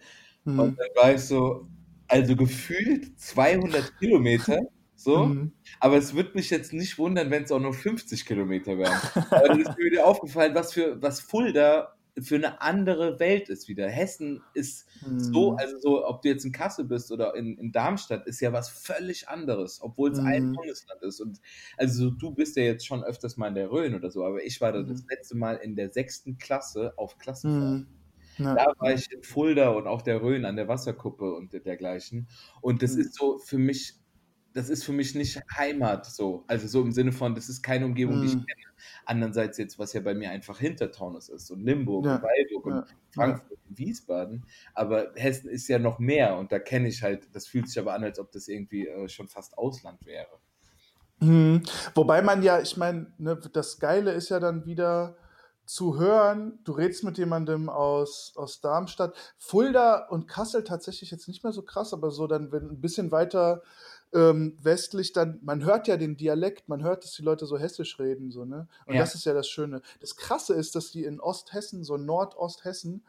Und 0.57 0.73
Mhm. 0.73 0.77
dann 0.77 0.89
war 0.97 1.15
ich 1.15 1.23
so, 1.23 1.69
also 2.09 2.37
gefühlt 2.37 3.19
200 3.19 3.97
Kilometer, 3.99 4.59
so. 4.95 5.27
Mhm. 5.27 5.53
Aber 5.81 5.97
es 5.97 6.15
würde 6.15 6.33
mich 6.35 6.51
jetzt 6.51 6.73
nicht 6.73 6.99
wundern, 6.99 7.31
wenn 7.31 7.45
es 7.45 7.53
auch 7.53 7.61
nur 7.61 7.75
50 7.75 8.27
Kilometer 8.27 8.79
wären. 8.79 9.03
Aber 9.33 9.49
dann 9.49 9.61
ist 9.61 9.77
mir 9.79 9.87
wieder 9.91 10.07
aufgefallen, 10.07 10.55
was 10.55 10.73
für 10.75 11.01
was 11.03 11.21
Fulda 11.21 11.95
für 12.21 12.37
eine 12.37 12.61
andere 12.63 13.19
Welt 13.21 13.49
ist 13.49 13.69
wieder. 13.69 13.89
Hessen 13.89 14.47
ist 14.55 14.89
so, 15.17 15.53
Mhm. 15.53 15.59
also 15.59 15.79
so, 15.81 16.07
ob 16.07 16.23
du 16.23 16.29
jetzt 16.29 16.45
in 16.45 16.53
Kassel 16.53 16.85
bist 16.85 17.11
oder 17.13 17.35
in, 17.35 17.59
in 17.59 17.73
Darmstadt, 17.73 18.27
ist 18.27 18.41
ja 18.41 18.53
was 18.53 18.69
völlig 18.71 19.29
anderes, 19.29 19.81
obwohl 19.83 20.11
es 20.13 20.19
ein 20.21 20.41
Mhm. 20.41 20.53
Bundesland 20.55 21.03
ist. 21.03 21.21
Und 21.21 21.41
also 21.77 22.11
du 22.11 22.33
bist 22.33 22.57
ja 22.57 22.63
jetzt 22.65 22.87
schon 22.87 23.03
öfters 23.05 23.37
mal 23.37 23.49
in 23.49 23.55
der 23.55 23.71
Rhön 23.71 23.95
oder 23.95 24.11
so, 24.11 24.25
aber 24.25 24.45
ich 24.45 24.61
war 24.61 24.73
da 24.73 24.83
Mhm. 24.83 24.87
das 24.87 25.05
letzte 25.11 25.37
Mal 25.37 25.57
in 25.57 25.77
der 25.77 25.91
sechsten 25.93 26.39
Klasse 26.39 26.95
auf 26.97 27.19
Klassenfahrt. 27.19 27.83
Mhm. 27.83 27.89
Ja. 28.39 28.55
Da 28.55 28.67
war 28.79 28.93
ich 28.95 29.11
in 29.13 29.23
Fulda 29.23 29.71
und 29.71 29.87
auch 29.89 30.03
der 30.03 30.23
Rhön 30.23 30.45
an 30.45 30.57
der 30.57 30.69
Wasserkuppe 30.69 31.35
und 31.35 31.53
dergleichen. 31.53 32.29
Und 32.61 32.83
das 32.83 32.95
Mhm. 32.95 33.01
ist 33.01 33.15
so 33.15 33.39
für 33.39 33.59
mich, 33.59 33.95
das 34.55 34.69
ist 34.71 34.85
für 34.85 34.93
mich 34.93 35.15
nicht 35.15 35.43
Heimat 35.57 36.07
so. 36.07 36.45
Also 36.47 36.67
so 36.69 36.81
im 36.81 36.93
Sinne 36.93 37.13
von, 37.13 37.35
das 37.35 37.49
ist 37.49 37.63
keine 37.63 37.85
Umgebung, 37.87 38.21
die 38.21 38.29
ich 38.29 38.37
Mhm. 38.37 38.47
kenne. 38.47 38.61
Andererseits 39.05 39.59
jetzt, 39.59 39.79
was 39.79 39.93
ja 39.93 40.01
bei 40.01 40.15
mir 40.15 40.31
einfach 40.31 40.59
Hintertaunus 40.59 41.29
ist 41.29 41.51
und 41.51 41.61
Limburg 41.61 42.07
Ja. 42.07 42.17
und 42.17 42.23
Weilburg 42.23 42.67
und 42.67 42.75
Ja. 42.77 42.87
Frankfurt 43.11 43.59
und 43.69 43.79
Wiesbaden. 43.79 44.47
Aber 44.75 45.13
Hessen 45.17 45.49
ist 45.51 45.69
ja 45.69 45.79
noch 45.79 45.99
mehr 45.99 46.37
und 46.39 46.53
da 46.53 46.59
kenne 46.59 46.89
ich 46.89 47.03
halt, 47.03 47.35
das 47.35 47.47
fühlt 47.47 47.69
sich 47.69 47.79
aber 47.79 47.95
an, 47.95 48.05
als 48.05 48.19
ob 48.19 48.31
das 48.33 48.49
irgendwie 48.49 48.87
äh, 48.87 49.09
schon 49.09 49.29
fast 49.29 49.59
Ausland 49.59 50.07
wäre. 50.07 50.39
Mhm. 51.21 51.63
Wobei 51.95 52.23
man 52.23 52.43
ja, 52.43 52.61
ich 52.61 52.77
meine, 52.77 53.13
ne, 53.19 53.37
das 53.53 53.79
Geile 53.79 54.13
ist 54.13 54.29
ja 54.29 54.41
dann 54.41 54.67
wieder 54.67 55.17
zu 55.67 55.99
hören, 55.99 56.59
du 56.65 56.73
redest 56.73 57.05
mit 57.05 57.17
jemandem 57.17 57.71
aus, 57.71 58.35
aus 58.37 58.61
Darmstadt, 58.61 59.15
Fulda 59.39 60.07
und 60.09 60.29
Kassel 60.29 60.63
tatsächlich 60.63 61.11
jetzt 61.11 61.27
nicht 61.27 61.43
mehr 61.43 61.53
so 61.55 61.63
krass, 61.63 61.95
aber 61.95 62.11
so 62.11 62.27
dann, 62.27 62.53
wenn 62.53 62.69
ein 62.69 62.81
bisschen 62.83 63.11
weiter 63.11 63.63
ähm, 64.15 64.57
westlich, 64.63 65.13
dann, 65.13 65.41
man 65.43 65.65
hört 65.65 65.89
ja 65.89 65.97
den 65.97 66.17
Dialekt, 66.17 66.69
man 66.69 66.83
hört, 66.83 67.05
dass 67.05 67.13
die 67.13 67.23
Leute 67.23 67.47
so 67.47 67.59
hessisch 67.59 67.99
reden, 67.99 68.31
so, 68.31 68.45
ne? 68.45 68.69
Und 68.87 68.95
Ja. 68.95 69.01
das 69.03 69.15
ist 69.15 69.25
ja 69.25 69.35
das 69.35 69.49
Schöne. 69.49 69.83
Das 70.01 70.17
Krasse 70.17 70.55
ist, 70.55 70.75
dass 70.75 70.91
die 70.91 71.05
in 71.05 71.21
Osthessen, 71.21 71.85
so 71.85 71.97
Nordosthessen, 71.97 73.05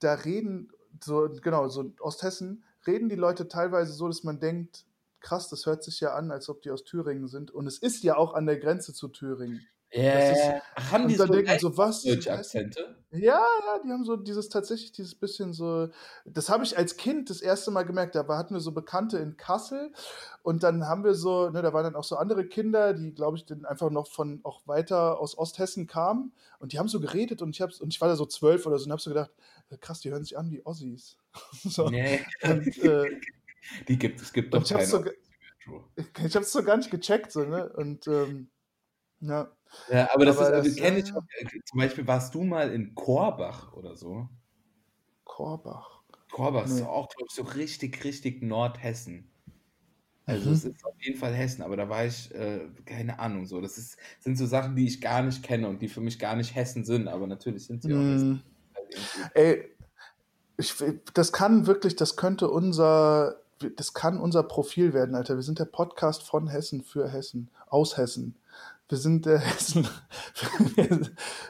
da 0.00 0.14
reden, 0.14 0.72
so, 1.02 1.28
genau, 1.42 1.68
so 1.68 1.92
Osthessen, 2.00 2.64
reden 2.86 3.08
die 3.08 3.16
Leute 3.16 3.48
teilweise 3.48 3.92
so, 3.92 4.08
dass 4.08 4.24
man 4.24 4.40
denkt, 4.40 4.86
krass, 5.20 5.48
das 5.48 5.66
hört 5.66 5.84
sich 5.84 6.00
ja 6.00 6.14
an, 6.14 6.30
als 6.30 6.48
ob 6.48 6.62
die 6.62 6.70
aus 6.70 6.84
Thüringen 6.84 7.28
sind. 7.28 7.50
Und 7.50 7.66
es 7.66 7.78
ist 7.78 8.02
ja 8.02 8.16
auch 8.16 8.34
an 8.34 8.46
der 8.46 8.58
Grenze 8.58 8.92
zu 8.94 9.08
Thüringen. 9.08 9.68
Das 9.92 10.38
ist- 10.38 10.62
Ach, 10.76 10.92
haben 10.92 11.08
die 11.08 11.16
so 11.16 11.26
denkt 11.26 11.48
man 11.48 11.58
so, 11.58 11.76
was? 11.76 12.02
deutsche 12.02 12.32
Akzente? 12.32 12.96
Ja, 13.12 13.40
ja, 13.40 13.80
die 13.84 13.90
haben 13.90 14.04
so 14.04 14.14
dieses 14.16 14.48
tatsächlich 14.48 14.92
dieses 14.92 15.16
bisschen 15.16 15.52
so. 15.52 15.88
Das 16.24 16.48
habe 16.48 16.62
ich 16.62 16.78
als 16.78 16.96
Kind 16.96 17.28
das 17.28 17.40
erste 17.40 17.72
Mal 17.72 17.82
gemerkt. 17.82 18.14
Da 18.14 18.24
hatten 18.28 18.54
wir 18.54 18.60
so 18.60 18.70
Bekannte 18.70 19.18
in 19.18 19.36
Kassel 19.36 19.92
und 20.42 20.62
dann 20.62 20.86
haben 20.86 21.02
wir 21.02 21.14
so, 21.14 21.50
ne, 21.50 21.60
da 21.60 21.72
waren 21.72 21.82
dann 21.82 21.96
auch 21.96 22.04
so 22.04 22.14
andere 22.16 22.46
Kinder, 22.46 22.94
die, 22.94 23.12
glaube 23.12 23.36
ich, 23.36 23.46
dann 23.46 23.64
einfach 23.64 23.90
noch 23.90 24.06
von 24.06 24.38
auch 24.44 24.60
weiter 24.66 25.18
aus 25.18 25.36
Osthessen 25.36 25.88
kamen 25.88 26.32
und 26.60 26.72
die 26.72 26.78
haben 26.78 26.86
so 26.86 27.00
geredet 27.00 27.42
und 27.42 27.50
ich 27.50 27.60
hab's, 27.60 27.80
und 27.80 27.92
ich 27.92 28.00
war 28.00 28.06
da 28.08 28.14
so 28.14 28.26
zwölf 28.26 28.64
oder 28.66 28.78
so 28.78 28.84
und 28.84 28.92
habe 28.92 29.02
so 29.02 29.10
gedacht, 29.10 29.32
äh, 29.70 29.76
krass, 29.76 29.98
die 30.00 30.10
hören 30.12 30.22
sich 30.22 30.38
an 30.38 30.48
wie 30.52 30.64
Ossis. 30.64 31.16
so. 31.64 31.88
Nee, 31.88 32.20
Und, 32.44 32.78
äh, 32.84 33.20
die 33.88 33.98
gibt 33.98 34.20
es. 34.20 34.32
gibt 34.32 34.54
doch 34.54 34.60
und 34.60 34.66
ich 34.66 34.72
habe 34.72 34.84
keine. 34.84 35.14
so, 35.66 36.34
hab's 36.38 36.52
so 36.52 36.62
gar 36.62 36.76
nicht 36.76 36.92
gecheckt, 36.92 37.32
so, 37.32 37.40
ne? 37.42 37.68
Und 37.72 38.06
ähm, 38.06 38.50
ja. 39.20 39.50
Ja, 39.88 40.12
aber 40.12 40.24
das 40.26 40.36
Aber 40.38 40.48
ist, 40.48 40.52
also 40.54 40.68
das, 40.68 40.76
kenne 40.78 40.98
ich 40.98 41.08
ja. 41.08 41.16
auch, 41.16 41.22
zum 41.64 41.78
Beispiel 41.78 42.06
warst 42.06 42.34
du 42.34 42.42
mal 42.42 42.72
in 42.72 42.94
Korbach 42.94 43.72
oder 43.74 43.94
so? 43.96 44.28
Korbach. 45.24 46.02
Korbach 46.32 46.64
ist 46.64 46.74
Nee. 46.74 46.80
doch 46.80 46.88
auch, 46.88 47.08
glaube 47.08 47.26
ich, 47.28 47.34
so 47.34 47.42
richtig, 47.42 48.02
richtig 48.04 48.42
Nordhessen. 48.42 49.30
Also 50.26 50.48
Mhm. 50.50 50.54
es 50.54 50.64
ist 50.64 50.84
auf 50.84 50.94
jeden 51.00 51.18
Fall 51.18 51.34
Hessen, 51.34 51.62
aber 51.62 51.76
da 51.76 51.88
war 51.88 52.04
ich, 52.04 52.32
äh, 52.34 52.68
keine 52.84 53.18
Ahnung, 53.18 53.46
so. 53.46 53.60
Das 53.60 53.78
ist, 53.78 53.96
sind 54.20 54.36
so 54.36 54.46
Sachen, 54.46 54.76
die 54.76 54.86
ich 54.86 55.00
gar 55.00 55.22
nicht 55.22 55.42
kenne 55.42 55.68
und 55.68 55.82
die 55.82 55.88
für 55.88 56.00
mich 56.00 56.18
gar 56.18 56.36
nicht 56.36 56.54
Hessen 56.54 56.84
sind, 56.84 57.08
aber 57.08 57.26
natürlich 57.26 57.66
sind 57.66 57.82
sie 57.82 57.92
auch 57.94 57.98
Hessen. 57.98 58.32
Mm. 58.32 58.42
Halt. 58.76 59.30
Ey, 59.34 59.64
ich, 60.56 60.74
das 61.14 61.32
kann 61.32 61.66
wirklich, 61.66 61.96
das 61.96 62.16
könnte 62.16 62.50
unser, 62.50 63.40
das 63.76 63.94
kann 63.94 64.18
unser 64.20 64.42
Profil 64.42 64.92
werden, 64.92 65.14
Alter. 65.14 65.36
Wir 65.36 65.42
sind 65.42 65.58
der 65.58 65.64
Podcast 65.64 66.22
von 66.22 66.48
Hessen 66.48 66.82
für 66.82 67.08
Hessen, 67.08 67.50
aus 67.68 67.96
Hessen. 67.96 68.36
Wir 68.90 68.98
sind 68.98 69.24
der 69.24 69.38
Hessen. 69.38 69.86
Wir, 70.74 71.00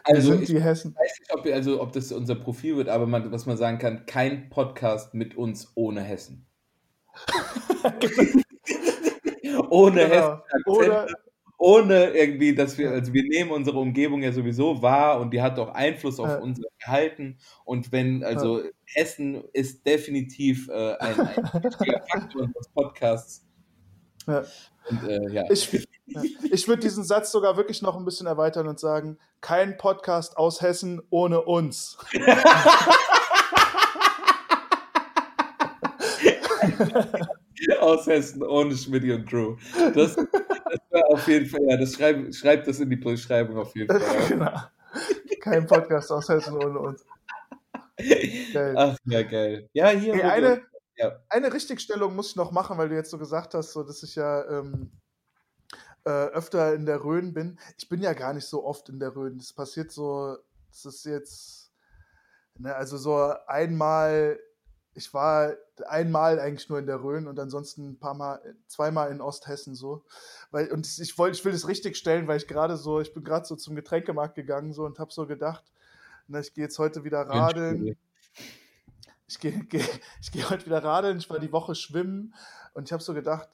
Also 0.05 0.32
sind 0.32 0.43
ich 0.43 0.49
die 0.51 0.61
Hessen. 0.62 0.95
weiß 0.95 1.18
nicht, 1.20 1.32
ob, 1.34 1.47
also, 1.47 1.80
ob 1.82 1.93
das 1.93 2.12
unser 2.12 2.34
Profil 2.34 2.76
wird, 2.76 2.88
aber 2.91 3.07
man, 3.07 3.32
was 3.32 3.47
man 3.47 3.57
sagen 3.57 3.78
kann, 3.78 4.05
kein 4.07 4.51
Podcast 4.51 5.14
mit 5.14 5.36
uns 5.36 5.72
ohne 5.74 6.03
Hessen. 6.03 6.47
ohne 9.70 10.09
Genau. 10.09 10.14
Hessen. 10.14 10.41
Oder, 10.66 11.07
ohne 11.59 12.11
irgendwie, 12.11 12.55
dass 12.55 12.78
wir, 12.78 12.91
also 12.91 13.12
wir 13.12 13.22
nehmen 13.22 13.51
unsere 13.51 13.78
Umgebung 13.78 14.22
ja 14.22 14.32
sowieso 14.32 14.80
wahr 14.80 15.20
und 15.20 15.30
die 15.32 15.43
hat 15.43 15.59
auch 15.59 15.74
Einfluss 15.74 16.18
auf 16.18 16.28
Ja. 16.28 16.36
unser 16.38 16.62
Verhalten. 16.78 17.38
Und 17.64 17.93
wenn, 17.93 18.24
also 18.24 18.62
Hessen 18.86 19.43
ist 19.53 19.86
definitiv 19.86 20.68
äh, 20.68 20.95
ein, 20.97 21.20
ein 21.20 21.62
wichtiger 21.64 22.03
Faktor 22.11 22.43
unseres 22.43 22.68
Podcasts. 22.74 23.47
Ja. 24.26 24.45
Und, 24.88 25.05
äh, 25.09 25.30
ja. 25.32 25.45
Ich, 25.51 25.86
ja. 26.11 26.23
ich 26.51 26.69
würde 26.69 26.83
diesen 26.83 27.05
Satz 27.05 27.33
sogar 27.33 27.57
wirklich 27.57 27.83
noch 27.83 27.97
ein 27.97 28.05
bisschen 28.05 28.27
erweitern 28.27 28.69
und 28.69 28.79
sagen, 28.79 29.19
kein 29.41 29.77
Podcast 29.77 30.37
aus 30.37 30.61
Hessen 30.61 31.01
ohne 31.11 31.43
uns. 31.43 31.97
aus 37.81 38.07
Hessen 38.07 38.43
ohne 38.43 38.77
Schmidt 38.77 39.05
und 39.05 39.27
Crew. 39.27 39.57
Das, 39.95 40.17
das 40.17 40.81
war 40.91 41.07
auf 41.09 41.27
jeden 41.29 41.47
Fall, 41.47 41.61
ja, 41.69 41.77
das 41.77 41.95
schreib, 41.95 42.35
schreibt 42.35 42.67
das 42.67 42.81
in 42.81 42.91
die 42.91 42.97
Beschreibung 42.97 43.59
auf 43.59 43.75
jeden 43.75 43.99
Fall. 43.99 44.29
Genau. 44.29 44.59
Kein 45.41 45.67
Podcast 45.67 46.11
aus 46.13 46.29
Hessen 46.29 46.55
ohne 46.55 46.79
uns. 46.79 47.05
Geil. 48.53 48.75
Ach 48.77 48.97
ja, 49.05 49.23
geil. 49.23 49.69
Ja, 49.73 49.89
hier. 49.89 50.15
Hey, 50.15 50.23
eine, 50.23 50.63
ja. 50.97 51.19
eine 51.29 51.53
Richtigstellung 51.53 52.15
muss 52.17 52.31
ich 52.31 52.37
noch 52.37 52.51
machen, 52.51 52.79
weil 52.79 52.89
du 52.89 52.95
jetzt 52.95 53.11
so 53.11 53.19
gesagt 53.19 53.55
hast, 53.55 53.73
so, 53.73 53.83
dass 53.83 54.03
ich 54.03 54.15
ja 54.17 54.49
ähm, 54.49 54.91
äh, 56.05 56.11
öfter 56.11 56.74
in 56.74 56.86
der 56.86 57.05
Rhön 57.05 57.32
bin. 57.34 57.59
Ich 57.78 57.88
bin 57.88 58.01
ja 58.01 58.12
gar 58.12 58.32
nicht 58.32 58.46
so 58.46 58.64
oft 58.64 58.88
in 58.88 58.98
der 58.98 59.14
Rhön. 59.14 59.38
Das 59.38 59.53
passiert 59.53 59.90
so, 59.92 60.36
das 60.70 60.84
ist 60.84 61.05
jetzt, 61.05 61.72
ne, 62.59 62.74
also 62.74 62.96
so 62.96 63.34
einmal 63.46 64.38
ich 64.94 65.14
war 65.14 65.55
einmal 65.86 66.40
eigentlich 66.40 66.68
nur 66.68 66.78
in 66.78 66.86
der 66.86 67.03
Rhön 67.03 67.28
und 67.28 67.38
ansonsten 67.38 67.90
ein 67.90 67.98
paar 67.98 68.14
Mal, 68.14 68.40
zweimal 68.66 69.11
in 69.11 69.20
Osthessen 69.20 69.74
so. 69.74 70.05
Weil, 70.51 70.70
und 70.72 70.86
ich 70.98 71.16
wollte, 71.16 71.38
ich 71.38 71.44
will 71.44 71.53
das 71.53 71.68
richtig 71.68 71.96
stellen, 71.96 72.26
weil 72.26 72.38
ich 72.38 72.48
gerade 72.48 72.76
so, 72.76 73.01
ich 73.01 73.14
bin 73.14 73.24
gerade 73.24 73.46
so 73.46 73.57
zum 73.57 73.76
Getränkemarkt 73.76 74.34
gegangen 74.34 74.72
so 74.72 74.84
und 74.84 74.98
habe 74.98 75.12
so 75.12 75.26
gedacht, 75.26 75.64
na, 76.26 76.40
ich 76.40 76.55
gehe 76.55 76.64
jetzt 76.64 76.78
heute 76.78 77.05
wieder 77.05 77.22
radeln. 77.22 77.96
Ich 79.28 79.38
gehe 79.38 79.53
geh, 79.64 79.82
ich 80.20 80.32
geh 80.32 80.44
heute 80.44 80.66
wieder 80.66 80.82
radeln, 80.82 81.18
ich 81.18 81.30
war 81.30 81.38
die 81.38 81.53
Woche 81.53 81.74
schwimmen 81.74 82.34
und 82.74 82.88
ich 82.88 82.92
habe 82.92 83.03
so 83.03 83.14
gedacht, 83.14 83.48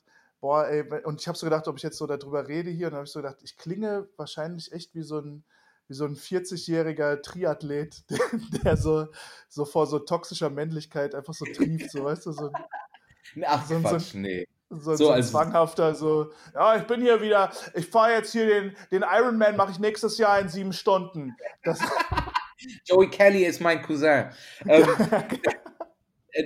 boah, 0.47 0.69
ey, 0.69 0.85
und 1.03 1.21
ich 1.21 1.27
habe 1.27 1.37
so 1.37 1.45
gedacht, 1.45 1.67
ob 1.67 1.77
ich 1.77 1.83
jetzt 1.83 1.99
so 1.99 2.07
darüber 2.07 2.47
rede 2.47 2.71
hier 2.71 2.87
und 2.87 2.93
dann 2.93 2.99
habe 2.99 3.07
ich 3.07 3.13
so 3.13 3.19
gedacht, 3.21 3.39
ich 3.43 3.57
klinge 3.57 4.09
wahrscheinlich 4.17 4.71
echt 4.71 4.95
wie 4.95 5.03
so 5.03 5.19
ein 5.19 5.45
wie 5.89 5.95
so 5.95 6.05
ein 6.05 6.17
40-jähriger 6.17 7.21
Triathlet, 7.23 8.05
der, 8.11 8.19
der, 8.63 8.77
so, 8.77 9.09
so 9.49 9.65
vor 9.65 9.87
so 9.87 10.01
toxischer 10.01 10.51
Männlichkeit 10.51 11.15
einfach 11.15 11.35
so 11.35 11.45
trieft, 11.45 11.91
so 11.91 12.05
weißt 12.05 12.27
du, 12.27 12.33
so, 12.33 12.51
Ach, 13.45 13.67
so, 13.67 13.81
Quatsch, 13.81 14.13
so, 14.13 14.19
nee. 14.19 14.47
So, 14.71 14.95
so, 14.95 14.97
so 14.97 15.11
ein 15.11 15.23
zwanghafter, 15.23 15.95
so, 15.95 16.33
ja, 16.55 16.77
ich 16.77 16.85
bin 16.85 17.01
hier 17.01 17.21
wieder, 17.21 17.51
ich 17.75 17.89
fahre 17.89 18.13
jetzt 18.13 18.33
hier 18.33 18.47
den, 18.47 18.77
den 18.93 19.03
Ironman, 19.03 19.57
mache 19.57 19.73
ich 19.73 19.79
nächstes 19.81 20.19
Jahr 20.19 20.41
in 20.41 20.49
sieben 20.49 20.73
Stunden. 20.73 21.37
Das 21.65 21.81
Joey 22.85 23.11
Kelly 23.11 23.45
ist 23.45 23.61
mein 23.61 23.83
Cousin. 23.83 24.31
Ähm, 24.67 24.87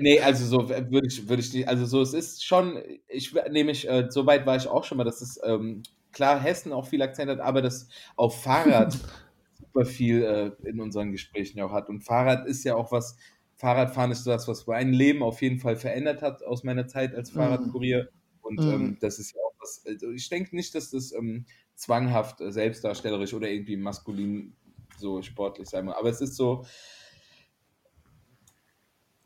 nee, 0.00 0.20
also 0.20 0.46
so 0.46 0.68
würde 0.68 1.06
ich, 1.06 1.28
würde 1.28 1.42
ich 1.42 1.52
nicht, 1.52 1.68
also 1.68 1.86
so, 1.86 2.00
es 2.00 2.14
ist 2.14 2.44
schon, 2.44 2.78
ich 3.08 3.34
nehme 3.50 3.72
ich, 3.72 3.88
äh, 3.88 4.06
so 4.08 4.26
weit 4.26 4.46
war 4.46 4.56
ich 4.56 4.68
auch 4.68 4.84
schon 4.84 4.98
mal, 4.98 5.04
dass 5.04 5.20
es 5.20 5.40
ähm, 5.44 5.82
klar 6.12 6.40
Hessen 6.40 6.72
auch 6.72 6.86
viel 6.86 7.02
Akzent 7.02 7.30
hat, 7.30 7.40
aber 7.40 7.62
das 7.62 7.88
auf 8.16 8.42
Fahrrad 8.42 8.96
super 9.58 9.84
viel 9.84 10.22
äh, 10.22 10.68
in 10.68 10.80
unseren 10.80 11.12
Gesprächen 11.12 11.60
auch 11.60 11.72
hat. 11.72 11.88
Und 11.88 12.02
Fahrrad 12.02 12.46
ist 12.46 12.64
ja 12.64 12.74
auch 12.74 12.92
was, 12.92 13.16
Fahrradfahren 13.56 14.10
ist 14.10 14.26
das, 14.26 14.48
was 14.48 14.66
mein 14.66 14.92
Leben 14.92 15.22
auf 15.22 15.42
jeden 15.42 15.58
Fall 15.58 15.76
verändert 15.76 16.22
hat 16.22 16.42
aus 16.42 16.64
meiner 16.64 16.86
Zeit 16.86 17.14
als 17.14 17.32
mhm. 17.32 17.38
Fahrradkurier. 17.38 18.08
Und 18.40 18.60
mhm. 18.60 18.70
ähm, 18.70 18.98
das 19.00 19.18
ist 19.18 19.34
ja 19.34 19.40
auch 19.42 19.54
was, 19.60 19.84
also 19.86 20.10
ich 20.10 20.28
denke 20.28 20.56
nicht, 20.56 20.74
dass 20.74 20.90
das 20.90 21.12
ähm, 21.12 21.44
zwanghaft 21.74 22.40
äh, 22.40 22.52
selbstdarstellerisch 22.52 23.34
oder 23.34 23.48
irgendwie 23.48 23.76
maskulin 23.76 24.54
so 24.98 25.22
sportlich 25.22 25.68
sein 25.68 25.84
muss. 25.84 25.94
Aber 25.94 26.08
es 26.08 26.20
ist 26.20 26.36
so, 26.36 26.64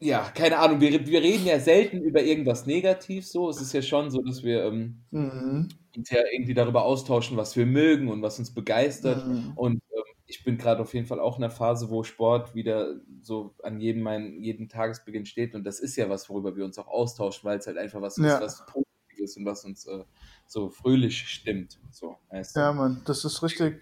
ja, 0.01 0.31
keine 0.35 0.59
Ahnung, 0.59 0.81
wir, 0.81 1.07
wir 1.07 1.23
reden 1.23 1.47
ja 1.47 1.59
selten 1.59 2.03
über 2.03 2.23
irgendwas 2.23 2.67
negativ 2.67 3.27
so. 3.27 3.49
Es 3.49 3.61
ist 3.61 3.73
ja 3.73 3.83
schon 3.83 4.11
so, 4.11 4.23
dass 4.23 4.43
wir 4.43 4.65
ähm, 4.65 5.03
mhm. 5.11 5.69
uns 5.97 6.11
ja 6.11 6.21
irgendwie 6.33 6.55
darüber 6.55 6.85
austauschen, 6.85 7.37
was 7.37 7.57
wir 7.57 7.67
mögen 7.67 8.09
und 8.09 8.21
was 8.21 8.39
uns 8.39 8.53
begeistert. 8.53 9.27
Mhm. 9.27 9.53
Und 9.55 9.75
ähm, 9.75 10.03
ich 10.27 10.45
bin 10.45 10.59
gerade 10.59 10.83
auf 10.83 10.93
jeden 10.95 11.07
Fall 11.07 11.21
auch 11.21 11.39
in 11.39 11.45
einer 11.45 11.53
Phase, 11.53 11.91
wo 11.91 12.03
Sport 12.03 12.55
wieder 12.55 12.97
so 13.23 13.55
an 13.63 13.81
jedem, 13.81 14.03
mein, 14.03 14.43
jeden 14.43 14.69
Tagesbeginn 14.69 15.27
steht. 15.27 15.55
Und 15.55 15.65
das 15.65 15.81
ist 15.81 15.97
ja 15.97 16.09
was, 16.11 16.29
worüber 16.29 16.57
wir 16.57 16.65
uns 16.65 16.79
auch 16.79 16.89
austauschen, 16.89 17.45
weil 17.45 17.59
es 17.59 17.67
halt 17.67 17.79
einfach 17.79 18.03
was 18.03 18.17
ja. 18.17 18.37
ist, 18.37 18.43
was 18.43 18.67
positiv 18.67 19.19
ist 19.19 19.37
und 19.37 19.47
was 19.47 19.65
uns 19.65 19.87
äh, 19.87 20.05
so 20.47 20.69
fröhlich 20.69 21.29
stimmt. 21.29 21.79
So, 21.91 22.17
weißt 22.31 22.57
du? 22.57 22.61
Ja, 22.61 22.73
Mann, 22.73 23.01
das 23.07 23.25
ist 23.25 23.43
richtig. 23.43 23.81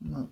Ja. 0.00 0.26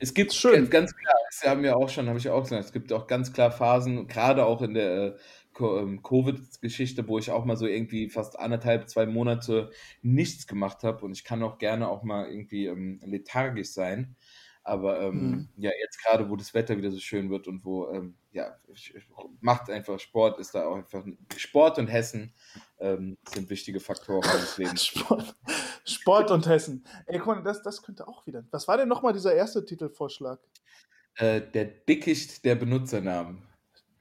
Es 0.00 0.14
gibt 0.14 0.32
Schön. 0.32 0.70
ganz 0.70 0.94
klar, 0.94 1.17
es 1.30 1.46
haben 1.46 1.62
wir 1.62 1.76
auch 1.76 1.88
schon, 1.88 2.08
habe 2.08 2.18
ich 2.18 2.28
auch 2.28 2.42
gesagt, 2.42 2.64
es 2.64 2.72
gibt 2.72 2.92
auch 2.92 3.06
ganz 3.06 3.32
klar 3.32 3.50
Phasen, 3.50 4.06
gerade 4.08 4.44
auch 4.44 4.62
in 4.62 4.74
der 4.74 5.14
äh, 5.14 5.16
ähm, 5.60 6.02
Covid-Geschichte, 6.02 7.06
wo 7.08 7.18
ich 7.18 7.30
auch 7.30 7.44
mal 7.44 7.56
so 7.56 7.66
irgendwie 7.66 8.08
fast 8.08 8.38
anderthalb, 8.38 8.88
zwei 8.88 9.06
Monate 9.06 9.70
nichts 10.02 10.46
gemacht 10.46 10.82
habe 10.82 11.04
und 11.04 11.12
ich 11.12 11.24
kann 11.24 11.42
auch 11.42 11.58
gerne 11.58 11.88
auch 11.88 12.02
mal 12.02 12.30
irgendwie 12.30 12.66
ähm, 12.66 13.00
lethargisch 13.04 13.70
sein. 13.70 14.16
Aber 14.68 15.00
ähm, 15.00 15.14
mhm. 15.14 15.48
ja, 15.56 15.70
jetzt 15.80 16.04
gerade, 16.04 16.28
wo 16.28 16.36
das 16.36 16.52
Wetter 16.52 16.76
wieder 16.76 16.90
so 16.90 16.98
schön 16.98 17.30
wird 17.30 17.48
und 17.48 17.64
wo, 17.64 17.88
ähm, 17.88 18.16
ja, 18.32 18.54
macht 19.40 19.70
einfach 19.70 19.98
Sport, 19.98 20.38
ist 20.38 20.54
da 20.54 20.66
auch 20.66 20.76
einfach, 20.76 21.04
Sport 21.38 21.78
und 21.78 21.86
Hessen 21.86 22.34
ähm, 22.78 23.16
sind 23.32 23.48
wichtige 23.48 23.80
Faktoren 23.80 24.30
des 24.30 24.58
Lebens. 24.58 24.84
Sport, 24.84 25.36
Sport 25.84 26.30
und 26.30 26.46
Hessen. 26.46 26.84
Ey, 27.06 27.18
guck 27.18 27.36
mal, 27.36 27.42
das, 27.42 27.62
das 27.62 27.82
könnte 27.82 28.06
auch 28.06 28.26
wieder. 28.26 28.44
Was 28.50 28.68
war 28.68 28.76
denn 28.76 28.88
nochmal 28.88 29.14
dieser 29.14 29.34
erste 29.34 29.64
Titelvorschlag? 29.64 30.38
Äh, 31.18 31.42
der 31.42 31.64
Dickicht 31.64 32.44
der 32.44 32.54
Benutzernamen. 32.54 33.42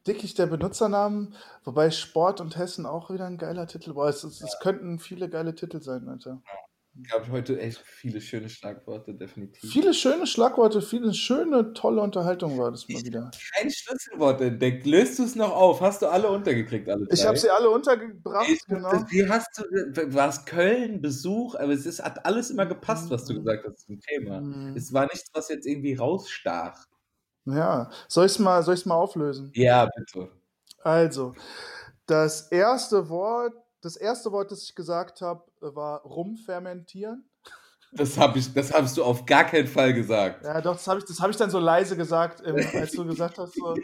Dickicht 0.05 0.37
der 0.39 0.45
Benutzernamen, 0.45 1.35
wobei 1.63 1.91
Sport 1.91 2.39
und 2.39 2.57
Hessen 2.57 2.85
auch 2.85 3.09
wieder 3.09 3.25
ein 3.25 3.37
geiler 3.37 3.67
Titel 3.67 3.95
war. 3.95 4.07
Es, 4.07 4.23
es, 4.23 4.41
es 4.41 4.57
könnten 4.61 4.99
viele 4.99 5.29
geile 5.29 5.53
Titel 5.53 5.81
sein, 5.81 6.07
Alter. 6.07 6.41
Ja 6.45 6.67
gab 7.09 7.29
heute 7.29 7.59
echt 7.59 7.79
viele 7.85 8.21
schöne 8.21 8.49
Schlagworte, 8.49 9.13
definitiv. 9.13 9.71
Viele 9.71 9.93
schöne 9.93 10.25
Schlagworte, 10.25 10.81
viele 10.81 11.13
schöne, 11.13 11.73
tolle 11.73 12.01
Unterhaltung 12.01 12.57
war 12.57 12.71
das 12.71 12.87
mal 12.89 13.03
wieder. 13.03 13.31
Kein 13.55 13.69
Schlüsselwort 13.69 14.41
entdeckt. 14.41 14.85
Löst 14.85 15.19
du 15.19 15.23
es 15.23 15.35
noch 15.35 15.51
auf? 15.55 15.81
Hast 15.81 16.01
du 16.01 16.07
alle 16.07 16.29
untergekriegt, 16.29 16.89
alle 16.89 17.05
drei? 17.05 17.13
Ich 17.13 17.25
habe 17.25 17.37
sie 17.37 17.49
alle 17.49 17.69
untergebracht, 17.69 18.49
ich, 18.49 18.65
genau. 18.65 18.91
Wie 19.09 19.27
hast 19.29 19.47
du, 19.57 20.13
war 20.13 20.29
es 20.29 20.45
Köln, 20.45 21.01
Besuch, 21.01 21.55
aber 21.55 21.73
es 21.73 21.85
ist, 21.85 22.03
hat 22.03 22.25
alles 22.25 22.49
immer 22.49 22.65
gepasst, 22.65 23.09
was 23.09 23.25
du 23.25 23.33
mhm. 23.33 23.37
gesagt 23.39 23.65
hast 23.67 23.85
zum 23.85 23.99
Thema. 23.99 24.41
Mhm. 24.41 24.75
Es 24.75 24.91
war 24.93 25.03
nichts, 25.03 25.29
was 25.33 25.49
jetzt 25.49 25.67
irgendwie 25.67 25.95
rausstach. 25.95 26.86
Ja, 27.47 27.89
soll 28.07 28.25
ich 28.25 28.33
es 28.33 28.39
mal, 28.39 28.63
mal 28.85 28.95
auflösen? 28.95 29.51
Ja, 29.53 29.89
bitte. 29.95 30.29
Also, 30.83 31.33
das 32.05 32.51
erste 32.51 33.09
Wort 33.09 33.53
das 33.81 33.95
erste 33.95 34.31
Wort, 34.31 34.51
das 34.51 34.63
ich 34.63 34.75
gesagt 34.75 35.21
habe, 35.21 35.43
war 35.59 36.01
rumfermentieren. 36.01 37.23
Das, 37.93 38.17
hab 38.17 38.35
ich, 38.35 38.53
das 38.53 38.73
hast 38.73 38.97
du 38.97 39.03
auf 39.03 39.25
gar 39.25 39.45
keinen 39.45 39.67
Fall 39.67 39.93
gesagt. 39.93 40.43
Ja, 40.43 40.59
doch, 40.61 40.73
das 40.73 40.87
habe 40.87 40.99
ich, 40.99 41.19
hab 41.19 41.29
ich 41.29 41.37
dann 41.37 41.49
so 41.49 41.59
leise 41.59 41.95
gesagt, 41.95 42.43
ähm, 42.45 42.57
als 42.73 42.91
du 42.91 43.05
gesagt 43.05 43.37
hast, 43.37 43.55
so, 43.55 43.75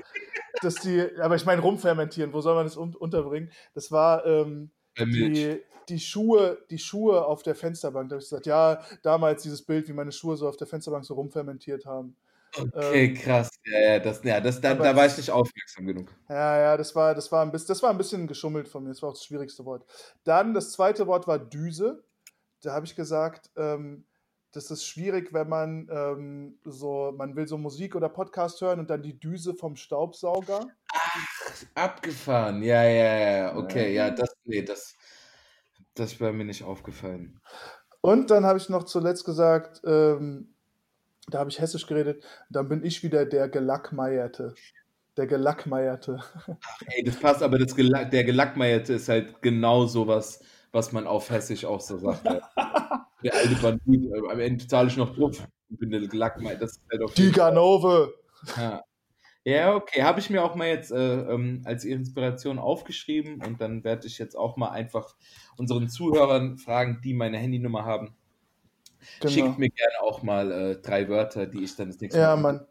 dass 0.62 0.76
die, 0.76 1.08
aber 1.20 1.36
ich 1.36 1.46
meine 1.46 1.62
rumfermentieren, 1.62 2.34
wo 2.34 2.42
soll 2.42 2.56
man 2.56 2.66
das 2.66 2.76
un 2.76 2.96
unterbringen? 2.96 3.50
Das 3.74 3.92
war 3.92 4.26
ähm, 4.26 4.72
die, 5.00 5.62
die, 5.88 6.00
Schuhe, 6.00 6.58
die 6.70 6.80
Schuhe 6.80 7.26
auf 7.26 7.44
der 7.44 7.56
Fensterbank. 7.56 8.10
Da 8.10 8.16
habe 8.16 8.24
ich 8.24 8.30
gesagt, 8.30 8.46
ja, 8.46 8.82
damals 9.04 9.44
dieses 9.44 9.62
Bild, 9.62 9.88
wie 9.88 9.94
meine 9.94 10.12
Schuhe 10.12 10.36
so 10.36 10.50
auf 10.50 10.58
der 10.58 10.68
Fensterbank 10.68 11.06
so 11.06 11.14
rumfermentiert 11.14 11.86
haben. 11.86 12.18
Okay, 12.56 13.06
ähm, 13.06 13.14
krass. 13.16 13.50
Ja, 13.66 13.80
ja, 13.80 14.00
das, 14.00 14.24
ja 14.24 14.40
das, 14.40 14.62
da, 14.62 14.74
da 14.76 14.96
war 14.96 15.06
ich 15.06 15.18
nicht 15.18 15.32
aufmerksam 15.32 15.88
genug. 15.88 16.10
Ja, 16.30 16.60
ja, 16.60 16.78
das 16.78 16.94
war, 16.96 17.16
das, 17.16 17.32
war 17.32 17.42
ein 17.44 17.52
bisschen, 17.52 17.68
das 17.68 17.82
war 17.82 17.90
ein 17.90 17.98
bisschen 17.98 18.28
geschummelt 18.28 18.68
von 18.68 18.84
mir. 18.84 18.90
Das 18.90 19.02
war 19.02 19.10
auch 19.10 19.14
das 19.14 19.26
schwierigste 19.26 19.66
Wort. 19.66 19.86
Dann 20.24 20.54
das 20.54 20.72
zweite 20.72 21.08
Wort 21.08 21.28
war 21.28 21.40
Düse. 21.40 22.04
Da 22.62 22.74
habe 22.74 22.86
ich 22.86 22.96
gesagt, 22.96 23.50
ähm, 23.58 24.06
das 24.52 24.70
ist 24.70 24.86
schwierig, 24.86 25.34
wenn 25.34 25.50
man 25.50 25.88
ähm, 25.92 26.60
so, 26.64 27.12
man 27.18 27.36
will 27.36 27.48
so 27.48 27.58
Musik 27.58 27.96
oder 27.96 28.08
Podcast 28.08 28.62
hören 28.62 28.80
und 28.80 28.90
dann 28.90 29.02
die 29.02 29.20
Düse 29.20 29.56
vom 29.56 29.76
Staubsauger. 29.76 30.68
Ach, 30.94 31.64
abgefahren. 31.74 32.62
Ja, 32.62 32.84
ja, 32.84 33.20
ja. 33.20 33.56
Okay, 33.56 33.94
ja, 33.94 34.08
ja 34.08 34.12
das, 34.12 34.36
nee, 34.46 34.62
das, 34.62 34.96
das 35.96 36.20
wäre 36.20 36.34
mir 36.34 36.46
nicht 36.46 36.64
aufgefallen. 36.64 37.42
Und 38.02 38.30
dann 38.30 38.46
habe 38.46 38.60
ich 38.60 38.70
noch 38.70 38.84
zuletzt 38.84 39.26
gesagt, 39.26 39.82
ähm, 39.86 40.53
da 41.28 41.40
habe 41.40 41.50
ich 41.50 41.60
hessisch 41.60 41.88
geredet. 41.88 42.24
Dann 42.50 42.70
bin 42.70 42.84
ich 42.84 43.04
wieder 43.04 43.26
der 43.26 43.50
Gelackmeierte. 43.50 44.56
Der 45.16 45.28
Gelackmeierte. 45.28 46.20
Ey, 46.88 47.04
das 47.04 47.20
passt, 47.20 47.44
aber 47.44 47.60
das 47.60 47.76
Gelack, 47.76 48.12
der 48.12 48.24
Gelackmeierte 48.24 48.94
ist 48.94 49.10
halt 49.10 49.42
genau 49.42 49.86
sowas, 49.86 50.44
was 50.72 50.92
man 50.92 51.06
auf 51.06 51.30
hessisch 51.30 51.66
auch 51.66 51.82
so 51.82 51.98
sagt. 51.98 52.26
der 53.24 53.34
alte 53.34 53.56
Bandit, 53.62 54.12
äh, 54.12 54.32
am 54.32 54.40
Ende 54.40 54.68
zahle 54.68 54.88
ich 54.88 54.98
noch 54.98 55.16
drauf. 55.16 55.48
Ich 55.70 55.80
bin 55.80 55.92
der 55.92 56.02
Gelackmeierte. 56.02 56.68
halt 56.92 57.18
Die 57.18 57.32
Ganove. 57.32 58.14
Ja. 58.58 58.84
Ja, 59.46 59.76
okay. 59.76 60.04
Habe 60.04 60.22
ich 60.22 60.30
mir 60.30 60.42
auch 60.44 60.56
mal 60.56 60.70
jetzt 60.70 60.92
äh, 60.92 61.22
ähm, 61.22 61.64
als 61.66 61.84
Inspiration 61.84 62.60
aufgeschrieben 62.60 63.44
und 63.46 63.60
dann 63.60 63.84
werde 63.84 64.08
ich 64.08 64.18
jetzt 64.18 64.36
auch 64.36 64.56
mal 64.56 64.70
einfach 64.70 65.16
unseren 65.58 65.90
Zuhörern 65.90 66.58
fragen, 66.58 67.02
die 67.04 67.14
meine 67.14 67.38
Handynummer 67.38 67.84
haben, 67.84 68.16
Genau. 69.20 69.34
Schickt 69.34 69.60
mir 69.60 69.70
gerne 69.70 70.02
auch 70.02 70.24
mal 70.24 70.52
äh, 70.52 70.76
drei 70.82 71.08
Wörter, 71.10 71.46
die 71.46 71.64
ich 71.64 71.76
dann 71.76 71.90
das 71.90 72.00
nächste 72.00 72.20
Mal. 72.20 72.26
Ja, 72.26 72.36
Mann. 72.36 72.66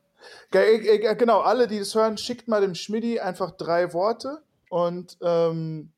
Genau, 0.51 1.41
alle, 1.41 1.67
die 1.67 1.79
das 1.79 1.95
hören, 1.95 2.17
schickt 2.17 2.49
mal 2.49 2.61
dem 2.61 2.75
Schmidti 2.75 3.19
einfach 3.21 3.51
drei 3.53 3.93
Worte 3.93 4.43
und 4.69 5.19
ähm, 5.23 5.91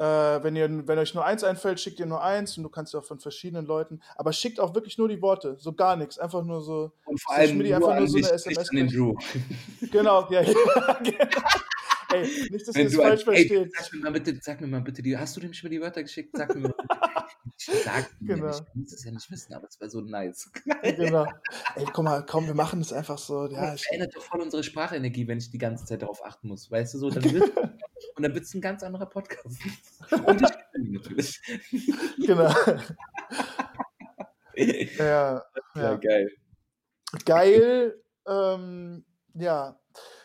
Äh, 0.00 0.42
wenn, 0.42 0.56
ihr, 0.56 0.88
wenn 0.88 0.98
euch 0.98 1.12
nur 1.14 1.26
eins 1.26 1.44
einfällt, 1.44 1.78
schickt 1.78 2.00
ihr 2.00 2.06
nur 2.06 2.22
eins 2.22 2.56
und 2.56 2.62
du 2.62 2.70
kannst 2.70 2.94
ja 2.94 3.00
auch 3.00 3.04
von 3.04 3.18
verschiedenen 3.18 3.66
Leuten. 3.66 4.00
Aber 4.16 4.32
schickt 4.32 4.58
auch 4.58 4.74
wirklich 4.74 4.96
nur 4.96 5.10
die 5.10 5.20
Worte, 5.20 5.56
so 5.58 5.74
gar 5.74 5.94
nichts. 5.94 6.18
Einfach 6.18 6.42
nur 6.42 6.62
so. 6.62 6.92
Und 7.04 7.20
vor 7.20 7.34
allem 7.34 7.58
Media 7.58 7.78
nur 7.78 7.92
einfach 7.92 8.00
nur 8.00 8.08
so 8.08 8.16
eine 8.16 8.32
SMS 8.32 8.70
an 8.70 8.76
den 8.76 8.88
kriegen. 8.88 8.98
Drew. 8.98 9.14
Genau, 9.92 10.26
ja. 10.30 10.40
ja. 10.40 10.54
Ey, 12.12 12.22
nicht, 12.50 12.66
dass 12.68 12.74
ihr 12.74 12.80
Wenn 12.80 12.86
es 12.86 12.92
du 12.92 12.98
falsch 13.02 13.24
versteht. 13.24 13.72
sag 13.76 13.92
mir 13.92 14.00
mal 14.00 14.12
bitte, 14.12 14.38
sag 14.42 14.60
mir 14.60 14.66
mal 14.66 14.80
bitte, 14.82 15.02
die, 15.02 15.16
hast 15.16 15.36
du 15.36 15.40
dem 15.40 15.52
schon 15.52 15.68
mal 15.68 15.70
die 15.76 15.80
Wörter 15.80 16.02
geschickt? 16.02 16.36
Sag 16.36 16.54
mir 16.54 16.60
mal 16.62 16.74
bitte. 16.76 16.88
Sag 17.84 18.10
mir 18.20 18.36
Genau. 18.36 18.46
nicht, 18.48 18.62
ich 18.68 18.74
muss 18.74 18.92
es 18.92 19.04
ja 19.04 19.10
nicht 19.12 19.30
wissen, 19.30 19.52
aber 19.52 19.66
es 19.68 19.78
wäre 19.78 19.90
so 19.90 20.00
nice. 20.00 20.50
genau. 20.82 21.26
Ey, 21.74 21.84
guck 21.92 22.04
mal, 22.04 22.24
komm, 22.24 22.46
wir 22.46 22.54
machen 22.54 22.78
das 22.80 22.90
einfach 22.92 23.18
so. 23.18 23.46
Ja, 23.48 23.72
Das 23.72 23.80
ich, 23.80 23.86
verändert 23.86 24.16
doch 24.16 24.22
voll 24.22 24.40
unsere 24.40 24.62
Sprachenergie, 24.64 25.28
wenn 25.28 25.38
ich 25.38 25.50
die 25.50 25.58
ganze 25.58 25.84
Zeit 25.84 26.00
darauf 26.02 26.24
achten 26.24 26.48
muss. 26.48 26.70
Weißt 26.70 26.94
du 26.94 26.98
so, 26.98 27.10
dann 27.10 27.22
wird 27.24 27.54
und 28.16 28.22
dann 28.22 28.32
wird 28.34 28.44
es 28.44 28.54
ein 28.54 28.62
ganz 28.62 28.82
anderer 28.82 29.06
Podcast. 29.06 29.46
Und 29.46 30.40
ich 30.42 30.48
bin 30.72 30.92
natürlich. 30.92 31.40
genau. 32.26 32.52
Ja, 34.56 34.94
Ja, 34.98 35.44
ja. 35.74 35.96
geil. 35.96 36.30
Geil. 37.24 38.02
Ähm, 38.26 39.04
ja, 39.34 39.78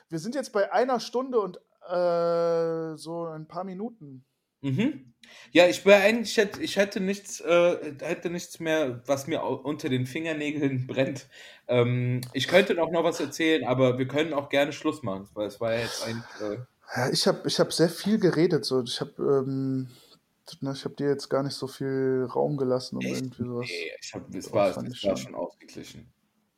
wir 0.10 0.20
sind 0.20 0.36
jetzt 0.36 0.54
bei 0.54 0.72
einer 0.72 1.00
Stunde 1.00 1.40
und 1.40 1.60
äh, 1.90 2.98
so 2.98 3.26
ein 3.26 3.48
paar 3.48 3.64
Minuten. 3.64 4.26
Mhm. 4.62 5.14
Ja, 5.52 5.68
ich 5.68 5.86
wäre 5.86 6.02
eigentlich, 6.02 6.32
ich 6.32 6.38
hätte, 6.38 6.62
ich 6.64 6.76
hätte 6.78 7.00
nichts, 7.00 7.40
äh, 7.42 7.94
hätte 8.00 8.30
nichts 8.30 8.60
mehr, 8.60 9.02
was 9.06 9.28
mir 9.28 9.44
unter 9.44 9.90
den 9.90 10.06
Fingernägeln 10.08 10.88
brennt. 10.88 11.28
Ähm, 11.68 12.22
ich 12.34 12.48
könnte 12.48 12.74
noch 12.74 12.92
noch 12.92 13.04
was 13.04 13.20
erzählen, 13.20 13.64
aber 13.66 13.98
wir 14.00 14.08
können 14.08 14.34
auch 14.34 14.50
gerne 14.50 14.72
Schluss 14.72 15.04
machen, 15.04 15.28
weil 15.34 15.48
es 15.48 15.60
war 15.62 15.74
ja 15.74 15.82
jetzt 15.82 16.04
eigentlich. 16.04 16.42
Äh, 16.42 16.58
Ja, 16.96 17.10
ich 17.12 17.28
habe 17.28 17.48
ich 17.48 17.60
hab 17.60 17.74
sehr 17.74 17.90
viel 17.90 18.20
geredet. 18.20 18.66
So. 18.66 18.82
Ich 18.84 19.02
habe 19.02 19.14
ähm, 19.22 19.90
na, 20.62 20.74
ich 20.74 20.86
hab 20.86 20.96
dir 20.98 21.10
jetzt 21.10 21.30
gar 21.30 21.44
nicht 21.44 21.56
so 21.56 21.68
viel 21.68 22.28
Raum 22.34 22.58
gelassen, 22.58 22.98
um 22.98 23.06
Echt? 23.06 23.16
irgendwie 23.16 23.44
sowas. 23.44 23.68
nee, 23.68 23.92
ich 24.00 24.14
hab, 24.14 24.36
es 24.36 24.52
war, 24.52 24.70
es 24.70 25.04
war 25.04 25.18
schon. 25.18 25.36
ausgeglichen. 25.36 26.12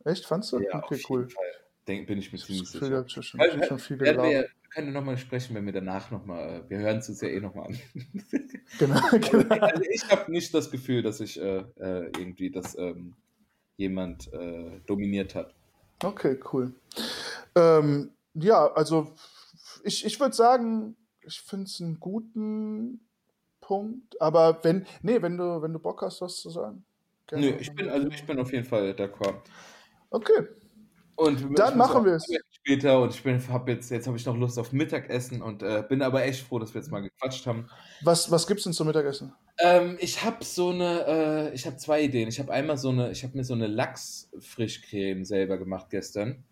Echt, 0.04 0.26
fandst 0.26 0.52
du? 0.52 0.60
Ja, 0.60 0.72
auf 0.72 0.84
okay, 0.84 0.96
jeden 0.96 1.06
cool. 1.10 1.30
Fall. 1.30 1.46
Denk, 1.88 2.08
bin 2.08 2.20
ich 2.20 2.32
mir 2.32 2.40
ziemlich 2.40 2.70
sicher. 2.70 3.06
ich 3.06 3.14
schon, 3.26 3.42
schon 3.64 3.80
viel 3.80 4.00
werden 4.00 4.46
können 4.70 4.94
nochmal 4.94 5.18
sprechen, 5.18 5.56
wenn 5.56 5.66
wir 5.66 5.74
danach 5.74 6.12
nochmal, 6.12 6.64
wir 6.70 6.80
hören 6.80 6.98
es 6.98 7.10
uns 7.10 7.22
ja 7.22 7.28
eh 7.30 7.40
nochmal 7.40 7.68
an. 7.68 7.80
Genau, 8.80 9.00
genau. 9.32 9.56
also 9.56 9.82
ich 9.90 10.12
habe 10.12 10.30
nicht 10.30 10.54
das 10.54 10.70
Gefühl, 10.70 11.02
dass 11.02 11.22
ich 11.22 11.40
äh, 11.40 11.60
äh, 11.78 12.12
irgendwie, 12.18 12.52
dass 12.52 12.78
ähm, 12.78 13.16
jemand 13.78 14.32
äh, 14.34 14.82
dominiert 14.86 15.36
hat. 15.36 15.56
Okay, 16.04 16.38
cool. 16.52 16.74
Ähm, 17.56 18.12
ja, 18.34 18.68
also 18.74 19.16
ich, 19.84 20.06
ich 20.06 20.20
würde 20.20 20.36
sagen, 20.36 20.98
ich 21.22 21.40
finde 21.42 21.66
es 21.66 21.80
einen 21.80 22.00
guten 22.00 23.08
Punkt. 23.62 24.20
Aber 24.22 24.64
wenn, 24.64 24.86
nee, 25.02 25.22
wenn 25.22 25.38
du, 25.38 25.62
wenn 25.62 25.74
du 25.74 25.80
Bock 25.80 26.02
hast, 26.02 26.22
was 26.22 26.38
zu 26.38 26.50
sagen. 26.50 26.86
gerne 27.26 27.52
Nö, 27.52 27.58
ich 27.60 27.74
bin, 27.74 27.90
also 27.90 28.08
ich 28.10 28.26
bin 28.26 28.40
auf 28.40 28.52
jeden 28.52 28.66
Fall 28.66 28.92
d'accord. 28.92 29.42
Okay, 30.10 30.48
Und 31.18 31.58
Dann 31.58 31.78
machen 31.78 32.06
wir 32.06 32.14
es. 32.14 32.28
Später 32.68 33.02
und 33.02 33.16
ich 33.16 33.24
bin, 33.24 33.42
hab 33.48 33.70
jetzt, 33.70 33.90
jetzt 33.92 34.08
habe 34.08 34.18
ich 34.18 34.26
noch 34.26 34.36
Lust 34.36 34.60
auf 34.60 34.74
Mittagessen 34.74 35.42
und 35.42 35.64
äh, 35.64 35.86
bin 35.88 36.02
aber 36.02 36.26
echt 36.26 36.46
froh, 36.46 36.60
dass 36.60 36.74
wir 36.74 36.82
jetzt 36.82 36.92
mal 36.92 37.00
gequatscht 37.00 37.48
haben. 37.48 37.70
was, 38.02 38.30
was 38.30 38.46
gibt's 38.46 38.66
denn 38.66 38.74
zum 38.74 38.88
Mittagessen? 38.88 39.32
Ähm, 39.58 39.96
ich 40.02 40.26
habe 40.26 40.44
so 40.44 40.72
eine, 40.72 41.06
äh, 41.08 41.54
ich 41.54 41.66
habe 41.66 41.78
zwei 41.78 42.04
Ideen. 42.04 42.28
Ich 42.28 42.40
habe 42.40 42.52
einmal 42.52 42.78
so 42.78 42.90
eine, 42.90 43.10
ich 43.12 43.24
habe 43.24 43.38
mir 43.38 43.46
so 43.46 43.54
eine 43.54 43.68
Lachs-Frischcreme 43.68 45.24
selber 45.24 45.58
gemacht 45.58 45.90
gestern. 45.90 46.44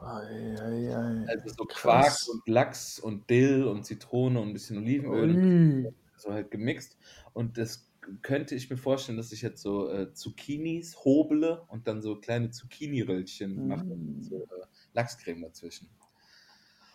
Ei, 0.00 0.56
ei, 0.58 0.96
ei. 0.96 1.26
Also 1.28 1.50
so 1.54 1.64
Quark 1.66 2.06
Krass. 2.06 2.28
und 2.28 2.48
Lachs 2.48 2.98
und 2.98 3.28
Dill 3.28 3.64
und 3.64 3.84
Zitrone 3.84 4.40
und 4.40 4.48
ein 4.48 4.52
bisschen 4.54 4.78
Olivenöl. 4.78 5.84
Ui. 5.84 5.92
so 6.16 6.32
halt 6.32 6.50
gemixt. 6.50 6.96
Und 7.34 7.58
das 7.58 7.92
könnte 8.22 8.54
ich 8.54 8.70
mir 8.70 8.78
vorstellen, 8.78 9.18
dass 9.18 9.32
ich 9.32 9.42
jetzt 9.42 9.60
so 9.60 9.90
äh, 9.90 10.14
Zucchinis 10.14 11.04
hobele 11.04 11.62
und 11.68 11.86
dann 11.86 12.00
so 12.00 12.16
kleine 12.16 12.48
Zucchini-Röllchen 12.48 13.68
mache. 13.68 13.84
Mm. 13.84 14.16
mit 14.16 14.24
So 14.24 14.36
äh, 14.36 14.66
Lachscreme 14.92 15.42
dazwischen. 15.42 15.88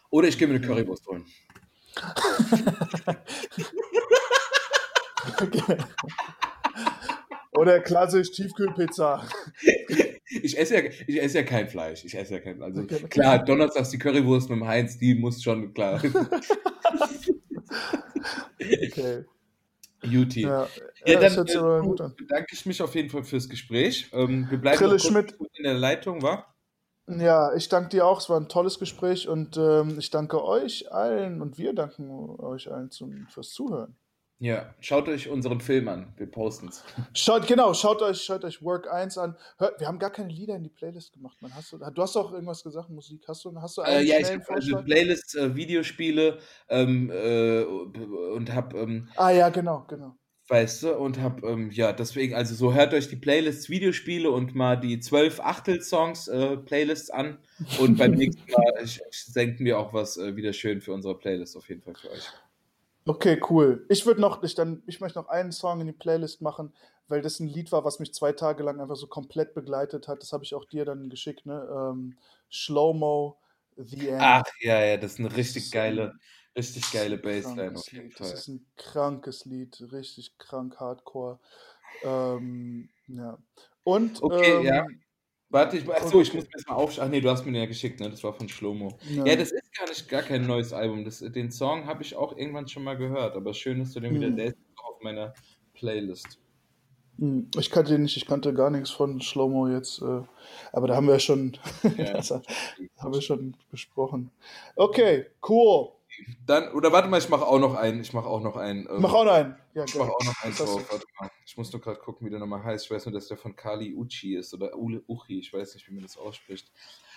Oder 0.10 0.28
ich 0.28 0.38
gehe 0.38 0.48
mir 0.48 0.56
eine 0.56 0.66
Currywurst 0.66 1.06
holen. 1.08 1.26
Oder 7.54 7.80
klassisch 7.80 8.32
Tiefkühlpizza. 8.32 9.28
Ich 10.42 10.58
esse 10.58 10.76
ja, 10.76 10.92
ich 11.08 11.22
esse 11.22 11.38
ja 11.40 11.44
kein 11.44 11.68
Fleisch. 11.68 12.06
Ich 12.06 12.16
esse 12.16 12.36
ja 12.36 12.40
kein 12.40 12.62
Also 12.62 12.82
Okay. 12.82 13.08
klar, 13.10 13.44
donnerstags 13.44 13.90
die 13.90 13.98
Currywurst 13.98 14.50
mit 14.50 14.60
dem 14.60 14.68
Heinz, 14.68 15.00
die 15.00 15.16
muss 15.16 15.42
schon 15.42 15.74
klar. 15.74 16.02
Okay. 18.60 19.24
Juti. 20.04 20.42
Ja, 20.42 20.68
Ja, 21.06 21.14
ja, 21.14 21.30
dann 21.30 21.48
äh, 21.48 21.58
an. 21.58 22.14
bedanke 22.18 22.48
ich 22.54 22.66
mich 22.66 22.82
auf 22.82 22.94
jeden 22.96 23.10
Fall 23.10 23.24
fürs 23.24 23.50
Gespräch. 23.50 24.10
Ähm, 24.14 24.48
wir 24.50 24.58
bleiben 24.60 24.78
kurz 24.78 25.04
Schmidt. 25.08 25.36
in 25.56 25.64
der 25.64 25.74
Leitung, 25.74 26.22
wa? 26.22 26.46
Ja, 27.08 27.54
ich 27.54 27.70
danke 27.70 27.90
dir 27.90 28.06
auch. 28.06 28.20
Es 28.20 28.30
war 28.30 28.40
ein 28.40 28.50
tolles 28.50 28.80
Gespräch 28.80 29.28
und 29.28 29.56
ähm, 29.58 29.98
ich 29.98 30.10
danke 30.10 30.44
euch 30.44 30.92
allen 30.92 31.42
und 31.42 31.58
wir 31.58 31.74
danken 31.74 32.10
euch 32.40 32.70
allen 32.72 32.92
zum, 32.92 33.28
fürs 33.30 33.52
Zuhören. 33.52 33.96
Ja, 34.40 34.76
schaut 34.82 35.08
euch 35.08 35.30
unseren 35.30 35.62
Film 35.62 35.88
an. 35.88 36.14
Wir 36.18 36.30
posten's. 36.30 36.84
Schaut, 37.14 37.48
genau, 37.48 37.74
schaut 37.74 38.04
euch, 38.04 38.22
schaut 38.22 38.44
euch 38.44 38.62
Work 38.62 38.92
1 38.92 39.18
an. 39.18 39.36
Hört, 39.58 39.80
wir 39.80 39.88
haben 39.88 39.98
gar 39.98 40.12
keine 40.12 40.30
Lieder 40.30 40.56
in 40.56 40.64
die 40.64 40.70
Playlist 40.70 41.14
gemacht, 41.14 41.42
man. 41.42 41.56
Hast 41.56 41.72
du, 41.72 41.78
du 41.78 42.02
hast 42.02 42.16
auch 42.16 42.32
irgendwas 42.32 42.64
gesagt, 42.64 42.90
Musik. 42.90 43.24
Hast 43.28 43.44
du, 43.46 43.60
hast 43.60 43.78
du 43.78 43.82
einen 43.82 44.06
Äh, 44.06 44.10
ja, 44.10 44.20
ich 44.20 44.32
habe 44.32 44.44
also? 44.50 44.84
Playlists, 44.84 45.34
äh, 45.34 45.56
Videospiele 45.56 46.38
ähm, 46.70 47.10
äh, 47.12 47.64
und 47.64 48.54
habe, 48.54 48.78
ähm, 48.78 49.10
Ah 49.16 49.32
ja, 49.32 49.50
genau, 49.50 49.86
genau. 49.88 50.16
Weißt 50.48 50.84
du, 50.84 50.96
und 50.96 51.20
habe, 51.20 51.46
ähm, 51.48 51.72
ja, 51.72 51.92
deswegen, 51.92 52.34
also 52.34 52.56
so 52.56 52.74
hört 52.74 52.94
euch 52.94 53.10
die 53.10 53.16
Playlists, 53.16 53.70
Videospiele 53.70 54.30
und 54.32 54.56
mal 54.56 54.78
die 54.78 55.00
12 55.00 55.40
Achtel-Songs 55.40 56.28
äh, 56.28 56.58
Playlists 56.58 57.10
an 57.10 57.38
und 57.80 57.98
beim 57.98 58.12
nächsten 58.16 58.50
Mal 58.52 58.74
ich, 58.84 59.02
ich 59.12 59.26
senken 59.26 59.66
wir 59.66 59.80
auch 59.80 59.94
was 59.94 60.18
äh, 60.18 60.36
wieder 60.36 60.54
schön 60.54 60.82
für 60.82 60.94
unsere 60.94 61.18
Playlist 61.18 61.58
auf 61.58 61.68
jeden 61.70 61.82
Fall 61.82 61.96
für 61.96 62.12
euch. 62.12 62.32
Okay, 63.06 63.40
cool. 63.50 63.86
Ich 63.90 64.06
würde 64.06 64.20
noch, 64.20 64.44
ich 64.44 64.54
dann, 64.54 64.84
ich 64.86 65.00
möchte 65.00 65.20
noch 65.20 65.30
einen 65.30 65.54
Song 65.54 65.80
in 65.80 65.88
die 65.88 65.94
Playlist 65.94 66.42
machen, 66.42 66.74
weil 67.08 67.22
das 67.22 67.40
ein 67.40 67.48
Lied 67.48 67.72
war, 67.72 67.86
was 67.86 68.00
mich 68.00 68.14
zwei 68.14 68.34
Tage 68.34 68.64
lang 68.64 68.82
einfach 68.82 68.98
so 68.98 69.08
komplett 69.08 69.54
begleitet 69.54 70.10
hat. 70.10 70.22
Das 70.22 70.34
habe 70.34 70.44
ich 70.44 70.54
auch 70.54 70.66
dir 70.66 70.84
dann 70.84 71.10
geschickt, 71.10 71.46
ne? 71.46 71.68
Ähm, 71.72 72.18
Slow-Mo, 72.52 73.38
The 73.78 74.10
End. 74.10 74.22
Ach, 74.22 74.44
ja, 74.60 74.84
ja, 74.84 74.98
das 74.98 75.14
ist 75.14 75.20
eine 75.20 75.36
richtig 75.36 75.72
geile, 75.72 76.16
richtig 76.58 76.92
geile 76.92 77.18
Bassline 77.18 77.74
auf 77.76 77.92
jeden. 77.92 78.12
Das 78.18 78.34
ist 78.34 78.48
ein 78.50 78.66
krankes 78.76 79.46
Lied, 79.46 79.82
richtig 79.92 80.38
krank 80.38 80.78
Hardcore. 80.80 81.40
Ähm, 82.04 82.90
ja. 83.08 83.38
Und 83.84 84.22
Okay, 84.22 84.58
ähm, 84.58 84.64
ja. 84.66 84.88
Warte, 85.50 85.78
ich, 85.78 85.90
achso, 85.90 86.18
und- 86.18 86.24
ich 86.24 86.34
muss 86.34 86.44
mir 86.44 86.50
das 86.52 86.68
mal 86.68 86.76
aufschreiben. 86.76 87.08
Ach 87.08 87.12
nee, 87.12 87.22
du 87.22 87.30
hast 87.30 87.46
mir 87.46 87.54
den 87.54 87.62
ja 87.62 87.66
geschickt, 87.68 88.02
ne? 88.02 88.10
Das 88.10 88.22
war 88.24 88.34
von 88.34 88.50
Schlomo. 88.50 88.98
ja. 89.10 89.26
Ja, 89.26 89.36
das 89.38 89.52
ist 89.54 89.74
gar 89.78 89.88
nicht 89.88 90.10
gar 90.10 90.22
kein 90.24 90.46
neues 90.46 90.74
Album. 90.74 91.06
Das, 91.06 91.20
den 91.20 91.52
Song 91.52 91.86
habe 91.86 92.04
ich 92.04 92.16
auch 92.18 92.36
irgendwann 92.36 92.68
schon 92.68 92.84
mal 92.84 92.98
gehört, 92.98 93.36
aber 93.38 93.54
schön, 93.54 93.80
dass 93.80 93.94
du 93.94 94.02
den 94.02 94.14
wieder, 94.14 94.28
Hm. 94.28 94.36
der 94.36 94.46
ist 94.48 94.58
auch 94.76 94.96
auf 94.96 95.02
meiner 95.02 95.34
Playlist. 95.74 96.38
Hm, 97.18 97.50
Ich 97.58 97.72
kannte 97.72 97.96
ihn 97.96 98.04
nicht, 98.04 98.18
ich 98.18 98.26
kannte 98.28 98.54
gar 98.54 98.70
nichts 98.70 98.90
von 98.92 99.22
Shlomo 99.22 99.68
jetzt, 99.70 100.02
äh, 100.02 100.22
aber 100.74 100.88
da 100.88 100.96
haben 100.98 101.08
wir 101.08 101.14
ja 101.16 101.20
schon, 101.20 101.58
Ja. 101.98 102.22
haben 102.98 103.14
wir 103.14 103.22
schon 103.22 103.56
besprochen. 103.72 104.32
Okay, 104.76 105.28
cool. 105.48 105.94
Dann, 106.46 106.72
oder 106.74 106.92
warte 106.92 107.08
mal, 107.08 107.20
ich 107.20 107.30
mache 107.30 107.46
auch 107.46 107.60
noch 107.60 107.76
einen. 107.76 108.02
Ich 108.02 108.14
mache 108.14 108.28
auch 108.28 108.42
noch 108.42 108.56
einen. 108.56 108.88
ähm, 108.90 109.02
Mach 109.02 109.14
auch 109.14 109.26
noch 109.26 109.34
einen. 109.34 109.56
Ja, 109.74 109.84
ich 109.84 109.96
mache 109.96 110.10
auch 110.10 110.24
noch 110.24 110.44
einen 110.44 110.56
drauf. 110.56 110.92
Warte 110.92 111.06
mal. 111.20 111.30
Ich 111.46 111.58
muss 111.58 111.72
nur 111.72 111.82
gerade 111.82 112.00
gucken, 112.00 112.26
wie 112.26 112.32
der 112.32 112.40
nochmal 112.40 112.64
heißt. 112.64 112.86
Ich 112.86 112.92
weiß 112.92 113.06
nur, 113.06 113.14
dass 113.14 113.28
der 113.28 113.38
von 113.38 113.56
Kali 113.56 113.96
Uchi 113.96 114.36
ist 114.36 114.54
oder 114.54 114.78
Ule 114.78 115.04
Uchi. 115.08 115.40
Ich 115.40 115.54
weiß 115.54 115.76
nicht, 115.76 115.88
wie 115.88 115.94
man 115.94 116.04
das 116.04 116.18
ausspricht. 116.18 116.72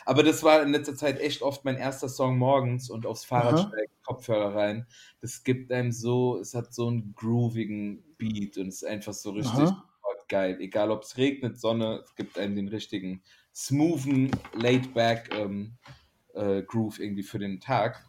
Aber 0.04 0.22
das 0.22 0.42
war 0.42 0.62
in 0.62 0.70
letzter 0.70 0.94
Zeit 0.94 1.20
echt 1.20 1.42
oft 1.42 1.64
mein 1.64 1.76
erster 1.76 2.08
Song 2.08 2.38
morgens 2.38 2.90
und 2.90 3.06
aufs 3.06 3.24
Fahrrad 3.24 3.58
Aha. 3.58 3.68
steigen, 3.68 3.92
Kopfhörer 4.04 4.54
rein. 4.54 4.86
Das 5.20 5.44
gibt 5.44 5.70
einem 5.72 5.92
so, 5.92 6.38
es 6.38 6.54
hat 6.54 6.74
so 6.74 6.88
einen 6.88 7.14
groovigen 7.14 8.02
Beat 8.16 8.56
und 8.58 8.68
es 8.68 8.82
ist 8.82 8.88
einfach 8.88 9.12
so 9.12 9.30
richtig 9.30 9.68
Aha. 9.68 9.84
geil. 10.28 10.56
Egal 10.60 10.90
ob 10.90 11.02
es 11.02 11.16
regnet, 11.16 11.60
Sonne, 11.60 12.02
es 12.04 12.14
gibt 12.14 12.38
einem 12.38 12.56
den 12.56 12.68
richtigen 12.68 13.22
smoothen, 13.54 14.30
laid-back 14.54 15.30
ähm, 15.34 15.76
äh, 16.34 16.62
Groove 16.62 17.00
irgendwie 17.00 17.22
für 17.22 17.38
den 17.38 17.60
Tag. 17.60 18.06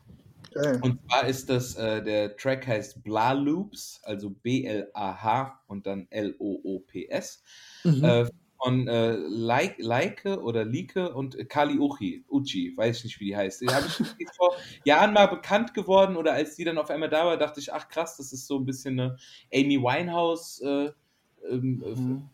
Geil. 0.53 0.82
Und 0.82 0.99
zwar 1.10 1.28
ist 1.28 1.49
das, 1.49 1.76
äh, 1.76 2.03
der 2.03 2.36
Track 2.38 2.68
heißt 2.68 3.03
Bla 3.03 3.34
Loops, 3.34 4.02
also 4.03 4.30
B-L-A-H 4.32 5.61
und 5.68 5.86
dann 5.88 6.07
L-O-O-P-S, 6.10 7.44
Mhm. 7.86 8.03
äh, 8.03 8.26
von 8.64 8.88
äh, 8.88 9.14
Lai- 9.15 9.76
Leike 9.80 10.40
oder 10.41 10.65
Like 10.65 10.95
und 11.15 11.38
Kali 11.49 11.80
Uchi, 11.80 12.26
Uchi, 12.30 12.73
weiß 12.78 12.98
ich 12.99 13.03
nicht, 13.06 13.19
wie 13.19 13.26
die 13.26 13.36
heißt. 13.38 13.61
Die 13.61 13.73
habe 13.73 13.88
ich 13.88 13.98
vor 14.38 14.56
Jahren 14.84 15.14
mal 15.14 15.28
bekannt 15.28 15.73
geworden 15.73 16.15
oder 16.15 16.34
als 16.34 16.56
die 16.56 16.64
dann 16.64 16.78
auf 16.78 16.90
einmal 16.91 17.10
da 17.10 17.26
war, 17.26 17.38
dachte 17.38 17.60
ich, 17.60 17.73
ach 17.73 17.88
krass, 17.90 18.18
das 18.18 18.34
ist 18.34 18.45
so 18.48 18.57
ein 18.60 18.65
bisschen 18.65 18.99
eine 18.99 19.18
Amy 19.53 19.78
Winehouse 19.82 20.61
äh, 20.61 20.91
ähm, 21.49 21.84
Mhm. 21.95 22.30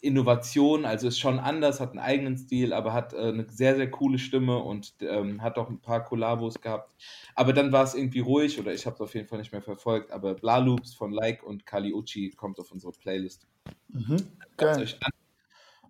Innovation, 0.00 0.84
also 0.84 1.08
ist 1.08 1.18
schon 1.18 1.38
anders, 1.38 1.80
hat 1.80 1.90
einen 1.90 1.98
eigenen 1.98 2.36
Stil, 2.36 2.72
aber 2.72 2.92
hat 2.92 3.14
äh, 3.14 3.16
eine 3.18 3.46
sehr, 3.50 3.76
sehr 3.76 3.90
coole 3.90 4.18
Stimme 4.18 4.58
und 4.58 4.94
ähm, 5.00 5.42
hat 5.42 5.58
auch 5.58 5.68
ein 5.68 5.80
paar 5.80 6.04
Kollabos 6.04 6.60
gehabt. 6.60 6.94
Aber 7.34 7.52
dann 7.52 7.72
war 7.72 7.84
es 7.84 7.94
irgendwie 7.94 8.20
ruhig 8.20 8.58
oder 8.60 8.72
ich 8.72 8.86
habe 8.86 8.94
es 8.94 9.00
auf 9.00 9.14
jeden 9.14 9.26
Fall 9.26 9.38
nicht 9.38 9.52
mehr 9.52 9.62
verfolgt. 9.62 10.10
Aber 10.12 10.34
Bla 10.34 10.58
Loops 10.58 10.94
von 10.94 11.12
Like 11.12 11.42
und 11.42 11.66
Kali 11.66 11.92
Uchi 11.92 12.30
kommt 12.30 12.60
auf 12.60 12.70
unsere 12.70 12.92
Playlist. 12.92 13.46
Mhm. 13.88 14.16
Geil. 14.56 14.82
euch 14.82 14.96
an 15.02 15.10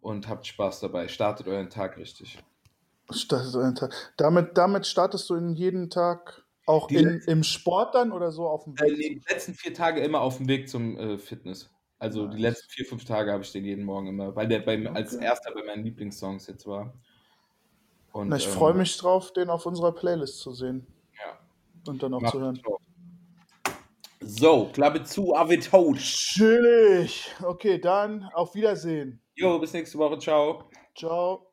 und 0.01 0.29
habt 0.29 0.47
Spaß 0.47 0.81
dabei. 0.81 1.09
Startet 1.09 1.49
euren 1.49 1.71
Tag 1.71 1.97
richtig. 1.99 2.39
Startet 3.11 3.55
euren 3.55 3.75
Tag. 3.75 3.93
Damit, 4.17 4.57
damit 4.57 4.87
startest 4.87 5.29
du 5.31 5.35
in 5.35 5.55
jeden 5.55 5.91
Tag 5.91 6.45
auch 6.67 6.91
in, 6.91 7.05
letzten- 7.09 7.31
im 7.31 7.43
Sport 7.43 7.95
dann 7.95 8.13
oder 8.13 8.31
so 8.31 8.47
auf 8.49 8.65
dem 8.65 8.75
Äh, 8.79 8.85
Weg? 8.91 8.99
nee, 8.99 9.09
die 9.15 9.23
letzten 9.33 9.55
vier 9.55 9.75
Tage 9.75 10.01
immer 10.01 10.21
auf 10.21 10.37
dem 10.37 10.49
Weg 10.49 10.69
zum 10.69 10.97
äh, 10.99 11.19
Fitness. 11.19 11.71
Also 12.01 12.27
die 12.29 12.39
letzten 12.41 12.69
vier, 12.71 12.85
fünf 12.87 13.05
Tage 13.05 13.33
habe 13.33 13.43
ich 13.43 13.53
den 13.53 13.65
jeden 13.65 13.85
Morgen 13.85 14.09
immer, 14.09 14.35
weil 14.37 14.49
der 14.49 14.61
bei, 14.61 14.89
als 14.93 15.15
Okay. 15.15 15.25
erster 15.25 15.53
bei 15.53 15.65
meinen 15.65 15.85
Lieblingssongs 15.85 16.47
jetzt 16.47 16.67
war. 16.67 16.95
Und, 18.13 18.29
Na, 18.29 18.37
ich 18.37 18.47
ähm, 18.47 18.49
freue 18.49 18.75
mich 18.75 18.97
drauf, 18.97 19.33
den 19.33 19.51
auf 19.51 19.67
unserer 19.67 19.93
Playlist 19.93 20.39
zu 20.41 20.53
sehen 20.55 20.87
Ja, 21.19 21.39
und 21.87 22.03
dann 22.03 22.15
auch 22.15 22.23
macht 22.23 22.33
zu 22.33 22.41
hören. 22.41 22.65
drauf. 22.65 22.81
So, 24.21 24.71
Klappe 24.73 25.03
zu, 25.03 25.35
Avid 25.35 25.65
tot. 25.69 25.99
Chillig. 25.99 27.35
Okay, 27.43 27.79
dann 27.79 28.25
auf 28.33 28.55
Wiedersehen. 28.55 29.23
Jo, 29.37 29.59
bis 29.59 29.73
nächste 29.73 29.97
Woche. 29.99 30.19
Ciao. 30.19 30.71
Ciao. 30.95 31.48